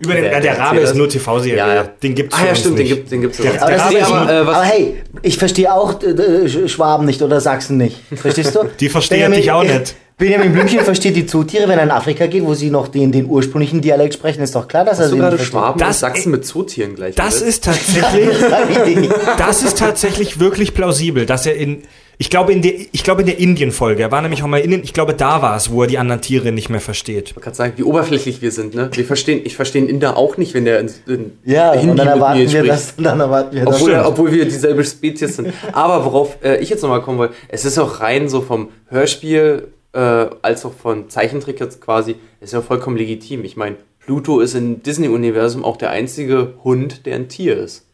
Über 0.00 0.14
den, 0.14 0.24
der, 0.24 0.40
der 0.40 0.58
Rabe 0.58 0.78
ist 0.78 0.94
nur 0.94 1.08
TV-Serie. 1.08 1.56
Ja, 1.58 1.74
ja. 1.74 1.82
Den 2.02 2.14
gibt's 2.14 2.36
Ah 2.38 2.46
ja, 2.46 2.54
stimmt, 2.54 2.78
den 2.78 2.84
nicht. 2.86 2.94
gibt 2.96 3.10
den 3.10 3.20
gibt's 3.22 3.38
Der- 3.38 3.52
auch. 3.52 3.62
Aber, 3.66 3.90
Nee, 3.90 3.98
ist, 3.98 4.06
aber, 4.12 4.30
aber 4.30 4.62
hey, 4.62 5.02
ich 5.22 5.36
verstehe 5.38 5.72
auch 5.72 6.00
äh, 6.02 6.06
äh, 6.10 6.68
Schwaben 6.68 7.04
nicht 7.04 7.20
oder 7.20 7.40
Sachsen 7.40 7.78
nicht. 7.78 7.96
Verstehst 8.14 8.54
du? 8.54 8.60
Die 8.80 8.88
verstehen 8.88 9.32
dich 9.32 9.50
auch 9.50 9.64
nicht. 9.64 9.96
Benjamin 10.18 10.52
Blümchen 10.52 10.80
versteht 10.80 11.14
die 11.14 11.26
Zootiere, 11.26 11.68
wenn 11.68 11.78
er 11.78 11.84
in 11.84 11.90
Afrika 11.92 12.26
geht, 12.26 12.44
wo 12.44 12.52
sie 12.52 12.70
noch 12.70 12.88
den, 12.88 13.12
den 13.12 13.26
ursprünglichen 13.26 13.80
Dialekt 13.80 14.14
sprechen, 14.14 14.42
ist 14.42 14.52
doch 14.52 14.66
klar, 14.66 14.84
dass 14.84 14.98
er 14.98 15.04
Hast 15.04 15.10
du 15.12 15.14
sie 15.16 15.20
gerade 15.22 15.36
nicht. 15.36 15.46
Schwaben 15.46 15.74
und 15.74 15.80
Das- 15.80 16.00
Sachsen 16.00 16.32
mit 16.32 16.44
Zootieren 16.44 16.96
gleich? 16.96 17.14
Das 17.14 17.36
alles? 17.40 17.42
ist 17.42 17.64
tatsächlich, 17.64 18.96
nicht. 18.96 19.12
das 19.38 19.62
ist 19.62 19.78
tatsächlich 19.78 20.40
wirklich 20.40 20.74
plausibel, 20.74 21.24
dass 21.24 21.46
er 21.46 21.54
in, 21.54 21.82
ich 22.20 22.30
glaube 22.30 22.52
in 22.52 22.62
der, 22.62 22.72
ich 22.90 23.04
glaube 23.04 23.22
in 23.22 23.26
der 23.26 23.38
Indien-Folge, 23.38 24.02
er 24.02 24.10
war 24.10 24.20
nämlich 24.20 24.42
auch 24.42 24.48
mal 24.48 24.58
in 24.58 24.64
Indien, 24.64 24.82
ich 24.82 24.92
glaube 24.92 25.14
da 25.14 25.40
war 25.40 25.56
es, 25.56 25.70
wo 25.70 25.82
er 25.82 25.86
die 25.86 25.98
anderen 25.98 26.20
Tiere 26.20 26.50
nicht 26.50 26.68
mehr 26.68 26.80
versteht. 26.80 27.28
Ich 27.28 27.36
wollte 27.36 27.44
gerade 27.44 27.56
sagen, 27.56 27.72
wie 27.76 27.84
oberflächlich 27.84 28.42
wir 28.42 28.50
sind, 28.50 28.74
ne? 28.74 28.90
Wir 28.92 29.04
verstehen, 29.04 29.40
ich 29.44 29.54
verstehe 29.54 29.82
einen 29.82 29.88
Inder 29.88 30.16
auch 30.16 30.36
nicht, 30.36 30.52
wenn 30.52 30.64
der 30.64 30.80
in, 30.80 30.90
in 31.06 31.38
Ja, 31.44 31.72
Hindi 31.72 31.90
und 31.90 31.96
dann 31.96 32.06
mit 32.06 32.14
erwarten 32.16 32.38
mir 32.40 32.52
wir 32.52 32.58
spricht. 32.58 32.72
das, 32.72 32.94
dann 33.02 33.20
erwarten 33.20 33.54
wir 33.54 33.64
das. 33.64 33.76
Obwohl, 33.76 33.94
obwohl 33.94 34.32
wir 34.32 34.44
dieselbe 34.44 34.84
Spezies 34.84 35.36
sind. 35.36 35.52
Aber 35.72 36.04
worauf 36.04 36.38
äh, 36.42 36.56
ich 36.56 36.70
jetzt 36.70 36.82
nochmal 36.82 37.02
kommen 37.02 37.18
wollte, 37.18 37.34
es 37.48 37.64
ist 37.64 37.78
auch 37.78 38.00
rein 38.00 38.28
so 38.28 38.40
vom 38.40 38.70
Hörspiel 38.88 39.68
äh, 39.92 40.26
als 40.42 40.64
auch 40.64 40.72
von 40.72 41.08
Zeichentrick 41.08 41.60
jetzt 41.60 41.80
quasi, 41.80 42.16
ist 42.40 42.52
ja 42.52 42.62
vollkommen 42.62 42.96
legitim. 42.96 43.44
Ich 43.44 43.56
meine, 43.56 43.76
Pluto 44.00 44.40
ist 44.40 44.54
im 44.54 44.82
Disney-Universum 44.82 45.64
auch 45.64 45.76
der 45.76 45.90
einzige 45.90 46.54
Hund, 46.64 47.06
der 47.06 47.14
ein 47.14 47.28
Tier 47.28 47.56
ist. 47.58 47.84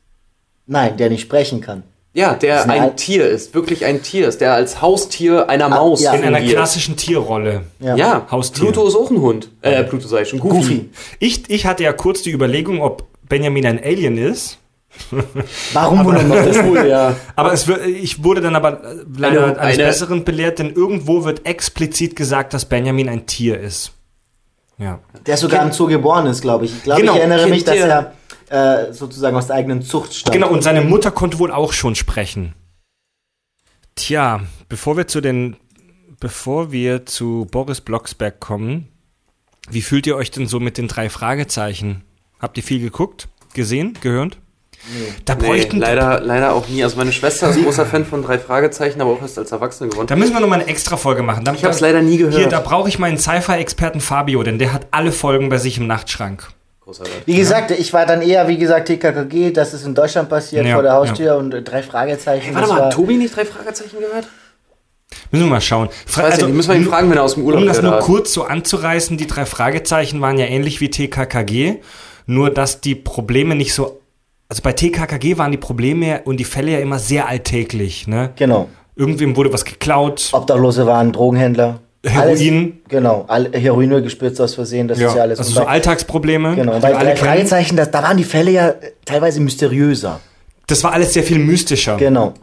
Nein, 0.66 0.96
der 0.96 1.10
nicht 1.10 1.20
sprechen 1.22 1.60
kann. 1.60 1.82
Ja, 2.16 2.34
der 2.34 2.60
ist 2.60 2.64
ein 2.70 2.80
ein 2.80 2.96
Tier 2.96 3.26
ist, 3.28 3.54
wirklich 3.54 3.84
ein 3.84 4.00
Tier 4.02 4.28
ist, 4.28 4.40
der 4.40 4.54
als 4.54 4.80
Haustier 4.80 5.48
einer 5.50 5.68
Maus 5.68 6.00
ja. 6.00 6.12
In 6.14 6.22
einer 6.22 6.40
klassischen 6.40 6.96
Tierrolle. 6.96 7.62
Ja. 7.80 7.96
Ja, 7.96 8.26
Haustier. 8.30 8.62
Pluto 8.64 8.86
ist 8.86 8.94
auch 8.94 9.10
ein 9.10 9.20
Hund. 9.20 9.48
Äh, 9.62 9.82
Pluto 9.82 10.16
ich 10.18 10.28
schon, 10.28 10.38
Goofy. 10.38 10.56
Goofy. 10.58 10.90
Ich, 11.18 11.50
ich 11.50 11.66
hatte 11.66 11.82
ja 11.82 11.92
kurz 11.92 12.22
die 12.22 12.30
Überlegung, 12.30 12.80
ob 12.82 13.04
Benjamin 13.28 13.66
ein 13.66 13.82
Alien 13.82 14.16
ist. 14.16 14.58
Warum 15.72 16.04
wohl 16.04 16.14
noch 16.22 16.36
das? 16.36 16.56
Cool, 16.58 16.86
ja. 16.86 17.16
Aber 17.34 17.52
es 17.52 17.66
wird, 17.66 17.84
ich 17.86 18.22
wurde 18.22 18.40
dann 18.40 18.54
aber 18.54 18.80
leider 19.18 19.46
Eine- 19.46 19.58
eines 19.58 19.78
eine- 19.78 19.88
Besseren 19.88 20.24
belehrt, 20.24 20.60
denn 20.60 20.72
irgendwo 20.72 21.24
wird 21.24 21.44
explizit 21.46 22.14
gesagt, 22.14 22.54
dass 22.54 22.64
Benjamin 22.64 23.08
ein 23.08 23.26
Tier 23.26 23.58
ist. 23.58 23.90
Ja. 24.78 25.00
Der 25.26 25.36
sogar 25.36 25.62
im 25.64 25.72
Zoo 25.72 25.86
geboren 25.86 26.26
ist, 26.26 26.42
glaube 26.42 26.64
ich. 26.66 26.76
Ich 26.76 26.82
glaube, 26.84 27.00
Genau, 27.00 27.14
ich 27.14 27.18
erinnere 27.20 27.40
Kind 27.40 27.50
mich, 27.50 27.64
dass 27.64 27.76
er 27.76 28.12
äh, 28.54 28.92
sozusagen 28.92 29.36
aus 29.36 29.48
der 29.48 29.56
eigenen 29.56 29.82
Zucht 29.82 30.14
stammt. 30.14 30.32
Genau, 30.32 30.48
und 30.48 30.62
seine 30.62 30.82
Mutter 30.82 31.10
konnte 31.10 31.38
wohl 31.40 31.50
auch 31.50 31.72
schon 31.72 31.94
sprechen. 31.94 32.54
Tja, 33.96 34.40
bevor 34.68 34.96
wir 34.96 35.06
zu 35.08 35.20
den, 35.20 35.56
bevor 36.20 36.70
wir 36.72 37.04
zu 37.06 37.46
Boris 37.50 37.80
Blocksberg 37.80 38.38
kommen, 38.40 38.88
wie 39.70 39.82
fühlt 39.82 40.06
ihr 40.06 40.16
euch 40.16 40.30
denn 40.30 40.46
so 40.46 40.60
mit 40.60 40.78
den 40.78 40.88
drei 40.88 41.08
Fragezeichen? 41.08 42.04
Habt 42.38 42.56
ihr 42.56 42.62
viel 42.62 42.80
geguckt, 42.80 43.28
gesehen, 43.54 43.96
gehört? 44.00 44.38
Da 45.24 45.34
Nee, 45.34 45.46
bräuchten, 45.46 45.78
leider, 45.78 46.20
leider 46.20 46.52
auch 46.52 46.68
nie. 46.68 46.84
Also 46.84 46.96
meine 46.98 47.12
Schwester 47.12 47.48
ist 47.48 47.62
großer 47.62 47.86
Fan 47.86 48.04
von 48.04 48.22
drei 48.22 48.38
Fragezeichen, 48.38 49.00
aber 49.00 49.12
auch 49.12 49.22
erst 49.22 49.38
als 49.38 49.50
Erwachsene 49.50 49.88
geworden. 49.88 50.08
da 50.08 50.16
müssen 50.16 50.34
wir 50.34 50.40
nochmal 50.40 50.60
eine 50.60 50.68
extra 50.68 50.96
Folge 50.96 51.22
machen. 51.22 51.44
Da, 51.44 51.54
Ich 51.54 51.64
hab's 51.64 51.80
leider 51.80 52.02
nie 52.02 52.18
gehört. 52.18 52.36
Hier, 52.36 52.48
da 52.48 52.60
brauche 52.60 52.88
ich 52.88 52.98
meinen 52.98 53.16
Sci-Fi-Experten 53.16 54.00
Fabio, 54.00 54.42
denn 54.42 54.58
der 54.58 54.72
hat 54.74 54.86
alle 54.90 55.10
Folgen 55.12 55.48
bei 55.48 55.56
sich 55.56 55.78
im 55.78 55.86
Nachtschrank. 55.86 56.48
Großartig. 56.84 57.14
Wie 57.24 57.36
gesagt, 57.36 57.70
ich 57.70 57.92
war 57.92 58.04
dann 58.04 58.20
eher, 58.20 58.46
wie 58.46 58.58
gesagt, 58.58 58.88
TKKG, 58.88 59.52
das 59.52 59.72
ist 59.72 59.86
in 59.86 59.94
Deutschland 59.94 60.28
passiert, 60.28 60.66
Ja, 60.66 60.74
vor 60.74 60.82
der 60.82 60.92
Haustür 60.92 61.36
und 61.36 61.54
äh, 61.54 61.62
drei 61.62 61.82
Fragezeichen. 61.82 62.54
Warte 62.54 62.60
das 62.68 62.70
mal, 62.70 62.78
war- 62.80 62.86
hat 62.86 62.92
Tobi 62.92 63.16
nicht 63.16 63.34
drei 63.34 63.44
Fragezeichen 63.46 63.98
gehört? 63.98 64.26
Müssen 65.30 65.44
wir 65.44 65.50
mal 65.50 65.60
schauen. 65.60 65.88
Fra 66.06 66.24
weiß 66.24 66.38
ich 66.38 66.44
nicht, 66.46 66.54
müssen 66.56 66.70
wir 66.70 66.76
ihn 66.76 66.84
fragen, 66.86 67.08
wenn 67.10 67.16
er 67.16 67.22
aus 67.22 67.34
dem 67.34 67.44
Urlaub 67.44 67.62
Um 67.62 67.66
das 67.68 67.80
nur 67.80 67.98
ist. 67.98 68.04
kurz 68.04 68.32
so 68.32 68.42
anzureißen, 68.44 69.16
die 69.16 69.26
drei 69.26 69.46
Fragezeichen 69.46 70.20
waren 70.20 70.38
ja 70.38 70.46
ähnlich 70.46 70.80
wie 70.80 70.90
TKKG, 70.90 71.76
nur 72.26 72.50
dass 72.50 72.80
die 72.80 72.94
Probleme 72.94 73.54
nicht 73.54 73.72
so. 73.74 74.00
Also 74.48 74.62
bei 74.62 74.72
TKKG 74.72 75.38
waren 75.38 75.52
die 75.52 75.58
Probleme 75.58 76.20
und 76.24 76.38
die 76.38 76.44
Fälle 76.44 76.72
ja 76.72 76.78
immer 76.80 76.98
sehr 76.98 77.28
alltäglich. 77.28 78.06
Ne? 78.06 78.30
Genau. 78.36 78.68
Irgendwem 78.96 79.36
wurde 79.36 79.52
was 79.52 79.64
geklaut. 79.64 80.28
Obdachlose 80.32 80.86
waren 80.86 81.12
Drogenhändler. 81.12 81.80
Heroin. 82.04 82.28
Alles, 82.28 82.72
genau, 82.88 83.24
all, 83.28 83.50
Heroin 83.52 84.02
gespritzt 84.02 84.40
aus 84.40 84.54
Versehen, 84.54 84.88
das 84.88 84.98
ist 84.98 85.14
ja 85.14 85.22
alles. 85.22 85.38
also 85.38 85.52
so 85.52 85.64
Alltagsprobleme. 85.64 86.54
Genau, 86.54 86.78
bei 86.78 86.94
alle. 86.94 87.16
Fragezeichen, 87.16 87.76
das, 87.76 87.90
da 87.90 88.02
waren 88.02 88.16
die 88.16 88.24
Fälle 88.24 88.50
ja 88.50 88.74
teilweise 89.04 89.40
mysteriöser. 89.40 90.20
Das 90.66 90.82
war 90.84 90.92
alles 90.92 91.12
sehr 91.12 91.22
viel 91.22 91.38
mystischer. 91.38 91.96
Genau. 91.96 92.34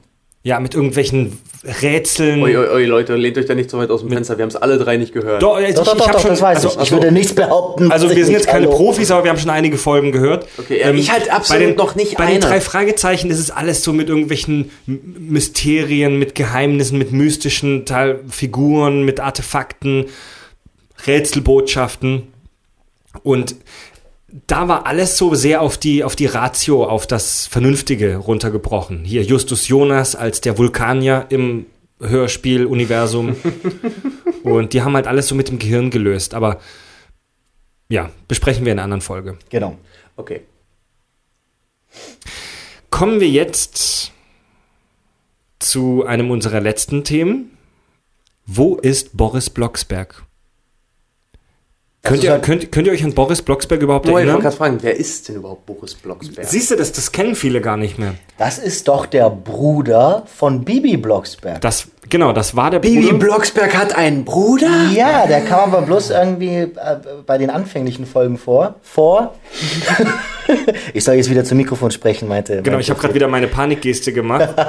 Ja, 0.44 0.60
mit 0.60 0.74
irgendwelchen 0.74 1.38
Rätseln. 1.84 2.42
Oi, 2.42 2.58
oi, 2.58 2.68
oi, 2.68 2.86
Leute, 2.86 3.16
lehnt 3.16 3.38
euch 3.38 3.46
da 3.46 3.54
nicht 3.54 3.70
so 3.70 3.78
weit 3.78 3.92
aus 3.92 4.00
dem 4.02 4.10
Fenster. 4.10 4.40
Wir 4.40 4.42
haben 4.42 4.50
es 4.50 4.56
alle 4.56 4.80
drei 4.80 4.98
nicht 4.98 5.14
gehört. 5.14 5.44
Doch, 5.44 5.56
also 5.56 5.84
Doch, 5.84 5.96
doch, 5.96 6.00
ich, 6.00 6.06
ich 6.08 6.12
doch, 6.14 6.20
schon, 6.20 6.30
das 6.32 6.42
weiß 6.42 6.56
also, 6.58 6.68
ich. 6.70 6.74
Ich 6.74 6.80
also- 6.80 6.94
würde 6.96 7.12
nichts 7.12 7.36
behaupten. 7.36 7.92
Also 7.92 8.10
wir 8.10 8.18
ich 8.18 8.26
sind 8.26 8.34
jetzt 8.34 8.48
keine 8.48 8.66
Hallo. 8.66 8.76
Profis, 8.76 9.12
aber 9.12 9.24
wir 9.24 9.30
haben 9.30 9.38
schon 9.38 9.52
einige 9.52 9.78
Folgen 9.78 10.12
gehört. 10.12 10.46
Ähm, 10.46 10.50
Okay, 10.64 10.80
ja, 10.80 10.92
ich 10.92 11.12
halt 11.12 11.30
absolut 11.32 11.62
bei 11.62 11.68
den, 11.68 11.76
noch 11.76 11.94
nicht 11.96 12.18
Bei 12.18 12.26
den 12.26 12.32
eine. 12.38 12.40
drei 12.40 12.60
Fragezeichen 12.60 13.30
ist 13.30 13.38
es 13.38 13.52
alles 13.52 13.84
so 13.84 13.94
mit 13.94 14.10
irgendwelchen 14.10 14.72
Mysterien, 14.88 16.18
mit 16.18 16.34
Geheimnissen, 16.34 16.98
mit 16.98 17.12
mystischen 17.12 17.86
Teil 17.86 18.22
Figuren, 18.28 19.04
mit 19.06 19.20
Artefakten, 19.20 20.06
Rätselbotschaften. 21.06 22.24
Und 23.24 23.56
da 24.48 24.68
war 24.68 24.86
alles 24.86 25.18
so 25.18 25.36
sehr 25.36 25.62
auf 25.62 25.78
die, 25.78 26.04
auf 26.04 26.16
die 26.16 26.26
Ratio, 26.26 26.86
auf 26.86 27.08
das 27.08 27.48
Vernünftige 27.48 28.18
runtergebrochen. 28.18 29.04
Hier 29.04 29.24
Justus 29.24 29.68
Jonas 29.68 30.16
als 30.16 30.42
der 30.42 30.58
Vulkanier 30.58 31.26
im 31.30 31.66
Hörspiel-Universum. 32.00 33.36
Und 34.44 34.74
die 34.74 34.82
haben 34.82 34.96
halt 34.96 35.08
alles 35.08 35.28
so 35.28 35.36
mit 35.36 35.50
dem 35.50 35.60
Gehirn 35.60 35.90
gelöst. 35.90 36.34
Aber 36.34 36.60
ja, 37.90 38.10
besprechen 38.28 38.66
wir 38.66 38.72
in 38.72 38.80
einer 38.80 38.86
anderen 38.86 39.02
Folge. 39.02 39.38
Genau. 39.50 39.78
Okay. 40.16 40.42
Kommen 42.90 43.20
wir 43.20 43.30
jetzt 43.30 44.12
zu 45.60 46.06
einem 46.06 46.32
unserer 46.32 46.62
letzten 46.62 47.04
Themen. 47.04 47.58
Wo 48.46 48.76
ist 48.76 49.16
Boris 49.16 49.50
Blocksberg? 49.50 50.24
Könnt 52.04 52.18
ist 52.18 52.24
ihr, 52.24 52.32
halt- 52.32 52.42
könnt, 52.44 52.72
könnt 52.72 52.88
ihr 52.88 52.94
euch 52.94 53.04
an 53.04 53.14
Boris 53.14 53.44
Blocksberg 53.44 53.80
überhaupt 53.82 54.06
Moin, 54.08 54.12
ich 54.12 54.16
wollte 54.16 54.28
erinnern? 54.30 54.42
gerade 54.42 54.56
fragen, 54.58 54.78
wer 54.82 54.98
ist 54.98 55.30
denn 55.30 55.36
überhaupt 55.36 55.68
Boris 55.68 55.94
Blocksberg? 55.94 56.48
Siehst 56.48 56.72
du, 56.72 56.76
das, 56.76 56.92
das 56.92 57.12
kennen 57.12 57.36
viele 57.36 57.62
gar 57.62 57.78
nicht 57.78 58.00
mehr. 58.00 58.16
Das 58.40 58.58
ist 58.58 58.88
doch 58.88 59.06
der 59.06 59.30
Bruder 59.30 60.24
von 60.26 60.66
Bibi 60.66 60.98
Blocksberg. 60.98 61.62
Das, 61.62 61.86
genau, 62.10 62.34
das 62.34 62.56
war 62.56 62.72
der 62.72 62.80
Bibi 62.80 63.04
Bruder. 63.12 63.20
Blocksberg 63.20 63.78
hat 63.78 63.96
einen 63.96 64.26
Bruder? 64.26 64.88
Ja, 64.96 65.28
der 65.28 65.42
kam 65.42 65.74
aber 65.76 65.84
bloß 65.86 66.10
irgendwie 66.10 66.56
äh, 66.56 66.70
bei 67.28 67.38
den 67.38 67.52
anfänglichen 67.52 68.08
Folgen 68.08 68.40
vor. 68.40 68.76
Vor. 68.82 69.36
ich 70.94 71.04
soll 71.04 71.16
jetzt 71.16 71.30
wieder 71.30 71.44
zum 71.44 71.58
Mikrofon 71.58 71.92
sprechen, 71.92 72.28
meinte. 72.28 72.64
Genau, 72.64 72.80
ich 72.80 72.90
habe 72.90 73.00
gerade 73.00 73.14
wieder 73.14 73.28
meine 73.28 73.48
Panikgeste 73.48 74.12
gemacht. 74.12 74.50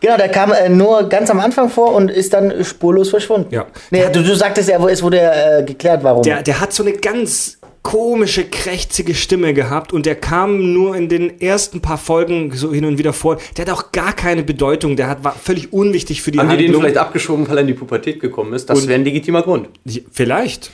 Genau, 0.00 0.16
der 0.16 0.28
kam 0.28 0.52
äh, 0.52 0.68
nur 0.68 1.08
ganz 1.08 1.30
am 1.30 1.38
Anfang 1.40 1.70
vor 1.70 1.94
und 1.94 2.10
ist 2.10 2.34
dann 2.34 2.64
spurlos 2.64 3.08
verschwunden. 3.10 3.54
Ja. 3.54 3.66
Nee, 3.90 4.04
du, 4.12 4.22
du 4.22 4.34
sagtest 4.34 4.68
ja, 4.68 4.82
wo- 4.82 4.88
es 4.88 5.00
wurde 5.02 5.20
äh, 5.20 5.62
geklärt, 5.62 6.02
warum. 6.02 6.22
Der, 6.22 6.42
der 6.42 6.60
hat 6.62 6.72
so 6.72 6.82
eine 6.84 6.92
ganz 6.92 7.58
komische, 7.82 8.44
krächzige 8.44 9.16
Stimme 9.16 9.52
gehabt 9.52 9.92
und 9.92 10.06
der 10.06 10.14
kam 10.14 10.72
nur 10.72 10.94
in 10.94 11.08
den 11.08 11.40
ersten 11.40 11.80
paar 11.80 11.98
Folgen 11.98 12.52
so 12.52 12.72
hin 12.72 12.84
und 12.84 12.96
wieder 12.98 13.12
vor. 13.12 13.38
Der 13.56 13.66
hat 13.66 13.72
auch 13.72 13.90
gar 13.90 14.12
keine 14.12 14.44
Bedeutung, 14.44 14.94
der 14.94 15.08
hat, 15.08 15.24
war 15.24 15.34
völlig 15.34 15.72
unwichtig 15.72 16.22
für 16.22 16.30
die 16.30 16.38
Haben 16.38 16.50
die 16.50 16.56
den 16.58 16.66
Handlung. 16.66 16.82
vielleicht 16.82 16.98
abgeschoben, 16.98 17.48
weil 17.48 17.58
er 17.58 17.62
in 17.62 17.66
die 17.66 17.74
Pubertät 17.74 18.20
gekommen 18.20 18.52
ist? 18.52 18.70
Das 18.70 18.86
wäre 18.86 18.94
ein 19.00 19.04
legitimer 19.04 19.42
Grund. 19.42 19.68
Vielleicht. 20.12 20.70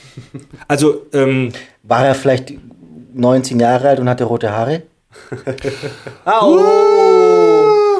Also, 0.67 1.07
ähm, 1.11 1.51
War 1.81 2.05
er 2.05 2.13
vielleicht 2.13 2.53
19 3.15 3.59
Jahre 3.59 3.89
alt 3.89 3.99
und 3.99 4.07
hatte 4.07 4.25
rote 4.25 4.51
Haare? 4.51 4.83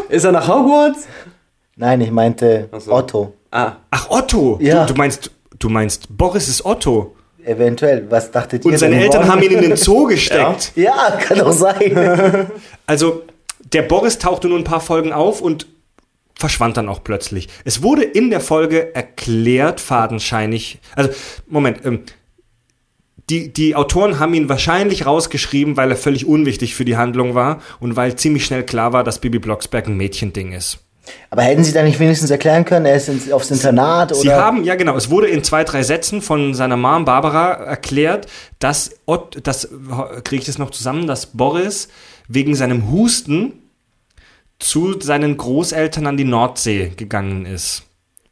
Ist 0.09 0.23
er 0.23 0.31
nach 0.31 0.47
Hogwarts? 0.47 1.07
Nein, 1.75 2.01
ich 2.01 2.11
meinte 2.11 2.69
so. 2.77 2.91
Otto. 2.91 3.33
Ah, 3.49 3.77
ach 3.89 4.11
Otto. 4.11 4.59
Ja. 4.61 4.85
Du, 4.85 4.93
du 4.93 4.97
meinst, 4.99 5.31
du 5.57 5.69
meinst, 5.69 6.15
Boris 6.15 6.47
ist 6.47 6.63
Otto. 6.63 7.15
Eventuell. 7.49 8.05
Was 8.11 8.29
dachtet 8.29 8.63
ihr? 8.63 8.71
Und 8.71 8.77
seine 8.77 9.01
Eltern 9.01 9.27
haben 9.27 9.41
ihn 9.41 9.51
in 9.51 9.61
den 9.61 9.75
Zoo 9.75 10.05
gesteckt. 10.07 10.71
Ja, 10.75 11.17
kann 11.19 11.39
doch 11.39 11.51
sein. 11.51 12.47
Also, 12.85 13.23
der 13.73 13.83
Boris 13.83 14.17
tauchte 14.17 14.47
nur 14.47 14.57
ein 14.57 14.63
paar 14.63 14.81
Folgen 14.81 15.13
auf 15.13 15.41
und 15.41 15.67
verschwand 16.33 16.77
dann 16.77 16.89
auch 16.89 17.03
plötzlich. 17.03 17.47
Es 17.65 17.83
wurde 17.83 18.03
in 18.03 18.31
der 18.31 18.39
Folge 18.39 18.95
erklärt, 18.95 19.79
fadenscheinig. 19.79 20.79
Also, 20.95 21.11
Moment, 21.47 21.85
ähm, 21.85 22.03
die, 23.29 23.53
die 23.53 23.75
Autoren 23.75 24.19
haben 24.19 24.33
ihn 24.33 24.49
wahrscheinlich 24.49 25.05
rausgeschrieben, 25.05 25.77
weil 25.77 25.91
er 25.91 25.97
völlig 25.97 26.25
unwichtig 26.25 26.73
für 26.73 26.85
die 26.85 26.97
Handlung 26.97 27.35
war 27.35 27.61
und 27.79 27.95
weil 27.95 28.15
ziemlich 28.15 28.45
schnell 28.45 28.63
klar 28.63 28.91
war, 28.93 29.03
dass 29.03 29.21
Bibi 29.21 29.39
Blocksberg 29.39 29.87
ein 29.87 29.97
Mädchending 29.97 30.51
ist. 30.51 30.79
Aber 31.29 31.43
hätten 31.43 31.63
Sie 31.63 31.73
da 31.73 31.83
nicht 31.83 31.99
wenigstens 31.99 32.29
erklären 32.31 32.65
können, 32.65 32.85
er 32.85 32.95
ist 32.95 33.09
ins, 33.09 33.31
aufs 33.31 33.51
Internat 33.51 34.11
oder? 34.11 34.21
Sie 34.21 34.31
haben, 34.31 34.63
ja 34.63 34.75
genau, 34.75 34.95
es 34.95 35.09
wurde 35.09 35.27
in 35.27 35.43
zwei, 35.43 35.63
drei 35.63 35.83
Sätzen 35.83 36.21
von 36.21 36.53
seiner 36.53 36.77
Mom 36.77 37.05
Barbara 37.05 37.51
erklärt, 37.51 38.27
dass, 38.59 38.91
Ott, 39.05 39.39
das 39.43 39.69
kriege 40.23 40.41
ich 40.41 40.45
das 40.45 40.57
noch 40.57 40.71
zusammen, 40.71 41.07
dass 41.07 41.27
Boris 41.27 41.89
wegen 42.27 42.55
seinem 42.55 42.91
Husten 42.91 43.53
zu 44.59 44.99
seinen 44.99 45.37
Großeltern 45.37 46.07
an 46.07 46.17
die 46.17 46.25
Nordsee 46.25 46.91
gegangen 46.95 47.45
ist. 47.45 47.83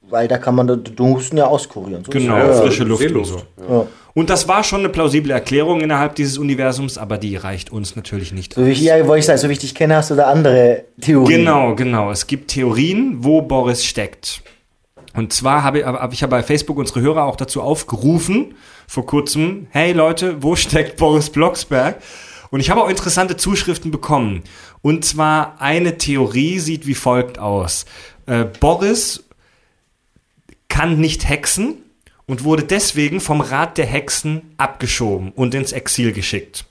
Weil 0.10 0.28
da 0.28 0.38
kann 0.38 0.56
man 0.56 0.68
den 0.68 1.00
Husten 1.00 1.38
ja 1.38 1.48
auskurieren. 1.48 2.04
So 2.06 2.12
ist 2.12 2.18
Genau, 2.18 2.54
frische 2.54 2.84
Luft 2.84 3.12
und 3.12 3.26
so. 3.26 3.42
Ja. 3.70 3.88
Und 4.18 4.32
das 4.32 4.48
war 4.48 4.64
schon 4.64 4.80
eine 4.80 4.90
plausible 4.90 5.32
Erklärung 5.32 5.80
innerhalb 5.80 6.16
dieses 6.16 6.40
Universums, 6.40 6.98
aber 6.98 7.20
die 7.20 7.36
reicht 7.36 7.72
uns 7.72 7.96
natürlich 7.96 8.32
nicht 8.32 8.56
So 8.56 8.66
wie 8.66 8.72
ich, 8.72 8.82
ja, 8.82 9.06
wollte 9.06 9.20
ich 9.20 9.26
sagen, 9.28 9.38
so 9.38 9.48
wie 9.48 9.54
ich 9.54 9.60
dich 9.60 9.76
kenne, 9.76 9.96
hast 9.96 10.10
du 10.10 10.16
da 10.16 10.32
andere 10.32 10.86
Theorien. 11.00 11.42
Genau, 11.42 11.76
genau. 11.76 12.10
Es 12.10 12.26
gibt 12.26 12.48
Theorien, 12.48 13.18
wo 13.20 13.44
Boris 13.44 13.86
steckt. 13.86 14.42
Und 15.14 15.34
zwar 15.34 15.62
habe, 15.62 15.86
habe 15.86 16.16
ich 16.16 16.22
ja 16.22 16.28
bei 16.28 16.42
Facebook 16.42 16.80
unsere 16.80 17.02
Hörer 17.02 17.26
auch 17.26 17.36
dazu 17.36 17.62
aufgerufen, 17.62 18.56
vor 18.88 19.06
kurzem, 19.06 19.68
hey 19.70 19.94
Leute, 19.94 20.42
wo 20.42 20.56
steckt 20.56 20.98
Boris 20.98 21.30
Blocksberg? 21.30 22.02
Und 22.50 22.60
ich 22.60 22.72
habe 22.72 22.82
auch 22.82 22.90
interessante 22.90 23.38
Zuschriften 23.38 23.92
bekommen. 23.92 24.42
Und 24.82 25.06
zwar 25.06 25.62
eine 25.62 26.00
Theorie 26.00 26.58
sieht 26.58 26.88
wie 26.88 26.96
folgt 26.96 27.38
aus. 27.38 27.86
Äh, 28.26 28.46
Boris 28.46 29.26
kann 30.70 31.00
nicht 31.00 31.30
hexen 31.30 31.84
und 32.28 32.44
wurde 32.44 32.64
deswegen 32.64 33.20
vom 33.20 33.42
Rat 33.42 33.78
der 33.78 33.86
Hexen 33.86 34.54
abgeschoben 34.58 35.32
und 35.36 35.56
ins 35.56 35.72
Exil 35.72 36.12
geschickt. 36.12 36.66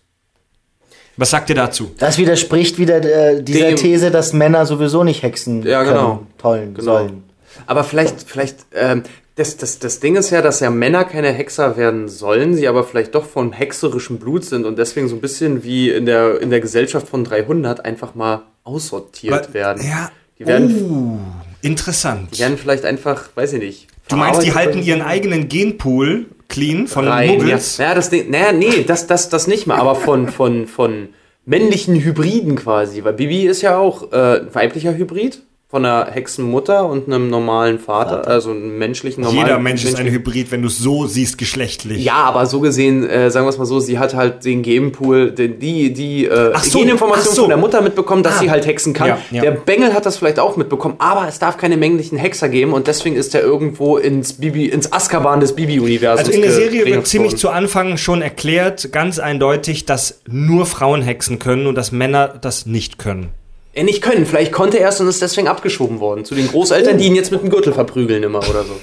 Was 1.17 1.31
sagt 1.31 1.49
ihr 1.49 1.55
dazu? 1.57 1.95
Das 1.99 2.19
widerspricht 2.19 2.79
wieder 2.79 3.03
äh, 3.03 3.43
dieser 3.43 3.69
Dem- 3.69 3.77
These, 3.77 4.11
dass 4.11 4.35
Männer 4.35 4.67
sowieso 4.67 5.03
nicht 5.03 5.23
hexen 5.23 5.63
Ja, 5.63 5.83
können, 5.83 5.95
genau. 5.97 6.27
tollen 6.37 6.75
Genau. 6.75 6.85
sollen. 6.85 7.23
Aber 7.67 7.85
vielleicht, 7.85 8.23
vielleicht, 8.29 8.67
ähm, 8.75 9.03
das, 9.37 9.57
das, 9.57 9.79
das 9.79 9.99
Ding 10.01 10.17
ist 10.17 10.29
ja, 10.31 10.43
dass 10.43 10.61
ja 10.61 10.71
Männer 10.71 11.05
keine 11.07 11.33
Hexer 11.33 11.79
werden 11.79 12.09
sollen, 12.09 12.55
sie 12.55 12.69
aber 12.69 12.85
vielleicht 12.85 13.15
doch 13.15 13.25
von 13.25 13.53
hexerischem 13.53 14.19
Blut 14.19 14.45
sind 14.45 14.67
und 14.67 14.79
deswegen 14.79 15.09
so 15.09 15.15
ein 15.15 15.23
bisschen 15.23 15.65
wie 15.65 15.89
in 15.91 16.05
der, 16.05 16.41
in 16.43 16.51
der 16.51 16.61
Gesellschaft 16.61 17.09
von 17.09 17.25
300 17.25 17.83
einfach 17.85 18.15
mal 18.15 18.43
aussortiert 18.65 19.49
Wa- 19.51 19.55
werden. 19.55 19.87
ja. 19.87 20.11
Die 20.39 20.47
werden, 20.47 20.69
Uh, 20.83 21.19
interessant. 21.63 22.29
die 22.35 22.41
werden 22.41 22.59
vielleicht 22.59 22.85
einfach, 22.85 23.31
weiß 23.35 23.55
ich 23.55 23.59
nicht. 23.63 23.89
Du 24.09 24.17
meinst, 24.17 24.43
die 24.43 24.55
halten 24.55 24.83
ihren 24.83 25.03
eigenen 25.03 25.49
Genpool 25.49 26.27
clean 26.49 26.87
von 26.87 27.09
rein. 27.09 27.31
Ja. 27.31 27.39
Muggels? 27.39 27.79
Naja, 27.79 27.95
das 27.95 28.11
Ding, 28.11 28.31
naja, 28.31 28.53
nee, 28.53 28.85
das, 28.85 29.07
das, 29.07 29.29
das 29.29 29.47
nicht 29.47 29.67
mal, 29.67 29.79
aber 29.79 29.95
von, 29.95 30.29
von, 30.29 30.67
von 30.67 31.09
männlichen 31.45 31.97
Hybriden 31.97 32.57
quasi. 32.57 33.03
Weil 33.05 33.15
Bibi 33.15 33.47
ist 33.47 33.63
ja 33.63 33.79
auch 33.79 34.13
äh, 34.13 34.41
ein 34.41 34.55
weiblicher 34.55 34.95
Hybrid 34.95 35.43
von 35.69 35.85
einer 35.85 36.07
Hexenmutter 36.13 36.89
und 36.89 37.09
einem 37.09 37.29
normalen 37.29 37.81
Vater, 37.81 38.29
also 38.29 38.51
einem 38.53 38.79
menschlichen 38.79 39.25
normalen. 39.25 39.47
Jeder 39.47 39.59
Mensch 39.59 39.85
ist 39.85 39.99
ein 39.99 40.07
Hybrid, 40.07 40.53
wenn 40.53 40.63
du 40.63 40.69
es 40.69 40.79
so 40.79 41.07
siehst, 41.07 41.39
geschlechtlich. 41.39 42.05
Ja, 42.05 42.15
aber 42.23 42.47
so 42.47 42.61
gesehen, 42.61 43.05
äh, 43.09 43.33
sagen 43.33 43.47
wir 43.47 43.51
es 43.51 43.59
mal 43.59 43.65
so, 43.65 43.81
sie 43.81 43.99
hat 43.99 44.15
halt 44.15 44.45
den 44.45 44.63
Genpool, 44.63 45.33
den, 45.33 45.59
die, 45.59 45.93
die 45.93 46.27
äh, 46.27 46.57
so, 46.63 46.79
Geninformation 46.79 47.35
so. 47.35 47.43
von 47.43 47.49
der 47.49 47.59
Mutter 47.59 47.81
mitbekommen, 47.81 48.23
dass 48.23 48.37
Ah. 48.37 48.41
sie 48.43 48.51
halt 48.51 48.65
hexen 48.65 48.93
kann. 48.93 49.09
Ja, 49.09 49.19
ja. 49.33 49.43
Der 49.43 49.51
Bengel 49.51 49.93
hat 49.93 50.07
das 50.07 50.19
vielleicht 50.19 50.39
auch 50.39 50.57
mitbekommen, 50.57 50.95
aber 50.99 51.27
es 51.27 51.41
darf 51.41 51.57
keine 51.57 51.77
männlichen 51.77 52.17
Hexer 52.17 52.49
geben 52.49 52.73
und 52.73 52.87
deswegen 52.87 53.17
ist 53.17 53.35
er 53.35 53.41
irgendwo 53.43 53.97
ins 53.97 54.35
Bibi, 54.35 54.67
ins 54.67 54.93
Azkaban 54.93 55.41
des 55.41 55.57
Bibi-Universums. 55.57 56.21
Also 56.21 56.31
in 56.31 56.43
der 56.43 56.53
Serie 56.53 56.87
wird 56.87 57.09
ziemlich 57.09 57.37
zu 57.37 57.49
Anfang 57.49 57.97
schon 57.97 58.23
erklärt, 58.23 58.93
ganz 58.93 59.19
eindeutig, 59.19 59.85
dass 59.85 60.21
nur 60.29 60.65
Frauen 60.67 61.03
hexen 61.03 61.41
können 61.41 61.67
und 61.67 61.75
dass 61.75 61.91
Männer 61.91 62.29
das 62.41 62.67
nicht 62.67 62.99
können. 62.99 63.31
Er 63.77 63.85
nicht 63.85 64.01
können, 64.01 64.25
vielleicht 64.25 64.53
konnte 64.53 64.79
er 64.79 64.89
es 64.89 64.99
und 65.03 65.07
ist 65.07 65.21
deswegen 65.21 65.49
abgeschoben 65.49 66.01
worden. 66.01 66.25
Zu 66.25 66.35
den 66.35 66.49
Großeltern, 66.49 66.97
die 66.97 67.05
ihn 67.05 67.15
jetzt 67.15 67.31
mit 67.31 67.43
dem 67.43 67.51
Gürtel 67.51 67.75
verprügeln 67.75 68.23
immer 68.23 68.39
oder 68.39 68.65
so. 68.65 68.81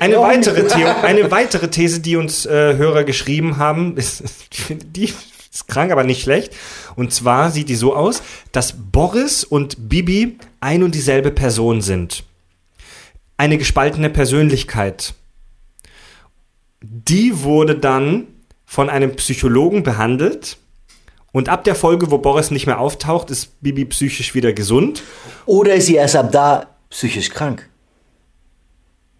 Eine, 0.00 0.16
weitere, 0.16 0.66
Theo 0.66 0.88
eine 1.02 1.30
weitere 1.30 1.68
These, 1.68 2.00
die 2.00 2.16
uns 2.16 2.46
äh, 2.46 2.76
Hörer 2.78 3.04
geschrieben 3.04 3.58
haben, 3.58 3.94
ist, 3.98 4.24
die 4.70 5.04
ist 5.04 5.68
krank, 5.68 5.92
aber 5.92 6.04
nicht 6.04 6.22
schlecht. 6.22 6.56
Und 6.96 7.12
zwar 7.12 7.50
sieht 7.50 7.68
die 7.68 7.74
so 7.74 7.94
aus, 7.94 8.22
dass 8.52 8.74
Boris 8.90 9.44
und 9.44 9.90
Bibi 9.90 10.38
ein 10.60 10.82
und 10.82 10.94
dieselbe 10.94 11.30
Person 11.30 11.82
sind. 11.82 12.24
Eine 13.36 13.58
gespaltene 13.58 14.08
Persönlichkeit. 14.08 15.12
Die 16.80 17.42
wurde 17.42 17.74
dann 17.74 18.28
von 18.64 18.88
einem 18.88 19.14
Psychologen 19.16 19.82
behandelt. 19.82 20.56
Und 21.32 21.48
ab 21.48 21.64
der 21.64 21.74
Folge, 21.74 22.10
wo 22.10 22.18
Boris 22.18 22.50
nicht 22.50 22.66
mehr 22.66 22.78
auftaucht, 22.80 23.30
ist 23.30 23.60
Bibi 23.62 23.84
psychisch 23.86 24.34
wieder 24.34 24.52
gesund. 24.52 25.02
Oder 25.46 25.74
ist 25.74 25.86
sie 25.86 25.94
erst 25.96 26.16
ab 26.16 26.30
da 26.32 26.66
psychisch 26.90 27.30
krank? 27.30 27.68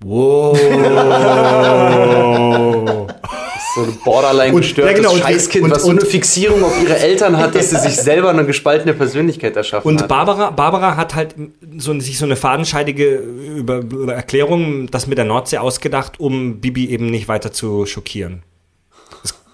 Wow. 0.04 0.58
So 3.74 3.82
ein 3.84 3.98
borderline 4.04 4.54
Und- 4.54 4.62
gestörtes 4.62 4.92
ja, 4.92 4.96
genau, 4.96 5.12
und- 5.12 5.20
Scheißkind, 5.22 5.64
und- 5.64 5.70
was 5.70 5.82
so 5.82 5.90
eine 5.90 6.00
und- 6.00 6.06
Fixierung 6.08 6.64
auf 6.64 6.82
ihre 6.82 6.98
Eltern 6.98 7.36
hat, 7.36 7.54
dass 7.54 7.70
sie 7.70 7.76
sich 7.76 7.96
selber 7.96 8.30
eine 8.30 8.44
gespaltene 8.46 8.94
Persönlichkeit 8.94 9.54
erschaffen 9.56 9.86
Und 9.86 10.00
hat. 10.02 10.08
Barbara, 10.08 10.50
Barbara 10.50 10.96
hat 10.96 11.14
halt 11.14 11.34
so, 11.76 11.98
sich 12.00 12.18
so 12.18 12.24
eine 12.24 12.36
fadenscheidige 12.36 13.16
über, 13.16 13.76
über 13.76 14.14
Erklärung, 14.14 14.88
das 14.90 15.06
mit 15.06 15.18
der 15.18 15.26
Nordsee 15.26 15.58
ausgedacht, 15.58 16.18
um 16.18 16.60
Bibi 16.60 16.88
eben 16.88 17.06
nicht 17.10 17.28
weiter 17.28 17.52
zu 17.52 17.84
schockieren. 17.86 18.42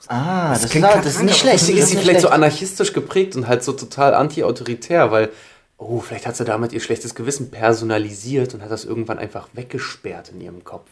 Ah, 0.08 0.50
das, 0.50 0.68
klingt 0.68 0.86
ist, 0.86 0.96
das 0.96 1.06
ist 1.06 1.22
nicht 1.22 1.38
schlecht. 1.38 1.60
Deswegen 1.60 1.78
das 1.78 1.86
ist 1.86 1.90
sie 1.92 1.98
vielleicht 1.98 2.20
so 2.20 2.28
anarchistisch 2.28 2.92
geprägt 2.92 3.36
und 3.36 3.46
halt 3.46 3.64
so 3.64 3.72
total 3.72 4.14
anti-autoritär, 4.14 5.10
weil, 5.10 5.30
oh, 5.78 6.00
vielleicht 6.00 6.26
hat 6.26 6.36
sie 6.36 6.44
damit 6.44 6.72
ihr 6.72 6.80
schlechtes 6.80 7.14
Gewissen 7.14 7.50
personalisiert 7.50 8.54
und 8.54 8.62
hat 8.62 8.70
das 8.70 8.84
irgendwann 8.84 9.18
einfach 9.18 9.48
weggesperrt 9.52 10.30
in 10.30 10.40
ihrem 10.40 10.64
Kopf. 10.64 10.88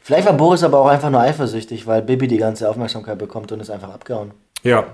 Vielleicht 0.00 0.26
war 0.26 0.34
Boris 0.34 0.62
aber 0.62 0.78
auch 0.78 0.86
einfach 0.86 1.10
nur 1.10 1.20
eifersüchtig, 1.20 1.86
weil 1.86 2.02
Bibi 2.02 2.28
die 2.28 2.38
ganze 2.38 2.68
Aufmerksamkeit 2.68 3.18
bekommt 3.18 3.50
und 3.52 3.60
ist 3.60 3.70
einfach 3.70 3.92
abgehauen. 3.92 4.32
Ja. 4.62 4.86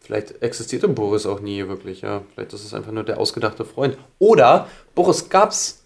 Vielleicht 0.00 0.42
existierte 0.42 0.88
Boris 0.88 1.26
auch 1.26 1.40
nie 1.40 1.68
wirklich, 1.68 2.00
ja. 2.00 2.22
Vielleicht 2.34 2.52
ist 2.52 2.64
es 2.64 2.74
einfach 2.74 2.90
nur 2.90 3.04
der 3.04 3.18
ausgedachte 3.18 3.64
Freund. 3.64 3.96
Oder 4.18 4.66
Boris 4.96 5.28
gab's 5.28 5.81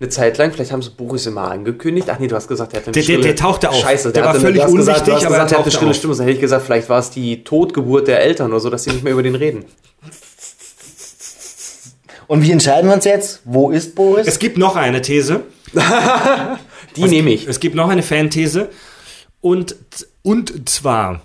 eine 0.00 0.08
Zeit 0.08 0.38
lang, 0.38 0.50
vielleicht 0.52 0.72
haben 0.72 0.80
sie 0.82 0.90
Boris 0.90 1.26
immer 1.26 1.50
angekündigt. 1.50 2.08
Ach 2.10 2.18
nee, 2.18 2.26
du 2.26 2.34
hast 2.34 2.48
gesagt, 2.48 2.72
er 2.72 2.78
hatte 2.80 2.86
eine 2.86 2.92
Der- 2.94 3.02
der- 3.02 3.14
schrille- 3.14 3.22
der 3.22 3.36
tauchte 3.36 3.68
auf. 3.68 3.76
Scheiße, 3.76 4.12
Der 4.12 4.22
war 4.22 4.30
hatte- 4.30 4.40
völlig 4.40 4.62
gesagt, 4.64 4.72
unwichtig, 4.72 4.92
hast 4.94 5.06
aber 5.08 5.14
er 5.14 5.14
gesagt, 5.14 5.32
er 5.38 5.40
hatte 5.42 5.54
tauchte 5.56 5.70
schrille 5.72 5.90
auf. 5.90 5.96
Stimme. 5.96 6.14
Dann 6.14 6.22
hätte 6.24 6.34
ich 6.34 6.40
gesagt, 6.40 6.64
vielleicht 6.64 6.88
war 6.88 6.98
es 7.00 7.10
die 7.10 7.44
Totgeburt 7.44 8.08
der 8.08 8.20
Eltern 8.22 8.50
oder 8.50 8.60
so, 8.60 8.70
dass 8.70 8.84
sie 8.84 8.90
nicht 8.92 9.04
mehr 9.04 9.12
über 9.12 9.22
den 9.22 9.34
reden. 9.34 9.64
Und 12.26 12.42
wie 12.42 12.52
entscheiden 12.52 12.88
wir 12.88 12.94
uns 12.94 13.04
jetzt? 13.04 13.40
Wo 13.44 13.70
ist 13.70 13.94
Boris? 13.94 14.26
Es 14.26 14.38
gibt 14.38 14.56
noch 14.56 14.76
eine 14.76 15.02
These. 15.02 15.42
Die 16.96 17.04
nehme 17.04 17.30
ich. 17.32 17.46
Es 17.46 17.60
gibt 17.60 17.74
noch 17.74 17.88
eine 17.88 18.02
Fanthese. 18.02 18.68
Und, 19.40 19.76
und 20.22 20.68
zwar 20.68 21.22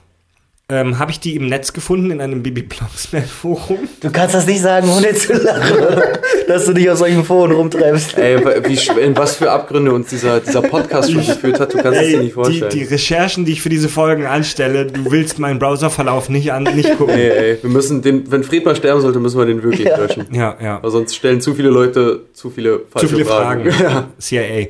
ähm, 0.68 0.98
habe 0.98 1.12
ich 1.12 1.20
die 1.20 1.36
im 1.36 1.46
Netz 1.48 1.74
gefunden 1.74 2.10
in 2.10 2.20
einem 2.22 2.42
Bibi 2.42 2.64
Blocksberg 2.64 3.28
Forum. 3.28 3.88
Du 4.02 4.12
kannst 4.12 4.34
das 4.34 4.48
nicht 4.48 4.62
sagen, 4.62 4.90
ohne 4.90 5.14
zu 5.14 5.34
lachen, 5.34 5.78
dass 6.48 6.66
du 6.66 6.74
dich 6.74 6.90
auf 6.90 6.98
solchen 6.98 7.24
Foren 7.24 7.52
rumtreibst. 7.52 8.18
Ey, 8.18 8.44
wie, 8.66 9.02
in 9.02 9.16
was 9.16 9.36
für 9.36 9.52
Abgründe 9.52 9.94
uns 9.94 10.10
dieser, 10.10 10.40
dieser 10.40 10.64
Podcast 10.64 11.12
schon 11.12 11.24
geführt 11.24 11.60
hat, 11.60 11.72
du 11.72 11.78
kannst 11.78 12.02
es 12.02 12.08
dir 12.08 12.18
nicht 12.18 12.30
die, 12.30 12.32
vorstellen. 12.32 12.72
die 12.72 12.84
Recherchen, 12.84 13.46
die 13.46 13.52
ich 13.52 13.62
für 13.62 13.70
diese 13.70 13.90
Folgen 13.90 14.26
anstelle, 14.26 14.88
du 14.88 15.12
willst 15.12 15.38
meinen 15.38 15.60
Browserverlauf 15.60 16.30
nicht 16.30 16.52
an, 16.52 16.64
nicht 16.64 16.98
gucken. 16.98 17.14
Ey, 17.16 17.30
ey, 17.30 17.58
wir 17.62 17.70
müssen 17.70 18.02
den, 18.02 18.32
wenn 18.32 18.44
Fred 18.44 18.66
mal 18.66 18.76
sterben 18.76 19.02
sollte, 19.02 19.20
müssen 19.20 19.38
wir 19.38 19.46
den 19.46 19.62
wirklich 19.62 19.88
Ja. 19.88 19.98
löschen. 19.98 20.26
Ja, 20.32 20.58
ja. 20.60 20.82
Weil 20.82 20.90
sonst 20.90 21.16
stellen 21.16 21.42
zu 21.42 21.54
viele 21.54 21.70
Leute 21.70 22.22
zu 22.34 22.50
viele 22.50 22.82
falsche 22.90 23.08
Zu 23.08 23.14
viele 23.14 23.26
Fragen. 23.26 23.70
Ja. 23.82 24.08
CIA. 24.18 24.68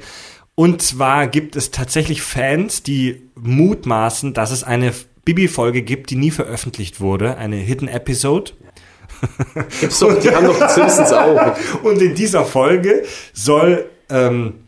Und 0.56 0.82
zwar 0.82 1.28
gibt 1.28 1.56
es 1.56 1.72
tatsächlich 1.72 2.22
Fans, 2.22 2.84
die 2.84 3.30
mutmaßen, 3.36 4.34
dass 4.34 4.52
es 4.52 4.64
eine 4.66 4.92
Bibi-Folge 5.26 5.82
gibt, 5.82 6.12
die 6.12 6.16
nie 6.16 6.32
veröffentlicht 6.32 7.02
wurde, 7.02 7.38
eine 7.38 7.58
Hidden 7.58 7.88
Episode. 7.88 8.52
Gibt's 9.80 10.00
doch, 10.00 10.20
die 10.20 10.30
haben 10.30 10.46
doch 10.46 10.70
Simpsons 10.70 11.12
auch. 11.12 11.56
Und 11.84 12.02
in 12.02 12.16
dieser 12.16 12.46
Folge 12.46 13.04
soll, 13.34 13.90
ähm, 14.10 14.66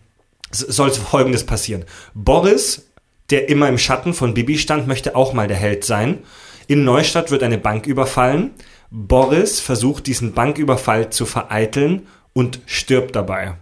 soll 0.51 0.89
Folgendes 0.91 1.45
passieren. 1.45 1.85
Boris, 2.13 2.87
der 3.29 3.49
immer 3.49 3.69
im 3.69 3.77
Schatten 3.77 4.13
von 4.13 4.33
Bibi 4.33 4.57
stand, 4.57 4.87
möchte 4.87 5.15
auch 5.15 5.33
mal 5.33 5.47
der 5.47 5.57
Held 5.57 5.85
sein. 5.85 6.19
In 6.67 6.83
Neustadt 6.83 7.31
wird 7.31 7.43
eine 7.43 7.57
Bank 7.57 7.85
überfallen. 7.85 8.51
Boris 8.89 9.59
versucht, 9.59 10.07
diesen 10.07 10.33
Banküberfall 10.33 11.09
zu 11.11 11.25
vereiteln 11.25 12.07
und 12.33 12.61
stirbt 12.65 13.15
dabei. 13.15 13.55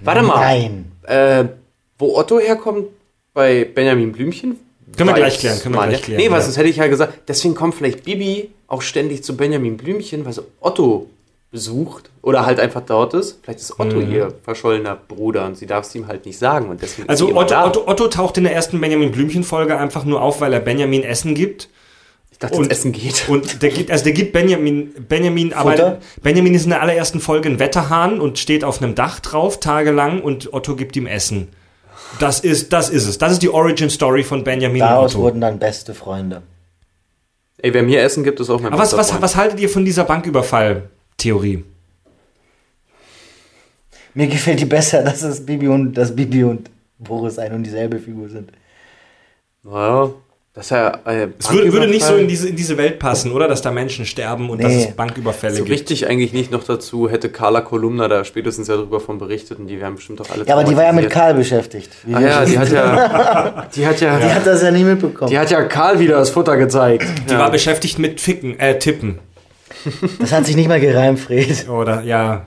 Warte 0.00 0.22
mal. 0.22 0.36
Nein. 0.36 0.92
Äh, 1.02 1.44
wo 1.98 2.16
Otto 2.16 2.38
herkommt, 2.38 2.86
bei 3.34 3.64
Benjamin 3.64 4.12
Blümchen? 4.12 4.58
Können 4.96 5.08
wir 5.10 5.14
gleich 5.14 5.38
klären, 5.38 5.58
können 5.60 5.74
wir 5.74 5.86
gleich 5.86 6.02
klären, 6.02 6.20
Nee, 6.22 6.30
weil 6.30 6.38
ja. 6.38 6.44
sonst 6.44 6.56
hätte 6.56 6.68
ich 6.68 6.76
ja 6.76 6.86
gesagt, 6.86 7.28
deswegen 7.28 7.54
kommt 7.54 7.74
vielleicht 7.74 8.04
Bibi 8.04 8.50
auch 8.68 8.82
ständig 8.82 9.24
zu 9.24 9.36
Benjamin 9.36 9.76
Blümchen, 9.76 10.24
weil 10.24 10.32
sie 10.32 10.42
Otto 10.60 11.08
besucht 11.50 12.10
oder 12.22 12.46
halt 12.46 12.58
einfach 12.60 12.80
dort 12.80 13.12
ist. 13.14 13.38
Vielleicht 13.42 13.60
ist 13.60 13.78
Otto 13.78 13.96
Mhm. 13.98 14.10
ihr 14.12 14.34
verschollener 14.42 14.96
Bruder 14.96 15.44
und 15.46 15.56
sie 15.58 15.66
darf 15.66 15.86
es 15.86 15.94
ihm 15.94 16.06
halt 16.06 16.24
nicht 16.24 16.38
sagen 16.38 16.68
und 16.70 16.80
deswegen 16.80 17.08
Also 17.10 17.34
Otto. 17.36 17.54
Otto, 17.66 17.86
Otto 17.86 18.08
taucht 18.08 18.38
in 18.38 18.44
der 18.44 18.54
ersten 18.54 18.80
Benjamin 18.80 19.12
Blümchen-Folge 19.12 19.76
einfach 19.76 20.04
nur 20.04 20.22
auf, 20.22 20.40
weil 20.40 20.52
er 20.54 20.60
Benjamin 20.60 21.02
Essen 21.02 21.34
gibt. 21.34 21.68
Ich 22.30 22.38
dachte, 22.38 22.56
das 22.58 22.68
Essen 22.68 22.92
geht. 22.92 23.28
Und 23.28 23.62
der 23.62 23.68
gibt, 23.68 23.90
also 23.90 24.02
der 24.02 24.14
gibt 24.14 24.32
Benjamin, 24.32 24.92
Benjamin, 25.08 25.52
aber? 25.52 25.98
Benjamin 26.22 26.54
ist 26.54 26.64
in 26.64 26.70
der 26.70 26.80
allerersten 26.80 27.20
Folge 27.20 27.50
ein 27.50 27.58
Wetterhahn 27.58 28.18
und 28.20 28.38
steht 28.38 28.64
auf 28.64 28.80
einem 28.82 28.94
Dach 28.94 29.20
drauf, 29.20 29.60
tagelang, 29.60 30.22
und 30.22 30.52
Otto 30.54 30.74
gibt 30.74 30.96
ihm 30.96 31.06
Essen. 31.06 31.48
Das 32.18 32.40
ist, 32.40 32.72
das 32.72 32.88
ist 32.88 33.06
es. 33.06 33.18
Das 33.18 33.32
ist 33.32 33.42
die 33.42 33.48
Origin 33.48 33.90
Story 33.90 34.22
von 34.22 34.44
Benjamin 34.44 34.80
Daraus 34.80 35.14
und 35.14 35.20
Otto. 35.20 35.24
wurden 35.24 35.40
dann 35.40 35.58
beste 35.58 35.94
Freunde. 35.94 36.42
Ey, 37.58 37.72
wer 37.72 37.82
mir 37.82 38.02
Essen 38.02 38.24
gibt, 38.24 38.40
ist 38.40 38.50
auch 38.50 38.60
mein 38.60 38.72
Aber 38.72 38.82
was, 38.82 38.94
bester 38.94 39.14
was, 39.14 39.22
was 39.22 39.36
haltet 39.36 39.60
ihr 39.60 39.68
von 39.68 39.84
dieser 39.84 40.04
Banküberfall-Theorie? 40.04 41.64
Mir 44.14 44.26
gefällt 44.26 44.60
die 44.60 44.66
besser, 44.66 45.02
dass 45.02 45.22
es 45.22 45.44
Bibi 45.44 45.68
und, 45.68 45.94
dass 45.94 46.14
Bibi 46.14 46.44
und 46.44 46.70
Boris 46.98 47.38
ein 47.38 47.52
und 47.52 47.62
dieselbe 47.62 47.98
Figur 47.98 48.28
sind. 48.28 48.52
Naja, 49.62 50.10
das 50.54 50.66
ist 50.66 50.70
ja 50.72 50.98
äh, 51.06 51.28
Es 51.38 51.50
würde, 51.50 51.72
würde 51.72 51.86
nicht 51.88 52.04
so 52.04 52.14
in 52.16 52.28
diese, 52.28 52.48
in 52.48 52.56
diese 52.56 52.76
Welt 52.76 52.98
passen, 52.98 53.32
oder? 53.32 53.48
Dass 53.48 53.62
da 53.62 53.70
Menschen 53.70 54.04
sterben 54.04 54.50
und 54.50 54.62
dass 54.62 54.70
Nee. 54.72 54.84
es 54.90 54.94
Banküberfälle 54.94 55.54
So 55.54 55.64
gibt. 55.64 55.72
richtig 55.72 56.06
eigentlich 56.08 56.32
nicht 56.34 56.50
noch 56.52 56.62
dazu, 56.64 57.08
hätte 57.08 57.30
Carla 57.30 57.62
Kolumna 57.62 58.06
da 58.08 58.22
spätestens 58.24 58.68
ja 58.68 58.76
drüber 58.76 59.00
von 59.00 59.18
berichtet 59.18 59.58
und 59.58 59.66
die 59.68 59.80
wären 59.80 59.94
bestimmt 59.94 60.20
auch 60.20 60.28
alle 60.30 60.44
Ja, 60.44 60.54
aber 60.54 60.64
die 60.64 60.76
war 60.76 60.84
ja 60.84 60.92
mit. 60.92 61.08
Karl 61.08 61.32
beschäftigt. 61.34 61.90
Wie 62.04 62.14
Ah 62.14 62.20
ja, 62.20 62.44
die 62.44 62.58
hat 62.58 62.70
ja, 62.70 63.66
die 63.74 63.86
hat 63.86 64.00
ja, 64.02 64.18
Die 64.18 64.24
hat 64.32 64.46
das 64.46 64.62
ja 64.62 64.70
nicht 64.70 64.84
mitbekommen. 64.84 65.30
die 65.30 65.38
hat 65.38 65.50
ja 65.50 65.62
Karl 65.62 65.98
wieder 65.98 66.16
das 66.18 66.28
Futter 66.30 66.56
gezeigt. 66.58 67.06
Die 67.28 67.32
ja. 67.32 67.38
war 67.38 67.50
beschäftigt 67.50 67.98
mit 67.98 68.20
Ficken, 68.20 68.58
äh, 68.60 68.78
Tippen. 68.78 69.20
Das 70.20 70.32
hat 70.32 70.44
sich 70.44 70.54
nicht 70.54 70.68
mal 70.68 70.80
gereimt, 70.80 71.18
Fred. 71.18 71.66
Oder, 71.68 72.02
ja, 72.02 72.44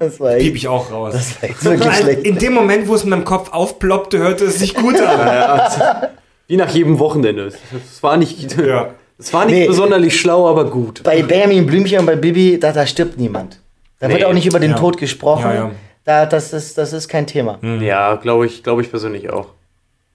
Das 0.00 0.18
war 0.18 0.32
echt, 0.32 0.44
piep 0.44 0.56
ich 0.56 0.66
auch 0.66 0.90
raus. 0.90 1.12
das 1.14 1.40
war 1.40 1.50
echt 1.50 1.64
wirklich 1.64 1.94
schlecht. 1.94 2.22
in 2.24 2.36
dem 2.38 2.52
Moment, 2.52 2.88
wo 2.88 2.96
es 2.96 3.04
in 3.04 3.10
meinem 3.10 3.24
Kopf 3.24 3.52
aufploppte, 3.52 4.18
hörte 4.18 4.44
es 4.46 4.58
sich 4.58 4.74
gut 4.74 5.00
an. 5.00 6.08
Wie 6.48 6.56
nach 6.56 6.70
jedem 6.70 6.98
Wochenende. 6.98 7.52
Es 7.84 8.02
war 8.02 8.16
nicht, 8.16 8.56
Ja. 8.58 8.94
es 9.18 9.32
war 9.32 9.44
nicht 9.44 9.54
Nee. 9.54 9.66
besonders 9.68 10.12
schlau, 10.14 10.48
aber 10.48 10.64
gut. 10.64 11.02
Bei 11.04 11.22
Benjamin 11.22 11.66
Blümchen 11.66 12.00
und 12.00 12.06
bei 12.06 12.16
Bibi, 12.16 12.58
da, 12.58 12.72
da 12.72 12.86
stirbt 12.86 13.18
niemand. 13.18 13.60
Da 14.00 14.08
wird 14.08 14.20
Nee. 14.20 14.24
auch 14.24 14.32
nicht 14.32 14.46
über 14.46 14.58
den 14.58 14.70
Ja. 14.72 14.76
Tod 14.78 14.96
gesprochen. 14.96 15.42
Ja, 15.42 15.54
ja. 15.54 15.70
Da, 16.04 16.24
das, 16.26 16.52
ist, 16.54 16.78
das 16.78 16.92
ist 16.94 17.08
kein 17.08 17.26
Thema. 17.26 17.58
Ja, 17.80 18.14
glaube 18.16 18.46
ich, 18.46 18.62
glaube 18.62 18.80
ich 18.82 18.90
persönlich 18.90 19.30
auch. 19.30 19.48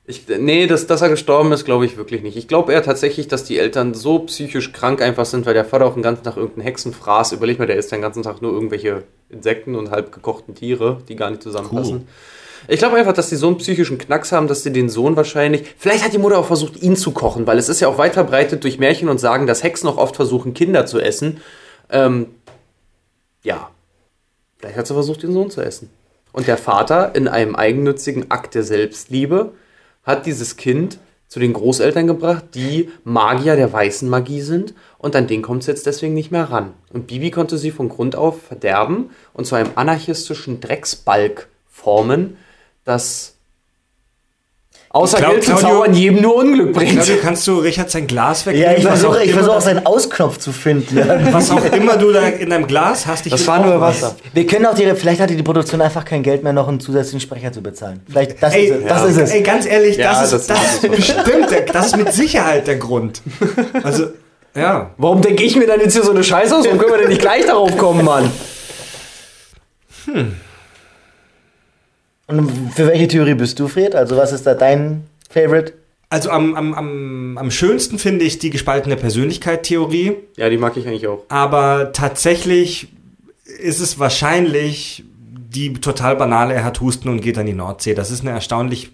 Ich, 0.06 0.24
nee, 0.28 0.68
dass, 0.68 0.86
dass 0.88 1.02
er 1.02 1.08
gestorben 1.10 1.52
ist, 1.54 1.64
glaube 1.64 1.86
ich 1.86 1.96
wirklich 1.96 2.24
nicht. 2.24 2.36
Ich 2.36 2.48
glaube 2.50 2.74
eher 2.74 2.84
tatsächlich, 2.84 3.28
dass 3.30 3.46
die 3.46 3.58
Eltern 3.60 3.94
so 3.94 4.20
psychisch 4.20 4.74
krank 4.74 5.02
einfach 5.02 5.26
sind, 5.26 5.46
weil 5.46 5.54
der 5.54 5.64
Vater 5.64 5.86
auch 5.86 5.94
den 5.94 6.02
ganzen 6.04 6.24
Tag 6.24 6.36
irgendeinen 6.36 6.64
Hexen 6.66 6.94
fraß. 6.94 7.32
Überleg 7.32 7.58
mal, 7.60 7.68
der 7.68 7.78
isst 7.78 7.92
den 7.92 8.02
ganzen 8.02 8.22
Tag 8.24 8.42
nur 8.42 8.52
irgendwelche 8.52 9.04
Insekten 9.30 9.76
und 9.76 9.92
halb 9.92 10.12
gekochten 10.12 10.56
Tiere, 10.56 10.98
die 11.08 11.16
gar 11.16 11.30
nicht 11.30 11.44
zusammenpassen. 11.44 12.08
Ich 12.68 12.80
glaube 12.80 12.98
einfach, 12.98 13.14
dass 13.14 13.30
die 13.30 13.36
so 13.36 13.48
einen 13.48 13.58
psychischen 13.58 13.98
Knacks 13.98 14.32
haben, 14.32 14.48
dass 14.48 14.64
sie 14.64 14.72
den 14.72 14.90
Sohn 14.90 15.16
wahrscheinlich. 15.16 15.76
Vielleicht 15.78 16.04
hat 16.04 16.14
die 16.14 16.18
Mutter 16.18 16.38
auch 16.38 16.46
versucht, 16.46 16.82
ihn 16.82 16.96
zu 16.96 17.12
kochen, 17.12 17.46
weil 17.48 17.58
es 17.58 17.70
ist 17.70 17.80
ja 17.80 17.88
auch 17.88 17.98
weit 17.98 18.14
verbreitet 18.14 18.64
durch 18.64 18.80
Märchen 18.80 19.10
und 19.10 19.20
Sagen, 19.20 19.48
dass 19.48 19.64
Hexen 19.64 19.90
auch 19.90 19.98
oft 19.98 20.16
versuchen, 20.16 20.54
Kinder 20.54 20.86
zu 20.86 21.00
essen. 21.00 21.42
Ähm, 21.90 22.28
ja. 23.44 23.70
Vielleicht 24.58 24.78
hat 24.78 24.88
sie 24.88 24.94
versucht, 24.94 25.24
den 25.24 25.34
Sohn 25.34 25.50
zu 25.50 25.62
essen. 25.62 25.90
Und 26.32 26.48
der 26.48 26.58
Vater, 26.58 27.16
in 27.16 27.28
einem 27.28 27.56
eigennützigen 27.56 28.32
Akt 28.32 28.56
der 28.56 28.64
Selbstliebe, 28.64 29.52
hat 30.04 30.26
dieses 30.26 30.56
Kind 30.58 31.00
zu 31.28 31.40
den 31.40 31.54
Großeltern 31.54 32.08
gebracht, 32.08 32.46
die 32.54 32.92
Magier 33.04 33.56
der 33.56 33.74
weißen 33.74 34.08
Magie 34.08 34.42
sind. 34.42 34.74
Und 35.00 35.16
an 35.16 35.28
den 35.28 35.42
kommt 35.42 35.62
es 35.62 35.68
jetzt 35.68 35.86
deswegen 35.86 36.14
nicht 36.14 36.32
mehr 36.32 36.52
ran. 36.52 36.74
Und 36.92 37.08
Bibi 37.08 37.32
konnte 37.32 37.58
sie 37.58 37.72
von 37.72 37.90
Grund 37.90 38.16
auf 38.16 38.42
verderben 38.42 39.10
und 39.34 39.46
zu 39.46 39.56
einem 39.56 39.72
anarchistischen 39.76 40.62
Drecksbalg 40.62 41.48
formen, 41.68 42.38
das 42.86 43.30
außer 44.90 45.18
Clau- 45.18 45.32
Geld 45.32 45.44
zu 45.44 45.56
zaubern 45.56 45.94
jedem 45.96 46.22
nur 46.22 46.36
Unglück 46.36 46.74
bringt. 46.74 46.92
Claudio, 46.92 47.16
kannst 47.22 47.48
du 47.48 47.58
Richard 47.60 47.90
sein 47.90 48.06
Glas 48.06 48.46
wegnehmen? 48.46 48.72
Ja, 48.72 48.78
ich 48.78 48.84
was 48.86 49.04
auch 49.04 49.14
versuche 49.14 49.24
ich 49.24 49.30
immer 49.32 49.38
versuche 49.40 49.56
auch 49.58 49.62
seinen 49.62 49.86
Ausknopf 49.88 50.38
zu 50.38 50.52
finden. 50.52 50.98
Ja. 50.98 51.34
Was 51.34 51.50
auch 51.50 51.64
immer 51.66 51.98
du 51.98 52.12
da 52.12 52.28
in 52.28 52.50
deinem 52.52 52.68
Glas 52.68 53.08
hast, 53.08 53.26
ich 53.26 53.32
Das 53.32 53.48
war 53.48 53.60
nur 53.66 53.82
was. 53.82 54.02
Wasser. 54.04 54.16
Wir 54.34 54.46
können 54.46 54.66
auch 54.68 54.76
die, 54.76 54.86
vielleicht 54.96 55.20
hatte 55.20 55.36
die 55.36 55.42
Produktion 55.44 55.82
einfach 55.82 56.06
kein 56.06 56.22
Geld 56.22 56.44
mehr, 56.44 56.54
noch 56.54 56.68
einen 56.68 56.80
zusätzlichen 56.80 57.22
Sprecher 57.22 57.52
zu 57.52 57.64
bezahlen. 57.64 58.02
Vielleicht, 58.08 58.44
das, 58.44 58.54
Ey, 58.54 58.66
ist, 58.68 58.76
es, 58.82 58.88
das 58.88 59.02
ja. 59.02 59.08
ist 59.08 59.18
es. 59.18 59.32
Ey, 59.32 59.42
ganz 59.42 59.66
ehrlich, 59.66 59.98
Ja, 59.98 60.12
das, 60.22 60.32
ist, 60.32 60.48
das 60.50 60.60
das 60.60 60.74
ist 60.84 60.92
bestimmt, 60.92 61.50
der, 61.50 61.62
das 61.62 61.88
ist 61.88 61.98
mit 61.98 62.14
Sicherheit 62.14 62.68
der 62.68 62.76
Grund. 62.76 63.22
Also, 63.82 64.08
ja. 64.56 64.92
Warum 64.98 65.24
denke 65.24 65.42
ich 65.44 65.56
mir 65.56 65.66
dann 65.66 65.80
jetzt 65.80 65.94
hier 65.94 66.04
so 66.04 66.12
eine 66.12 66.24
Scheiße 66.24 66.56
aus? 66.56 66.66
Warum 66.66 66.78
können 66.78 66.92
wir 66.92 67.00
denn 67.00 67.10
nicht 67.10 67.22
gleich 67.22 67.46
darauf 67.48 67.76
kommen, 67.78 68.06
Mann? 68.06 68.30
Und 72.28 72.72
für 72.74 72.88
welche 72.88 73.08
Theorie 73.08 73.34
bist 73.34 73.60
du, 73.60 73.68
Fred? 73.68 73.96
Also 73.96 74.16
was 74.18 74.32
ist 74.32 74.46
da 74.46 74.54
dein 74.54 75.04
Favorite? 75.30 75.74
Also 76.10 76.30
am, 76.30 76.56
am, 76.56 76.74
am, 76.74 77.38
am 77.38 77.52
schönsten 77.52 77.98
finde 77.98 78.24
ich 78.24 78.38
die 78.38 78.52
gespaltene 78.52 78.96
Persönlichkeit-Theorie. 78.96 80.18
Ja, 80.38 80.50
die 80.50 80.58
mag 80.58 80.78
ich 80.78 80.88
eigentlich 80.88 81.08
auch. 81.08 81.24
Aber 81.28 81.92
tatsächlich 81.92 82.90
ist 83.46 83.80
es 83.80 83.98
wahrscheinlich 84.00 85.04
die 85.54 85.74
total 85.74 86.16
banale, 86.16 86.54
er 86.54 86.64
hat 86.64 86.82
Husten 86.82 87.10
und 87.10 87.22
geht 87.22 87.38
an 87.38 87.46
die 87.46 87.54
Nordsee. 87.54 87.94
Das 87.94 88.12
ist 88.12 88.22
eine 88.22 88.32
erstaunlich. 88.32 88.92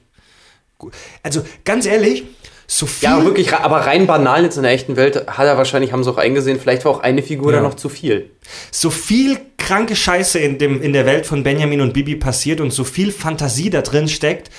Also 1.24 1.42
ganz 1.66 1.86
ehrlich, 1.86 2.24
so 2.72 2.86
viel. 2.86 3.10
Ja, 3.10 3.24
wirklich, 3.26 3.52
aber 3.52 3.78
rein 3.78 4.06
banal 4.06 4.44
jetzt 4.44 4.56
in 4.58 4.64
der 4.64 4.72
echten 4.72 4.96
Welt 4.96 5.26
hat 5.28 5.46
er 5.48 5.58
wahrscheinlich, 5.58 5.92
haben 5.92 6.04
sie 6.04 6.12
auch 6.12 6.18
eingesehen, 6.18 6.60
vielleicht 6.60 6.86
war 6.86 6.92
auch 6.92 7.00
eine 7.00 7.24
Figur 7.24 7.52
Ja. 7.52 7.58
da 7.58 7.64
noch 7.64 7.74
zu 7.74 7.90
viel. 7.90 8.30
so 8.72 8.92
viel 8.92 9.40
kranke 9.58 9.96
Scheiße 9.96 10.38
in, 10.38 10.60
dem, 10.60 10.80
in 10.82 10.94
der 10.94 11.06
Welt 11.08 11.26
von 11.26 11.42
Benjamin 11.44 11.82
und 11.82 11.94
Bibi 11.94 12.16
passiert 12.16 12.62
und 12.62 12.72
so 12.72 12.84
viel 12.84 13.12
Fantasie 13.12 13.70
da 13.72 13.82
drin 13.82 14.08
steckt, 14.08 14.52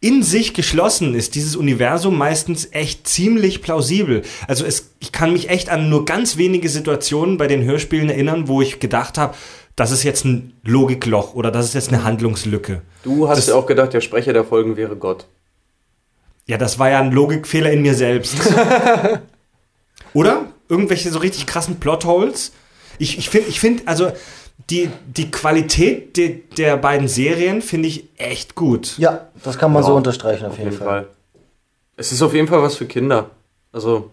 in 0.00 0.22
sich 0.22 0.54
geschlossen 0.54 1.14
ist 1.14 1.34
dieses 1.34 1.56
Universum 1.56 2.16
meistens 2.18 2.68
echt 2.70 3.08
ziemlich 3.08 3.62
plausibel. 3.62 4.22
Also 4.46 4.64
es, 4.64 4.90
ich 5.00 5.10
kann 5.10 5.32
mich 5.32 5.48
echt 5.48 5.68
an 5.68 5.88
nur 5.88 6.04
ganz 6.04 6.36
wenige 6.36 6.68
Situationen 6.68 7.36
bei 7.38 7.46
den 7.48 7.64
Hörspielen 7.64 8.10
erinnern, 8.10 8.46
wo 8.46 8.60
ich 8.62 8.78
gedacht 8.78 9.18
habe, 9.18 9.34
das 9.74 9.90
ist 9.90 10.02
jetzt 10.04 10.24
ein 10.24 10.52
Logikloch 10.64 11.34
oder 11.34 11.50
das 11.50 11.66
ist 11.66 11.74
jetzt 11.74 11.88
eine 11.92 12.04
Handlungslücke. 12.04 12.82
Du 13.02 13.28
hast 13.28 13.38
Das- 13.38 13.46
ja 13.48 13.54
auch 13.54 13.66
gedacht, 13.66 13.92
der 13.92 14.00
Sprecher 14.02 14.32
der 14.32 14.44
Folgen 14.44 14.76
wäre 14.76 14.96
Gott. 14.96 15.26
Ja, 16.46 16.58
das 16.58 16.78
war 16.78 16.90
ja 16.90 17.00
ein 17.00 17.12
Logikfehler 17.12 17.70
in 17.72 17.82
mir 17.82 17.94
selbst. 17.94 18.36
Oder? 20.12 20.46
Irgendwelche 20.68 21.10
so 21.10 21.18
richtig 21.18 21.46
krassen 21.46 21.76
Plotholes. 21.80 22.52
Ich, 22.98 23.18
ich 23.18 23.28
finde, 23.28 23.48
ich 23.48 23.60
find, 23.60 23.86
also 23.86 24.12
die, 24.70 24.90
die 25.06 25.30
Qualität 25.30 26.16
de, 26.16 26.40
der 26.56 26.76
beiden 26.76 27.08
Serien 27.08 27.62
finde 27.62 27.88
ich 27.88 28.04
echt 28.16 28.54
gut. 28.54 28.96
Ja, 28.98 29.28
das 29.42 29.58
kann 29.58 29.72
man 29.72 29.82
Ja, 29.82 29.88
so 29.88 29.94
unterstreichen 29.94 30.46
auf, 30.46 30.58
jeden, 30.58 30.72
Fall. 30.72 31.08
Es 31.96 32.12
ist 32.12 32.22
auf 32.22 32.34
jeden 32.34 32.48
Fall 32.48 32.62
was 32.62 32.76
für 32.76 32.86
Kinder. 32.86 33.30
Also, 33.72 34.10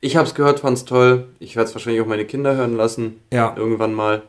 ich 0.00 0.16
hab's 0.16 0.34
gehört, 0.34 0.60
fand's 0.60 0.84
toll. 0.84 1.28
Ich 1.38 1.56
werde 1.56 1.68
es 1.68 1.74
wahrscheinlich 1.74 2.00
auch 2.00 2.06
meine 2.06 2.24
Kinder 2.24 2.56
hören 2.56 2.76
lassen. 2.76 3.20
Ja. 3.32 3.54
Irgendwann 3.56 3.92
mal. 3.92 4.22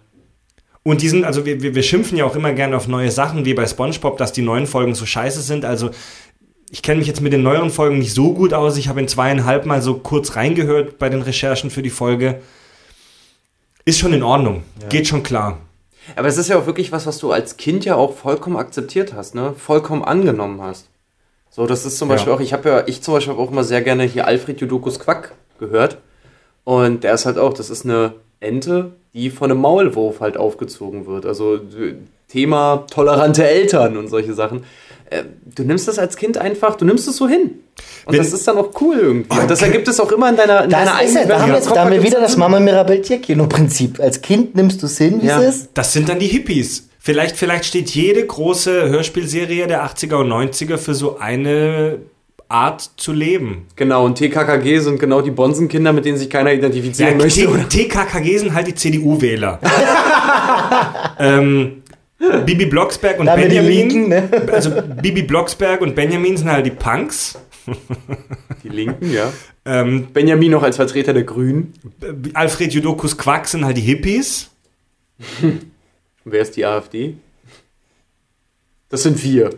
Und 0.84 1.02
die 1.02 1.08
sind, 1.08 1.24
also 1.24 1.46
wir, 1.46 1.62
wir, 1.62 1.76
wir 1.76 1.84
schimpfen 1.84 2.18
ja 2.18 2.26
auch 2.26 2.36
immer 2.36 2.52
gerne 2.52 2.76
auf 2.76 2.90
neue 2.90 3.10
Sachen, 3.10 3.46
wie 3.46 3.54
bei 3.54 3.66
SpongeBob, 3.66 4.18
dass 4.18 4.34
die 4.34 4.42
neuen 4.42 4.68
Folgen 4.68 4.96
so 4.96 5.06
scheiße 5.06 5.42
sind. 5.42 5.64
Also 5.64 5.92
ich 6.74 6.82
kenne 6.82 6.98
mich 6.98 7.08
jetzt 7.08 7.22
mit 7.22 7.32
den 7.32 7.44
neueren 7.44 7.70
Folgen 7.70 8.00
nicht 8.00 8.16
so 8.16 8.34
gut 8.34 8.52
aus. 8.52 8.78
Ich 8.78 8.88
habe 8.88 9.00
in 9.00 9.08
zweieinhalb 9.08 9.68
Mal 9.68 9.84
so 9.84 9.94
kurz 9.94 10.36
reingehört 10.36 10.98
bei 10.98 11.08
den 11.08 11.22
Recherchen 11.22 11.70
für 11.70 11.84
die 11.84 11.91
Folge. 11.91 12.41
Ist 13.86 14.00
schon 14.00 14.12
in 14.12 14.24
Ordnung. 14.24 14.64
Geht 14.90 15.08
schon 15.08 15.22
klar. 15.22 15.60
Aber 16.16 16.28
es 16.28 16.38
ist 16.38 16.50
ja 16.50 16.58
auch 16.58 16.66
wirklich 16.66 16.91
was, 16.91 17.06
was 17.06 17.20
du 17.20 17.32
als 17.32 17.58
Kind 17.58 17.86
ja 17.86 17.95
auch 17.95 18.16
vollkommen 18.16 18.58
akzeptiert 18.58 19.14
hast, 19.14 19.36
ne? 19.36 19.54
Vollkommen 19.56 20.04
angenommen 20.04 20.64
hast. 20.64 20.88
So, 21.52 21.68
das 21.68 21.86
ist 21.86 22.00
zum 22.00 22.10
Ja. 22.10 22.16
Beispiel 22.16 22.34
auch, 22.34 22.40
ich 22.40 22.54
habe 22.54 22.68
ja, 22.68 22.84
ich 22.88 23.04
zum 23.04 23.14
Beispiel 23.14 23.36
auch 23.36 23.52
immer 23.52 23.64
sehr 23.64 23.84
gerne 23.84 24.06
hier 24.06 24.26
Alfred 24.26 24.60
Judokus 24.60 25.00
Quack 25.00 25.34
gehört. 25.60 26.00
Und 26.64 27.04
der 27.04 27.14
ist 27.14 27.28
halt 27.28 27.38
auch, 27.38 27.54
das 27.54 27.70
ist 27.70 27.86
eine 27.86 28.14
Ente, 28.40 28.94
die 29.14 29.30
von 29.30 29.52
einem 29.52 29.62
Maulwurf 29.62 30.22
halt 30.22 30.38
aufgezogen 30.38 31.06
wird. 31.06 31.28
Also 31.28 31.60
Thema 32.30 32.86
tolerante 32.90 33.48
Eltern 33.48 33.95
und 33.95 34.08
solche 34.08 34.34
Sachen. 34.34 34.64
Äh, 35.14 35.23
Du 35.56 35.64
nimmst 35.64 35.88
das 35.88 35.99
als 35.99 36.18
Kind 36.18 36.38
einfach, 36.40 36.76
du 36.77 36.84
nimmst 36.85 37.07
es 37.07 37.15
so 37.18 37.27
hin. 37.27 37.52
Und 38.06 38.14
Wenn- 38.14 38.18
das 38.18 38.34
ist 38.34 38.48
dann 38.48 38.57
auch 38.57 38.72
cool 38.81 38.98
irgendwie. 38.99 39.40
Und 39.40 39.52
das 39.52 39.61
ergibt 39.61 39.88
es 39.88 39.99
auch 39.99 40.11
immer 40.11 40.30
in 40.30 40.35
deiner, 40.35 40.64
in 40.64 40.69
Das 40.72 40.80
deiner. 40.85 40.91
Da 40.91 40.99
Welt. 40.99 41.14
haben 41.14 41.27
wir, 41.27 41.48
Im 41.49 41.53
jetzt, 41.53 41.65
Kopf 41.68 41.76
da 41.76 41.81
haben 41.85 41.91
wir 41.91 42.02
wieder 42.03 42.19
das. 42.22 42.38
Mama 42.38 42.60
Mirabel 42.60 43.02
Tierkino-Prinzip. 43.02 43.99
Als 43.99 44.22
Kind 44.23 44.56
nimmst 44.56 44.81
du 44.81 44.88
es 44.88 44.98
hin, 44.98 45.22
wie 45.22 45.27
Ja. 45.27 45.40
es 45.41 45.56
ist. 45.57 45.69
Das 45.76 45.94
sind 45.94 46.10
dann 46.10 46.18
die 46.18 46.26
Hippies. 46.27 46.90
Vielleicht, 46.99 47.35
vielleicht 47.35 47.65
steht 47.65 47.91
jede 47.91 48.26
große 48.26 48.90
Hörspielserie 48.90 49.68
der 49.68 49.84
80er 49.84 50.15
und 50.15 50.27
90er 50.30 50.77
für 50.77 50.95
so 50.95 51.18
eine 51.19 51.99
Art 52.49 52.90
zu 52.98 53.14
leben. 53.14 53.68
Genau, 53.76 54.06
und 54.06 54.15
TKKG 54.18 54.80
sind 54.80 54.99
genau 54.99 55.22
die 55.22 55.31
Bonsenkinder, 55.31 55.94
mit 55.94 56.06
denen 56.06 56.18
sich 56.18 56.30
keiner 56.31 56.52
identifizieren 56.53 57.11
Ja, 57.19 57.23
möchte. 57.26 57.41
T- 57.41 57.48
oder? 57.48 57.68
TKKG 57.69 58.38
sind 58.40 58.53
halt 58.56 58.68
die 58.68 58.76
CDU-Wähler. 58.76 59.60
ähm, 61.19 61.83
Bibi 62.45 62.66
Blocksberg 62.68 63.20
und 63.20 63.26
Da 63.26 63.36
Benjamin. 63.36 63.70
Linken, 63.90 64.10
ne? 64.10 64.30
Also 64.52 64.72
Bibi 65.02 65.24
Blocksberg 65.24 65.82
und 65.82 65.95
Benjamin 65.95 66.38
sind 66.38 66.50
halt 66.52 66.66
die 66.66 66.72
Punks. 66.72 67.38
Die 68.64 68.70
Linken, 68.70 69.12
ja. 69.14 69.32
Ähm, 69.66 70.08
Benjamin 70.14 70.52
noch 70.52 70.64
als 70.64 70.76
Vertreter 70.76 71.14
der 71.14 71.24
Grünen. 71.24 71.74
Alfred 72.34 72.74
Jodokus 72.74 73.18
Quack 73.18 73.48
sind 73.48 73.64
halt 73.66 73.78
die 73.78 73.82
Hippies. 73.82 74.50
Wer 76.26 76.41
ist 76.41 76.56
die 76.56 76.66
AfD? 76.66 77.16
Das 78.90 79.04
sind 79.04 79.24
wir. 79.24 79.50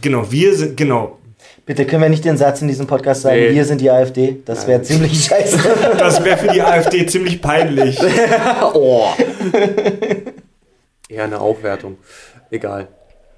Genau, 0.00 0.30
wir 0.30 0.54
sind, 0.54 0.76
genau. 0.76 1.18
Bitte 1.66 1.86
können 1.86 2.02
wir 2.02 2.10
nicht 2.10 2.24
den 2.26 2.36
Satz 2.36 2.60
in 2.60 2.68
diesem 2.68 2.86
Podcast 2.86 3.22
sagen, 3.22 3.40
Nee. 3.40 3.54
wir 3.54 3.64
sind 3.64 3.80
die 3.80 3.90
AfD? 3.90 4.36
Das 4.44 4.66
wäre 4.66 4.82
ziemlich 4.82 5.24
scheiße. 5.24 5.58
Das 5.98 6.22
wäre 6.22 6.36
für 6.36 6.48
die 6.48 6.60
AfD 6.60 7.06
ziemlich 7.06 7.40
peinlich. 7.40 7.98
oh. 8.74 9.06
Eher 11.14 11.24
eine 11.24 11.40
Aufwertung. 11.40 11.98
Egal. 12.50 12.88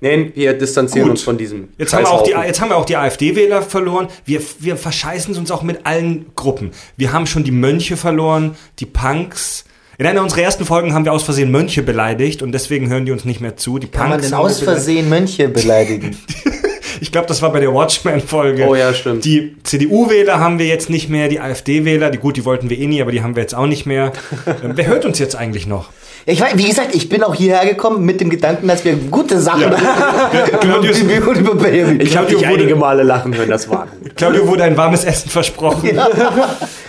Nein, 0.01 0.33
wir 0.35 0.53
distanzieren 0.53 1.05
Gut. 1.05 1.13
uns 1.13 1.23
von 1.23 1.39
diesem. 1.39 1.69
Jetzt 1.79 1.95
haben, 1.95 2.05
wir 2.05 2.11
auch 2.11 2.23
die, 2.23 2.33
jetzt 2.33 2.61
haben 2.61 2.69
wir 2.69 2.77
auch 2.77 2.85
die 2.85 2.97
AfD-Wähler 2.97 3.63
verloren. 3.63 4.09
Wir, 4.25 4.41
wir 4.59 4.77
verscheißen 4.77 5.35
uns 5.37 5.51
auch 5.51 5.63
mit 5.63 5.87
allen 5.87 6.27
Gruppen. 6.35 6.71
Wir 6.97 7.13
haben 7.13 7.27
schon 7.27 7.45
die 7.45 7.51
Mönche 7.51 7.97
verloren, 7.97 8.57
die 8.79 8.87
Punks. 8.87 9.65
In 9.99 10.07
einer 10.07 10.23
unserer 10.23 10.43
ersten 10.43 10.67
Folgen 10.67 10.93
haben 10.93 11.07
wir 11.07 11.13
aus 11.13 11.23
Versehen 11.23 11.51
Mönche 11.51 11.83
beleidigt 11.83 12.43
und 12.43 12.53
deswegen 12.53 12.91
hören 12.91 13.07
die 13.07 13.13
uns 13.13 13.25
nicht 13.25 13.41
mehr 13.41 13.57
zu. 13.57 13.79
Die 13.79 13.89
Kann 13.89 14.11
man 14.11 14.19
Punks 14.19 14.27
denn 14.29 14.37
haben 14.37 14.45
wir 14.45 14.51
aus. 14.51 14.61
Versehen 14.61 15.09
Mönche 15.09 15.49
beleidigen? 15.49 16.17
Ich 17.01 17.13
glaube, 17.13 17.27
das 17.27 17.43
war 17.43 17.53
bei 17.53 17.61
der 17.61 17.75
Watchmen-Folge. 17.75 18.67
Oh 18.67 18.75
ja, 18.75 18.95
stimmt. 18.95 19.25
Die 19.25 19.57
CDU-Wähler 19.63 20.41
haben 20.41 20.59
wir 20.59 20.67
jetzt 20.67 20.89
nicht 20.89 21.09
mehr, 21.09 21.29
die 21.29 21.41
AfD-Wähler, 21.41 22.11
die 22.11 22.19
gut, 22.19 22.37
die 22.37 22.45
wollten 22.45 22.71
wir 22.71 22.79
eh 22.79 22.87
nie, 22.87 23.03
aber 23.03 23.13
die 23.13 23.23
haben 23.23 23.37
wir 23.37 23.43
jetzt 23.43 23.55
auch 23.55 23.67
nicht 23.67 23.87
mehr. 23.87 24.13
Ähm, 24.47 24.73
Wer 24.75 24.87
hört 24.87 25.05
uns 25.05 25.19
jetzt 25.19 25.35
eigentlich 25.35 25.67
noch? 25.67 25.91
Ja, 26.27 26.33
Ich 26.33 26.41
weiß, 26.41 26.53
wie 26.57 26.67
gesagt, 26.69 26.95
ich 26.95 27.09
bin 27.09 27.23
auch 27.23 27.35
hierher 27.35 27.65
gekommen 27.67 28.05
mit 28.05 28.21
dem 28.21 28.29
Gedanken, 28.31 28.67
dass 28.69 28.85
wir 28.85 28.95
gute 28.97 29.41
Sachen 29.41 29.71
Claudius, 30.61 31.01
über 31.01 31.55
Benjamin. 31.55 32.01
Ich 32.01 32.17
habe 32.17 32.27
dich 32.27 32.39
wurde- 32.39 32.47
einige 32.49 32.75
Male 32.77 33.03
lachen 33.05 33.35
hören, 33.35 33.49
das 33.49 33.69
war 33.69 33.87
gut. 34.03 34.17
Claudio 34.17 34.47
wurde 34.49 34.65
ein 34.65 34.77
warmes 34.77 35.05
Essen 35.05 35.31
versprochen. 35.31 35.99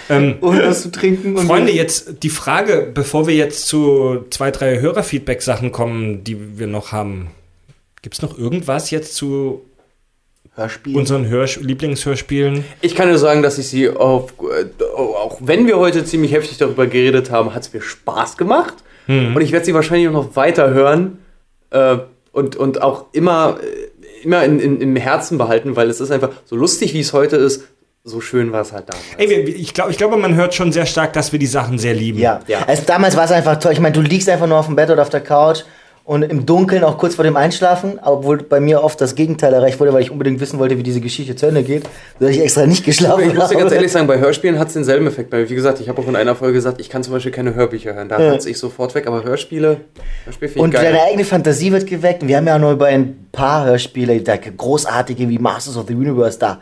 Ähm, 0.10 0.36
und 0.40 0.58
was 0.64 0.84
zu 0.84 0.90
trinken. 0.90 1.36
Und 1.36 1.48
Freunde, 1.48 1.74
jetzt 1.74 2.24
die 2.24 2.30
Frage, 2.30 2.90
bevor 2.94 3.28
wir 3.28 3.36
jetzt 3.36 3.68
zu 3.68 4.24
zwei, 4.30 4.52
drei 4.52 4.80
Hörerfeedback-Sachen 4.80 5.74
kommen, 5.74 6.24
die 6.24 6.58
wir 6.58 6.68
noch 6.68 6.94
haben. 6.94 7.28
Gibt 8.02 8.16
es 8.16 8.22
noch 8.22 8.38
irgendwas 8.38 8.90
jetzt 8.90 9.16
zu 9.16 9.66
Hörspiel. 10.56 10.96
unseren 10.96 11.28
Hörsch 11.28 11.58
Lieblingshörspielen? 11.60 12.64
Ich 12.80 12.96
kann 12.96 13.10
nur 13.10 13.18
sagen, 13.18 13.44
dass 13.44 13.58
ich 13.58 13.68
sie 13.68 13.90
auf, 13.90 14.32
äh, 14.40 14.84
auch 14.96 15.40
wenn 15.42 15.68
wir 15.68 15.78
heute 15.78 16.06
ziemlich 16.06 16.32
heftig 16.32 16.58
darüber 16.58 16.88
geredet 16.88 17.30
haben, 17.30 17.54
hat 17.54 17.64
es 17.64 17.74
mir 17.74 17.82
Spaß 17.82 18.38
gemacht. 18.38 18.76
Hm. 19.08 19.36
Und 19.36 19.42
ich 19.42 19.52
werde 19.52 19.66
sie 19.66 19.74
wahrscheinlich 19.74 20.08
auch 20.08 20.14
noch 20.14 20.36
weiter 20.36 20.70
hören 20.70 21.20
äh, 21.72 21.98
und, 22.32 22.56
und 22.56 22.82
auch 22.82 23.06
immer, 23.14 23.58
äh, 23.62 24.24
immer 24.24 24.44
in, 24.44 24.60
in, 24.60 24.80
im 24.80 24.96
Herzen 24.96 25.38
behalten, 25.38 25.76
weil 25.76 25.90
es 25.90 26.00
ist 26.00 26.12
einfach 26.12 26.30
so 26.46 26.56
lustig, 26.56 26.94
wie 26.94 27.00
es 27.00 27.14
heute 27.14 27.38
ist, 27.38 27.64
so 28.04 28.22
schön 28.22 28.54
war 28.54 28.62
es 28.62 28.72
halt 28.72 28.88
damals. 28.88 29.04
Ey, 29.18 29.42
ich, 29.50 29.74
glaub, 29.74 29.90
ich 29.90 29.98
glaube, 29.98 30.16
man 30.16 30.36
hört 30.36 30.54
schon 30.54 30.72
sehr 30.72 30.86
stark, 30.86 31.12
dass 31.14 31.34
wir 31.34 31.40
die 31.40 31.48
Sachen 31.48 31.78
sehr 31.78 31.94
lieben. 31.94 32.20
Ja. 32.20 32.40
Also 32.66 32.84
damals 32.86 33.18
war 33.18 33.26
es 33.26 33.32
einfach 33.32 33.60
toll. 33.60 33.74
Ich 33.74 33.82
meine, 33.82 33.94
du 33.94 34.02
liegst 34.02 34.30
einfach 34.30 34.48
nur 34.48 34.58
auf 34.58 34.68
dem 34.68 34.78
Bett 34.78 34.90
oder 34.90 35.02
auf 35.02 35.10
der 35.10 35.20
Couch 35.22 35.64
und 36.08 36.24
im 36.24 36.46
Dunkeln 36.46 36.86
auch 36.86 36.98
kurz 36.98 37.16
vor 37.16 37.26
dem 37.26 37.36
Einschlafen, 37.36 38.00
obwohl 38.02 38.38
bei 38.38 38.62
mir 38.62 38.82
oft 38.82 39.02
das 39.02 39.14
Gegenteil 39.16 39.54
erreicht 39.54 39.78
wurde, 39.78 39.92
weil 39.92 40.02
ich 40.02 40.10
unbedingt 40.10 40.40
wissen 40.40 40.58
wollte, 40.58 40.78
wie 40.78 40.84
diese 40.84 41.02
Geschichte 41.02 41.36
zu 41.36 41.48
Ende 41.48 41.64
geht, 41.64 41.84
sodass 42.18 42.34
ich 42.34 42.42
extra 42.42 42.66
nicht 42.66 42.86
geschlafen 42.86 43.24
Ich 43.28 43.34
muss 43.34 43.50
dir 43.50 43.56
habe. 43.56 43.58
ganz 43.58 43.72
ehrlich 43.74 43.92
sagen, 43.92 44.08
bei 44.08 44.18
Hörspielen 44.18 44.58
hat 44.58 44.68
es 44.70 44.74
denselben 44.74 45.06
Effekt. 45.06 45.34
Weil, 45.34 45.50
wie 45.50 45.54
gesagt, 45.54 45.82
ich 45.82 45.90
habe 45.90 46.02
auch 46.02 46.08
in 46.08 46.16
einer 46.16 46.34
Folge 46.34 46.54
gesagt, 46.54 46.80
ich 46.80 46.90
kann 46.90 47.04
zum 47.04 47.12
Beispiel 47.12 47.34
keine 47.34 47.56
Hörbücher 47.56 47.94
hören. 47.94 48.08
Da 48.08 48.20
Ja. 48.22 48.34
ja. 48.34 48.40
ich 48.42 48.58
sofort 48.58 48.96
weg. 48.96 49.06
Aber 49.06 49.26
Hörspiele, 49.26 49.82
Hörspiel 50.24 50.50
Und 50.56 50.72
geil. 50.72 50.86
deine 50.86 51.04
eigene 51.04 51.26
Fantasie 51.26 51.74
wird 51.74 51.86
geweckt. 51.86 52.26
Wir 52.26 52.38
haben 52.38 52.48
ja 52.48 52.58
nur 52.58 52.72
über 52.72 52.86
ein 52.86 53.28
paar 53.34 53.66
Hörspiele, 53.66 54.22
da 54.22 54.38
großartige 54.38 55.28
wie 55.28 55.40
Masters 55.40 55.76
of 55.76 55.88
the 55.90 55.94
Universe 55.94 56.40
da. 56.40 56.62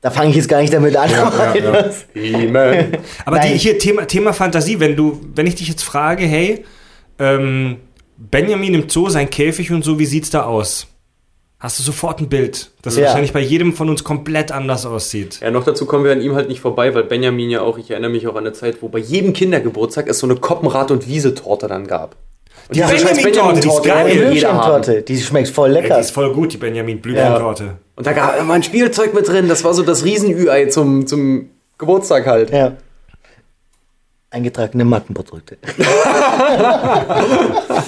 Da 0.00 0.10
fange 0.10 0.30
ich 0.30 0.36
jetzt 0.36 0.48
gar 0.48 0.62
nicht 0.62 0.72
damit 0.72 0.96
an. 0.96 1.10
Aber 3.26 3.38
die, 3.40 3.48
hier 3.48 3.78
Thema, 3.78 4.06
Thema 4.06 4.32
Fantasie, 4.32 4.80
wenn 4.80 4.96
du, 4.96 5.20
wenn 5.34 5.46
ich 5.46 5.56
dich 5.56 5.68
jetzt 5.68 5.82
frage, 5.82 6.24
hey, 6.24 6.64
ähm, 7.18 7.76
Benjamin 8.20 8.74
im 8.74 8.88
Zoo, 8.90 9.08
sein 9.08 9.30
Käfig 9.30 9.70
und 9.70 9.84
so, 9.84 9.98
wie 9.98 10.06
sieht's 10.06 10.30
da 10.30 10.42
aus? 10.42 10.86
Hast 11.60 11.78
du 11.78 11.82
sofort 11.82 12.20
ein 12.20 12.28
Bild, 12.28 12.70
das 12.82 12.96
Ja. 12.96 13.04
wahrscheinlich 13.06 13.32
bei 13.32 13.40
jedem 13.40 13.72
von 13.72 13.88
uns 13.88 14.04
komplett 14.04 14.52
anders 14.52 14.86
aussieht. 14.86 15.40
Ja, 15.40 15.50
noch 15.50 15.64
dazu 15.64 15.86
kommen 15.86 16.04
wir 16.04 16.12
an 16.12 16.20
ihm 16.20 16.34
halt 16.34 16.48
nicht 16.48 16.60
vorbei, 16.60 16.94
weil 16.94 17.04
Benjamin 17.04 17.50
ja 17.50 17.62
auch, 17.62 17.78
ich 17.78 17.90
erinnere 17.90 18.10
mich 18.10 18.26
auch 18.28 18.34
an 18.34 18.46
eine 18.46 18.52
Zeit, 18.52 18.80
wo 18.82 18.88
bei 18.88 18.98
jedem 19.00 19.32
Kindergeburtstag 19.32 20.08
es 20.08 20.18
so 20.20 20.26
eine 20.26 20.36
Koppenrad- 20.36 20.90
und 20.92 21.08
Wiese-Torte 21.08 21.66
dann 21.68 21.86
gab. 21.86 22.16
Und 22.68 22.76
Die 22.76 22.80
Benjamin-Torte, 22.80 23.60
die 23.60 23.68
ist 23.68 23.82
geil. 23.82 24.44
haben. 24.52 24.70
Torte, 24.70 25.02
die 25.02 25.18
schmeckt 25.20 25.48
voll 25.48 25.74
Ey, 25.74 25.82
lecker. 25.82 25.94
die 25.96 26.00
ist 26.02 26.10
voll 26.10 26.32
gut, 26.32 26.52
die 26.52 26.56
Benjamin 26.58 27.00
Blümchentorte. 27.00 27.78
Und 27.96 28.06
da 28.06 28.12
gab 28.12 28.38
immer 28.38 28.54
ein 28.54 28.62
Spielzeug 28.62 29.14
mit 29.14 29.26
drin, 29.28 29.48
das 29.48 29.64
war 29.64 29.74
so 29.74 29.82
das 29.82 30.04
Riesen-Ü-Ei 30.04 30.66
zum, 30.66 31.06
zum 31.06 31.50
Geburtstag 31.78 32.26
halt. 32.26 32.50
Ja. 32.50 32.76
Eingetragene 34.30 34.84
Mattenprodukte. 34.84 35.56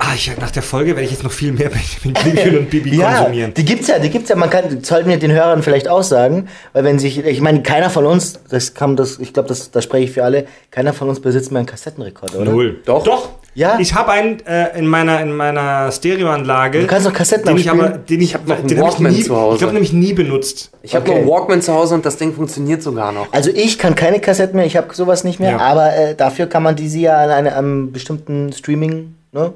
Ah, 0.00 0.14
ich, 0.14 0.30
nach 0.38 0.50
der 0.50 0.62
Folge 0.62 0.90
werde 0.90 1.02
ich 1.02 1.10
jetzt 1.10 1.24
noch 1.24 1.32
viel 1.32 1.52
mehr 1.52 1.70
Benjamin 2.04 2.22
Blümchen 2.34 2.58
und 2.58 2.70
Bibi 2.70 2.96
Ja, 2.96 3.14
konsumieren. 3.16 3.52
die 3.54 3.64
gibt's 3.64 3.88
ja, 3.88 3.98
die 3.98 4.10
gibt's 4.10 4.28
ja. 4.28 4.36
Man 4.36 4.48
kann, 4.50 4.82
sollten 4.82 5.08
wir 5.08 5.18
den 5.18 5.32
Hörern 5.32 5.62
vielleicht 5.62 5.88
auch 5.88 6.02
sagen, 6.02 6.48
weil 6.72 6.84
wenn 6.84 6.98
sich, 6.98 7.24
ich 7.24 7.40
meine, 7.40 7.62
keiner 7.62 7.90
von 7.90 8.06
uns, 8.06 8.40
das 8.48 8.74
kam 8.74 8.96
das, 8.96 9.18
ich 9.18 9.32
glaube, 9.32 9.48
das, 9.48 9.70
da 9.70 9.82
spreche 9.82 10.04
ich 10.04 10.12
für 10.12 10.24
alle, 10.24 10.46
keiner 10.70 10.92
von 10.92 11.08
uns 11.08 11.20
besitzt 11.20 11.50
mehr 11.52 11.60
einen 11.60 11.66
Kassettenrekorder, 11.66 12.38
oder? 12.40 12.52
Null. 12.52 12.80
Doch. 12.84 13.04
Doch. 13.04 13.28
Ja. 13.54 13.76
Ich 13.80 13.94
habe 13.94 14.12
einen 14.12 14.38
äh, 14.46 14.78
in 14.78 14.86
meiner 14.86 15.20
in 15.20 15.32
meiner 15.34 15.90
Stereoanlage. 15.90 16.80
Du 16.80 16.86
kannst 16.86 17.06
doch 17.06 17.12
Kassetten 17.12 17.46
den 17.46 17.56
ich 17.56 17.68
aber 17.68 17.88
den 17.88 18.20
ich, 18.20 18.34
hab 18.34 18.46
noch 18.46 18.56
einen 18.58 18.68
den 18.68 18.78
hab 18.78 18.86
ich 18.86 18.92
Walkman 18.92 19.12
nie, 19.12 19.22
zu 19.24 19.34
Hause. 19.36 19.54
Ich 19.54 19.58
glaube 19.58 19.72
nämlich 19.74 19.92
nie 19.92 20.12
benutzt. 20.12 20.70
Ich 20.82 20.94
habe 20.94 21.02
Okay. 21.04 21.14
noch 21.14 21.18
einen 21.22 21.28
Walkman 21.28 21.62
zu 21.62 21.72
Hause 21.74 21.96
und 21.96 22.06
das 22.06 22.18
Ding 22.18 22.34
funktioniert 22.34 22.82
sogar 22.84 23.10
noch. 23.10 23.26
Also 23.32 23.50
ich 23.52 23.78
kann 23.78 23.96
keine 23.96 24.20
Kassetten 24.20 24.54
mehr, 24.56 24.66
ich 24.66 24.76
habe 24.76 24.94
sowas 24.94 25.24
nicht 25.24 25.40
mehr, 25.40 25.52
Ja. 25.52 25.58
aber 25.58 25.92
äh, 25.96 26.14
dafür 26.14 26.46
kann 26.46 26.62
man 26.62 26.76
diese 26.76 26.98
ja 27.00 27.16
an 27.16 27.30
einem, 27.30 27.52
einem 27.52 27.92
bestimmten 27.92 28.52
Streaming, 28.52 29.14
ne? 29.38 29.54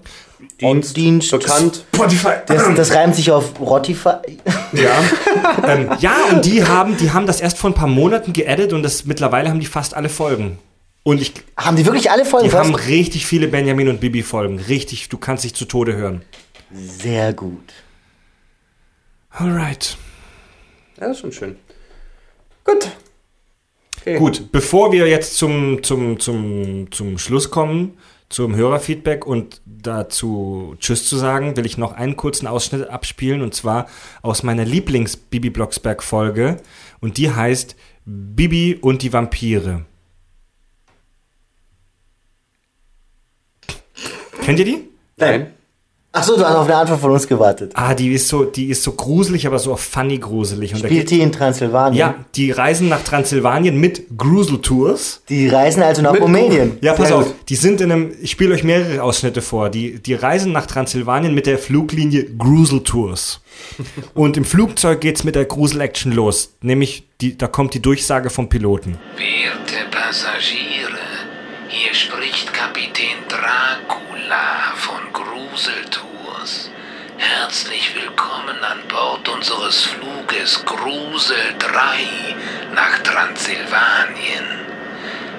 Dienst, 0.60 0.96
Dienst. 0.96 1.30
bekannt. 1.30 1.84
Spotify. 1.94 2.34
Das, 2.46 2.62
das 2.74 2.94
reimt 2.94 3.14
sich 3.14 3.30
auf 3.30 3.60
Rotify. 3.60 4.38
Ja. 4.72 5.02
ähm, 5.66 5.90
ja, 6.00 6.16
und 6.30 6.44
die 6.44 6.64
haben, 6.64 6.96
die 6.96 7.10
haben 7.12 7.26
das 7.26 7.40
erst 7.40 7.58
vor 7.58 7.70
ein 7.70 7.74
paar 7.74 7.88
Monaten 7.88 8.32
geedit 8.32 8.72
und 8.72 8.82
das 8.82 9.04
mittlerweile 9.04 9.48
haben 9.48 9.60
die 9.60 9.66
fast 9.66 9.94
alle 9.94 10.08
Folgen. 10.08 10.58
Und 11.04 11.20
ich, 11.20 11.32
Haben 11.56 11.76
die 11.76 11.84
wirklich 11.84 12.10
alle 12.10 12.24
Folgen 12.24 12.48
die 12.48 12.54
haben 12.54 12.74
richtig 12.74 13.26
viele 13.26 13.48
Benjamin 13.48 13.88
und 13.88 14.00
Bibi 14.00 14.22
Folgen. 14.22 14.60
Richtig, 14.60 15.08
du 15.08 15.18
kannst 15.18 15.42
dich 15.42 15.54
zu 15.54 15.64
Tode 15.64 15.96
hören. 15.96 16.22
Sehr 16.72 17.32
gut. 17.32 17.72
Alright. 19.30 19.96
Ja, 21.00 21.08
ist 21.08 21.20
schon 21.20 21.32
schön. 21.32 21.56
Gut. 22.64 22.88
Okay. 24.00 24.18
Gut, 24.18 24.52
bevor 24.52 24.92
wir 24.92 25.06
jetzt 25.08 25.36
zum, 25.36 25.82
zum, 25.82 26.18
zum, 26.20 26.90
zum 26.90 27.18
Schluss 27.18 27.50
kommen, 27.50 27.96
zum 28.32 28.56
Hörerfeedback 28.56 29.26
und 29.26 29.60
dazu 29.66 30.74
Tschüss 30.78 31.08
zu 31.08 31.16
sagen, 31.16 31.56
will 31.56 31.66
ich 31.66 31.78
noch 31.78 31.92
einen 31.92 32.16
kurzen 32.16 32.46
Ausschnitt 32.46 32.88
abspielen 32.88 33.42
und 33.42 33.54
zwar 33.54 33.86
aus 34.22 34.42
meiner 34.42 34.64
Lieblings-Bibi 34.64 35.50
Blocksberg-Folge 35.50 36.56
und 37.00 37.18
die 37.18 37.30
heißt 37.30 37.76
Bibi 38.04 38.78
und 38.80 39.02
die 39.02 39.12
Vampire. 39.12 39.84
Kennt 44.42 44.58
ihr 44.58 44.64
die? 44.64 44.88
Nein. 45.16 45.52
Achso, 46.14 46.36
du 46.36 46.44
hast 46.44 46.54
auf 46.56 46.66
eine 46.66 46.76
Antwort 46.76 47.00
von 47.00 47.10
uns 47.12 47.26
gewartet. 47.26 47.72
Ah, 47.74 47.94
die 47.94 48.12
ist 48.12 48.28
so, 48.28 48.44
die 48.44 48.66
ist 48.66 48.82
so 48.82 48.92
gruselig, 48.92 49.46
aber 49.46 49.58
so 49.58 49.74
funny 49.76 50.18
gruselig. 50.18 50.74
Und 50.74 50.80
Spielt 50.80 51.10
die 51.10 51.20
in 51.20 51.32
Transsilvanien? 51.32 51.98
ja, 51.98 52.14
die 52.34 52.50
reisen 52.50 52.90
nach 52.90 53.02
Transsilvanien 53.02 53.78
mit 53.78 54.02
Grusel 54.18 54.60
Tours. 54.60 55.22
Die 55.30 55.48
reisen 55.48 55.82
also 55.82 56.02
nach 56.02 56.12
Mit 56.12 56.20
Rumänien. 56.20 56.76
Ja, 56.82 56.92
pass 56.92 57.08
Sehr 57.08 57.16
auf, 57.16 57.24
gut. 57.28 57.34
die 57.48 57.56
sind 57.56 57.80
in 57.80 57.90
einem, 57.90 58.12
ich 58.20 58.30
spiele 58.30 58.52
euch 58.54 58.62
mehrere 58.62 59.02
Ausschnitte 59.02 59.40
vor. 59.40 59.70
Die, 59.70 60.00
die 60.00 60.12
reisen 60.12 60.52
nach 60.52 60.66
Transsilvanien 60.66 61.34
mit 61.34 61.46
der 61.46 61.56
Fluglinie 61.58 62.26
Grusel 62.36 62.84
Tours. 62.84 63.40
Und 64.14 64.36
im 64.36 64.44
Flugzeug 64.44 65.00
geht's 65.00 65.24
mit 65.24 65.34
der 65.34 65.46
Grusel 65.46 65.80
Action 65.80 66.12
los. 66.12 66.52
Nämlich, 66.60 67.04
die, 67.22 67.38
da 67.38 67.46
kommt 67.46 67.72
die 67.72 67.80
Durchsage 67.80 68.28
vom 68.28 68.50
Piloten. 68.50 68.98
Werte 69.16 69.90
Passagiere, 69.90 70.98
hier 71.82 71.94
spricht 71.94 72.52
Kapitän 72.54 73.26
Dracula 73.28 74.72
von 74.76 75.12
Gruseltours. 75.12 76.70
Herzlich 77.18 77.92
willkommen 77.96 78.62
an 78.62 78.86
Bord 78.86 79.28
unseres 79.28 79.86
Fluges 79.86 80.64
Grusel 80.64 81.56
3 81.58 82.36
nach 82.72 83.00
Transsilvanien. 83.00 84.60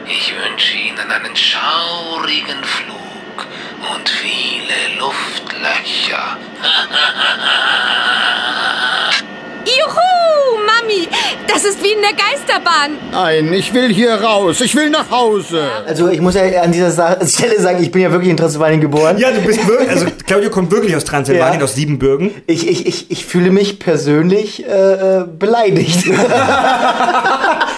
Ich 0.06 0.36
wünsche 0.38 0.76
Ihnen 0.76 1.10
einen 1.10 1.38
schaurigen 1.38 2.62
Flug 2.62 3.48
und 3.96 4.10
viele 4.10 5.00
Luftlöcher. 5.00 6.38
Juhu, 9.66 10.13
Mami, 10.82 11.08
das 11.48 11.64
ist 11.66 11.84
wie 11.84 11.92
in 11.92 12.02
der 12.02 12.12
Geisterbahn. 12.14 12.92
Nein, 13.12 13.54
ich 13.54 13.74
will 13.74 13.94
hier 13.94 14.14
raus. 14.16 14.62
Ich 14.62 14.76
will 14.76 14.90
nach 14.90 15.10
Hause. 15.12 15.70
Also 15.86 16.08
ich 16.10 16.22
muss 16.22 16.36
ja 16.36 16.44
an 16.62 16.72
dieser 16.72 16.92
Stelle 17.28 17.60
sagen, 17.60 17.84
ich 17.84 17.92
bin 17.92 18.02
ja 18.02 18.12
wirklich 18.12 18.30
in 18.30 18.38
Transsilvanien 18.38 18.82
geboren. 18.82 19.18
Ja, 19.18 19.32
du 19.32 19.42
bist 19.42 19.66
wirklich, 19.68 19.90
also 19.90 20.06
Claudio 20.26 20.50
kommt 20.50 20.72
wirklich 20.72 20.96
aus 20.96 21.04
Transsilvanien, 21.06 21.60
Ja. 21.60 21.64
aus 21.66 21.76
Siebenbürgen. 21.76 22.32
Ich, 22.48 22.68
ich, 22.68 22.86
ich, 22.88 23.12
ich 23.12 23.26
fühle 23.26 23.52
mich 23.52 23.80
persönlich 23.80 24.66
äh, 24.66 24.70
äh, 25.20 25.26
beleidigt. 25.28 26.06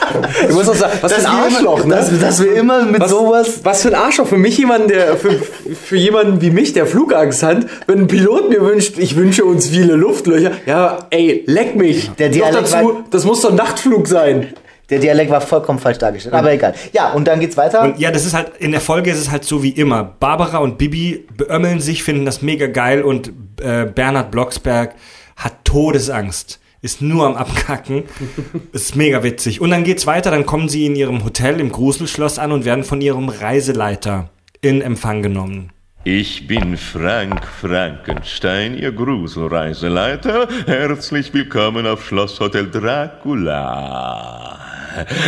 Ich 0.47 0.53
muss 0.53 0.67
auch 0.69 0.75
sagen, 0.75 0.93
was 1.01 1.11
Dass 1.13 1.21
für 1.23 1.29
ein 1.29 1.33
wir 1.37 1.47
immer- 1.47 1.55
Arschloch, 1.57 1.85
ne? 1.85 1.95
dass- 1.95 2.19
dass 2.19 2.43
wir 2.43 2.53
immer 2.55 2.83
mit 2.85 2.99
was, 3.01 3.09
sowas- 3.11 3.59
Was 3.63 3.81
für 3.81 3.89
ein 3.89 3.95
Arschloch 3.95 4.27
für 4.27 4.37
mich 4.37 4.57
jemand, 4.57 4.89
der 4.89 5.17
für, 5.17 5.31
für 5.33 5.97
jemanden 5.97 6.41
wie 6.41 6.49
mich, 6.51 6.73
der 6.73 6.85
Flugangst 6.85 7.43
hat, 7.43 7.65
wenn 7.87 7.99
ein 8.01 8.07
Pilot 8.07 8.49
mir 8.49 8.61
wünscht, 8.61 8.97
ich 8.97 9.15
wünsche 9.15 9.45
uns 9.45 9.67
viele 9.67 9.95
Luftlöcher. 9.95 10.51
Ja, 10.65 10.99
ey, 11.09 11.43
leck 11.47 11.75
mich. 11.75 12.11
Der 12.19 12.29
Dialekt 12.29 12.71
dazu, 12.73 12.73
war- 12.85 13.03
das 13.11 13.25
muss 13.25 13.41
doch 13.41 13.49
ein 13.49 13.55
Nachtflug 13.55 14.07
sein. 14.07 14.53
Der 14.91 14.99
Dialekt 14.99 15.31
war 15.31 15.41
vollkommen 15.41 15.79
falsch 15.79 15.97
dargestellt, 15.97 16.35
aber 16.35 16.51
egal. 16.51 16.75
Ja, 16.93 17.11
und 17.13 17.27
dann 17.27 17.39
geht's 17.39 17.57
weiter. 17.57 17.81
Und 17.81 17.99
ja, 17.99 18.11
das 18.11 18.23
ist 18.23 18.35
halt, 18.35 18.51
in 18.59 18.69
der 18.71 18.81
Folge 18.81 19.09
ist 19.09 19.17
es 19.19 19.31
halt 19.31 19.43
so 19.43 19.63
wie 19.63 19.71
immer. 19.71 20.03
Barbara 20.19 20.59
und 20.59 20.77
Bibi 20.77 21.25
beömmeln 21.35 21.79
sich, 21.79 22.03
finden 22.03 22.23
das 22.23 22.43
mega 22.43 22.67
geil 22.67 23.01
und 23.01 23.29
äh, 23.63 23.85
Bernhard 23.85 24.29
Blocksberg 24.29 24.93
hat 25.37 25.53
Todesangst. 25.63 26.59
Ist 26.85 27.01
nur 27.01 27.25
am 27.25 27.35
Abkacken. 27.35 28.03
ist 28.71 28.95
mega 28.95 29.23
witzig. 29.23 29.59
Und 29.59 29.71
dann 29.71 29.83
geht's 29.83 30.05
weiter, 30.05 30.29
dann 30.29 30.45
kommen 30.45 30.69
sie 30.69 30.85
in 30.85 30.95
ihrem 30.95 31.25
Hotel 31.25 31.59
im 31.59 31.71
Gruselschloss 31.71 32.37
an 32.37 32.51
und 32.51 32.63
werden 32.63 32.83
von 32.83 33.01
ihrem 33.01 33.27
Reiseleiter 33.27 34.29
in 34.61 34.83
Empfang 34.83 35.23
genommen. 35.23 35.71
Ich 36.03 36.45
bin 36.45 36.77
Frank 36.77 37.43
Frankenstein, 37.59 38.77
Ihr 38.77 38.91
Gruselreiseleiter. 38.91 40.47
Herzlich 40.67 41.33
willkommen 41.33 41.87
auf 41.87 42.05
Schlosshotel 42.05 42.69
Dracula. 42.69 44.59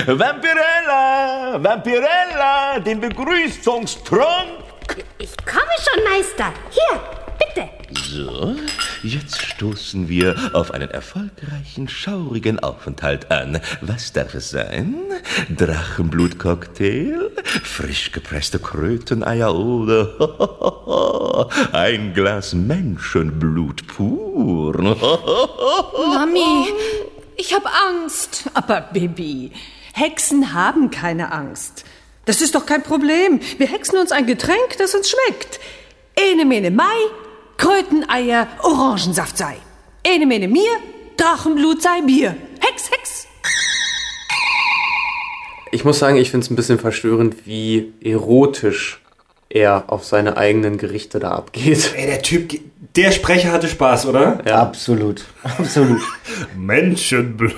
Vampirella, 0.05 1.57
Vampirella, 1.57 2.79
den 2.85 2.99
Begrüßungstrunk. 2.99 4.27
Ich 5.17 5.35
komme 5.43 5.73
schon, 5.81 6.03
Meister. 6.03 6.53
Hier, 6.69 6.99
bitte. 7.39 7.76
So, 7.93 8.55
jetzt 9.01 9.41
stoßen 9.41 10.09
wir 10.09 10.35
auf 10.53 10.71
einen 10.71 10.89
erfolgreichen, 10.91 11.87
schaurigen 11.87 12.59
Aufenthalt 12.59 13.31
an. 13.31 13.61
Was 13.81 14.11
darf 14.11 14.33
es 14.33 14.49
sein? 14.49 14.95
Drachenblutcocktail? 15.55 17.31
Frisch 17.63 18.11
gepresste 18.11 18.59
Kröteneier 18.59 19.55
oder 19.55 21.49
ein 21.71 22.13
Glas 22.13 22.53
Menschenblut 22.53 23.87
pur? 23.87 24.77
Mami, 26.13 26.67
ich 27.37 27.53
hab 27.53 27.63
Angst. 27.65 28.49
Aber 28.53 28.81
Bibi, 28.81 29.51
Hexen 29.93 30.53
haben 30.53 30.91
keine 30.91 31.31
Angst. 31.31 31.85
Das 32.25 32.41
ist 32.41 32.55
doch 32.55 32.65
kein 32.65 32.83
Problem. 32.83 33.39
Wir 33.57 33.67
hexen 33.67 33.97
uns 33.97 34.11
ein 34.11 34.25
Getränk, 34.25 34.77
das 34.77 34.93
uns 34.93 35.09
schmeckt. 35.09 35.61
Ene 36.15 36.45
mene 36.45 36.71
Mai, 36.71 36.83
Kröteneier, 37.57 38.47
Orangensaft 38.63 39.37
sei. 39.37 39.57
Ene 40.03 40.25
mene 40.25 40.47
mir, 40.47 40.69
Drachenblut 41.17 41.81
sei 41.81 42.01
Bier. 42.01 42.35
Hex, 42.59 42.91
Hex. 42.91 43.27
Ich 45.71 45.83
muss 45.83 45.99
sagen, 45.99 46.17
ich 46.17 46.31
finde 46.31 46.45
es 46.45 46.51
ein 46.51 46.55
bisschen 46.55 46.79
verstörend, 46.79 47.45
wie 47.45 47.93
erotisch 48.01 49.01
er 49.49 49.85
auf 49.87 50.05
seine 50.05 50.37
eigenen 50.37 50.77
Gerichte 50.77 51.19
da 51.19 51.31
abgeht. 51.31 51.93
Ey, 51.95 52.05
der 52.05 52.21
Typ, 52.21 52.59
der 52.95 53.11
Sprecher 53.11 53.51
hatte 53.51 53.67
Spaß, 53.67 54.05
oder? 54.05 54.39
Ja. 54.45 54.61
Absolut. 54.61 55.25
Absolut. 55.43 56.01
Menschenblut. 56.57 57.53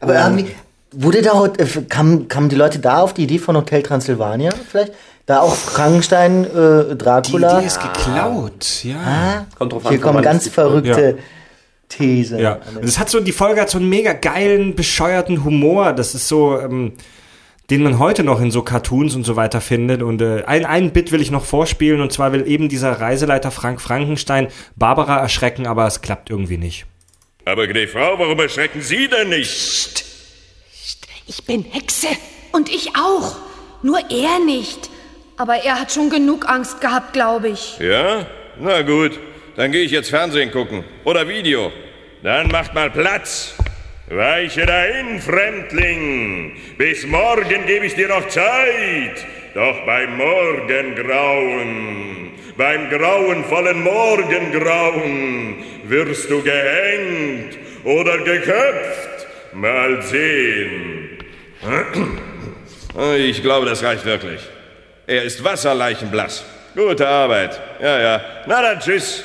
Aber 0.00 0.14
irgendwie, 0.14 0.46
wurde 0.92 1.22
da, 1.22 1.46
äh, 1.46 1.66
kamen, 1.88 2.28
kamen 2.28 2.48
die 2.48 2.56
Leute 2.56 2.78
da 2.78 3.00
auf 3.00 3.14
die 3.14 3.24
Idee 3.24 3.38
von 3.38 3.56
Hotel 3.56 3.82
Transsilvania 3.82 4.52
vielleicht? 4.68 4.92
Da 5.26 5.40
auch 5.40 5.54
Frankenstein, 5.56 6.44
äh, 6.44 6.94
Dracula. 6.94 7.54
Die 7.54 7.56
Idee 7.58 7.66
ist 7.66 7.80
geklaut, 7.80 8.84
ja. 8.84 8.96
Ah, 8.96 9.46
Kommt 9.58 9.72
drauf 9.72 9.84
an, 9.84 9.90
hier 9.90 10.00
kommen 10.00 10.22
ganz 10.22 10.48
verrückte 10.48 11.18
Thesen. 11.88 12.38
Ja, 12.38 12.60
und 12.74 12.84
es 12.84 12.98
hat 12.98 13.10
so, 13.10 13.18
die 13.20 13.32
Folge 13.32 13.60
hat 13.60 13.70
so 13.70 13.78
einen 13.78 13.88
mega 13.88 14.12
geilen, 14.12 14.76
bescheuerten 14.76 15.44
Humor. 15.44 15.92
Das 15.92 16.14
ist 16.14 16.28
so, 16.28 16.60
ähm, 16.60 16.92
den 17.70 17.82
man 17.82 17.98
heute 17.98 18.22
noch 18.22 18.40
in 18.40 18.52
so 18.52 18.62
Cartoons 18.62 19.16
und 19.16 19.24
so 19.24 19.34
weiter 19.34 19.60
findet. 19.60 20.02
Und 20.02 20.22
äh, 20.22 20.44
ein, 20.44 20.64
ein 20.64 20.92
Bit 20.92 21.10
will 21.10 21.20
ich 21.20 21.32
noch 21.32 21.44
vorspielen, 21.44 22.00
und 22.00 22.12
zwar 22.12 22.32
will 22.32 22.46
eben 22.46 22.68
dieser 22.68 22.92
Reiseleiter 23.00 23.50
Frank 23.50 23.80
Frankenstein 23.80 24.48
Barbara 24.76 25.18
erschrecken, 25.18 25.66
aber 25.66 25.86
es 25.88 26.02
klappt 26.02 26.30
irgendwie 26.30 26.58
nicht. 26.58 26.86
Aber 27.44 27.66
gnädige 27.66 27.92
Frau, 27.92 28.16
warum 28.18 28.38
erschrecken 28.38 28.80
Sie 28.80 29.08
denn 29.08 29.28
nicht? 29.30 30.04
Ich 31.26 31.44
bin 31.44 31.64
Hexe. 31.64 32.08
Und 32.52 32.68
ich 32.68 32.90
auch. 32.96 33.36
Nur 33.82 33.98
er 34.10 34.38
nicht. 34.44 34.90
Aber 35.38 35.56
er 35.56 35.78
hat 35.78 35.92
schon 35.92 36.08
genug 36.08 36.48
Angst 36.48 36.80
gehabt, 36.80 37.12
glaube 37.12 37.48
ich. 37.48 37.78
Ja? 37.78 38.26
Na 38.58 38.80
gut, 38.82 39.18
dann 39.56 39.70
gehe 39.70 39.82
ich 39.82 39.90
jetzt 39.90 40.08
Fernsehen 40.08 40.50
gucken. 40.50 40.82
Oder 41.04 41.28
Video. 41.28 41.70
Dann 42.22 42.48
macht 42.48 42.74
mal 42.74 42.90
Platz. 42.90 43.54
Weiche 44.08 44.64
dahin, 44.64 45.20
Fremdling. 45.20 46.56
Bis 46.78 47.06
morgen 47.06 47.66
gebe 47.66 47.84
ich 47.86 47.94
dir 47.94 48.08
noch 48.08 48.26
Zeit. 48.28 49.26
Doch 49.54 49.84
beim 49.84 50.16
Morgengrauen, 50.16 52.30
beim 52.56 52.88
grauenvollen 52.88 53.82
Morgengrauen, 53.82 55.56
wirst 55.84 56.30
du 56.30 56.42
gehängt 56.42 57.58
oder 57.84 58.18
geköpft. 58.18 59.26
Mal 59.52 60.02
sehen. 60.02 61.18
Ich 63.18 63.42
glaube, 63.42 63.66
das 63.66 63.82
reicht 63.82 64.06
wirklich. 64.06 64.40
Er 65.08 65.22
ist 65.22 65.44
wasserleichenblass. 65.44 66.44
Gute 66.74 67.06
Arbeit. 67.06 67.60
Ja, 67.80 67.98
ja. 68.00 68.20
Na 68.46 68.60
dann, 68.60 68.80
tschüss. 68.80 69.22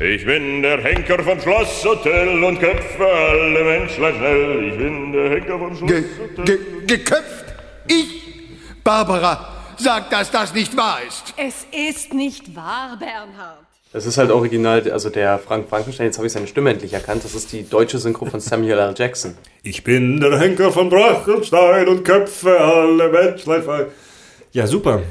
Ich 0.00 0.24
bin 0.24 0.62
der 0.62 0.80
Henker 0.80 1.22
vom 1.24 1.40
Schlosshotel 1.40 2.42
und 2.44 2.60
köpfe 2.60 3.04
alle 3.04 3.64
Menschlein 3.64 4.14
schnell. 4.14 4.68
Ich 4.68 4.78
bin 4.78 5.12
der 5.12 5.30
Henker 5.30 5.58
vom 5.58 5.76
Schlosshotel. 5.76 6.44
Ge 6.44 6.58
geköpft? 6.86 7.46
Ich? 7.88 8.22
Barbara, 8.84 9.74
sag, 9.76 10.08
dass 10.10 10.30
das 10.30 10.54
nicht 10.54 10.76
wahr 10.76 10.98
ist. 11.06 11.34
Es 11.36 11.66
ist 11.72 12.14
nicht 12.14 12.54
wahr, 12.54 12.96
Bernhard. 12.96 13.58
Das 13.92 14.06
ist 14.06 14.18
halt 14.18 14.30
original, 14.30 14.88
also 14.90 15.10
der 15.10 15.38
Frank 15.40 15.68
Frankenstein, 15.68 16.06
jetzt 16.06 16.16
habe 16.16 16.26
ich 16.26 16.32
seine 16.32 16.46
Stimme 16.46 16.70
endlich 16.70 16.92
erkannt, 16.92 17.24
das 17.24 17.34
ist 17.34 17.52
die 17.52 17.68
deutsche 17.68 17.98
Synchro 17.98 18.26
von 18.26 18.40
Samuel 18.40 18.78
L. 18.78 18.94
Jackson. 18.96 19.36
Ich 19.62 19.82
bin 19.84 20.20
der 20.20 20.38
Henker 20.38 20.70
von 20.72 20.90
Drachenstein 20.90 21.88
und 21.88 22.04
köpfe 22.04 22.58
alle 22.58 23.08
Menschlein. 23.08 23.62
Ja, 24.52 24.66
super. 24.66 25.02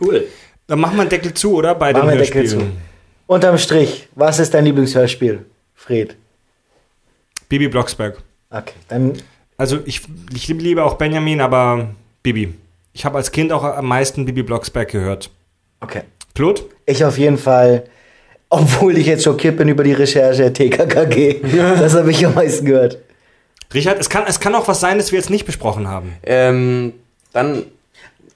Cool. 0.00 0.26
Dann 0.66 0.80
machen 0.80 0.96
wir 0.96 1.02
einen 1.02 1.10
Deckel 1.10 1.34
zu, 1.34 1.54
oder? 1.54 1.74
Bei 1.74 1.92
Machen 1.92 2.08
den 2.08 2.18
wir 2.18 2.24
Deckel 2.24 2.42
Hörspielen. 2.42 2.72
Unterm 3.26 3.58
Strich, 3.58 4.08
was 4.14 4.38
ist 4.38 4.54
dein 4.54 4.64
Lieblingshörspiel, 4.64 5.44
Fred? 5.74 6.16
Bibi 7.48 7.68
Blocksberg. 7.68 8.18
Okay, 8.50 8.74
dann 8.88 9.20
Also 9.56 9.78
ich, 9.84 10.02
ich 10.34 10.48
liebe 10.48 10.84
auch 10.84 10.94
Benjamin, 10.94 11.40
aber 11.40 11.90
Bibi. 12.22 12.54
Ich 12.92 13.04
habe 13.04 13.18
als 13.18 13.30
Kind 13.30 13.52
auch 13.52 13.62
am 13.62 13.86
meisten 13.86 14.24
Bibi 14.24 14.42
Blocksberg 14.42 14.88
gehört. 14.88 15.30
Okay. 15.80 16.02
Claude? 16.34 16.62
Ich 16.86 17.04
auf 17.04 17.18
jeden 17.18 17.38
Fall, 17.38 17.84
obwohl 18.48 18.96
ich 18.98 19.06
jetzt 19.06 19.24
schockiert 19.24 19.56
bin 19.56 19.68
über 19.68 19.84
die 19.84 19.92
Recherche 19.92 20.52
TKKG. 20.52 21.40
das 21.78 21.94
habe 21.94 22.10
ich 22.10 22.24
am 22.26 22.34
meisten 22.34 22.66
gehört. 22.66 22.98
Richard, 23.72 24.00
es 24.00 24.10
kann, 24.10 24.24
es 24.26 24.40
kann 24.40 24.54
auch 24.54 24.66
was 24.66 24.80
sein, 24.80 24.98
das 24.98 25.12
wir 25.12 25.18
jetzt 25.18 25.30
nicht 25.30 25.46
besprochen 25.46 25.86
haben. 25.86 26.14
Ähm, 26.24 26.94
dann, 27.32 27.64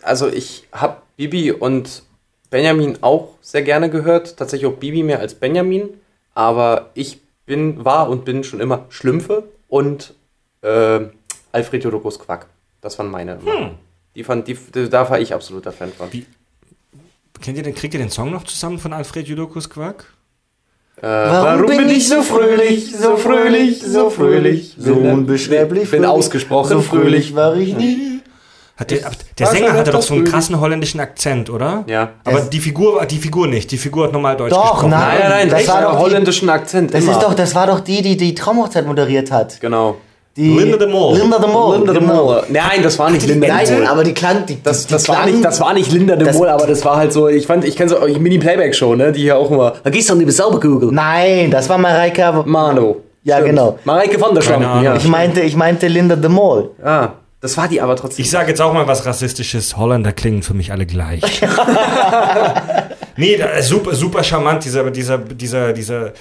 also 0.03 0.29
ich 0.29 0.69
habe 0.73 0.99
Bibi 1.17 1.53
und 1.53 2.03
Benjamin 2.51 2.99
auch 3.01 3.31
sehr 3.41 3.63
gerne 3.63 3.91
gehört. 3.91 4.37
Tatsächlich 4.37 4.71
auch 4.71 4.77
Bibi 4.77 5.03
mehr 5.03 5.21
als 5.21 5.35
Benjamin. 5.35 5.91
Aber 6.35 6.91
ich 6.95 7.21
bin, 7.47 7.85
war 7.85 8.09
und 8.09 8.25
bin 8.25 8.45
schon 8.45 8.61
immer 8.61 8.87
Schlümpfe 8.89 9.45
und 9.69 10.15
äh, 10.63 11.01
Alfred 11.53 11.85
Jodokus 11.85 12.19
Quack. 12.19 12.47
Das 12.81 12.99
waren 12.99 13.11
meine. 13.11 13.39
Hm. 13.45 13.71
Die 14.15 14.25
fand, 14.25 14.47
die, 14.49 14.57
da 14.91 15.09
war 15.09 15.21
ich 15.21 15.35
absoluter 15.35 15.73
Fan 15.73 15.93
von. 15.93 16.09
Kennt 17.41 17.57
ihr 17.57 17.63
den, 17.63 17.75
kriegt 17.75 17.95
ihr 17.95 18.01
den 18.01 18.11
Song 18.11 18.31
noch 18.31 18.45
zusammen 18.45 18.79
von 18.79 18.93
Alfred 18.93 19.27
Judokus 19.27 19.69
Quark? 19.69 20.07
Äh, 20.97 21.03
warum, 21.03 21.67
bin 21.67 21.89
ich 21.89 22.09
so 22.09 22.23
fröhlich, 22.23 22.97
so 22.97 23.17
fröhlich, 23.17 23.83
so 23.83 24.11
fröhlich? 24.11 24.77
So 24.79 24.95
unbeschreiblich. 24.95 25.91
bin 25.91 26.03
fröhlich. 26.03 26.09
ausgesprochen 26.09 26.69
So 26.69 26.81
fröhlich 26.81 27.35
war 27.35 27.57
ich 27.57 27.77
nie. 27.77 28.14
Hat 28.77 28.91
der, 28.91 28.99
der 29.39 29.47
Sänger 29.47 29.73
hatte 29.75 29.93
doch 29.93 30.03
so 30.03 30.15
einen 30.15 30.25
krassen 30.25 30.59
holländischen 30.59 30.99
Akzent, 30.99 31.49
oder? 31.49 31.85
Ja. 31.87 32.11
Aber 32.25 32.41
die 32.41 32.59
Figur, 32.59 33.05
die 33.07 33.19
Figur 33.19 33.47
nicht. 33.47 33.71
Die 33.71 33.79
Figur 33.79 34.05
hat 34.07 34.13
normal 34.13 34.37
Deutsch 34.37 34.51
Doch, 34.53 34.63
gesprochen. 34.63 34.91
nein, 34.91 35.19
Nein, 35.21 35.29
nein, 35.31 35.49
das 35.51 35.61
echt 35.61 35.69
war 35.69 35.83
doch 35.83 35.93
die, 35.93 35.99
holländischen 35.99 36.49
Akzent. 36.51 36.93
das 36.93 37.05
ist 37.05 37.23
doch, 37.23 37.35
das 37.35 37.55
war 37.55 37.69
doch 37.69 37.79
die, 37.81 38.03
die 38.03 38.17
die 38.17 38.35
Traumhochzeit 38.35 38.85
moderiert 38.87 39.31
hat. 39.31 39.61
Genau. 39.61 39.97
Die 40.37 40.49
Linda 40.59 40.77
de 40.77 40.89
Mol. 40.89 41.17
Linda 41.17 41.39
de 41.39 41.49
Mol. 41.49 41.77
Linda 41.77 41.93
de 41.93 42.01
genau. 42.01 42.25
Mol. 42.25 42.43
Nein, 42.49 42.83
das 42.83 42.99
war 42.99 43.09
nicht 43.09 43.25
Linda 43.25 43.47
de 43.47 43.55
Nein, 43.55 43.79
Mol. 43.79 43.87
aber 43.87 44.03
die 44.03 44.13
klang, 44.15 44.45
die, 44.45 44.61
Das, 44.61 44.89
die 44.89 44.93
das, 44.95 45.07
war 45.09 45.19
klang, 45.23 45.31
nicht, 45.31 45.45
das 45.45 45.61
war 45.61 45.73
nicht 45.73 45.93
Linda 45.93 46.17
de 46.17 46.33
Mol, 46.33 46.49
aber 46.49 46.67
das 46.67 46.85
war 46.85 46.97
halt 46.97 47.13
so, 47.13 47.29
ich 47.29 47.47
fand, 47.47 47.65
ich 47.65 47.77
kenne 47.77 47.91
so 47.91 48.01
Mini-Playback-Show, 48.01 48.97
ne, 48.97 49.13
die 49.13 49.21
hier 49.23 49.37
auch 49.39 49.49
immer, 49.53 49.75
da 49.85 49.91
gehst 49.91 50.09
du 50.09 50.15
an 50.15 50.19
die 50.19 50.29
Sauberkugel. 50.29 50.91
Nein, 50.91 51.53
das 51.53 51.69
war 51.69 51.79
Mareike 51.79 52.43
Mano. 52.47 52.97
Ja, 53.23 53.37
Stimmt. 53.37 53.51
genau. 53.51 53.79
Mareike 53.85 54.19
von 54.19 54.35
der 54.35 54.51
Ahnung. 54.57 54.83
ja. 54.83 54.97
Ich 54.97 55.07
meinte, 55.07 55.41
ich 55.43 55.55
meinte 55.55 55.87
Linda 55.87 56.17
the 56.21 56.29
Mall. 56.29 56.71
Ah, 56.85 57.11
das 57.45 57.59
war 57.59 57.69
die 57.69 57.83
aber 57.83 57.95
trotzdem. 57.95 58.25
Ich 58.25 58.31
sage 58.31 58.49
jetzt 58.49 58.63
auch 58.63 58.73
mal 58.73 58.87
was 58.87 59.05
Rassistisches. 59.05 59.77
Holländer 59.77 60.13
klingen 60.13 60.43
für 60.43 60.55
mich 60.55 60.73
alle 60.73 60.87
gleich. 60.87 61.21
nee, 63.19 63.39
ist 63.59 63.69
super, 63.69 63.95
super 63.95 64.25
charmant, 64.25 64.65
dieser, 64.65 64.91
dieser, 64.91 65.19
dieser, 65.19 65.75
dieser 65.75 66.15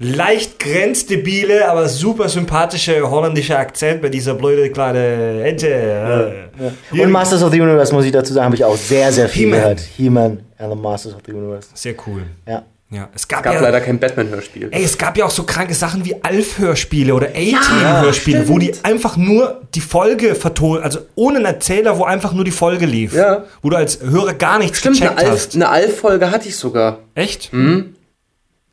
leicht 0.00 0.58
grenzdebile, 0.58 1.68
aber 1.70 1.88
super 1.88 2.28
sympathische 2.28 3.08
holländische 3.08 3.56
Akzent 3.56 4.02
bei 4.02 4.08
dieser 4.08 4.34
blöde 4.34 4.68
kleine 4.70 5.44
Ente. 5.44 6.42
Ja. 6.58 7.02
Und 7.04 7.10
Masters 7.12 7.44
of 7.44 7.52
the 7.52 7.60
Universe, 7.60 7.94
muss 7.94 8.04
ich 8.04 8.10
dazu 8.10 8.32
sagen, 8.32 8.46
habe 8.46 8.56
ich 8.56 8.64
auch 8.64 8.76
sehr, 8.76 9.12
sehr 9.12 9.28
viel 9.28 9.44
He-Man. 9.44 9.60
gehört. 9.60 9.80
He-Man 9.96 10.40
and 10.58 10.72
the 10.72 10.76
Masters 10.76 11.14
of 11.14 11.20
the 11.24 11.32
Universe. 11.32 11.68
Sehr 11.72 11.94
cool. 12.04 12.24
Ja. 12.48 12.64
Ja, 12.94 13.08
es 13.14 13.22
Es 13.22 13.28
gab, 13.28 13.42
gab 13.42 13.54
ja, 13.54 13.60
leider 13.60 13.80
kein 13.80 13.98
Batman-Hörspiel. 13.98 14.68
Ey, 14.70 14.84
es 14.84 14.96
gab 14.96 15.16
ja 15.16 15.24
auch 15.24 15.30
so 15.30 15.42
kranke 15.42 15.74
Sachen 15.74 16.04
wie 16.04 16.22
Alf-Hörspiele 16.22 17.12
oder 17.14 17.36
Ja, 17.38 17.58
A-Team-Hörspiele, 17.58 18.48
wo 18.48 18.58
die 18.58 18.72
einfach 18.82 19.16
nur 19.16 19.62
die 19.74 19.80
Folge 19.80 20.34
vertonen, 20.34 20.82
also 20.82 21.00
ohne 21.16 21.36
einen 21.38 21.46
Erzähler, 21.46 21.98
wo 21.98 22.04
einfach 22.04 22.32
nur 22.32 22.44
die 22.44 22.50
Folge 22.52 22.86
lief. 22.86 23.12
Ja. 23.14 23.44
Wo 23.62 23.70
du 23.70 23.76
als 23.76 24.00
Hörer 24.00 24.34
gar 24.34 24.58
nichts 24.58 24.78
Stimmt, 24.78 25.00
eine 25.02 25.10
gecheckt 25.10 25.28
Alf- 25.28 25.32
hast. 25.38 25.54
eine 25.56 25.68
Alf-Folge 25.68 26.30
hatte 26.30 26.48
ich 26.48 26.56
sogar. 26.56 26.98
Echt? 27.14 27.52
Mhm. 27.52 27.94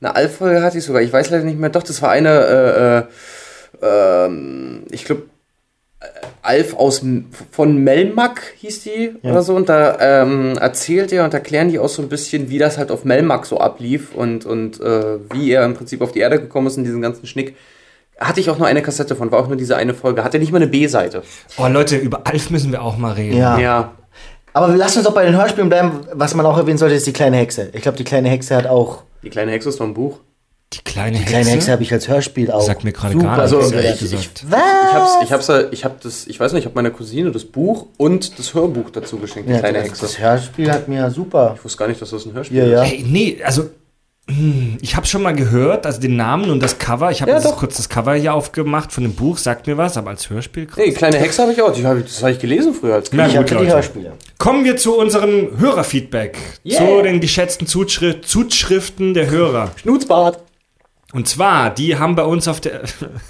Eine 0.02 0.16
Alf-Folge 0.16 0.62
hatte 0.62 0.78
ich 0.78 0.84
sogar. 0.84 1.02
Ich 1.02 1.12
weiß 1.12 1.30
leider 1.32 1.44
nicht 1.44 1.60
mehr. 1.60 1.70
Doch, 1.70 1.84
das 1.84 2.02
war 2.02 2.12
eine, 2.12 3.08
äh, 3.82 3.86
äh, 3.86 4.26
ähm, 4.26 4.84
ich 4.92 5.06
glaube, 5.06 5.24
Alf 6.44 6.74
aus 6.76 7.04
von 7.52 7.78
Melmac 7.78 8.42
hieß 8.58 8.84
die 8.84 9.14
Ja. 9.22 9.32
oder 9.32 9.42
so. 9.44 9.56
Und 9.56 9.70
da 9.70 9.98
ähm, 10.00 10.58
erzählt 10.58 11.12
er 11.12 11.24
und 11.26 11.34
erklären 11.34 11.70
die 11.70 11.80
auch 11.80 11.90
so 11.90 12.02
ein 12.02 12.10
bisschen, 12.10 12.50
wie 12.50 12.58
das 12.58 12.78
halt 12.78 12.92
auf 12.92 13.06
Melmac 13.06 13.46
so 13.46 13.60
ablief 13.60 14.14
und, 14.16 14.46
und 14.46 14.80
äh, 14.82 15.18
wie 15.34 15.52
er 15.52 15.66
im 15.66 15.74
Prinzip 15.76 16.02
auf 16.02 16.12
die 16.12 16.20
Erde 16.20 16.40
gekommen 16.40 16.68
ist 16.68 16.78
in 16.78 16.84
diesen 16.84 17.02
ganzen 17.02 17.28
Schnick. 17.28 17.56
Hatte 18.20 18.40
ich 18.40 18.50
auch 18.50 18.58
nur 18.58 18.68
eine 18.68 18.82
Kassette 18.82 19.16
von, 19.16 19.32
war 19.32 19.40
auch 19.40 19.48
nur 19.48 19.58
diese 19.58 19.76
eine 19.76 19.94
Folge. 19.94 20.24
Hatte 20.24 20.38
nicht 20.40 20.52
mal 20.52 20.58
eine 20.58 20.68
B-Seite. 20.68 21.24
Oh 21.58 21.68
Leute, 21.68 21.98
über 21.98 22.22
Alf 22.26 22.50
müssen 22.52 22.72
wir 22.72 22.82
auch 22.84 22.98
mal 22.98 23.14
reden. 23.14 23.38
Ja. 23.38 23.58
Ja. 23.58 23.92
Aber 24.54 24.68
lass 24.76 24.96
uns 24.98 25.06
doch 25.06 25.14
bei 25.14 25.26
den 25.26 25.36
Hörspielen 25.36 25.70
bleiben. 25.70 26.02
Was 26.14 26.36
man 26.36 26.46
auch 26.46 26.58
erwähnen 26.58 26.78
sollte, 26.78 26.96
ist 26.96 27.08
die 27.08 27.14
kleine 27.14 27.38
Hexe. 27.38 27.70
Ich 27.74 27.82
glaube, 27.82 27.98
die 27.98 28.04
kleine 28.04 28.30
Hexe 28.30 28.56
hat 28.56 28.68
auch. 28.68 29.04
Die 29.24 29.30
kleine 29.30 29.52
Hexe 29.52 29.70
ist 29.70 29.80
noch 29.80 29.88
ein 29.88 29.94
Buch. 29.94 30.20
Die 30.74 30.80
kleine 30.86 31.18
Die 31.18 31.26
kleine 31.26 31.50
Hexe 31.50 31.72
habe 31.72 31.84
ich 31.84 31.92
als 31.92 32.08
Hörspiel 32.08 32.50
auch. 32.50 32.62
Sagt 32.62 32.84
mir 32.86 32.94
gerade 32.94 33.18
gar 33.18 33.38
nichts, 33.42 33.54
Also, 33.54 33.74
ehrlich 33.76 34.02
ich, 34.02 34.14
ich, 34.14 34.34
gesagt. 34.34 34.46
ich 34.46 34.94
hab's, 34.94 35.12
ich 35.24 35.32
hab's, 35.34 35.48
ja- 35.48 35.64
ich 35.72 35.84
hab 35.86 36.00
das, 36.02 36.28
ich 36.28 36.40
weiß 36.40 36.54
nicht, 36.54 36.62
ich 36.62 36.66
habe 36.66 36.76
meiner 36.76 36.92
Cousine 36.92 37.32
das 37.32 37.44
Buch 37.44 37.88
und 37.98 38.40
das 38.40 38.54
Hörbuch 38.54 38.90
dazu 38.90 39.18
geschenkt, 39.18 39.50
die 39.50 39.54
Ja, 39.54 39.60
kleine 39.60 39.80
das, 39.80 39.88
Hexe. 39.90 40.02
das 40.04 40.20
Hörspiel 40.20 40.72
hat 40.72 40.88
mir 40.88 41.12
super. 41.12 41.56
Ich 41.58 41.64
wusste 41.66 41.78
gar 41.78 41.88
nicht, 41.90 42.02
dass 42.02 42.12
das 42.12 42.26
ein 42.26 42.34
Hörspiel 42.34 42.58
Ja, 42.60 42.66
ja. 42.66 42.84
ist. 42.84 42.90
Hey, 42.92 43.06
nee, 43.06 43.38
also 43.44 43.70
hm, 44.30 44.78
ich 44.82 44.96
habe 44.96 45.06
schon 45.08 45.24
mal 45.24 45.34
gehört, 45.36 45.86
also 45.86 46.00
den 46.00 46.16
Namen 46.16 46.50
und 46.52 46.62
das 46.64 46.78
Cover. 46.78 47.12
Ich 47.12 47.22
habe 47.22 47.32
Ja, 47.32 47.42
kurz 47.52 47.76
das 47.76 47.90
Cover 47.90 48.14
hier 48.14 48.34
aufgemacht 48.34 48.94
von 48.94 49.04
dem 49.04 49.14
Buch, 49.14 49.38
sagt 49.40 49.68
mir 49.68 49.78
was, 49.78 49.98
aber 49.98 50.12
als 50.12 50.30
Hörspiel. 50.30 50.68
krass. 50.68 50.78
Nee, 50.78 50.92
kleine 50.94 51.18
Hexe 51.18 51.42
habe 51.42 51.52
ich 51.52 51.62
auch. 51.62 51.76
Hab 51.84 51.98
ich, 51.98 52.06
das 52.06 52.22
habe 52.22 52.32
ich 52.32 52.40
gelesen 52.40 52.74
früher 52.74 52.94
als 52.96 53.10
Kind. 53.10 53.22
Ich 53.28 53.36
gut, 53.36 53.52
hatte 53.52 53.66
die. 53.66 53.72
Hörspiele. 53.72 54.14
Kommen 54.38 54.64
wir 54.64 54.78
zu 54.78 54.96
unserem 54.98 55.60
Hörerfeedback, 55.60 56.38
Yeah. 56.66 56.78
zu 56.78 57.02
den 57.02 57.20
geschätzten 57.20 57.68
Zuschri 57.68 58.22
Zuschriften 58.22 59.14
der 59.14 59.30
Hörer. 59.30 59.72
Schnutzbart. 59.82 60.40
Und 61.14 61.28
zwar, 61.28 61.74
die 61.74 61.98
haben 61.98 62.16
bei 62.16 62.24
uns 62.24 62.48
auf 62.48 62.62
der, 62.62 62.84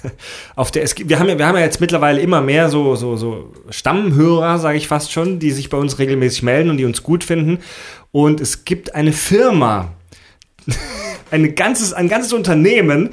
auf 0.56 0.70
der, 0.70 0.84
es 0.84 0.94
wir 0.96 1.18
haben 1.18 1.28
ja, 1.28 1.38
wir 1.38 1.46
haben 1.46 1.56
ja 1.56 1.62
jetzt 1.62 1.80
mittlerweile 1.80 2.20
immer 2.20 2.40
mehr 2.40 2.68
so, 2.68 2.94
so, 2.94 3.16
so 3.16 3.52
Stammhörer, 3.70 4.58
sage 4.58 4.78
ich 4.78 4.86
fast 4.86 5.12
schon, 5.12 5.38
die 5.40 5.50
sich 5.50 5.68
bei 5.68 5.78
uns 5.78 5.98
regelmäßig 5.98 6.42
melden 6.44 6.70
und 6.70 6.76
die 6.76 6.84
uns 6.84 7.02
gut 7.02 7.24
finden. 7.24 7.58
Und 8.12 8.40
es 8.40 8.64
gibt 8.64 8.94
eine 8.94 9.12
Firma, 9.12 9.92
ein 11.30 11.54
ganzes, 11.54 11.92
ein 11.92 12.08
ganzes 12.08 12.32
Unternehmen, 12.32 13.10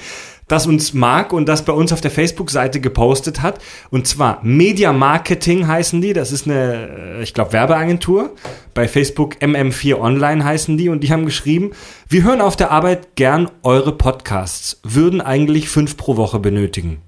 das 0.49 0.67
uns 0.67 0.93
mag 0.93 1.31
und 1.31 1.47
das 1.47 1.63
bei 1.63 1.71
uns 1.71 1.93
auf 1.93 2.01
der 2.01 2.11
Facebook-Seite 2.11 2.81
gepostet 2.81 3.41
hat. 3.41 3.59
Und 3.89 4.07
zwar 4.07 4.39
Media 4.43 4.91
Marketing 4.91 5.67
heißen 5.67 6.01
die. 6.01 6.11
Das 6.11 6.33
ist 6.33 6.45
eine, 6.45 7.19
äh, 7.19 7.23
ich 7.23 7.33
glaube, 7.33 7.53
Werbeagentur. 7.53 8.35
Bei 8.73 8.87
Facebook 8.87 9.35
MM4 9.35 9.99
Online 9.99 10.43
heißen 10.43 10.77
die. 10.77 10.89
Und 10.89 11.01
die 11.01 11.11
haben 11.11 11.25
geschrieben, 11.25 11.71
wir 12.09 12.23
hören 12.23 12.41
auf 12.41 12.57
der 12.57 12.71
Arbeit 12.71 13.15
gern 13.15 13.49
eure 13.63 13.93
Podcasts, 13.93 14.81
würden 14.83 15.21
eigentlich 15.21 15.69
fünf 15.69 15.95
pro 15.95 16.17
Woche 16.17 16.39
benötigen. 16.39 17.01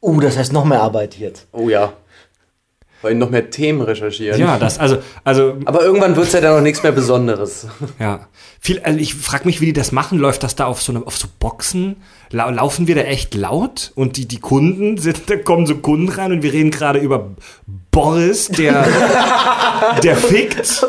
Uh, 0.00 0.20
das 0.20 0.36
heißt 0.36 0.52
noch 0.52 0.64
mehr 0.64 0.80
Arbeit 0.80 1.18
jetzt. 1.18 1.46
Oh 1.52 1.68
ja. 1.68 1.92
Wollen 3.02 3.18
noch 3.18 3.30
mehr 3.30 3.50
Themen 3.50 3.82
recherchieren. 3.82 4.40
Ja, 4.40 4.58
das, 4.58 4.78
also, 4.78 4.98
also, 5.22 5.56
Aber 5.66 5.82
irgendwann 5.82 6.16
wird's 6.16 6.32
ja 6.32 6.40
dann 6.40 6.58
auch 6.58 6.62
nichts 6.62 6.82
mehr 6.82 6.92
Besonderes. 6.92 7.66
ja. 7.98 8.26
Viel, 8.58 8.80
also 8.80 8.98
ich 8.98 9.14
frage 9.14 9.44
mich, 9.44 9.60
wie 9.60 9.66
die 9.66 9.72
das 9.74 9.92
machen. 9.92 10.18
Läuft 10.18 10.42
das 10.42 10.56
da 10.56 10.66
auf 10.66 10.80
so, 10.80 10.92
eine, 10.92 11.06
auf 11.06 11.16
so 11.16 11.28
Boxen? 11.38 11.96
Lau 12.30 12.50
laufen 12.50 12.86
wir 12.86 12.94
da 12.94 13.02
echt 13.02 13.34
laut? 13.34 13.92
Und 13.94 14.16
die, 14.16 14.26
die 14.26 14.40
Kunden 14.40 14.98
sind, 14.98 15.28
da 15.28 15.36
kommen 15.36 15.66
so 15.66 15.76
Kunden 15.76 16.08
rein 16.08 16.32
und 16.32 16.42
wir 16.42 16.52
reden 16.52 16.70
gerade 16.70 16.98
über 16.98 17.30
Boris, 17.90 18.48
der, 18.48 18.86
der 20.02 20.16
fickt. 20.16 20.86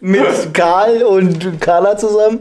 Mit 0.00 0.52
Karl 0.52 1.02
und 1.02 1.60
Carla 1.60 1.96
zusammen. 1.96 2.40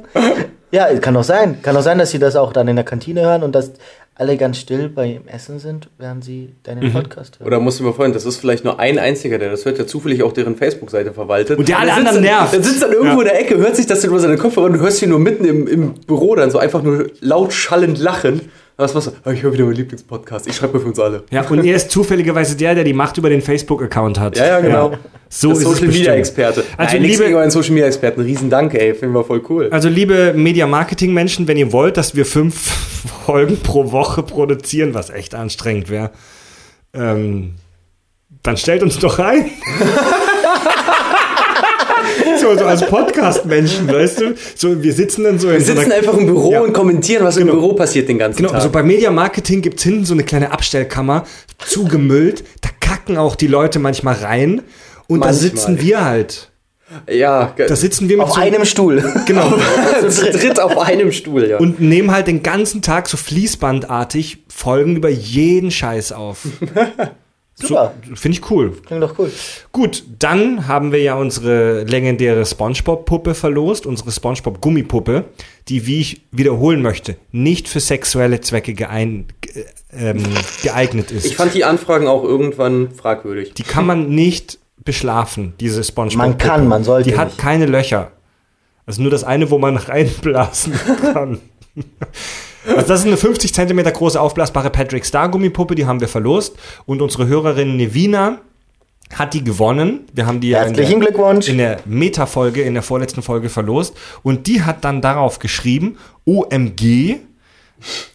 Ja, 0.72 0.94
kann 0.99 1.16
doch 1.16 1.24
sein. 1.24 1.61
Kann 1.61 1.76
doch 1.76 1.82
sein, 1.82 1.98
dass 1.98 2.11
sie 2.11 2.20
das 2.20 2.36
auch 2.36 2.53
dann 2.53 2.68
in 2.68 2.76
der 2.76 2.86
Kantine 2.86 3.22
hören 3.22 3.44
und 3.44 3.53
dass 3.53 3.72
alle 4.20 4.36
ganz 4.38 4.58
still 4.58 4.90
beim 4.90 5.22
Essen 5.28 5.60
sind, 5.60 5.90
während 5.98 6.24
sie 6.26 6.50
deinen 6.64 6.88
Mhm. 6.90 6.94
Podcast 6.94 7.40
hören. 7.40 7.48
Oder 7.48 7.60
musst 7.60 7.80
du 7.80 7.84
mir 7.84 7.94
vorstellen, 7.94 8.14
das 8.14 8.26
ist 8.26 8.38
vielleicht 8.38 8.66
nur 8.66 8.78
ein 8.80 9.00
einziger, 9.00 9.38
der 9.40 9.50
das 9.50 9.64
hört, 9.64 9.78
der 9.78 9.88
zufällig 9.88 10.24
auch 10.24 10.34
deren 10.34 10.58
Facebook-Seite 10.58 11.14
verwaltet. 11.14 11.58
Und 11.58 11.70
der 11.70 11.80
alle 11.80 11.94
anderen 11.94 12.16
dann, 12.16 12.24
nervt. 12.26 12.54
Der 12.54 12.62
sitzt 12.62 12.82
dann 12.84 12.91
irgendwo 12.91 13.16
Ja. 13.16 13.22
in 13.22 13.26
der 13.30 13.40
Ecke, 13.40 13.58
hört 13.58 13.76
sich 13.78 13.88
das 13.88 14.02
dann 14.02 14.10
über 14.12 14.20
seine 14.20 14.38
Kopfhörer 14.38 14.66
und 14.68 14.74
du 14.74 14.80
hörst 14.82 15.02
ihn 15.02 15.10
nur 15.10 15.20
mitten 15.20 15.46
im, 15.46 15.68
im 15.68 15.94
Büro 16.06 16.36
dann 16.36 16.52
so 16.52 16.58
einfach 16.60 16.84
nur 16.84 17.10
laut 17.22 17.54
schallend 17.54 17.98
lachen. 17.98 18.41
Was 18.80 18.93
machst 18.93 19.07
du? 19.07 19.11
Ah, 19.26 19.31
Ich 19.34 19.43
höre 19.43 19.51
wieder 19.51 19.65
meinen 19.65 19.76
Lieblingspodcast. 19.76 20.47
Ich 20.47 20.56
schreibe 20.56 20.76
mir 20.76 20.80
für 20.80 20.88
uns 20.88 20.99
alle. 20.99 21.23
Ja, 21.31 21.41
und 21.49 21.65
er 21.65 21.76
ist 21.76 21.91
zufälligerweise 21.91 22.56
der, 22.56 22.76
der 22.76 22.85
die 22.85 22.93
Macht 22.93 23.18
über 23.18 23.30
den 23.30 23.41
Facebook-Account 23.41 24.18
hat. 24.18 24.38
Ja, 24.38 24.45
ja, 24.47 24.60
genau. 24.61 24.93
So 25.27 25.49
der 25.49 25.57
ist 25.57 25.64
es 25.64 25.69
Social 25.69 25.88
Media. 25.89 26.14
Experte. 26.14 26.64
Also, 26.77 26.93
Nein, 26.95 27.03
liebe, 27.03 27.23
gegen 27.26 27.35
euren 27.35 27.51
Social 27.51 27.72
Media 27.72 27.88
Experten. 27.88 28.22
Riesen 28.22 28.49
Dank, 28.49 28.73
ey. 28.76 28.93
Finden 28.95 29.14
wir 29.15 29.26
voll 29.26 29.41
cool. 29.49 29.68
also 29.69 29.89
liebe 29.89 30.34
Media-Marketing-Menschen, 30.34 31.47
wenn 31.49 31.57
ihr 31.57 31.73
wollt, 31.73 31.97
dass 31.97 32.15
wir 32.15 32.26
fünf 32.26 32.56
Folgen 33.26 33.60
pro 33.60 33.91
Woche 33.91 34.23
produzieren, 34.23 34.93
was 34.93 35.10
echt 35.10 35.35
anstrengend 35.35 35.89
wäre, 35.89 36.11
ähm, 36.93 37.56
dann 38.43 38.56
stellt 38.56 38.81
uns 38.81 38.97
doch 38.97 39.19
ein. 39.19 39.51
so, 42.40 42.57
so 42.57 42.66
als 42.66 42.86
Podcast-Menschen, 42.86 43.88
weißt 43.91 44.22
du? 44.22 44.36
So, 44.56 44.82
wir 44.82 44.94
sitzen 44.94 45.24
dann 45.24 45.40
so 45.40 45.49
in 45.49 45.56
Wir 45.56 45.61
so 45.61 45.72
einer- 45.72 45.82
sitzen 45.82 45.91
einfach 45.94 46.14
im 46.18 46.26
Büro 46.26 46.52
Ja. 46.52 46.61
und 46.61 46.74
kommentieren, 46.74 47.24
was 47.24 47.38
im 47.38 47.48
Büro 47.48 47.74
passiert 47.74 48.10
den 48.10 48.18
ganzen 48.18 48.38
Genau, 48.38 48.49
Tag. 48.49 48.57
also 48.57 48.70
bei 48.70 48.84
Media 48.84 49.11
Marketing 49.11 49.61
gibt's 49.61 49.84
hinten 49.84 50.06
so 50.06 50.14
eine 50.14 50.24
kleine 50.24 50.52
Abstellkammer, 50.52 51.26
zugemüllt. 51.60 52.44
Da 52.61 52.70
kacken 52.80 53.18
auch 53.18 53.36
die 53.36 53.48
Leute 53.48 53.80
manchmal 53.80 54.16
rein. 54.16 54.61
Und 55.07 55.22
da 55.22 55.28
Manchmal. 55.28 55.34
sitzen 55.34 55.82
wir 55.82 56.06
halt. 56.06 56.52
ja, 57.10 57.53
Da 57.56 57.76
sitzen 57.76 58.10
wir 58.10 58.18
mit 58.18 58.26
Auf 58.26 58.34
so 58.34 58.41
einem 58.41 58.66
Stuhl. 58.66 59.03
Genau. 59.28 59.53
zu 60.10 60.26
dritt 60.32 60.60
auf 60.60 60.78
einem 60.78 61.11
Stuhl, 61.11 61.48
ja. 61.49 61.57
Und 61.57 61.80
nehmen 61.80 62.11
halt 62.11 62.28
den 62.28 62.41
ganzen 62.44 62.82
Tag 62.82 63.07
so 63.10 63.16
fließbandartig 63.18 64.40
Folgen 64.48 64.95
über 64.95 65.10
jeden 65.10 65.70
Scheiß 65.72 66.11
auf. 66.11 66.40
Super. 67.61 67.94
So, 68.07 68.15
Finde 68.15 68.38
ich 68.38 68.49
cool. 68.52 68.72
Klingt 68.86 69.03
doch 69.03 69.18
cool. 69.19 69.31
Gut, 69.72 70.03
dann 70.19 70.68
haben 70.68 70.91
wir 70.91 71.02
ja 71.02 71.15
unsere 71.15 71.84
legendäre 71.84 72.45
SpongeBob-Puppe 72.45 73.34
verlost, 73.36 73.86
unsere 73.86 74.11
SpongeBob-Gummipuppe, 74.11 75.26
die, 75.68 75.86
wie 75.86 75.99
ich 75.99 76.22
wiederholen 76.31 76.81
möchte, 76.81 77.18
nicht 77.31 77.68
für 77.68 77.80
sexuelle 77.80 78.41
Zwecke 78.41 78.73
geein, 78.73 79.26
ge- 79.41 79.65
ähm, 79.91 80.23
geeignet 80.64 81.11
ist. 81.11 81.26
Ich 81.26 81.36
fand 81.36 81.53
die 81.53 81.65
Anfragen 81.65 82.07
auch 82.07 82.23
irgendwann 82.23 82.91
fragwürdig. 82.91 83.53
Die 83.56 83.64
kann 83.64 83.86
man 83.86 84.10
nicht 84.10 84.57
beschlafen, 84.86 85.53
diese 85.60 85.84
SpongeBob. 85.84 86.18
Man 86.18 86.38
kann, 86.38 86.68
man 86.68 86.84
sollte 86.84 87.10
Die 87.11 87.18
hat 87.18 87.27
nicht. 87.30 87.38
keine 87.40 87.65
Löcher. 87.65 88.11
Also 88.86 89.02
nur 89.02 89.11
das 89.11 89.23
eine, 89.23 89.52
wo 89.52 89.57
man 89.60 89.77
reinblasen 89.77 90.73
kann. 91.14 91.40
Also 92.68 92.88
das 92.88 93.02
ist 93.02 93.07
eine 93.07 93.18
50 93.18 93.53
cm 93.53 93.84
große 93.84 94.19
aufblasbare 94.19 94.69
Patrick 94.69 95.06
Star 95.06 95.30
Gummipuppe, 95.30 95.76
die 95.76 95.86
haben 95.86 96.02
wir 96.02 96.07
verlost. 96.07 96.56
Und 96.86 97.02
unsere 97.02 97.27
Hörerin 97.27 97.77
Nevina 97.77 98.40
hat 99.14 99.34
die 99.34 99.44
gewonnen. 99.44 100.02
Wir 100.14 100.26
haben 100.26 100.40
die 100.40 100.49
ja 100.49 100.61
in 100.64 100.68
Herzlichen 100.68 100.99
der, 100.99 101.10
Glückwunsch. 101.10 101.48
in 101.48 101.57
der 101.57 101.80
Meta-Folge, 101.86 102.61
in 102.61 102.73
der 102.73 102.84
vorletzten 102.84 103.22
Folge 103.22 103.49
verlost. 103.49 103.95
Und 104.23 104.48
die 104.48 104.61
hat 104.64 104.84
dann 104.84 105.02
darauf 105.02 105.40
geschrieben, 105.40 105.98
OMG, 106.26 107.18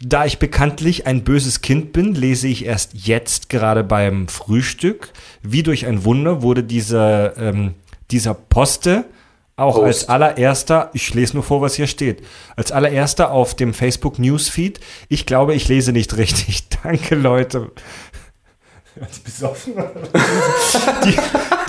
da 0.01 0.25
ich 0.25 0.39
bekanntlich 0.39 1.07
ein 1.07 1.25
böses 1.25 1.62
Kind 1.62 1.93
bin, 1.93 2.15
lese 2.15 2.49
ich 2.49 2.66
erst 2.66 2.93
jetzt 2.95 3.49
gerade 3.49 3.83
beim 3.83 4.29
Frühstück. 4.29 5.11
Wie 5.43 5.62
durch 5.62 5.87
ein 5.87 6.05
Wunder 6.05 6.43
wurde 6.43 6.62
dieser, 6.62 7.37
ähm, 7.39 7.75
dieser 8.11 8.35
Poste 8.35 9.05
auch 9.57 9.77
Post. 9.77 9.87
als 9.87 10.09
allererster, 10.09 10.91
ich 10.95 11.15
lese 11.15 11.35
nur 11.35 11.43
vor, 11.43 11.61
was 11.61 11.75
hier 11.75 11.87
steht, 11.87 12.23
als 12.57 12.73
allererster 12.73 13.31
auf 13.31 13.55
dem 13.55 13.73
Facebook 13.73 14.19
Newsfeed. 14.19 14.81
Ich 15.09 15.27
glaube, 15.27 15.55
ich 15.55 15.69
lese 15.69 15.93
nicht 15.93 16.17
richtig. 16.17 16.69
Danke, 16.83 17.15
Leute. 17.15 17.71
Als 19.01 19.19
besoffen. 19.19 19.75
Die, 21.05 21.17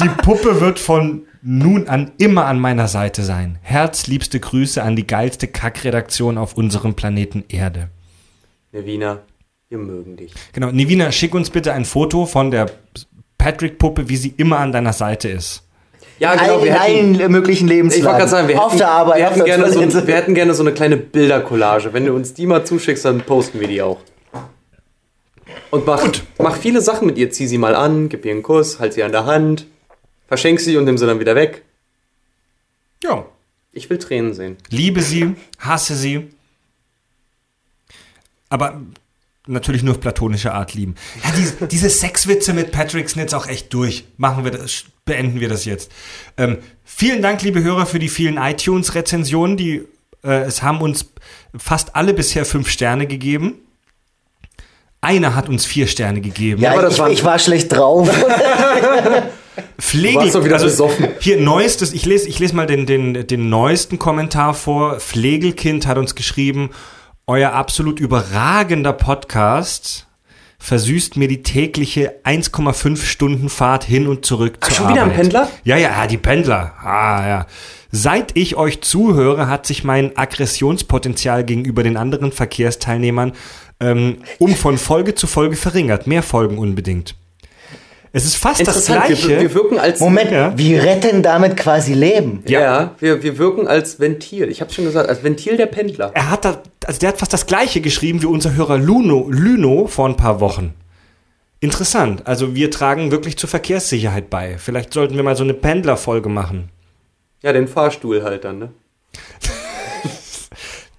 die 0.03 0.10
Puppe 0.22 0.62
wird 0.62 0.78
von 0.78 1.26
nun 1.41 1.88
an 1.88 2.12
immer 2.18 2.45
an 2.45 2.60
meiner 2.60 2.88
Seite 2.88 3.24
sein. 3.24 3.60
Herzliebste 3.62 4.40
Grüße 4.40 4.82
an 4.82 4.95
die 4.95 5.07
geilste 5.07 5.48
Kackredaktion 5.48 6.38
auf 6.38 6.56
unserem 6.56 6.95
Planeten 6.95 7.44
Erde. 7.49 7.90
Ne 8.72 8.86
Wiener, 8.86 9.22
wir 9.70 9.78
mögen 9.78 10.18
dich. 10.18 10.34
Genau, 10.53 10.72
Nivina, 10.72 11.12
schick 11.12 11.34
uns 11.34 11.49
bitte 11.49 11.74
ein 11.74 11.86
Foto 11.86 12.26
von 12.26 12.52
der 12.52 12.72
Patrick-Puppe, 13.38 14.10
wie 14.10 14.18
sie 14.18 14.34
immer 14.38 14.60
an 14.60 14.72
deiner 14.72 14.94
Seite 14.94 15.30
ist. 15.30 15.64
Ja, 16.19 16.35
genau, 16.35 16.59
in 16.59 16.73
hätten, 16.73 17.19
allen 17.21 17.31
möglichen 17.31 17.67
Lebenslagen. 17.67 17.99
ich 17.99 18.05
wollte 18.05 18.19
gerade 18.19 18.31
sagen, 18.31 18.47
wir 18.47 18.61
auf 18.61 18.71
hätten, 18.71 18.77
der 18.77 18.89
Arbeit, 18.89 19.17
wir, 19.17 19.25
hätten 19.25 19.35
der 19.35 19.45
gerne 19.45 19.71
so, 19.71 19.79
Toilette. 19.79 20.07
wir 20.07 20.15
hätten 20.15 20.33
gerne 20.33 20.53
so 20.53 20.63
eine 20.63 20.73
kleine 20.73 20.97
Bildercollage. 20.97 21.93
Wenn 21.93 22.05
du 22.05 22.13
uns 22.13 22.33
die 22.33 22.45
mal 22.45 22.65
zuschickst, 22.65 23.03
dann 23.03 23.21
posten 23.21 23.59
wir 23.59 23.67
die 23.67 23.81
auch. 23.81 23.99
Und 25.71 25.85
mach, 25.85 26.07
mach 26.37 26.55
viele 26.55 26.81
Sachen 26.81 27.07
mit 27.07 27.17
ihr. 27.17 27.31
Zieh 27.31 27.47
sie 27.47 27.57
mal 27.57 27.75
an, 27.75 28.07
gib 28.07 28.23
ihr 28.23 28.31
einen 28.31 28.43
Kuss, 28.43 28.79
halt 28.79 28.93
sie 28.93 29.03
an 29.03 29.11
der 29.11 29.25
Hand, 29.25 29.67
verschenk 30.27 30.61
sie 30.61 30.77
und 30.77 30.85
nimm 30.85 30.97
sie 30.97 31.05
dann 31.05 31.19
wieder 31.19 31.35
weg. 31.35 31.63
Ja. 33.03 33.25
Ich 33.73 33.89
will 33.89 33.97
Tränen 33.97 34.33
sehen. 34.33 34.55
Liebe 34.69 35.01
sie, 35.01 35.35
hasse 35.59 35.95
sie. 35.95 36.29
Aber 38.47 38.81
natürlich 39.47 39.83
nur 39.83 39.95
auf 39.95 39.99
platonische 39.99 40.53
Art 40.53 40.73
lieben. 40.73 40.95
Ja, 41.23 41.31
diese, 41.35 41.67
diese 41.67 41.89
Sexwitze 41.89 42.53
mit 42.53 42.71
Patrick 42.71 43.09
sind 43.09 43.21
jetzt 43.21 43.35
auch 43.35 43.47
echt 43.47 43.73
durch. 43.73 44.05
Machen 44.15 44.45
wir 44.45 44.51
das, 44.51 44.85
beenden 45.06 45.40
wir 45.40 45.49
das 45.49 45.65
jetzt. 45.65 45.91
Ähm, 46.38 46.57
vielen 46.84 47.22
Dank, 47.22 47.41
liebe 47.44 47.64
Hörer, 47.64 47.86
für 47.86 47.99
die 47.99 48.10
vielen 48.10 48.38
iTunes-Rezensionen. 48.38 49.56
Die 49.56 49.84
äh, 50.23 50.41
es 50.41 50.64
haben 50.64 50.82
uns 50.82 51.14
fast 51.56 51.95
alle 51.95 52.14
bisher 52.14 52.45
fünf 52.45 52.69
Sterne 52.69 53.07
gegeben. 53.07 53.60
Einer 55.02 55.36
hat 55.36 55.48
uns 55.48 55.65
vier 55.65 55.86
Sterne 55.86 56.19
gegeben. 56.19 56.61
Ja, 56.61 56.88
ich, 56.88 56.99
ich 56.99 57.23
war 57.23 57.38
schlecht 57.38 57.72
drauf. 57.72 58.10
Pflegel, 59.80 60.14
Du 60.14 60.19
warst 60.19 60.36
doch 60.36 60.44
wieder 60.44 60.56
also 60.56 60.65
besoffen. 60.65 61.10
hier 61.19 61.40
neuestes, 61.40 61.94
ich 61.94 62.06
lese, 62.06 62.27
ich 62.27 62.40
lese 62.40 62.56
mal 62.56 62.65
den, 62.65 62.88
den, 62.88 63.27
den 63.27 63.49
neuesten 63.49 63.99
Kommentar 63.99 64.56
vor. 64.56 64.99
Pflegelkind 64.99 65.86
hat 65.86 65.99
uns 65.99 66.15
geschrieben, 66.15 66.72
euer 67.27 67.53
absolut 67.53 67.99
überragender 67.99 68.94
Podcast 68.94 70.07
versüßt 70.65 71.15
mir 71.15 71.27
die 71.27 71.43
tägliche 71.43 72.15
1,5 72.23 73.03
Stunden 73.03 73.49
Fahrt 73.49 73.83
hin 73.83 74.07
und 74.07 74.25
zurück 74.25 74.57
Ach, 74.61 74.67
zur 74.67 74.75
schon 74.75 74.89
wieder 74.89 75.03
ein 75.03 75.09
Arbeit. 75.11 75.21
Pendler? 75.21 75.49
Ja, 75.63 75.77
ja, 75.77 75.91
ja, 75.91 76.07
die 76.07 76.17
Pendler. 76.17 76.73
Ah, 76.81 77.27
ja. 77.27 77.47
Seit 77.91 78.35
ich 78.35 78.55
euch 78.55 78.81
zuhöre, 78.81 79.47
hat 79.47 79.67
sich 79.67 79.83
mein 79.83 80.17
Aggressionspotenzial 80.17 81.43
gegenüber 81.43 81.83
den 81.83 81.97
anderen 81.97 82.31
Verkehrsteilnehmern 82.31 83.33
ähm, 83.79 84.17
um 84.39 84.55
von 84.55 84.77
Folge 84.77 85.15
zu 85.15 85.27
Folge 85.27 85.55
verringert. 85.55 86.07
Mehr 86.07 86.23
Folgen 86.23 86.57
unbedingt. 86.57 87.15
Es 88.15 88.23
ist 88.23 88.37
fast 88.37 88.61
das 88.61 88.89
Interessant, 88.89 89.09
wir, 89.09 89.15
Gleiche. 89.17 89.41
wir 89.41 89.53
wirken 89.53 89.77
als 89.77 89.99
Moment, 89.99 90.57
wir 90.57 90.83
retten 90.83 91.21
damit 91.21 91.57
quasi 91.57 91.93
Leben. 91.93 92.43
Ja, 92.47 92.95
wir, 92.99 93.21
wir 93.21 93.37
wirken 93.37 93.67
als 93.67 93.99
Ventil. 93.99 94.47
Ich 94.47 94.61
habe 94.61 94.71
schon 94.71 94.85
gesagt, 94.85 95.09
als 95.09 95.21
Ventil 95.21 95.57
der 95.57 95.65
Pendler. 95.65 96.11
Er 96.13 96.31
hat 96.31 96.45
da, 96.45 96.63
also 96.85 96.97
der 96.97 97.09
hat 97.09 97.17
fast 97.17 97.33
das 97.33 97.45
gleiche 97.45 97.81
geschrieben 97.81 98.21
wie 98.21 98.27
unser 98.27 98.55
Hörer 98.55 98.77
Luno, 98.77 99.27
Lüno 99.29 99.87
vor 99.87 100.07
ein 100.07 100.15
paar 100.15 100.39
Wochen. 100.39 100.73
Interessant. 101.59 102.25
Also 102.25 102.55
wir 102.55 102.71
tragen 102.71 103.11
wirklich 103.11 103.35
zur 103.35 103.49
Verkehrssicherheit 103.49 104.29
bei. 104.29 104.57
Vielleicht 104.59 104.93
sollten 104.93 105.17
wir 105.17 105.23
mal 105.23 105.35
so 105.35 105.43
eine 105.43 105.53
Pendlerfolge 105.53 106.29
machen. 106.29 106.69
Ja, 107.41 107.51
den 107.51 107.67
Fahrstuhl 107.67 108.23
halt 108.23 108.45
dann, 108.45 108.59
ne? 108.59 108.69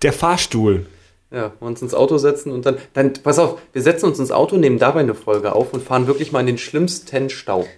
Der 0.02 0.12
Fahrstuhl. 0.12 0.84
Ja, 1.30 1.52
uns 1.58 1.82
ins 1.82 1.92
Auto 1.92 2.18
setzen 2.18 2.52
und 2.52 2.66
dann, 2.66 2.78
dann, 2.92 3.12
pass 3.14 3.38
auf, 3.38 3.60
wir 3.72 3.82
setzen 3.82 4.06
uns 4.06 4.18
ins 4.18 4.30
Auto, 4.30 4.56
nehmen 4.56 4.78
dabei 4.78 5.00
eine 5.00 5.14
Folge 5.14 5.54
auf 5.54 5.72
und 5.72 5.82
fahren 5.82 6.06
wirklich 6.06 6.30
mal 6.30 6.40
in 6.40 6.46
den 6.46 6.58
schlimmsten 6.58 7.30
Stau. 7.30 7.60
Und 7.60 7.68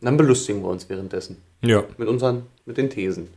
dann 0.00 0.16
belustigen 0.16 0.62
wir 0.62 0.68
uns 0.68 0.88
währenddessen. 0.90 1.38
Ja. 1.62 1.84
Mit 1.96 2.08
unseren, 2.08 2.42
mit 2.66 2.76
den 2.76 2.90
Thesen. 2.90 3.28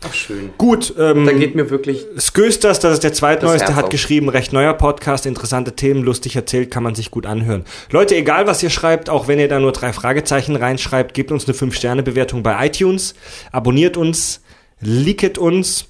Ach, 0.00 0.14
schön. 0.14 0.50
Gut, 0.58 0.94
ähm, 0.98 1.26
Da 1.26 1.32
geht 1.32 1.56
mir 1.56 1.70
wirklich. 1.70 2.06
Skösters, 2.18 2.78
das 2.78 2.94
ist 2.94 3.04
der 3.04 3.12
zweitneueste, 3.12 3.74
hat 3.74 3.84
auf. 3.84 3.90
geschrieben, 3.90 4.28
recht 4.28 4.52
neuer 4.52 4.74
Podcast, 4.74 5.26
interessante 5.26 5.74
Themen, 5.74 6.04
lustig 6.04 6.36
erzählt, 6.36 6.70
kann 6.70 6.84
man 6.84 6.94
sich 6.94 7.10
gut 7.10 7.26
anhören. 7.26 7.64
Leute, 7.90 8.14
egal 8.14 8.46
was 8.46 8.62
ihr 8.62 8.70
schreibt, 8.70 9.10
auch 9.10 9.26
wenn 9.26 9.40
ihr 9.40 9.48
da 9.48 9.58
nur 9.58 9.72
drei 9.72 9.92
Fragezeichen 9.92 10.54
reinschreibt, 10.54 11.14
gebt 11.14 11.32
uns 11.32 11.46
eine 11.48 11.56
5-Sterne-Bewertung 11.56 12.44
bei 12.44 12.66
iTunes, 12.66 13.14
abonniert 13.50 13.96
uns, 13.96 14.40
liket 14.80 15.36
uns, 15.36 15.87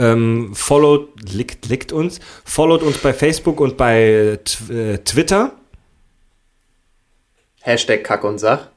ähm, 0.00 0.54
followt, 0.54 1.10
lickt, 1.30 1.66
lickt 1.66 1.92
uns, 1.92 2.20
followt 2.44 2.82
uns 2.82 2.98
bei 2.98 3.12
Facebook 3.12 3.60
und 3.60 3.76
bei 3.76 4.38
äh, 4.70 4.98
Twitter. 4.98 5.52
Hashtag 7.60 8.02
Kack 8.02 8.24
und 8.24 8.38
Sach. 8.38 8.68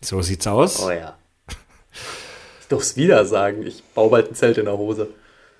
So 0.00 0.20
sieht's 0.20 0.46
aus. 0.46 0.82
Oh 0.82 0.90
ja. 0.90 1.16
Ich 2.60 2.68
darf's 2.68 2.96
wieder 2.96 3.24
sagen. 3.24 3.64
Ich 3.66 3.82
baue 3.94 4.10
bald 4.10 4.30
ein 4.30 4.34
Zelt 4.34 4.58
in 4.58 4.64
der 4.64 4.76
Hose. 4.76 5.08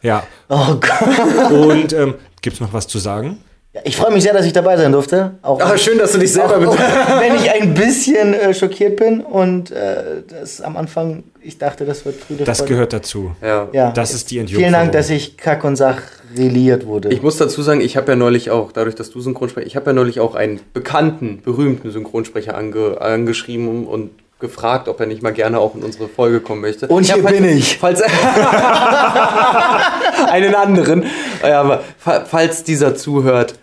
Ja. 0.03 0.27
Oh 0.49 0.75
Gott. 0.75 1.51
Und 1.53 1.93
ähm, 1.93 2.16
gibt's 2.43 2.61
noch 2.61 2.73
was 2.73 2.87
zu 2.89 2.99
sagen? 2.99 3.43
Ich 3.85 3.97
freue 3.97 4.12
mich 4.12 4.23
sehr, 4.23 4.32
dass 4.32 4.47
ich 4.47 4.53
dabei 4.53 4.77
sein 4.77 4.90
durfte. 4.93 5.32
Auch 5.43 5.61
Ah, 5.61 5.77
schön, 5.77 5.99
dass 5.99 6.12
du 6.12 6.19
dich 6.19 6.32
selber 6.32 6.57
auch, 6.57 6.74
auch, 6.74 7.20
Wenn 7.20 7.35
ich 7.36 7.51
ein 7.51 7.74
bisschen 7.74 8.32
äh, 8.35 8.55
schockiert 8.55 8.97
bin 8.97 9.20
und 9.20 9.70
äh, 9.70 10.23
das 10.27 10.61
am 10.62 10.77
Anfang, 10.77 11.24
ich 11.43 11.59
dachte, 11.59 11.85
das 11.85 12.05
wird 12.05 12.16
Friede. 12.16 12.45
Das 12.45 12.59
Freude. 12.59 12.73
gehört 12.73 12.93
dazu. 12.95 13.32
Ja. 13.43 13.69
Ja. 13.73 13.90
Das 13.93 14.15
ist 14.15 14.31
die 14.31 14.39
Entjungferung. 14.39 14.70
Vielen 14.73 14.73
Dank, 14.73 14.93
dass 14.93 15.11
ich 15.11 15.36
Kack 15.36 15.65
und 15.65 15.77
Sach 15.77 16.01
reliert 16.36 16.86
wurde. 16.86 17.11
Ich 17.11 17.23
muss 17.23 17.36
dazu 17.36 17.62
sagen, 17.62 17.81
ich 17.82 17.97
habe 17.97 18.12
ja 18.12 18.16
neulich 18.16 18.51
auch, 18.51 18.73
dadurch, 18.73 18.95
dass 18.95 19.11
du 19.11 19.20
Synchronsprecher, 19.20 19.66
ich 19.66 19.77
habe 19.77 19.86
ja 19.86 19.93
neulich 19.93 20.19
auch 20.20 20.35
einen 20.35 20.61
bekannten, 20.73 21.43
berühmten 21.45 21.90
Synchronsprecher 21.90 22.57
ange, 22.57 23.01
angeschrieben 23.01 23.86
und 23.86 24.11
gefragt, 24.40 24.89
ob 24.89 25.01
er 25.01 25.06
nicht 25.06 25.23
mal 25.23 25.32
gerne 25.32 25.59
auch 25.59 25.74
in 25.74 25.82
unsere 25.82 26.09
Folge 26.09 26.40
kommen 26.40 26.60
möchte. 26.60 26.86
Und 26.89 27.05
hier 27.05 27.23
falls, 27.23 27.36
bin 27.36 27.44
ich. 27.44 27.78
Falls 27.78 28.02
einen 30.31 30.55
anderen. 30.55 31.05
Ja, 31.43 31.60
aber 31.60 31.82
fa- 31.98 32.24
falls 32.24 32.65
dieser 32.65 32.94
zuhört, 32.94 33.55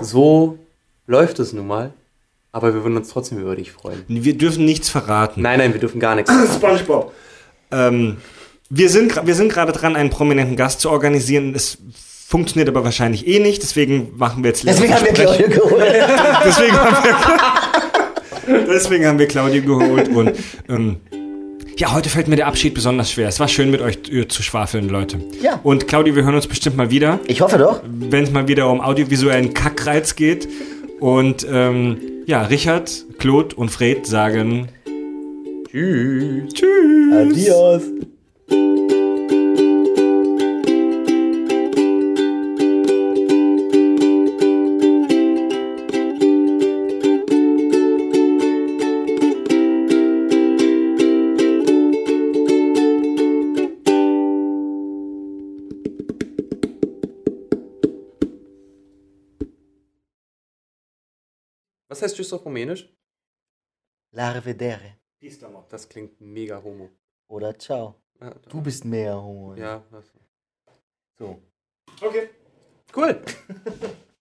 so 0.00 0.58
läuft 1.06 1.38
es 1.38 1.52
nun 1.52 1.66
mal. 1.66 1.90
Aber 2.52 2.72
wir 2.72 2.84
würden 2.84 2.96
uns 2.96 3.08
trotzdem 3.08 3.38
über 3.38 3.56
dich 3.56 3.72
freuen. 3.72 4.04
Wir 4.06 4.38
dürfen 4.38 4.64
nichts 4.64 4.88
verraten. 4.88 5.42
Nein, 5.42 5.58
nein, 5.58 5.72
wir 5.72 5.80
dürfen 5.80 5.98
gar 5.98 6.14
nichts. 6.14 6.30
SpongeBob. 6.54 7.12
Ähm, 7.72 8.18
wir 8.70 8.88
sind, 8.90 9.26
wir 9.26 9.34
sind 9.34 9.52
gerade 9.52 9.72
dran, 9.72 9.96
einen 9.96 10.10
prominenten 10.10 10.56
Gast 10.56 10.80
zu 10.80 10.90
organisieren. 10.90 11.52
Es 11.56 11.78
funktioniert 12.28 12.68
aber 12.68 12.84
wahrscheinlich 12.84 13.26
eh 13.26 13.40
nicht, 13.40 13.62
deswegen 13.62 14.12
machen 14.16 14.44
wir 14.44 14.50
jetzt 14.50 14.64
Deswegen 14.64 14.94
haben 14.94 15.04
wir. 15.04 15.12
Claudio 15.12 15.48
geholt. 15.48 15.84
deswegen, 16.44 16.76
haben 16.76 17.04
wir, 17.04 17.16
deswegen 18.72 19.06
haben 19.06 19.18
wir 19.18 19.26
Claudio 19.26 19.62
geholt 19.62 20.08
und 20.08 20.32
ähm, 20.68 20.96
ja, 21.76 21.92
heute 21.92 22.08
fällt 22.08 22.28
mir 22.28 22.36
der 22.36 22.46
Abschied 22.46 22.72
besonders 22.72 23.10
schwer. 23.10 23.28
Es 23.28 23.40
war 23.40 23.48
schön 23.48 23.70
mit 23.70 23.80
euch 23.80 23.98
äh, 24.10 24.28
zu 24.28 24.42
schwafeln, 24.42 24.88
Leute. 24.88 25.18
Ja. 25.42 25.58
Und 25.64 25.88
Claudio, 25.88 26.14
wir 26.14 26.22
hören 26.22 26.36
uns 26.36 26.46
bestimmt 26.46 26.76
mal 26.76 26.90
wieder. 26.90 27.18
Ich 27.26 27.40
hoffe 27.40 27.58
doch. 27.58 27.82
Wenn 27.84 28.24
es 28.24 28.30
mal 28.30 28.46
wieder 28.46 28.70
um 28.70 28.80
audiovisuellen 28.80 29.54
Kackreiz 29.54 30.14
geht. 30.14 30.48
Und 31.00 31.44
ähm, 31.50 32.00
ja, 32.26 32.42
Richard, 32.42 33.04
Claude 33.18 33.56
und 33.56 33.70
Fred 33.70 34.06
sagen 34.06 34.68
Tschüss. 35.68 36.54
Tschüss. 36.54 37.12
Adios. 37.12 37.82
Heißt 62.04 62.16
Tschüss 62.16 62.32
auf 62.32 62.44
Rumänisch? 62.44 62.88
Larvedere. 64.12 64.98
Das 65.70 65.88
klingt 65.88 66.20
mega 66.20 66.62
homo. 66.62 66.90
Oder 67.28 67.58
ciao. 67.58 67.94
Ja, 68.20 68.30
Du 68.48 68.60
bist 68.60 68.84
mehr 68.84 69.20
Homo. 69.20 69.54
Ja, 69.54 69.82
was? 69.90 70.12
So. 71.18 71.42
Cool. 72.94 73.22